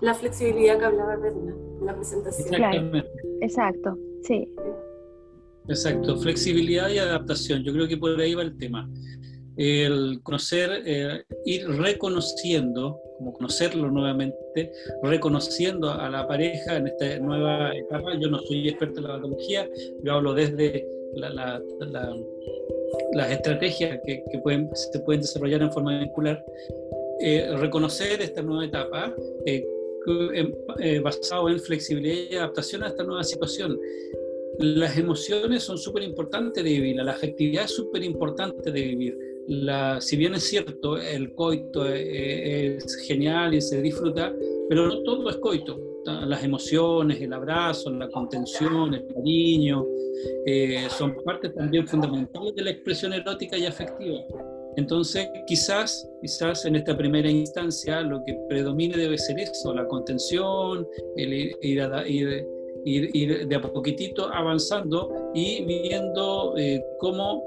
la 0.00 0.14
flexibilidad 0.14 0.78
que 0.78 0.84
hablaba 0.84 1.14
en 1.14 1.86
la 1.86 1.94
presentación. 1.94 2.48
Claro, 2.48 2.90
exacto, 3.40 3.96
sí. 4.22 4.48
Exacto, 5.68 6.16
flexibilidad 6.16 6.88
y 6.90 6.98
adaptación. 6.98 7.62
Yo 7.64 7.72
creo 7.72 7.88
que 7.88 7.96
por 7.96 8.18
ahí 8.20 8.34
va 8.34 8.42
el 8.42 8.56
tema. 8.56 8.88
El 9.56 10.20
conocer, 10.22 10.82
eh, 10.84 11.24
ir 11.44 11.66
reconociendo, 11.68 12.98
como 13.16 13.32
conocerlo 13.32 13.90
nuevamente, 13.90 14.72
reconociendo 15.02 15.90
a 15.90 16.08
la 16.10 16.26
pareja 16.26 16.76
en 16.76 16.88
esta 16.88 17.18
nueva 17.18 17.74
etapa. 17.74 18.14
Yo 18.20 18.28
no 18.28 18.38
soy 18.40 18.68
experto 18.68 19.00
en 19.00 19.06
la 19.06 19.14
patología, 19.14 19.68
yo 20.02 20.12
hablo 20.12 20.34
desde 20.34 20.86
la 21.14 21.60
las 23.12 23.30
estrategias 23.30 24.00
que, 24.04 24.22
pueden, 24.42 24.70
se 24.74 25.00
pueden 25.00 25.22
desarrollar 25.22 25.62
en 25.62 25.72
forma 25.72 25.98
vincular, 25.98 26.44
eh, 27.20 27.54
reconocer 27.56 28.20
esta 28.20 28.42
nueva 28.42 28.66
etapa 28.66 29.14
eh, 29.46 29.64
eh, 30.78 31.00
basado 31.00 31.48
en 31.48 31.58
flexibilidad 31.60 32.30
y 32.30 32.36
adaptación 32.36 32.82
a 32.84 32.88
esta 32.88 33.04
nueva 33.04 33.24
situación. 33.24 33.78
Las 34.58 34.96
emociones 34.96 35.62
son 35.62 35.78
súper 35.78 36.02
importantes 36.02 36.62
de 36.62 36.70
vivir, 36.70 36.96
la 36.96 37.12
afectividad 37.12 37.64
es 37.64 37.72
súper 37.72 38.02
importante 38.02 38.70
de 38.70 38.82
vivir. 38.82 39.35
La, 39.48 40.00
si 40.00 40.16
bien 40.16 40.34
es 40.34 40.44
cierto, 40.44 40.98
el 40.98 41.32
coito 41.34 41.86
es 41.86 42.96
genial 43.06 43.54
y 43.54 43.60
se 43.60 43.80
disfruta, 43.80 44.34
pero 44.68 44.88
no 44.88 45.02
todo 45.02 45.30
es 45.30 45.36
coito 45.36 45.78
las 46.06 46.44
emociones, 46.44 47.20
el 47.20 47.32
abrazo, 47.32 47.90
la 47.90 48.08
contención, 48.08 48.94
el 48.94 49.06
cariño, 49.06 49.86
eh, 50.46 50.86
son 50.90 51.16
parte 51.24 51.48
también 51.50 51.86
fundamentales 51.86 52.54
de 52.54 52.62
la 52.62 52.70
expresión 52.70 53.12
erótica 53.12 53.56
y 53.56 53.66
afectiva. 53.66 54.20
Entonces, 54.76 55.28
quizás, 55.46 56.08
quizás 56.20 56.64
en 56.66 56.76
esta 56.76 56.96
primera 56.96 57.30
instancia 57.30 58.02
lo 58.02 58.22
que 58.24 58.38
predomine 58.48 58.96
debe 58.96 59.16
ser 59.16 59.38
eso, 59.38 59.74
la 59.74 59.86
contención, 59.88 60.86
el 61.16 61.32
ir, 61.62 63.48
de 63.48 63.56
a 63.56 63.60
poquitito 63.60 64.32
avanzando 64.32 65.32
y 65.34 65.64
viendo 65.64 66.54
eh, 66.56 66.84
cómo 66.98 67.42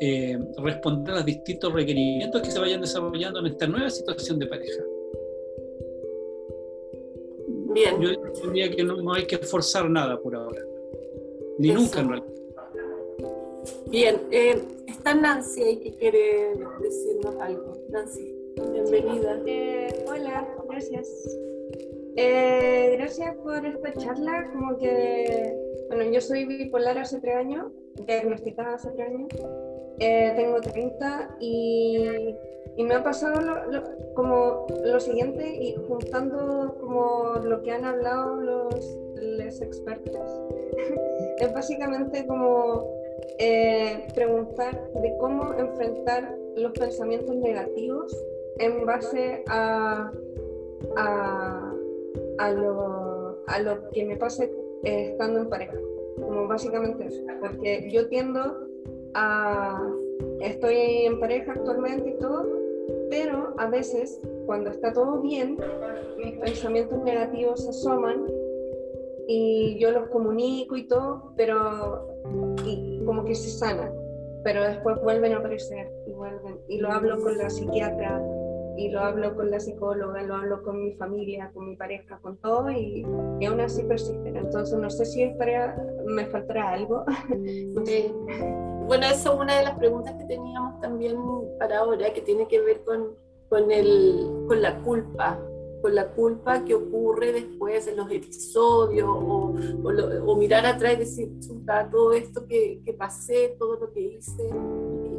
eh, 0.00 0.38
responder 0.58 1.14
a 1.14 1.16
los 1.18 1.26
distintos 1.26 1.72
requerimientos 1.72 2.42
que 2.42 2.50
se 2.50 2.58
vayan 2.58 2.80
desarrollando 2.80 3.40
en 3.40 3.46
esta 3.46 3.66
nueva 3.66 3.90
situación 3.90 4.38
de 4.38 4.46
pareja. 4.46 4.82
Bien. 7.72 8.00
Yo 8.00 8.10
diría 8.50 8.70
que 8.70 8.84
no, 8.84 9.12
hay 9.12 9.26
que 9.26 9.38
forzar 9.38 9.88
nada 9.88 10.20
por 10.20 10.34
ahora. 10.34 10.62
Ni 11.58 11.68
nunca 11.70 12.00
en 12.00 12.08
realidad. 12.08 12.32
Bien, 13.86 14.16
eh, 14.30 14.60
está 14.88 15.14
Nancy 15.14 15.62
ahí 15.62 15.76
que 15.76 15.92
quiere 15.92 16.54
decirnos 16.80 17.36
algo. 17.40 17.76
Nancy, 17.90 18.34
bienvenida. 18.72 19.40
Eh, 19.46 20.04
hola, 20.08 20.48
gracias. 20.68 21.08
Eh, 22.16 22.94
gracias 22.98 23.36
por 23.36 23.64
esta 23.64 23.92
charla. 23.94 24.50
Como 24.52 24.76
que, 24.78 25.54
bueno, 25.94 26.10
yo 26.10 26.20
soy 26.20 26.46
bipolar 26.46 26.98
hace 26.98 27.20
tres 27.20 27.36
años, 27.36 27.72
diagnosticada 28.06 28.74
hace 28.74 28.90
tres 28.90 29.08
años. 29.08 29.28
tengo 29.98 30.60
30 30.60 31.36
y 31.40 32.34
me 32.78 32.94
ha 32.94 33.02
pasado 33.02 33.34
como 34.14 34.66
lo 34.84 35.00
siguiente 35.00 35.54
y 35.54 35.76
juntando 35.86 36.76
como 36.80 37.34
lo 37.44 37.62
que 37.62 37.72
han 37.72 37.84
hablado 37.84 38.36
los, 38.36 38.98
expertos. 39.60 40.40
es 41.38 41.52
básicamente 41.52 42.26
como 42.26 42.86
eh, 43.38 44.08
preguntar 44.14 44.90
de 44.94 45.16
cómo 45.18 45.52
enfrentar 45.54 46.36
los 46.56 46.72
pensamientos 46.72 47.36
negativos 47.36 48.16
en 48.58 48.84
base 48.84 49.44
a, 49.48 50.10
a, 50.96 52.50
lo, 52.50 53.44
a 53.46 53.58
lo, 53.60 53.88
que 53.90 54.04
me 54.04 54.16
pase 54.16 54.50
eh, 54.84 55.10
estando 55.10 55.40
en 55.40 55.48
pareja. 55.48 55.76
Como 56.16 56.46
básicamente 56.48 57.06
eso. 57.06 57.22
Porque 57.40 57.90
yo 57.90 58.08
tiendo 58.08 58.68
a... 59.14 59.82
Estoy 60.40 61.06
en 61.06 61.20
pareja 61.20 61.52
actualmente 61.52 62.10
y 62.10 62.18
todo, 62.18 62.46
pero 63.10 63.54
a 63.58 63.68
veces 63.68 64.20
cuando 64.46 64.70
está 64.70 64.92
todo 64.92 65.20
bien, 65.20 65.58
mis 66.16 66.38
pensamientos 66.38 67.02
negativos 67.02 67.64
se 67.64 67.70
asoman 67.70 68.26
y 69.28 69.78
yo 69.78 69.90
los 69.92 70.08
comunico 70.08 70.76
y 70.76 70.86
todo, 70.86 71.32
pero 71.36 72.08
y 72.64 73.02
como 73.04 73.24
que 73.24 73.34
se 73.34 73.50
sanan, 73.50 73.92
pero 74.44 74.62
después 74.62 75.00
vuelven 75.02 75.32
a 75.32 75.38
aparecer 75.38 75.90
y 76.06 76.12
vuelven. 76.12 76.58
Y 76.68 76.78
lo 76.78 76.90
hablo 76.90 77.20
con 77.20 77.38
la 77.38 77.50
psiquiatra, 77.50 78.20
y 78.76 78.88
lo 78.90 79.00
hablo 79.00 79.34
con 79.34 79.50
la 79.50 79.60
psicóloga, 79.60 80.22
lo 80.22 80.34
hablo 80.36 80.62
con 80.62 80.82
mi 80.82 80.92
familia, 80.92 81.50
con 81.52 81.68
mi 81.68 81.76
pareja, 81.76 82.18
con 82.20 82.36
todo, 82.38 82.70
y, 82.70 83.04
aún 83.46 83.60
así 83.60 83.82
persisten. 83.84 84.36
Entonces 84.36 84.78
no 84.78 84.90
sé 84.90 85.04
si 85.04 85.22
estaría, 85.22 85.76
me 86.06 86.26
faltará 86.26 86.72
algo. 86.72 87.04
Bueno, 88.84 89.06
eso 89.06 89.32
es 89.32 89.40
una 89.40 89.56
de 89.56 89.64
las 89.64 89.78
preguntas 89.78 90.12
que 90.18 90.24
teníamos 90.24 90.80
también 90.80 91.16
para 91.58 91.78
ahora, 91.78 92.12
que 92.12 92.20
tiene 92.20 92.48
que 92.48 92.60
ver 92.60 92.82
con, 92.84 93.16
con, 93.48 93.70
el, 93.70 94.44
con 94.48 94.60
la 94.60 94.82
culpa, 94.82 95.38
con 95.80 95.94
la 95.94 96.08
culpa 96.08 96.64
que 96.64 96.74
ocurre 96.74 97.32
después 97.32 97.86
en 97.86 97.96
los 97.96 98.10
episodios, 98.10 99.08
o, 99.08 99.54
o, 100.26 100.36
mirar 100.36 100.66
atrás 100.66 100.94
y 100.94 100.96
decir, 100.96 101.30
todo 101.90 102.12
esto 102.12 102.46
que, 102.46 102.82
que, 102.84 102.92
pasé, 102.92 103.56
todo 103.58 103.78
lo 103.78 103.92
que 103.92 104.00
hice, 104.00 104.50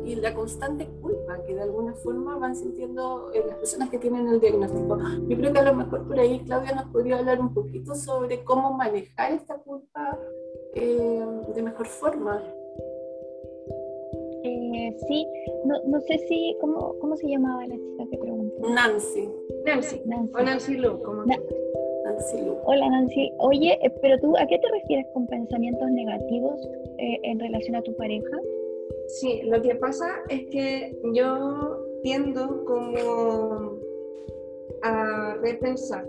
y, 0.05 0.15
la 0.15 0.34
constante 0.35 0.85
culpa 1.01 1.12
que 1.45 1.55
de 1.55 1.61
alguna 1.61 1.93
forma 1.93 2.37
van 2.37 2.55
sintiendo 2.55 3.31
eh, 3.33 3.43
las 3.47 3.57
personas 3.57 3.89
que 3.89 3.97
tienen 3.97 4.27
el 4.27 4.39
diagnóstico. 4.39 4.97
Yo 5.27 5.37
creo 5.37 5.53
que 5.53 5.59
a 5.59 5.63
lo 5.63 5.73
mejor 5.73 6.07
por 6.07 6.19
ahí 6.19 6.39
Claudia 6.45 6.75
nos 6.75 6.85
podría 6.85 7.19
hablar 7.19 7.39
un 7.39 7.53
poquito 7.53 7.95
sobre 7.95 8.43
cómo 8.43 8.73
manejar 8.73 9.31
esta 9.31 9.55
culpa 9.55 10.19
eh, 10.75 11.25
de 11.55 11.61
mejor 11.61 11.87
forma. 11.87 12.41
Eh, 14.45 14.97
sí, 15.07 15.25
no, 15.65 15.75
no, 15.85 16.01
sé 16.01 16.17
si, 16.27 16.57
¿cómo, 16.59 16.95
¿cómo 16.99 17.15
se 17.15 17.27
llamaba 17.27 17.65
la 17.65 17.75
chica 17.75 18.03
que 18.11 18.17
preguntó? 18.17 18.69
Nancy. 18.69 19.29
Nancy. 19.65 20.01
Nancy. 20.05 20.31
O 20.35 20.43
Nancy 20.43 20.77
Lu. 20.77 21.01
Como 21.01 21.23
Nancy 21.25 22.41
Lu. 22.41 22.57
Hola 22.65 22.89
Nancy. 22.89 23.31
Oye, 23.39 23.79
eh, 23.81 23.93
pero 24.01 24.19
tú, 24.19 24.35
¿a 24.37 24.45
qué 24.45 24.57
te 24.57 24.67
refieres 24.69 25.05
con 25.13 25.27
pensamientos 25.27 25.89
negativos 25.91 26.59
eh, 26.97 27.19
en 27.23 27.39
relación 27.39 27.75
a 27.75 27.81
tu 27.81 27.95
pareja? 27.95 28.37
Sí, 29.07 29.41
lo 29.43 29.61
que 29.61 29.75
pasa 29.75 30.07
es 30.30 30.45
que 30.49 30.97
yo 31.13 31.84
tiendo 32.03 32.63
como 32.65 33.80
a 34.81 35.35
repensar, 35.41 36.07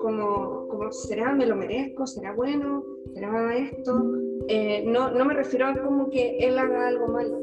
como, 0.00 0.68
como 0.68 0.92
será, 0.92 1.32
me 1.32 1.46
lo 1.46 1.56
merezco, 1.56 2.06
será 2.06 2.32
bueno, 2.32 2.84
será 3.14 3.56
esto. 3.56 3.94
Mm. 3.94 4.92
no, 4.92 5.10
no 5.10 5.24
me 5.24 5.34
refiero 5.34 5.66
a 5.66 5.82
como 5.82 6.10
que 6.10 6.38
él 6.38 6.58
haga 6.58 6.88
algo 6.88 7.08
malo, 7.08 7.40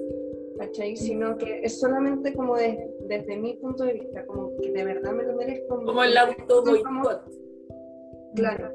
¿cachai? 0.57 0.95
Sino 0.95 1.37
que 1.37 1.61
es 1.63 1.79
solamente 1.79 2.33
como 2.33 2.55
desde 2.55 3.37
mi 3.37 3.55
punto 3.55 3.83
de 3.83 3.93
vista, 3.93 4.25
como 4.25 4.55
que 4.57 4.71
de 4.71 4.83
verdad 4.83 5.13
me 5.13 5.23
lo 5.23 5.35
merezco. 5.35 5.83
Como 5.83 6.03
el 6.03 6.17
auto 6.17 6.63
boicot. 6.63 7.23
Claro, 8.35 8.71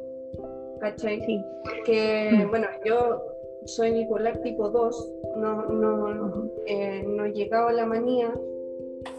¿cachai? 0.80 1.20
Sí. 1.24 1.40
Que, 1.84 2.30
mm. 2.32 2.50
bueno, 2.50 2.66
yo 2.84 3.22
soy 3.66 3.92
bipolar 3.92 4.40
tipo 4.42 4.70
2, 4.70 5.12
no, 5.36 5.66
no, 5.66 6.14
no, 6.14 6.50
eh, 6.66 7.04
no 7.06 7.26
he 7.26 7.32
llegado 7.32 7.68
a 7.68 7.72
la 7.72 7.86
manía, 7.86 8.32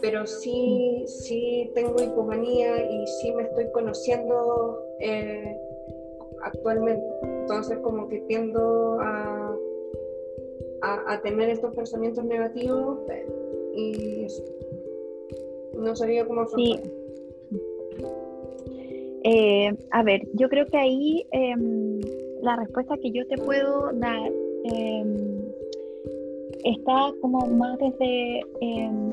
pero 0.00 0.26
sí, 0.26 1.04
sí 1.06 1.70
tengo 1.74 2.02
hipomanía 2.02 2.82
y 2.90 3.06
sí 3.06 3.32
me 3.32 3.44
estoy 3.44 3.70
conociendo 3.72 4.82
eh, 5.00 5.56
actualmente. 6.42 7.06
Entonces 7.22 7.78
como 7.78 8.08
que 8.08 8.20
tiendo 8.20 8.98
a, 9.00 9.56
a, 10.82 11.20
tener 11.22 11.50
estos 11.50 11.74
pensamientos 11.74 12.24
negativos 12.24 13.00
y 13.74 14.26
no 15.74 15.94
sabía 15.96 16.26
cómo 16.26 16.46
sí. 16.48 16.80
Eh, 19.24 19.76
a 19.90 20.02
ver, 20.02 20.22
yo 20.34 20.48
creo 20.48 20.66
que 20.66 20.76
ahí 20.76 21.26
em, 21.32 22.00
la 22.42 22.56
respuesta 22.56 22.96
que 22.96 23.10
yo 23.10 23.26
te 23.26 23.36
puedo 23.36 23.92
dar 23.94 24.30
em, 24.64 25.16
está 26.64 27.12
como 27.20 27.46
más 27.46 27.78
desde, 27.78 28.40
em, 28.60 29.12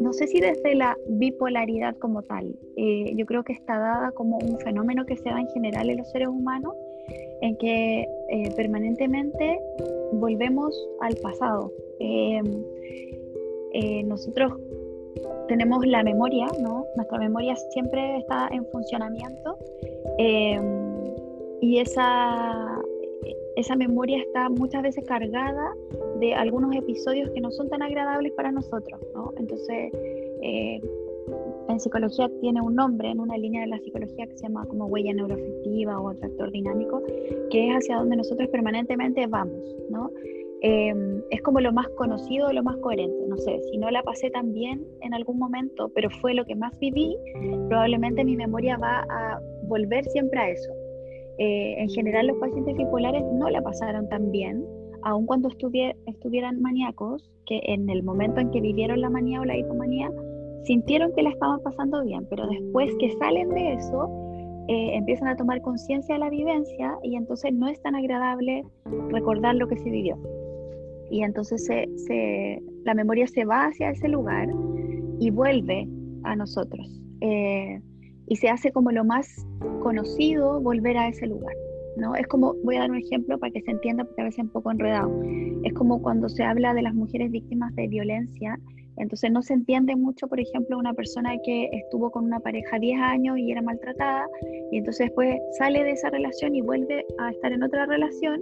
no 0.00 0.12
sé 0.12 0.26
si 0.26 0.40
desde 0.40 0.74
la 0.74 0.96
bipolaridad 1.08 1.96
como 1.98 2.22
tal, 2.22 2.54
eh, 2.76 3.12
yo 3.16 3.26
creo 3.26 3.42
que 3.42 3.52
está 3.52 3.78
dada 3.78 4.12
como 4.12 4.38
un 4.38 4.58
fenómeno 4.58 5.04
que 5.04 5.16
se 5.16 5.28
da 5.28 5.40
en 5.40 5.48
general 5.48 5.90
en 5.90 5.98
los 5.98 6.10
seres 6.10 6.28
humanos, 6.28 6.74
en 7.40 7.56
que 7.56 8.06
eh, 8.30 8.52
permanentemente 8.56 9.60
volvemos 10.12 10.88
al 11.00 11.14
pasado. 11.16 11.72
Em, 12.00 12.44
eh, 13.72 14.02
nosotros 14.04 14.52
tenemos 15.46 15.86
la 15.86 16.02
memoria, 16.02 16.46
¿no? 16.60 16.84
Nuestra 16.96 17.18
memoria 17.18 17.54
siempre 17.72 18.18
está 18.18 18.48
en 18.50 18.64
funcionamiento 18.66 19.56
y 21.60 21.78
esa, 21.78 22.80
esa 23.56 23.76
memoria 23.76 24.20
está 24.20 24.48
muchas 24.48 24.82
veces 24.82 25.04
cargada 25.06 25.74
de 26.20 26.34
algunos 26.34 26.74
episodios 26.74 27.30
que 27.30 27.40
no 27.40 27.50
son 27.50 27.68
tan 27.68 27.82
agradables 27.82 28.32
para 28.32 28.52
nosotros, 28.52 29.00
¿no? 29.14 29.32
Entonces, 29.38 29.92
eh, 30.42 30.80
en 31.68 31.80
psicología 31.80 32.30
tiene 32.40 32.60
un 32.62 32.74
nombre, 32.74 33.10
en 33.10 33.20
una 33.20 33.36
línea 33.36 33.60
de 33.62 33.66
la 33.66 33.78
psicología 33.78 34.26
que 34.26 34.36
se 34.36 34.44
llama 34.44 34.66
como 34.66 34.86
huella 34.86 35.12
neuroafectiva 35.12 36.00
o 36.00 36.08
atractor 36.08 36.50
dinámico, 36.50 37.02
que 37.50 37.68
es 37.68 37.76
hacia 37.76 37.96
donde 37.96 38.16
nosotros 38.16 38.48
permanentemente 38.48 39.26
vamos, 39.26 39.76
¿no? 39.90 40.10
Em, 40.60 41.22
es 41.30 41.40
como 41.42 41.60
lo 41.60 41.72
más 41.72 41.88
conocido, 41.90 42.52
lo 42.52 42.64
más 42.64 42.76
coherente. 42.78 43.16
No 43.28 43.36
sé, 43.36 43.60
si 43.70 43.78
no 43.78 43.90
la 43.90 44.02
pasé 44.02 44.30
tan 44.30 44.52
bien 44.52 44.84
en 45.02 45.14
algún 45.14 45.38
momento, 45.38 45.90
pero 45.94 46.10
fue 46.10 46.34
lo 46.34 46.44
que 46.44 46.56
más 46.56 46.76
viví, 46.80 47.16
probablemente 47.68 48.24
mi 48.24 48.36
memoria 48.36 48.76
va 48.76 49.06
a 49.08 49.40
volver 49.64 50.04
siempre 50.06 50.40
a 50.40 50.50
eso. 50.50 50.72
Eh, 51.38 51.76
en 51.78 51.88
general 51.90 52.26
los 52.26 52.36
pacientes 52.38 52.76
bipolares 52.76 53.22
no 53.34 53.48
la 53.48 53.62
pasaron 53.62 54.08
tan 54.08 54.30
bien, 54.30 54.64
aun 55.02 55.26
cuando 55.26 55.48
estuvieran 55.48 56.60
maníacos, 56.60 57.30
que 57.46 57.60
en 57.64 57.88
el 57.88 58.02
momento 58.02 58.40
en 58.40 58.50
que 58.50 58.60
vivieron 58.60 59.00
la 59.00 59.08
manía 59.08 59.40
o 59.40 59.44
la 59.44 59.56
hipomanía, 59.56 60.10
sintieron 60.64 61.12
que 61.14 61.22
la 61.22 61.30
estaban 61.30 61.60
pasando 61.62 62.02
bien, 62.04 62.26
pero 62.28 62.46
después 62.46 62.92
que 62.98 63.10
salen 63.12 63.50
de 63.50 63.74
eso, 63.74 64.10
eh, 64.68 64.96
empiezan 64.96 65.28
a 65.28 65.36
tomar 65.36 65.62
conciencia 65.62 66.16
de 66.16 66.18
la 66.18 66.28
vivencia 66.28 66.98
y 67.02 67.16
entonces 67.16 67.52
no 67.54 67.68
es 67.68 67.80
tan 67.82 67.94
agradable 67.94 68.64
recordar 69.08 69.54
lo 69.54 69.68
que 69.68 69.78
se 69.78 69.88
vivió. 69.88 70.18
Y 71.10 71.22
entonces 71.22 71.66
la 72.84 72.94
memoria 72.94 73.26
se 73.26 73.44
va 73.44 73.66
hacia 73.66 73.90
ese 73.90 74.08
lugar 74.08 74.48
y 75.18 75.30
vuelve 75.30 75.88
a 76.24 76.36
nosotros. 76.36 77.00
Eh, 77.20 77.80
y 78.28 78.36
se 78.36 78.48
hace 78.48 78.72
como 78.72 78.90
lo 78.90 79.04
más 79.04 79.46
conocido 79.82 80.60
volver 80.60 80.98
a 80.98 81.08
ese 81.08 81.26
lugar. 81.26 81.54
¿no? 81.96 82.14
Es 82.14 82.26
como, 82.26 82.54
voy 82.62 82.76
a 82.76 82.80
dar 82.80 82.90
un 82.90 82.98
ejemplo 82.98 83.38
para 83.38 83.52
que 83.52 83.60
se 83.62 83.70
entienda 83.70 84.04
porque 84.04 84.22
a 84.22 84.24
veces 84.24 84.38
es 84.38 84.44
un 84.44 84.52
poco 84.52 84.70
enredado. 84.70 85.10
Es 85.64 85.72
como 85.74 86.00
cuando 86.00 86.28
se 86.28 86.44
habla 86.44 86.74
de 86.74 86.82
las 86.82 86.94
mujeres 86.94 87.30
víctimas 87.30 87.74
de 87.74 87.88
violencia, 87.88 88.58
entonces 88.98 89.30
no 89.30 89.42
se 89.42 89.54
entiende 89.54 89.94
mucho, 89.96 90.26
por 90.26 90.40
ejemplo, 90.40 90.76
una 90.76 90.92
persona 90.92 91.36
que 91.44 91.68
estuvo 91.72 92.10
con 92.10 92.24
una 92.24 92.40
pareja 92.40 92.78
10 92.78 93.00
años 93.00 93.38
y 93.38 93.52
era 93.52 93.62
maltratada 93.62 94.26
y 94.72 94.78
entonces 94.78 95.06
después 95.06 95.36
sale 95.56 95.84
de 95.84 95.92
esa 95.92 96.10
relación 96.10 96.54
y 96.54 96.62
vuelve 96.62 97.04
a 97.18 97.30
estar 97.30 97.52
en 97.52 97.62
otra 97.62 97.86
relación 97.86 98.40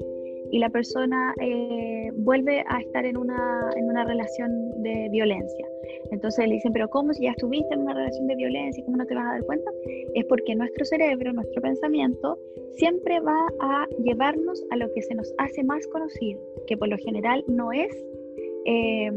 y 0.51 0.59
la 0.59 0.71
persona 0.71 1.35
eh, 1.41 2.11
vuelve 2.15 2.65
a 2.69 2.81
estar 2.81 3.05
en 3.05 3.17
una, 3.17 3.71
en 3.77 3.89
una 3.89 4.05
relación 4.05 4.83
de 4.83 5.09
violencia. 5.11 5.67
Entonces 6.11 6.47
le 6.47 6.55
dicen, 6.55 6.73
pero 6.73 6.89
¿cómo 6.89 7.13
si 7.13 7.25
ya 7.25 7.33
estuviste 7.33 7.75
en 7.75 7.83
una 7.83 7.95
relación 7.95 8.27
de 8.27 8.37
violencia? 8.37 8.85
¿Cómo 8.85 8.97
no 8.97 9.07
te 9.07 9.15
vas 9.15 9.27
a 9.27 9.33
dar 9.33 9.45
cuenta? 9.45 9.71
Es 10.15 10.25
porque 10.27 10.55
nuestro 10.55 10.85
cerebro, 10.85 11.33
nuestro 11.33 11.63
pensamiento, 11.63 12.39
siempre 12.77 13.21
va 13.21 13.47
a 13.61 13.87
llevarnos 14.05 14.65
a 14.71 14.77
lo 14.77 14.93
que 14.93 15.03
se 15.03 15.15
nos 15.15 15.33
hace 15.39 15.65
más 15.65 15.87
conocido, 15.89 16.41
que 16.67 16.77
por 16.77 16.89
lo 16.89 16.97
general 16.99 17.45
no 17.49 17.73
es, 17.73 17.93
eh, 18.67 19.11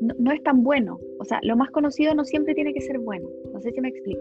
no, 0.00 0.32
es 0.32 0.42
tan 0.42 0.62
bueno. 0.62 1.00
O 1.18 1.24
sea, 1.24 1.40
lo 1.42 1.56
más 1.56 1.70
conocido 1.70 2.14
no 2.14 2.24
siempre 2.24 2.54
tiene 2.54 2.72
que 2.72 2.80
ser 2.80 2.98
bueno. 2.98 3.28
No 3.52 3.60
sé 3.60 3.72
si 3.72 3.80
me 3.80 3.88
explico. 3.88 4.20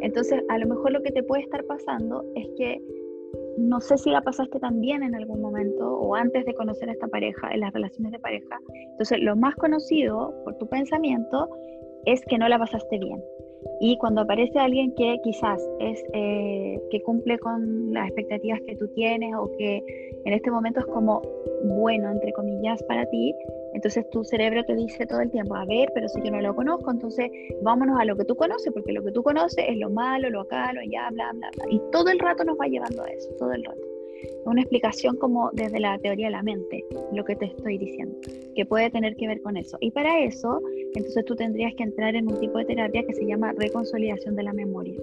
Entonces, 0.00 0.42
a 0.48 0.58
lo 0.58 0.66
mejor 0.66 0.92
lo 0.92 1.02
que 1.02 1.10
te 1.10 1.22
puede 1.22 1.42
estar 1.42 1.64
pasando 1.64 2.24
es 2.34 2.46
que 2.56 2.80
no 3.56 3.80
sé 3.80 3.98
si 3.98 4.10
la 4.10 4.20
pasaste 4.22 4.58
también 4.60 5.02
en 5.02 5.14
algún 5.14 5.40
momento 5.40 5.86
o 5.86 6.14
antes 6.14 6.44
de 6.44 6.54
conocer 6.54 6.88
a 6.88 6.92
esta 6.92 7.08
pareja, 7.08 7.52
en 7.52 7.60
las 7.60 7.72
relaciones 7.72 8.12
de 8.12 8.18
pareja. 8.18 8.58
Entonces, 8.90 9.18
lo 9.20 9.36
más 9.36 9.54
conocido 9.56 10.34
por 10.44 10.56
tu 10.58 10.68
pensamiento 10.68 11.48
es 12.04 12.20
que 12.28 12.38
no 12.38 12.48
la 12.48 12.58
pasaste 12.58 12.98
bien. 12.98 13.22
Y 13.80 13.96
cuando 13.98 14.22
aparece 14.22 14.58
alguien 14.58 14.94
que 14.94 15.18
quizás 15.22 15.60
es 15.80 16.02
eh, 16.12 16.80
que 16.90 17.02
cumple 17.02 17.38
con 17.38 17.92
las 17.92 18.06
expectativas 18.08 18.60
que 18.66 18.76
tú 18.76 18.88
tienes 18.88 19.34
o 19.36 19.50
que 19.56 19.82
en 20.24 20.32
este 20.32 20.50
momento 20.50 20.80
es 20.80 20.86
como 20.86 21.22
bueno, 21.64 22.10
entre 22.10 22.32
comillas, 22.32 22.82
para 22.84 23.06
ti, 23.06 23.34
entonces 23.74 24.08
tu 24.10 24.24
cerebro 24.24 24.64
te 24.64 24.74
dice 24.74 25.06
todo 25.06 25.20
el 25.20 25.30
tiempo, 25.30 25.54
a 25.54 25.64
ver, 25.64 25.90
pero 25.94 26.08
si 26.08 26.22
yo 26.22 26.30
no 26.30 26.40
lo 26.40 26.54
conozco, 26.54 26.90
entonces 26.90 27.30
vámonos 27.62 27.98
a 28.00 28.04
lo 28.04 28.16
que 28.16 28.24
tú 28.24 28.34
conoces, 28.36 28.72
porque 28.72 28.92
lo 28.92 29.02
que 29.02 29.12
tú 29.12 29.22
conoces 29.22 29.64
es 29.68 29.76
lo 29.76 29.90
malo, 29.90 30.30
lo 30.30 30.42
acá, 30.42 30.72
lo 30.72 30.80
allá, 30.80 31.08
bla, 31.10 31.32
bla, 31.32 31.50
bla. 31.54 31.64
Y 31.70 31.80
todo 31.92 32.10
el 32.10 32.18
rato 32.18 32.44
nos 32.44 32.58
va 32.58 32.66
llevando 32.66 33.02
a 33.02 33.08
eso, 33.08 33.28
todo 33.38 33.52
el 33.52 33.64
rato. 33.64 33.95
Una 34.44 34.60
explicación 34.60 35.16
como 35.16 35.50
desde 35.52 35.80
la 35.80 35.98
teoría 35.98 36.26
de 36.26 36.32
la 36.32 36.42
mente, 36.42 36.84
lo 37.12 37.24
que 37.24 37.36
te 37.36 37.46
estoy 37.46 37.78
diciendo, 37.78 38.16
que 38.54 38.64
puede 38.66 38.90
tener 38.90 39.16
que 39.16 39.26
ver 39.26 39.40
con 39.42 39.56
eso. 39.56 39.76
Y 39.80 39.90
para 39.90 40.24
eso, 40.24 40.60
entonces 40.94 41.24
tú 41.24 41.34
tendrías 41.36 41.74
que 41.74 41.84
entrar 41.84 42.14
en 42.14 42.30
un 42.30 42.38
tipo 42.40 42.58
de 42.58 42.64
terapia 42.66 43.04
que 43.04 43.14
se 43.14 43.26
llama 43.26 43.52
reconsolidación 43.56 44.36
de 44.36 44.42
la 44.42 44.52
memoria 44.52 44.96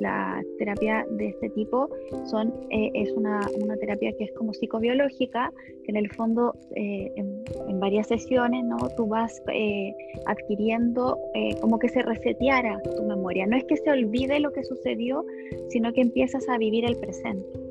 la 0.00 0.42
terapia 0.58 1.06
de 1.10 1.28
este 1.28 1.50
tipo 1.50 1.88
son, 2.24 2.52
eh, 2.70 2.90
es 2.94 3.12
una, 3.12 3.40
una, 3.62 3.76
terapia 3.76 4.12
que 4.16 4.24
es 4.24 4.32
como 4.32 4.52
psicobiológica, 4.52 5.52
que 5.84 5.90
en 5.90 5.96
el 5.96 6.10
fondo 6.10 6.54
eh, 6.74 7.12
en, 7.16 7.44
varias 7.80 8.08
sesiones 8.08 8.64
¿no? 8.64 8.76
tú 8.96 9.06
vas 9.06 9.42
eh, 9.52 9.94
adquiriendo 10.26 11.18
como 11.62 11.78
que 11.78 11.88
se 11.88 12.02
reseteara 12.02 12.78
tu 12.82 13.04
memoria. 13.04 13.46
No 13.46 13.56
es 13.56 13.64
que 13.64 13.76
se 13.76 13.90
olvide 13.90 14.38
lo 14.38 14.52
que 14.52 14.62
sucedió, 14.64 15.24
sino 15.68 15.92
que 15.92 16.02
empiezas 16.02 16.46
a 16.48 16.58
vivir 16.58 16.84
el 16.84 16.96
presente 16.96 17.69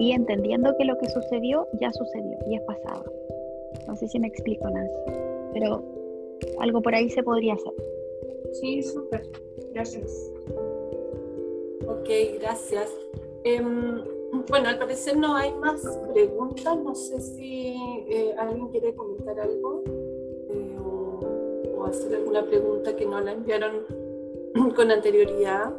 y 0.00 0.12
entendiendo 0.12 0.74
que 0.78 0.86
lo 0.86 0.96
que 0.96 1.10
sucedió 1.10 1.68
ya 1.78 1.92
sucedió 1.92 2.38
y 2.46 2.56
es 2.56 2.62
pasado. 2.62 3.04
No 3.86 3.94
sé 3.96 4.08
si 4.08 4.18
me 4.18 4.28
explico, 4.28 4.68
Nancy, 4.70 5.12
pero 5.52 5.84
algo 6.58 6.80
por 6.80 6.94
ahí 6.94 7.10
se 7.10 7.22
podría 7.22 7.52
hacer. 7.52 7.74
Sí, 8.52 8.82
súper. 8.82 9.28
Gracias. 9.74 10.32
Ok, 11.86 12.08
gracias. 12.40 12.90
Em, 13.44 14.02
bueno, 14.48 14.70
al 14.70 14.78
parecer 14.78 15.18
no 15.18 15.36
hay 15.36 15.52
más 15.54 15.82
preguntas. 16.14 16.78
No 16.78 16.94
sé 16.94 17.20
si 17.20 17.74
eh, 18.08 18.34
alguien 18.38 18.68
quiere 18.68 18.94
comentar 18.94 19.38
algo 19.38 19.82
eh, 20.48 20.76
o, 20.82 21.84
hacer 21.84 22.14
alguna 22.14 22.46
pregunta 22.46 22.96
que 22.96 23.04
no 23.04 23.20
la 23.20 23.32
enviaron 23.32 23.84
con 24.74 24.90
anterioridad. 24.90 25.74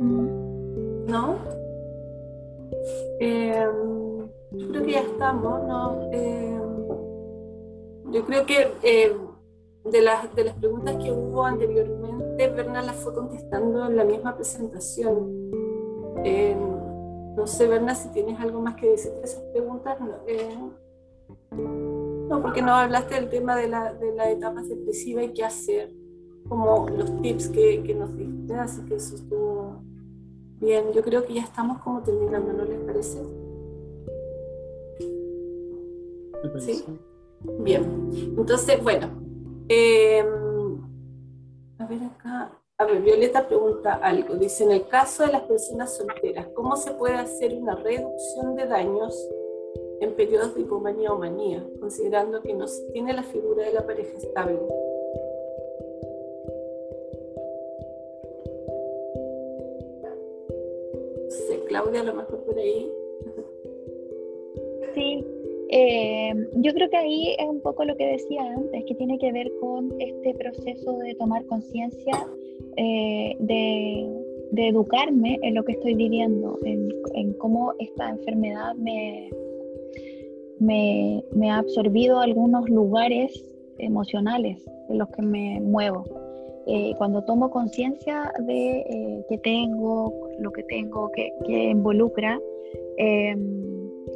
¿No? 0.00 1.36
Em, 3.20 4.28
yo 4.52 4.68
creo 4.68 4.82
que 4.82 4.92
ya 4.92 5.00
estamos, 5.00 5.62
¿no? 5.68 6.10
Em, 6.12 6.88
yo 8.12 8.24
creo 8.26 8.46
que 8.46 8.68
de 9.84 10.02
las, 10.02 10.34
de 10.34 10.44
las 10.44 10.56
preguntas 10.56 10.96
que 10.96 11.12
hubo 11.12 11.44
anteriormente, 11.44 12.48
Berna 12.48 12.82
las 12.82 12.96
fue 12.96 13.14
contestando 13.14 13.86
en 13.86 13.96
la 13.96 14.04
misma 14.04 14.34
presentación. 14.34 15.50
No 17.36 17.46
sé, 17.46 17.66
Berna, 17.66 17.94
si 17.94 18.10
tienes 18.10 18.38
algo 18.40 18.60
más 18.60 18.76
que 18.76 18.90
decir 18.90 19.12
de 19.12 19.22
esas 19.22 19.42
preguntas. 19.52 19.98
No, 20.00 20.08
eh, 20.26 20.58
no, 22.28 22.42
porque 22.42 22.60
no 22.60 22.74
hablaste 22.74 23.14
del 23.14 23.30
tema 23.30 23.56
de 23.56 23.68
la, 23.68 23.94
de 23.94 24.14
la 24.14 24.30
etapa 24.30 24.62
depresiva 24.62 25.22
y 25.22 25.32
qué 25.32 25.44
hacer, 25.44 25.90
como 26.48 26.88
los 26.90 27.22
tips 27.22 27.48
que, 27.48 27.82
que 27.82 27.94
nos 27.94 28.14
diste, 28.16 28.54
así 28.54 28.84
que 28.84 28.96
eso 28.96 29.14
estuvo 29.14 29.82
bien. 30.60 30.92
Yo 30.92 31.02
creo 31.02 31.24
que 31.24 31.34
ya 31.34 31.42
estamos 31.42 31.82
como 31.82 32.02
terminando, 32.02 32.52
¿no 32.52 32.64
les 32.64 32.78
parece? 32.80 33.18
Sí. 36.58 36.84
Bien. 37.58 38.10
Entonces, 38.36 38.82
bueno, 38.82 39.20
Em, 39.72 40.26
a 41.78 41.86
ver 41.86 42.02
acá. 42.02 42.50
A 42.76 42.84
ver, 42.86 43.02
Violeta 43.02 43.46
pregunta 43.46 43.94
algo. 44.02 44.34
Dice, 44.34 44.64
en 44.64 44.72
el 44.72 44.88
caso 44.88 45.24
de 45.24 45.30
las 45.30 45.42
personas 45.42 45.96
solteras, 45.96 46.48
¿cómo 46.56 46.76
se 46.76 46.90
puede 46.90 47.14
hacer 47.14 47.54
una 47.54 47.76
reducción 47.76 48.56
de 48.56 48.66
daños 48.66 49.14
en 50.00 50.16
periodos 50.16 50.56
de 50.56 50.62
hipomanía 50.62 51.12
o 51.12 51.18
manía, 51.18 51.64
considerando 51.78 52.42
que 52.42 52.52
no 52.52 52.64
tiene 52.92 53.12
la 53.12 53.22
figura 53.22 53.64
de 53.64 53.72
la 53.72 53.86
pareja 53.86 54.16
estable. 54.16 54.58
Claudia, 61.80 62.02
lo 62.02 62.14
mejor 62.14 62.44
por 62.44 62.58
ahí. 62.58 62.90
Sí, 64.94 65.24
eh, 65.70 66.32
yo 66.56 66.72
creo 66.72 66.90
que 66.90 66.96
ahí 66.96 67.36
es 67.38 67.48
un 67.48 67.60
poco 67.60 67.84
lo 67.84 67.96
que 67.96 68.06
decía 68.06 68.42
antes, 68.42 68.84
que 68.86 68.94
tiene 68.94 69.18
que 69.18 69.32
ver 69.32 69.50
con 69.60 69.90
este 70.00 70.34
proceso 70.34 70.98
de 70.98 71.14
tomar 71.14 71.46
conciencia, 71.46 72.26
eh, 72.76 73.36
de, 73.38 74.66
educarme 74.68 75.38
en 75.42 75.54
lo 75.54 75.64
que 75.64 75.72
estoy 75.72 75.94
viviendo, 75.94 76.58
en, 76.64 77.32
cómo 77.38 77.72
esta 77.78 78.10
enfermedad 78.10 78.74
me, 78.74 79.30
me, 80.58 81.50
ha 81.50 81.58
absorbido 81.58 82.18
algunos 82.20 82.68
lugares 82.68 83.32
emocionales 83.78 84.62
en 84.90 84.98
los 84.98 85.08
que 85.10 85.22
me 85.22 85.60
muevo. 85.60 86.04
Eh, 86.66 86.92
cuando 86.98 87.24
tomo 87.24 87.50
conciencia 87.50 88.30
de 88.40 89.24
que 89.28 89.38
tengo, 89.38 90.12
lo 90.40 90.52
que 90.52 90.62
tengo, 90.64 91.10
que, 91.12 91.32
que 91.46 91.70
involucra, 91.70 92.40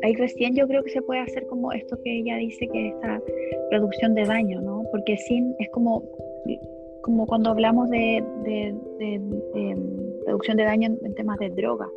ahí 0.03 0.15
recién 0.15 0.55
yo 0.55 0.67
creo 0.67 0.83
que 0.83 0.91
se 0.91 1.03
puede 1.03 1.21
hacer 1.21 1.47
como 1.47 1.73
esto 1.73 1.97
que 2.03 2.19
ella 2.19 2.37
dice, 2.37 2.69
que 2.69 2.89
esta 2.89 3.21
reducción 3.71 4.15
de 4.15 4.25
daño, 4.25 4.61
¿no? 4.61 4.85
Porque 4.91 5.17
sin, 5.17 5.55
es 5.59 5.69
como, 5.71 6.03
como 7.03 7.27
cuando 7.27 7.51
hablamos 7.51 7.89
de, 7.91 8.23
reducción 10.27 10.57
de 10.57 10.65
daño 10.65 10.97
en, 11.03 11.15
temas 11.15 11.39
de 11.39 11.51
droga. 11.51 11.89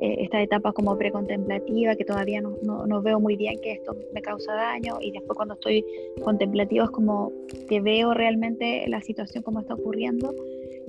Eh, 0.00 0.16
esta 0.20 0.40
etapa 0.40 0.72
como 0.72 0.96
precontemplativa, 0.96 1.96
que 1.96 2.04
todavía 2.04 2.40
no, 2.40 2.56
no, 2.62 3.02
veo 3.02 3.18
muy 3.18 3.34
bien 3.34 3.58
que 3.60 3.72
esto 3.72 3.96
me 4.12 4.22
causa 4.22 4.54
daño, 4.54 4.98
y 5.00 5.10
después 5.10 5.36
cuando 5.36 5.54
estoy 5.54 5.84
contemplativo 6.22 6.84
es 6.84 6.90
como 6.90 7.32
que 7.68 7.80
veo 7.80 8.14
realmente 8.14 8.86
la 8.88 9.00
situación 9.00 9.42
como 9.42 9.60
está 9.60 9.74
ocurriendo. 9.74 10.34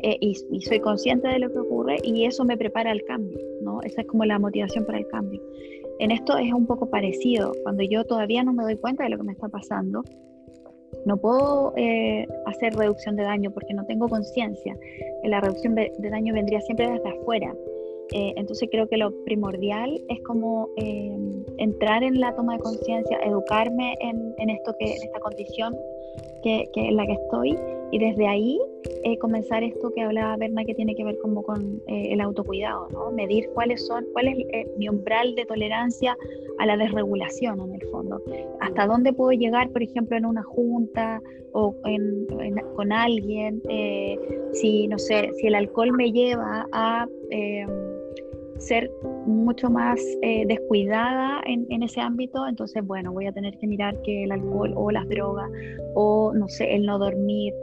Eh, 0.01 0.17
y, 0.21 0.37
y, 0.51 0.61
soy 0.61 0.79
consciente 0.79 1.27
de 1.27 1.39
lo 1.39 1.51
que 1.51 1.59
ocurre 1.59 1.97
y 2.03 2.23
eso 2.25 2.45
me 2.45 2.55
prepara 2.55 2.91
al 2.91 3.03
cambio, 3.03 3.37
¿no? 3.61 3.81
Esa 3.81 4.01
es 4.01 4.07
como 4.07 4.23
la 4.23 4.39
motivación 4.39 4.85
para 4.85 4.97
el 4.97 5.07
cambio. 5.07 5.41
En 5.99 6.11
esto 6.11 6.37
es 6.37 6.53
un 6.53 6.65
poco 6.65 6.89
parecido, 6.89 7.51
cuando 7.63 7.83
yo 7.83 8.05
todavía 8.05 8.43
no 8.43 8.53
me 8.53 8.63
doy 8.63 8.77
cuenta 8.77 9.03
de 9.03 9.09
lo 9.09 9.17
que 9.17 9.23
me 9.23 9.33
está 9.33 9.49
pasando, 9.49 10.03
no 11.05 11.17
puedo 11.17 11.73
eh, 11.75 12.27
hacer 12.45 12.73
reducción 12.75 13.15
de 13.15 13.23
daño 13.23 13.51
porque 13.51 13.73
no 13.73 13.85
tengo 13.85 14.07
conciencia. 14.07 14.77
La 15.23 15.41
reducción 15.41 15.75
de, 15.75 15.91
daño 15.99 16.33
vendría 16.33 16.61
siempre 16.61 16.89
desde 16.89 17.09
afuera. 17.09 17.53
Eh, 18.11 18.33
entonces 18.37 18.69
creo 18.71 18.87
que 18.87 18.97
lo 18.97 19.11
primordial 19.23 20.01
es 20.07 20.19
como 20.21 20.69
eh, 20.77 21.15
entrar 21.57 22.03
en 22.03 22.19
la 22.19 22.33
toma 22.33 22.53
de 22.53 22.59
conciencia, 22.59 23.19
educarme 23.23 23.95
en, 24.01 24.33
en, 24.37 24.49
esto 24.49 24.73
que, 24.79 24.95
en 24.95 25.03
esta 25.03 25.19
condición 25.19 25.75
que, 26.41 26.69
que 26.73 26.87
en 26.87 26.95
la 26.95 27.05
que 27.05 27.13
estoy 27.13 27.57
y 27.91 27.99
desde 27.99 28.27
ahí 28.27 28.59
eh, 29.03 29.17
comenzar 29.17 29.63
esto 29.63 29.91
que 29.93 30.01
hablaba 30.01 30.37
Berna 30.37 30.63
que 30.65 30.75
tiene 30.75 30.95
que 30.95 31.03
ver 31.03 31.17
como 31.19 31.43
con 31.43 31.81
eh, 31.87 32.09
el 32.11 32.21
autocuidado, 32.21 32.87
¿no? 32.91 33.11
Medir 33.11 33.49
cuáles 33.53 33.85
son, 33.85 34.05
cuál 34.13 34.27
es 34.27 34.37
eh, 34.53 34.67
mi 34.77 34.89
umbral 34.89 35.35
de 35.35 35.45
tolerancia 35.45 36.15
a 36.59 36.65
la 36.65 36.77
desregulación 36.77 37.59
en 37.61 37.75
el 37.75 37.87
fondo. 37.89 38.21
Hasta 38.59 38.85
dónde 38.85 39.13
puedo 39.13 39.31
llegar, 39.31 39.69
por 39.69 39.81
ejemplo, 39.81 40.17
en 40.17 40.25
una 40.25 40.43
junta 40.43 41.21
o 41.53 41.73
con 42.75 42.91
alguien, 42.91 43.61
si, 44.53 44.87
no 44.87 44.99
sé, 44.99 45.31
si 45.37 45.47
el 45.47 45.55
alcohol 45.55 45.91
me 45.93 46.11
lleva 46.11 46.67
a 46.71 47.07
ser 48.59 48.91
mucho 49.25 49.69
más 49.69 49.99
descuidada 50.21 51.41
en, 51.45 51.65
en, 51.69 51.83
ese 51.83 52.01
ámbito, 52.01 52.47
entonces, 52.47 52.85
bueno, 52.85 53.11
voy 53.11 53.25
a 53.25 53.31
tener 53.31 53.57
que 53.57 53.67
mirar 53.67 54.01
que 54.03 54.23
el 54.23 54.31
alcohol 54.31 54.73
o 54.75 54.91
las 54.91 55.07
drogas 55.07 55.49
o, 55.95 56.33
no 56.33 56.47
sé, 56.47 56.75
el 56.75 56.85
no 56.85 56.99
dormir, 56.99 57.53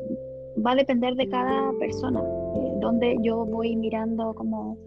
va 0.64 0.72
a 0.72 0.76
depender 0.76 1.14
de 1.14 1.28
cada 1.28 1.72
persona, 1.78 2.20
eh, 2.20 2.72
donde 2.80 3.16
yo 3.22 3.44
voy 3.44 3.76
mirando 3.76 4.34
como 4.34 4.78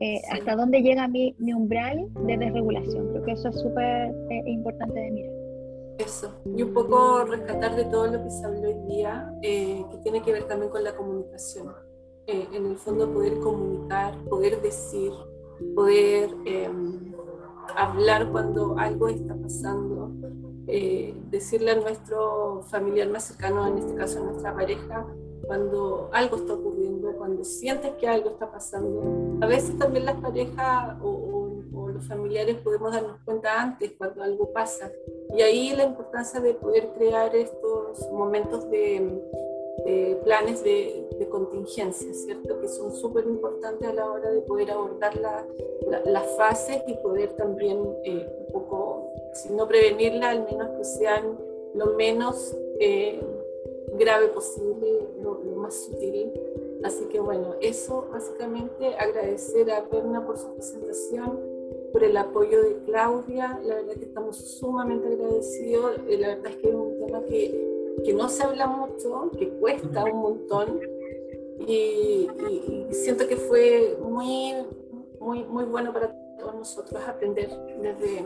eh, 0.00 0.20
hasta 0.32 0.56
dónde 0.56 0.82
llega 0.82 1.06
mi, 1.06 1.34
mi, 1.38 1.52
umbral 1.52 2.08
de 2.26 2.36
desregulación. 2.36 3.08
Creo 3.10 3.22
que 3.22 3.32
eso 3.32 3.48
es 3.48 3.60
súper 3.60 4.12
eh, 4.30 4.42
importante 4.46 4.98
de 4.98 5.10
mirar. 5.10 5.32
Eso, 5.98 6.34
y 6.56 6.62
un 6.62 6.72
poco 6.72 7.24
rescatar 7.24 7.76
de 7.76 7.84
todo 7.84 8.06
lo 8.08 8.24
que 8.24 8.30
se 8.30 8.44
habló 8.44 8.68
hoy 8.68 8.78
día, 8.88 9.32
que 9.40 9.84
tiene 10.02 10.22
que 10.22 10.32
ver 10.32 10.44
también 10.44 10.70
con 10.70 10.82
la 10.82 10.96
comunicación. 10.96 11.72
en 12.26 12.66
el 12.66 12.76
fondo 12.76 13.12
poder 13.12 13.38
comunicar, 13.40 14.14
poder 14.24 14.60
decir, 14.62 15.12
poder 15.74 16.30
em, 16.44 17.12
hablar 17.76 18.30
cuando 18.30 18.76
algo 18.78 19.08
está 19.08 19.34
pasando, 19.34 20.10
eh, 20.66 21.14
decirle 21.30 21.72
a 21.72 21.76
nuestro 21.76 22.62
familiar 22.68 23.08
más 23.08 23.24
cercano, 23.24 23.66
en 23.66 23.78
este 23.78 23.94
caso 23.94 24.20
a 24.20 24.24
nuestra 24.24 24.54
pareja, 24.54 25.06
cuando 25.46 26.08
algo 26.12 26.36
está 26.36 26.54
ocurriendo, 26.54 27.12
cuando 27.16 27.44
sientes 27.44 27.92
que 27.94 28.08
algo 28.08 28.30
está 28.30 28.50
pasando. 28.50 29.38
A 29.40 29.46
veces 29.46 29.76
también 29.78 30.06
las 30.06 30.16
parejas 30.16 30.96
o, 31.02 31.30
los 31.92 32.06
familiares 32.06 32.56
podemos 32.56 32.92
darnos 32.92 33.18
cuenta 33.24 33.60
antes 33.60 33.92
cuando 33.98 34.22
algo 34.22 34.50
pasa. 34.52 34.90
Y 35.36 35.42
ahí 35.42 35.74
la 35.76 35.84
importancia 35.84 36.40
de 36.40 36.54
poder 36.54 36.90
crear 36.96 37.36
estos 37.36 38.10
momentos 38.10 38.70
de, 38.70 39.20
planes 40.24 40.62
de, 40.62 40.98
contingencia, 41.30 42.12
¿cierto? 42.12 42.60
Que 42.60 42.68
son 42.68 42.92
súper 42.92 43.24
importantes 43.26 43.88
a 43.88 43.92
la 43.92 44.10
hora 44.10 44.30
de 44.30 44.40
poder 44.42 44.70
abordar 44.70 45.16
las 46.04 46.36
fases 46.36 46.82
y 46.86 46.94
poder 46.94 47.30
también 47.36 47.78
eh, 48.04 48.26
un 48.40 48.52
poco 48.52 49.12
si 49.32 49.50
no 49.52 49.66
prevenirla, 49.66 50.30
al 50.30 50.44
menos 50.44 50.68
que 50.76 50.84
sean 50.84 51.38
lo 51.74 51.86
menos 51.94 52.56
eh, 52.80 53.20
grave 53.98 54.28
posible, 54.28 55.08
lo, 55.22 55.40
más 55.56 55.74
sutil. 55.84 56.32
Así 56.82 57.04
que 57.04 57.20
bueno, 57.20 57.54
eso 57.60 58.08
básicamente 58.10 58.94
agradecer 58.96 59.70
a 59.70 59.82
Berna 59.82 60.26
por 60.26 60.36
su 60.36 60.52
presentación, 60.54 61.38
por 61.92 62.02
el 62.02 62.16
apoyo 62.16 62.62
de 62.62 62.78
Claudia, 62.84 63.60
la 63.64 63.76
verdad 63.76 63.94
que 63.94 64.06
estamos 64.06 64.36
sumamente 64.36 65.06
agradecidos, 65.06 66.00
eh, 66.08 66.18
la 66.18 66.28
verdad 66.28 66.46
es 66.50 66.56
que 66.56 66.68
es 66.68 66.74
un 66.74 66.98
tema 66.98 67.22
que, 67.26 67.71
que 68.04 68.12
no 68.12 68.28
se 68.28 68.42
habla 68.42 68.66
mucho, 68.66 69.30
que 69.38 69.48
cuesta 69.48 70.04
un 70.04 70.20
montón 70.20 70.80
y, 71.66 72.28
siento 72.90 73.26
que 73.26 73.36
fue 73.36 73.96
muy, 74.00 74.54
muy, 75.18 75.44
muy 75.44 75.64
bueno 75.64 75.92
para 75.92 76.14
todos 76.38 76.54
nosotros 76.54 77.02
aprender 77.06 77.48
desde 77.80 78.24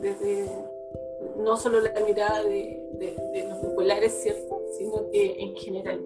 desde 0.00 0.46
no 1.36 1.56
solo 1.56 1.80
la 1.80 2.00
mirada 2.00 2.42
de, 2.44 2.84
los 3.48 3.58
populares, 3.58 4.12
¿cierto? 4.22 4.62
sino 4.76 5.10
que 5.10 5.40
en 5.40 5.56
general. 5.56 6.04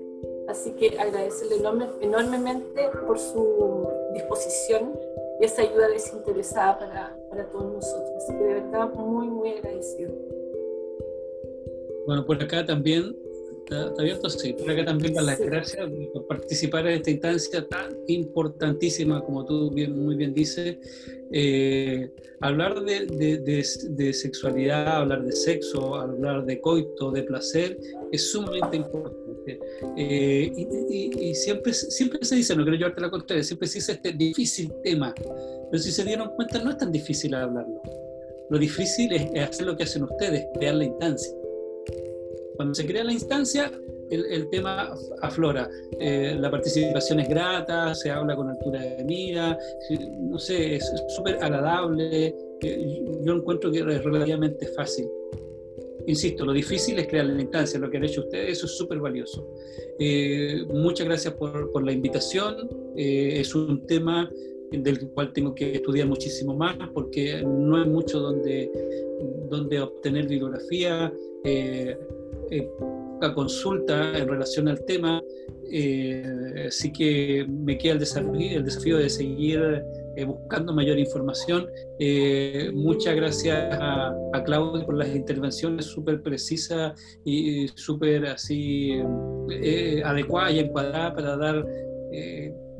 Así 0.48 0.72
que 0.72 0.98
agradecerle 0.98 1.56
enorme, 1.56 1.88
enormemente 2.00 2.88
por 3.06 3.18
su 3.18 3.88
disposición 4.12 4.98
y 5.40 5.44
esa 5.44 5.62
ayuda 5.62 5.88
desinteresada 5.88 6.78
para, 6.78 7.16
para 7.30 7.46
todos 7.46 7.72
nosotros. 7.72 8.10
Así 8.16 8.32
que 8.32 8.44
de 8.44 8.54
verdad 8.54 8.92
muy, 8.94 9.28
muy 9.28 9.50
agradecido. 9.50 10.12
Bueno, 12.06 12.24
por 12.26 12.42
acá 12.42 12.64
también 12.64 13.14
¿Está, 13.62 13.92
abierto? 13.98 14.28
Sí. 14.28 14.52
Por 14.52 14.70
acá 14.70 14.84
también 14.84 15.14
para 15.14 15.26
las 15.26 15.40
gracias 15.40 15.88
por 16.12 16.26
participar 16.26 16.86
en 16.86 16.94
esta 16.94 17.10
instancia 17.10 17.66
tan 17.68 17.96
importantísima, 18.08 19.24
como 19.24 19.44
tú 19.44 19.70
bien, 19.70 19.98
muy 19.98 20.16
bien 20.16 20.34
dices. 20.34 20.76
Eh, 21.32 22.10
hablar 22.40 22.82
de, 22.84 23.06
de, 23.06 24.12
sexualidad, 24.12 24.96
hablar 24.98 25.24
de 25.24 25.32
sexo, 25.32 25.94
hablar 25.94 26.44
de 26.44 26.60
coito, 26.60 27.10
de 27.10 27.22
placer, 27.22 27.78
es 28.10 28.30
sumamente 28.30 28.78
importante. 28.78 29.60
Eh, 29.96 30.52
y, 30.54 31.34
siempre, 31.34 31.72
siempre 31.72 32.24
se 32.24 32.36
dice, 32.36 32.54
no 32.54 32.64
quiero 32.64 32.76
llevarte 32.76 33.00
la 33.00 33.10
contraria, 33.10 33.42
siempre 33.42 33.68
se 33.68 33.78
dice 33.78 33.92
este 33.92 34.12
difícil 34.12 34.72
tema, 34.82 35.14
pero 35.70 35.82
si 35.82 35.90
se 35.90 36.04
dieron 36.04 36.30
cuenta 36.36 36.62
no 36.62 36.70
es 36.70 36.78
tan 36.78 36.92
difícil 36.92 37.34
hablarlo. 37.34 37.80
Lo 38.50 38.58
difícil 38.58 39.12
es 39.12 39.48
hacer 39.48 39.66
lo 39.66 39.76
que 39.76 39.84
hacen 39.84 40.02
ustedes, 40.02 40.46
crear 40.54 40.74
la 40.74 40.84
instancia 40.84 41.41
cuando 42.62 42.76
se 42.76 42.86
crea 42.86 43.02
la 43.02 43.12
instancia, 43.12 43.72
el, 44.08 44.48
tema 44.50 44.94
aflora. 45.20 45.68
Eh, 45.98 46.36
la 46.38 46.48
participación 46.48 47.18
es 47.18 47.28
grata, 47.28 47.92
se 47.92 48.08
habla 48.08 48.36
con 48.36 48.50
altura 48.50 48.80
de 48.80 49.02
mira, 49.02 49.58
no 50.20 50.38
sé, 50.38 50.76
es 50.76 50.92
súper 51.08 51.42
agradable. 51.42 52.32
Eh, 52.60 53.04
yo 53.24 53.32
encuentro 53.32 53.72
que 53.72 53.80
es 53.80 54.04
relativamente 54.04 54.68
fácil. 54.68 55.08
Insisto, 56.06 56.44
lo 56.44 56.52
difícil 56.52 57.00
es 57.00 57.08
crear 57.08 57.26
la 57.26 57.42
instancia, 57.42 57.80
lo 57.80 57.90
que 57.90 57.96
han 57.96 58.04
hecho 58.04 58.20
ustedes, 58.20 58.58
eso 58.58 58.66
es 58.66 58.76
súper 58.78 59.00
valioso. 59.00 59.44
Eh, 59.98 60.64
muchas 60.72 61.08
gracias 61.08 61.34
por, 61.34 61.84
la 61.84 61.90
invitación. 61.90 62.68
es 62.94 63.52
un 63.56 63.88
tema 63.88 64.30
del 64.70 65.10
cual 65.10 65.32
tengo 65.32 65.52
que 65.52 65.72
estudiar 65.72 66.06
muchísimo 66.06 66.54
más 66.54 66.76
porque 66.94 67.42
no 67.42 67.76
hay 67.76 67.88
mucho 67.88 68.20
donde, 68.20 68.70
donde 69.50 69.80
obtener 69.80 70.28
bibliografía. 70.28 71.12
Eh, 71.44 71.96
poca 72.60 73.34
consulta 73.34 74.18
en 74.18 74.28
relación 74.28 74.68
al 74.68 74.84
tema, 74.84 75.22
eh, 75.70 76.66
así 76.68 76.92
que 76.92 77.46
me 77.48 77.78
queda 77.78 77.94
el 77.94 77.98
desafío, 78.00 78.58
el 78.58 78.64
desafío 78.64 78.98
de 78.98 79.08
seguir 79.08 79.82
eh, 80.16 80.24
buscando 80.24 80.72
mayor 80.74 80.98
información. 80.98 81.66
Eh, 81.98 82.70
muchas 82.74 83.16
gracias 83.16 83.78
a, 83.80 84.14
Claudia 84.44 84.84
por 84.84 84.96
las 84.96 85.14
intervenciones 85.14 85.86
súper 85.86 86.20
precisas 86.20 87.00
y 87.24 87.68
súper 87.68 88.26
así 88.26 89.00
adecuadas 90.04 90.52
y 90.54 90.58
encuadradas 90.58 91.14
para 91.14 91.36
dar, 91.36 91.66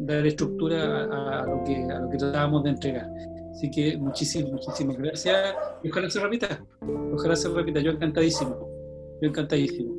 dar 0.00 0.26
estructura 0.26 1.04
a, 1.04 1.46
lo 1.46 1.62
que, 1.62 1.76
a 1.76 2.00
lo 2.00 2.10
que 2.10 2.16
tratábamos 2.16 2.64
de 2.64 2.70
entregar. 2.70 3.08
Así 3.52 3.70
que 3.70 3.96
muchísimas, 3.96 4.50
muchísimas 4.50 4.96
gracias. 4.98 5.54
Y 5.84 5.90
ojalá 5.90 6.10
se 6.10 6.20
repita. 6.20 6.64
Ojalá 7.14 7.36
se 7.36 7.48
repita. 7.48 7.80
Yo 7.80 7.92
encantadísimo. 7.92 8.71
Yo 9.22 9.28
encantadísimo. 9.28 9.94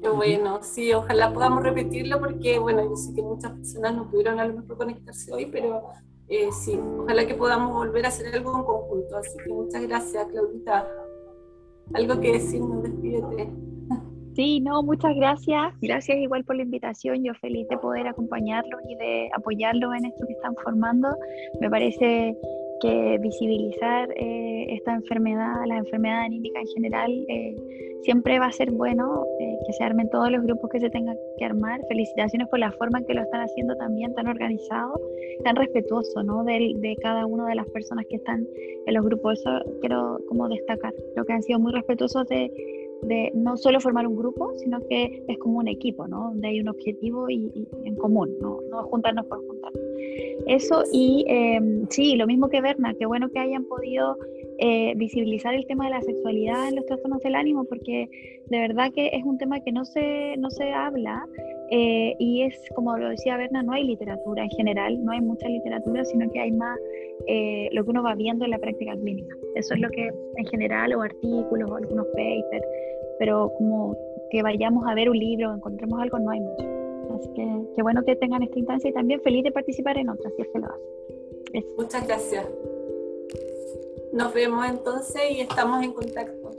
Qué 0.00 0.08
bueno, 0.08 0.60
sí, 0.62 0.92
ojalá 0.92 1.32
podamos 1.32 1.60
repetirlo 1.60 2.20
porque, 2.20 2.56
bueno, 2.60 2.84
yo 2.84 2.94
sé 2.94 3.12
que 3.12 3.20
muchas 3.20 3.50
personas 3.50 3.96
no 3.96 4.08
pudieron 4.08 4.38
a 4.38 4.46
lo 4.46 4.54
mejor 4.54 4.76
conectarse 4.76 5.32
hoy, 5.32 5.46
pero 5.46 5.82
eh, 6.28 6.48
sí, 6.52 6.78
ojalá 7.00 7.26
que 7.26 7.34
podamos 7.34 7.74
volver 7.74 8.04
a 8.04 8.08
hacer 8.10 8.32
algo 8.32 8.56
en 8.56 8.62
conjunto. 8.62 9.16
Así 9.16 9.36
que 9.44 9.52
muchas 9.52 9.82
gracias, 9.88 10.24
Claudita. 10.28 10.88
Algo 11.94 12.20
que 12.20 12.34
decirnos, 12.34 12.84
despídete. 12.84 13.50
Sí, 14.36 14.60
no, 14.60 14.84
muchas 14.84 15.16
gracias. 15.16 15.74
Gracias 15.80 16.16
igual 16.18 16.44
por 16.44 16.54
la 16.54 16.62
invitación. 16.62 17.24
Yo 17.24 17.34
feliz 17.40 17.66
de 17.68 17.76
poder 17.78 18.06
acompañarlos 18.06 18.80
y 18.88 18.94
de 18.94 19.30
apoyarlos 19.34 19.92
en 19.96 20.04
esto 20.04 20.24
que 20.28 20.34
están 20.34 20.54
formando. 20.62 21.08
Me 21.60 21.68
parece 21.68 22.36
que 22.80 23.18
visibilizar 23.20 24.10
eh, 24.16 24.66
esta 24.74 24.94
enfermedad, 24.94 25.54
la 25.66 25.78
enfermedad 25.78 26.22
anímica 26.22 26.60
en 26.60 26.66
general, 26.68 27.24
eh, 27.28 27.56
siempre 28.02 28.38
va 28.38 28.46
a 28.46 28.52
ser 28.52 28.70
bueno 28.70 29.26
eh, 29.40 29.58
que 29.66 29.72
se 29.72 29.84
armen 29.84 30.08
todos 30.10 30.30
los 30.30 30.42
grupos 30.42 30.70
que 30.70 30.80
se 30.80 30.90
tengan 30.90 31.16
que 31.38 31.44
armar. 31.44 31.80
Felicitaciones 31.88 32.48
por 32.48 32.58
la 32.58 32.72
forma 32.72 32.98
en 32.98 33.06
que 33.06 33.14
lo 33.14 33.22
están 33.22 33.42
haciendo 33.42 33.76
también, 33.76 34.14
tan 34.14 34.28
organizado, 34.28 35.00
tan 35.44 35.56
respetuoso 35.56 36.22
¿no? 36.22 36.44
de, 36.44 36.74
de 36.76 36.96
cada 37.02 37.26
una 37.26 37.46
de 37.46 37.54
las 37.54 37.68
personas 37.68 38.06
que 38.08 38.16
están 38.16 38.46
en 38.86 38.94
los 38.94 39.04
grupos. 39.04 39.40
Eso 39.40 39.50
quiero 39.80 40.18
como 40.28 40.48
destacar. 40.48 40.94
Creo 41.14 41.24
que 41.24 41.32
han 41.32 41.42
sido 41.42 41.58
muy 41.58 41.72
respetuosos 41.72 42.26
de, 42.28 42.50
de 43.02 43.30
no 43.34 43.56
solo 43.56 43.80
formar 43.80 44.06
un 44.06 44.16
grupo, 44.16 44.52
sino 44.56 44.80
que 44.88 45.22
es 45.28 45.38
como 45.38 45.58
un 45.58 45.68
equipo, 45.68 46.06
¿no? 46.08 46.30
Donde 46.30 46.48
hay 46.48 46.60
un 46.60 46.68
objetivo 46.68 47.28
y, 47.30 47.68
en 47.84 47.96
común, 47.96 48.30
¿no? 48.40 48.60
no 48.70 48.82
juntarnos 48.84 49.26
por 49.26 49.38
juntarnos. 49.38 49.57
Eso 50.46 50.84
y 50.92 51.24
em, 51.28 51.86
sí, 51.90 52.16
lo 52.16 52.26
mismo 52.26 52.48
que 52.48 52.60
Berna, 52.60 52.94
qué 52.98 53.06
bueno 53.06 53.28
que 53.30 53.38
hayan 53.38 53.64
podido 53.64 54.16
eh, 54.60 54.94
visibilizar 54.96 55.54
el 55.54 55.66
tema 55.66 55.84
de 55.84 55.90
la 55.90 56.00
sexualidad 56.00 56.68
en 56.68 56.76
los 56.76 56.86
trastornos 56.86 57.22
del 57.22 57.34
ánimo, 57.34 57.64
porque 57.64 58.08
de 58.46 58.58
verdad 58.58 58.90
que 58.92 59.08
es 59.12 59.22
un 59.24 59.38
tema 59.38 59.60
que 59.60 59.70
no 59.70 59.84
se, 59.84 60.36
no 60.38 60.50
se 60.50 60.72
habla 60.72 61.24
eh, 61.70 62.14
y 62.18 62.42
es, 62.42 62.58
como 62.74 62.96
lo 62.96 63.10
decía 63.10 63.36
Berna, 63.36 63.62
no 63.62 63.72
hay 63.72 63.84
literatura 63.84 64.42
en 64.42 64.50
general, 64.50 65.04
no 65.04 65.12
hay 65.12 65.20
mucha 65.20 65.48
literatura, 65.48 66.04
sino 66.04 66.30
que 66.32 66.40
hay 66.40 66.50
más 66.50 66.78
eh, 67.26 67.68
lo 67.72 67.84
que 67.84 67.90
uno 67.90 68.02
va 68.02 68.14
viendo 68.14 68.44
en 68.44 68.52
la 68.52 68.58
práctica 68.58 68.96
clínica. 68.96 69.36
Eso 69.54 69.74
es 69.74 69.80
lo 69.80 69.90
que 69.90 70.10
en 70.36 70.46
general, 70.46 70.94
o 70.94 71.02
artículos, 71.02 71.70
o 71.70 71.76
algunos 71.76 72.06
papers, 72.06 72.64
pero 73.18 73.52
como 73.58 73.96
que 74.30 74.42
vayamos 74.42 74.84
a 74.88 74.94
ver 74.94 75.10
un 75.10 75.18
libro, 75.18 75.54
encontremos 75.54 76.00
algo, 76.00 76.18
no 76.18 76.30
hay 76.30 76.40
mucho. 76.40 76.77
Así 77.18 77.32
que 77.34 77.66
qué 77.74 77.82
bueno 77.82 78.04
que 78.04 78.16
tengan 78.16 78.42
esta 78.42 78.58
instancia 78.58 78.90
y 78.90 78.92
también 78.92 79.20
feliz 79.22 79.42
de 79.44 79.52
participar 79.52 79.98
en 79.98 80.08
otras, 80.08 80.32
si 80.36 80.42
es 80.42 80.48
que 80.48 80.58
lo 80.58 80.66
hacen. 80.66 81.66
Muchas 81.76 82.06
gracias. 82.06 82.46
Nos 84.12 84.32
vemos 84.32 84.66
entonces 84.66 85.22
y 85.30 85.40
estamos 85.40 85.82
en 85.82 85.92
contacto. 85.92 86.50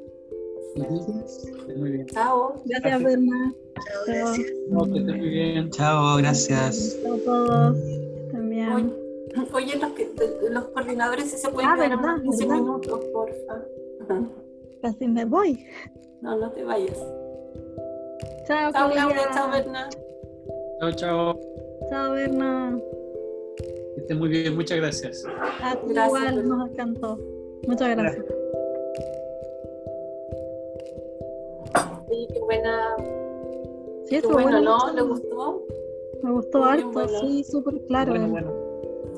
Muy 0.76 1.92
bien. 1.92 2.06
Chao. 2.08 2.56
Gracias, 2.66 3.04
Berna. 3.04 3.56
Chao. 4.06 4.86
muy 4.86 5.30
bien. 5.30 5.70
Chao, 5.72 6.18
gracias. 6.18 7.00
Chao 7.02 7.14
a 7.14 7.18
todos. 7.20 7.78
También. 8.32 8.94
Oye, 9.54 9.78
los, 9.78 9.92
que, 9.92 10.10
los 10.50 10.66
coordinadores, 10.66 11.32
si 11.32 11.38
se 11.38 11.50
pueden 11.50 11.70
ah, 11.70 11.76
quedar 11.76 11.90
verdad, 11.90 12.14
unos 12.16 12.22
15 12.22 12.46
verdad. 12.46 12.62
minutos, 12.62 13.06
porfa. 13.14 13.62
Casi 14.82 15.08
me 15.08 15.26
voy. 15.26 15.66
No, 16.22 16.38
no 16.38 16.52
te 16.52 16.64
vayas. 16.64 16.98
Chao, 18.48 18.72
Chao, 18.72 18.92
Claudia. 18.92 19.06
Claudia. 19.06 19.30
Chao, 19.34 19.52
Berna. 19.52 19.90
Chao, 20.80 20.92
chao. 20.94 21.40
Chao, 21.90 22.12
Berna. 22.14 22.80
Que 23.96 24.02
esté 24.02 24.16
muy 24.16 24.30
bien. 24.30 24.56
Muchas 24.56 24.78
gracias. 24.78 25.24
A 25.62 25.76
ti 25.76 25.94
Gracias, 25.94 26.08
igual, 26.08 26.36
Berna. 26.36 26.56
nos 26.56 26.72
encantó. 26.72 27.20
Muchas 27.68 27.90
gracias. 27.98 28.26
Sí, 32.10 32.28
qué 32.34 32.40
buena. 32.40 32.96
Sí, 32.98 34.10
Qué 34.10 34.16
estuvo 34.18 34.34
bueno, 34.34 34.50
buena 34.52 34.62
¿no? 34.62 34.94
¿Le 34.94 35.02
gustó? 35.02 35.64
Me 36.24 36.32
gustó 36.32 36.60
Muy 36.60 36.70
harto, 36.70 36.90
bueno. 36.92 37.20
sí, 37.22 37.44
súper 37.44 37.82
claro. 37.88 38.12
Bueno, 38.12 38.28
bueno. 38.30 38.54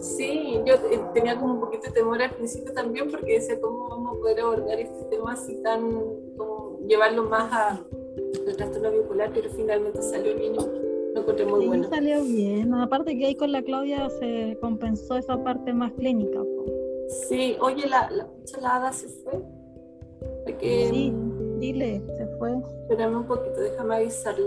Sí, 0.02 0.60
yo 0.66 0.74
eh, 0.74 1.00
tenía 1.14 1.40
como 1.40 1.54
un 1.54 1.60
poquito 1.60 1.88
de 1.88 1.92
temor 1.94 2.22
al 2.22 2.32
principio 2.32 2.74
también 2.74 3.10
porque 3.12 3.34
decía 3.36 3.60
cómo 3.62 3.88
vamos 3.90 4.18
a 4.18 4.20
poder 4.20 4.40
abordar 4.42 4.80
este 4.80 5.04
tema 5.06 5.34
así 5.34 5.56
tan, 5.62 5.82
como 6.36 6.80
llevarlo 6.88 7.24
más 7.26 7.52
a- 7.54 7.80
al 8.48 8.56
trastorno 8.58 8.92
bipolar, 8.92 9.30
pero 9.34 9.50
finalmente 9.52 10.02
salió 10.02 10.36
bien 10.36 10.56
lo 11.22 11.34
encontré 11.34 11.46
muy 11.46 11.62
Sí, 11.62 11.68
bueno. 11.68 11.90
salió 11.90 12.24
bien. 12.24 12.74
Aparte 12.74 13.18
que 13.18 13.26
ahí 13.28 13.36
con 13.36 13.52
la 13.52 13.62
Claudia 13.62 14.10
se 14.10 14.58
compensó 14.62 15.16
esa 15.18 15.42
parte 15.44 15.74
más 15.74 15.92
clínica. 15.94 16.40
po. 16.40 16.66
Sí, 17.28 17.56
oye, 17.62 17.88
la, 17.88 18.10
la 18.10 18.28
chalada 18.46 18.92
se 18.94 19.08
fue. 19.08 19.34
Hay 20.48 20.54
que, 20.56 20.88
Sí, 20.90 21.14
dile, 21.60 22.02
se 22.18 22.28
fue. 22.38 22.58
Espérame 22.84 23.18
un 23.18 23.26
poquito, 23.26 23.60
déjame 23.62 23.96
avisarle. 23.96 24.46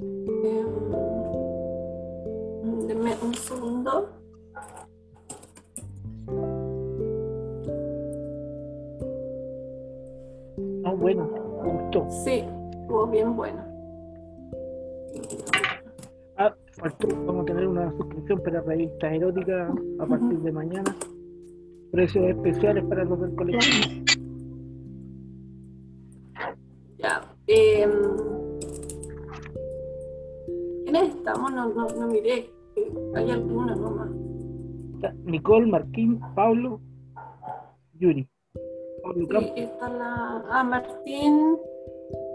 Em, 0.00 0.66
deme 2.86 3.14
un 3.22 3.34
segundo. 3.34 4.08
Ah, 10.84 10.92
bueno, 10.94 11.28
me 11.62 11.72
gustó. 11.72 12.06
Sí, 12.10 12.44
estuvo 12.80 13.06
bien 13.06 13.36
bueno. 13.36 13.64
Vamos 16.80 17.42
a 17.42 17.44
tener 17.46 17.66
una 17.68 17.90
suscripción 17.96 18.42
para 18.42 18.60
revistas 18.60 19.12
eróticas 19.12 19.72
a 19.98 20.06
partir 20.06 20.38
de 20.40 20.52
mañana. 20.52 20.96
Precios 21.92 22.28
especiales 22.28 22.84
para 22.84 23.04
los 23.04 23.20
del 23.20 23.34
colectivo. 23.34 24.04
Ya. 26.98 27.22
em, 27.46 27.90
¿Quiénes 30.84 31.14
estamos? 31.14 31.52
No, 31.52 31.68
no, 31.68 31.88
no 31.88 32.06
miré. 32.08 32.50
Hay 33.14 33.30
algunos 33.30 33.78
nomás. 33.78 34.10
Nicole, 35.24 35.66
Martín, 35.66 36.20
Pablo, 36.34 36.80
Yuri. 37.94 38.28
Pablo 39.02 39.40
Sí, 39.40 39.52
está 39.56 39.88
la. 39.88 40.44
Ah, 40.50 40.64
Martín. 40.64 41.56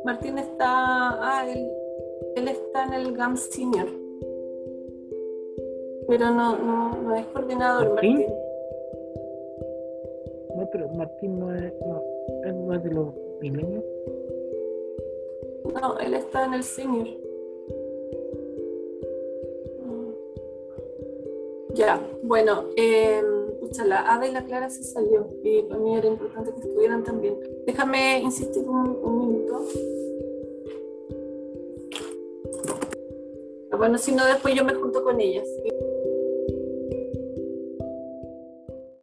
Martín 0.06 0.38
está. 0.38 0.68
Ah, 1.22 1.46
él, 1.48 1.68
él 2.36 2.48
está 2.48 2.86
en 2.86 2.94
el 2.94 3.14
GAM 3.14 3.36
Senior. 3.36 4.01
Pero 6.12 6.30
no, 6.30 6.58
no, 6.58 7.02
no 7.04 7.16
es 7.16 7.26
coordinador, 7.28 7.94
¿Martín? 7.94 8.18
Martín. 8.18 8.36
No, 10.58 10.70
pero 10.70 10.90
Martín 10.90 11.40
no 11.40 11.56
es, 11.56 11.74
no, 11.88 12.04
él 12.44 12.66
no 12.68 12.74
es 12.76 12.84
de 12.84 12.92
los 12.92 13.08
milenios. 13.40 13.84
No, 15.74 15.98
él 16.00 16.14
está 16.16 16.44
en 16.44 16.56
el 16.56 16.64
Senior. 16.64 17.08
Ya, 21.76 22.06
bueno, 22.24 22.66
eh, 22.76 23.24
pucha, 23.62 23.86
la 23.86 24.14
Ada 24.14 24.28
y 24.28 24.34
la 24.34 24.44
Clara 24.44 24.70
se 24.70 24.84
salió 24.84 25.30
y 25.44 25.62
para 25.62 25.80
mí 25.80 25.96
era 25.96 26.08
importante 26.10 26.52
que 26.52 26.60
estuvieran 26.60 27.06
también. 27.06 27.40
Déjame 27.66 28.20
insistir 28.20 28.68
un, 28.68 29.00
un 29.02 29.18
minuto. 29.18 29.66
Bueno, 33.78 33.98
si 33.98 34.12
no, 34.12 34.26
después 34.26 34.54
yo 34.54 34.66
me 34.66 34.74
junto 34.74 35.02
con 35.06 35.22
ellas. 35.22 35.48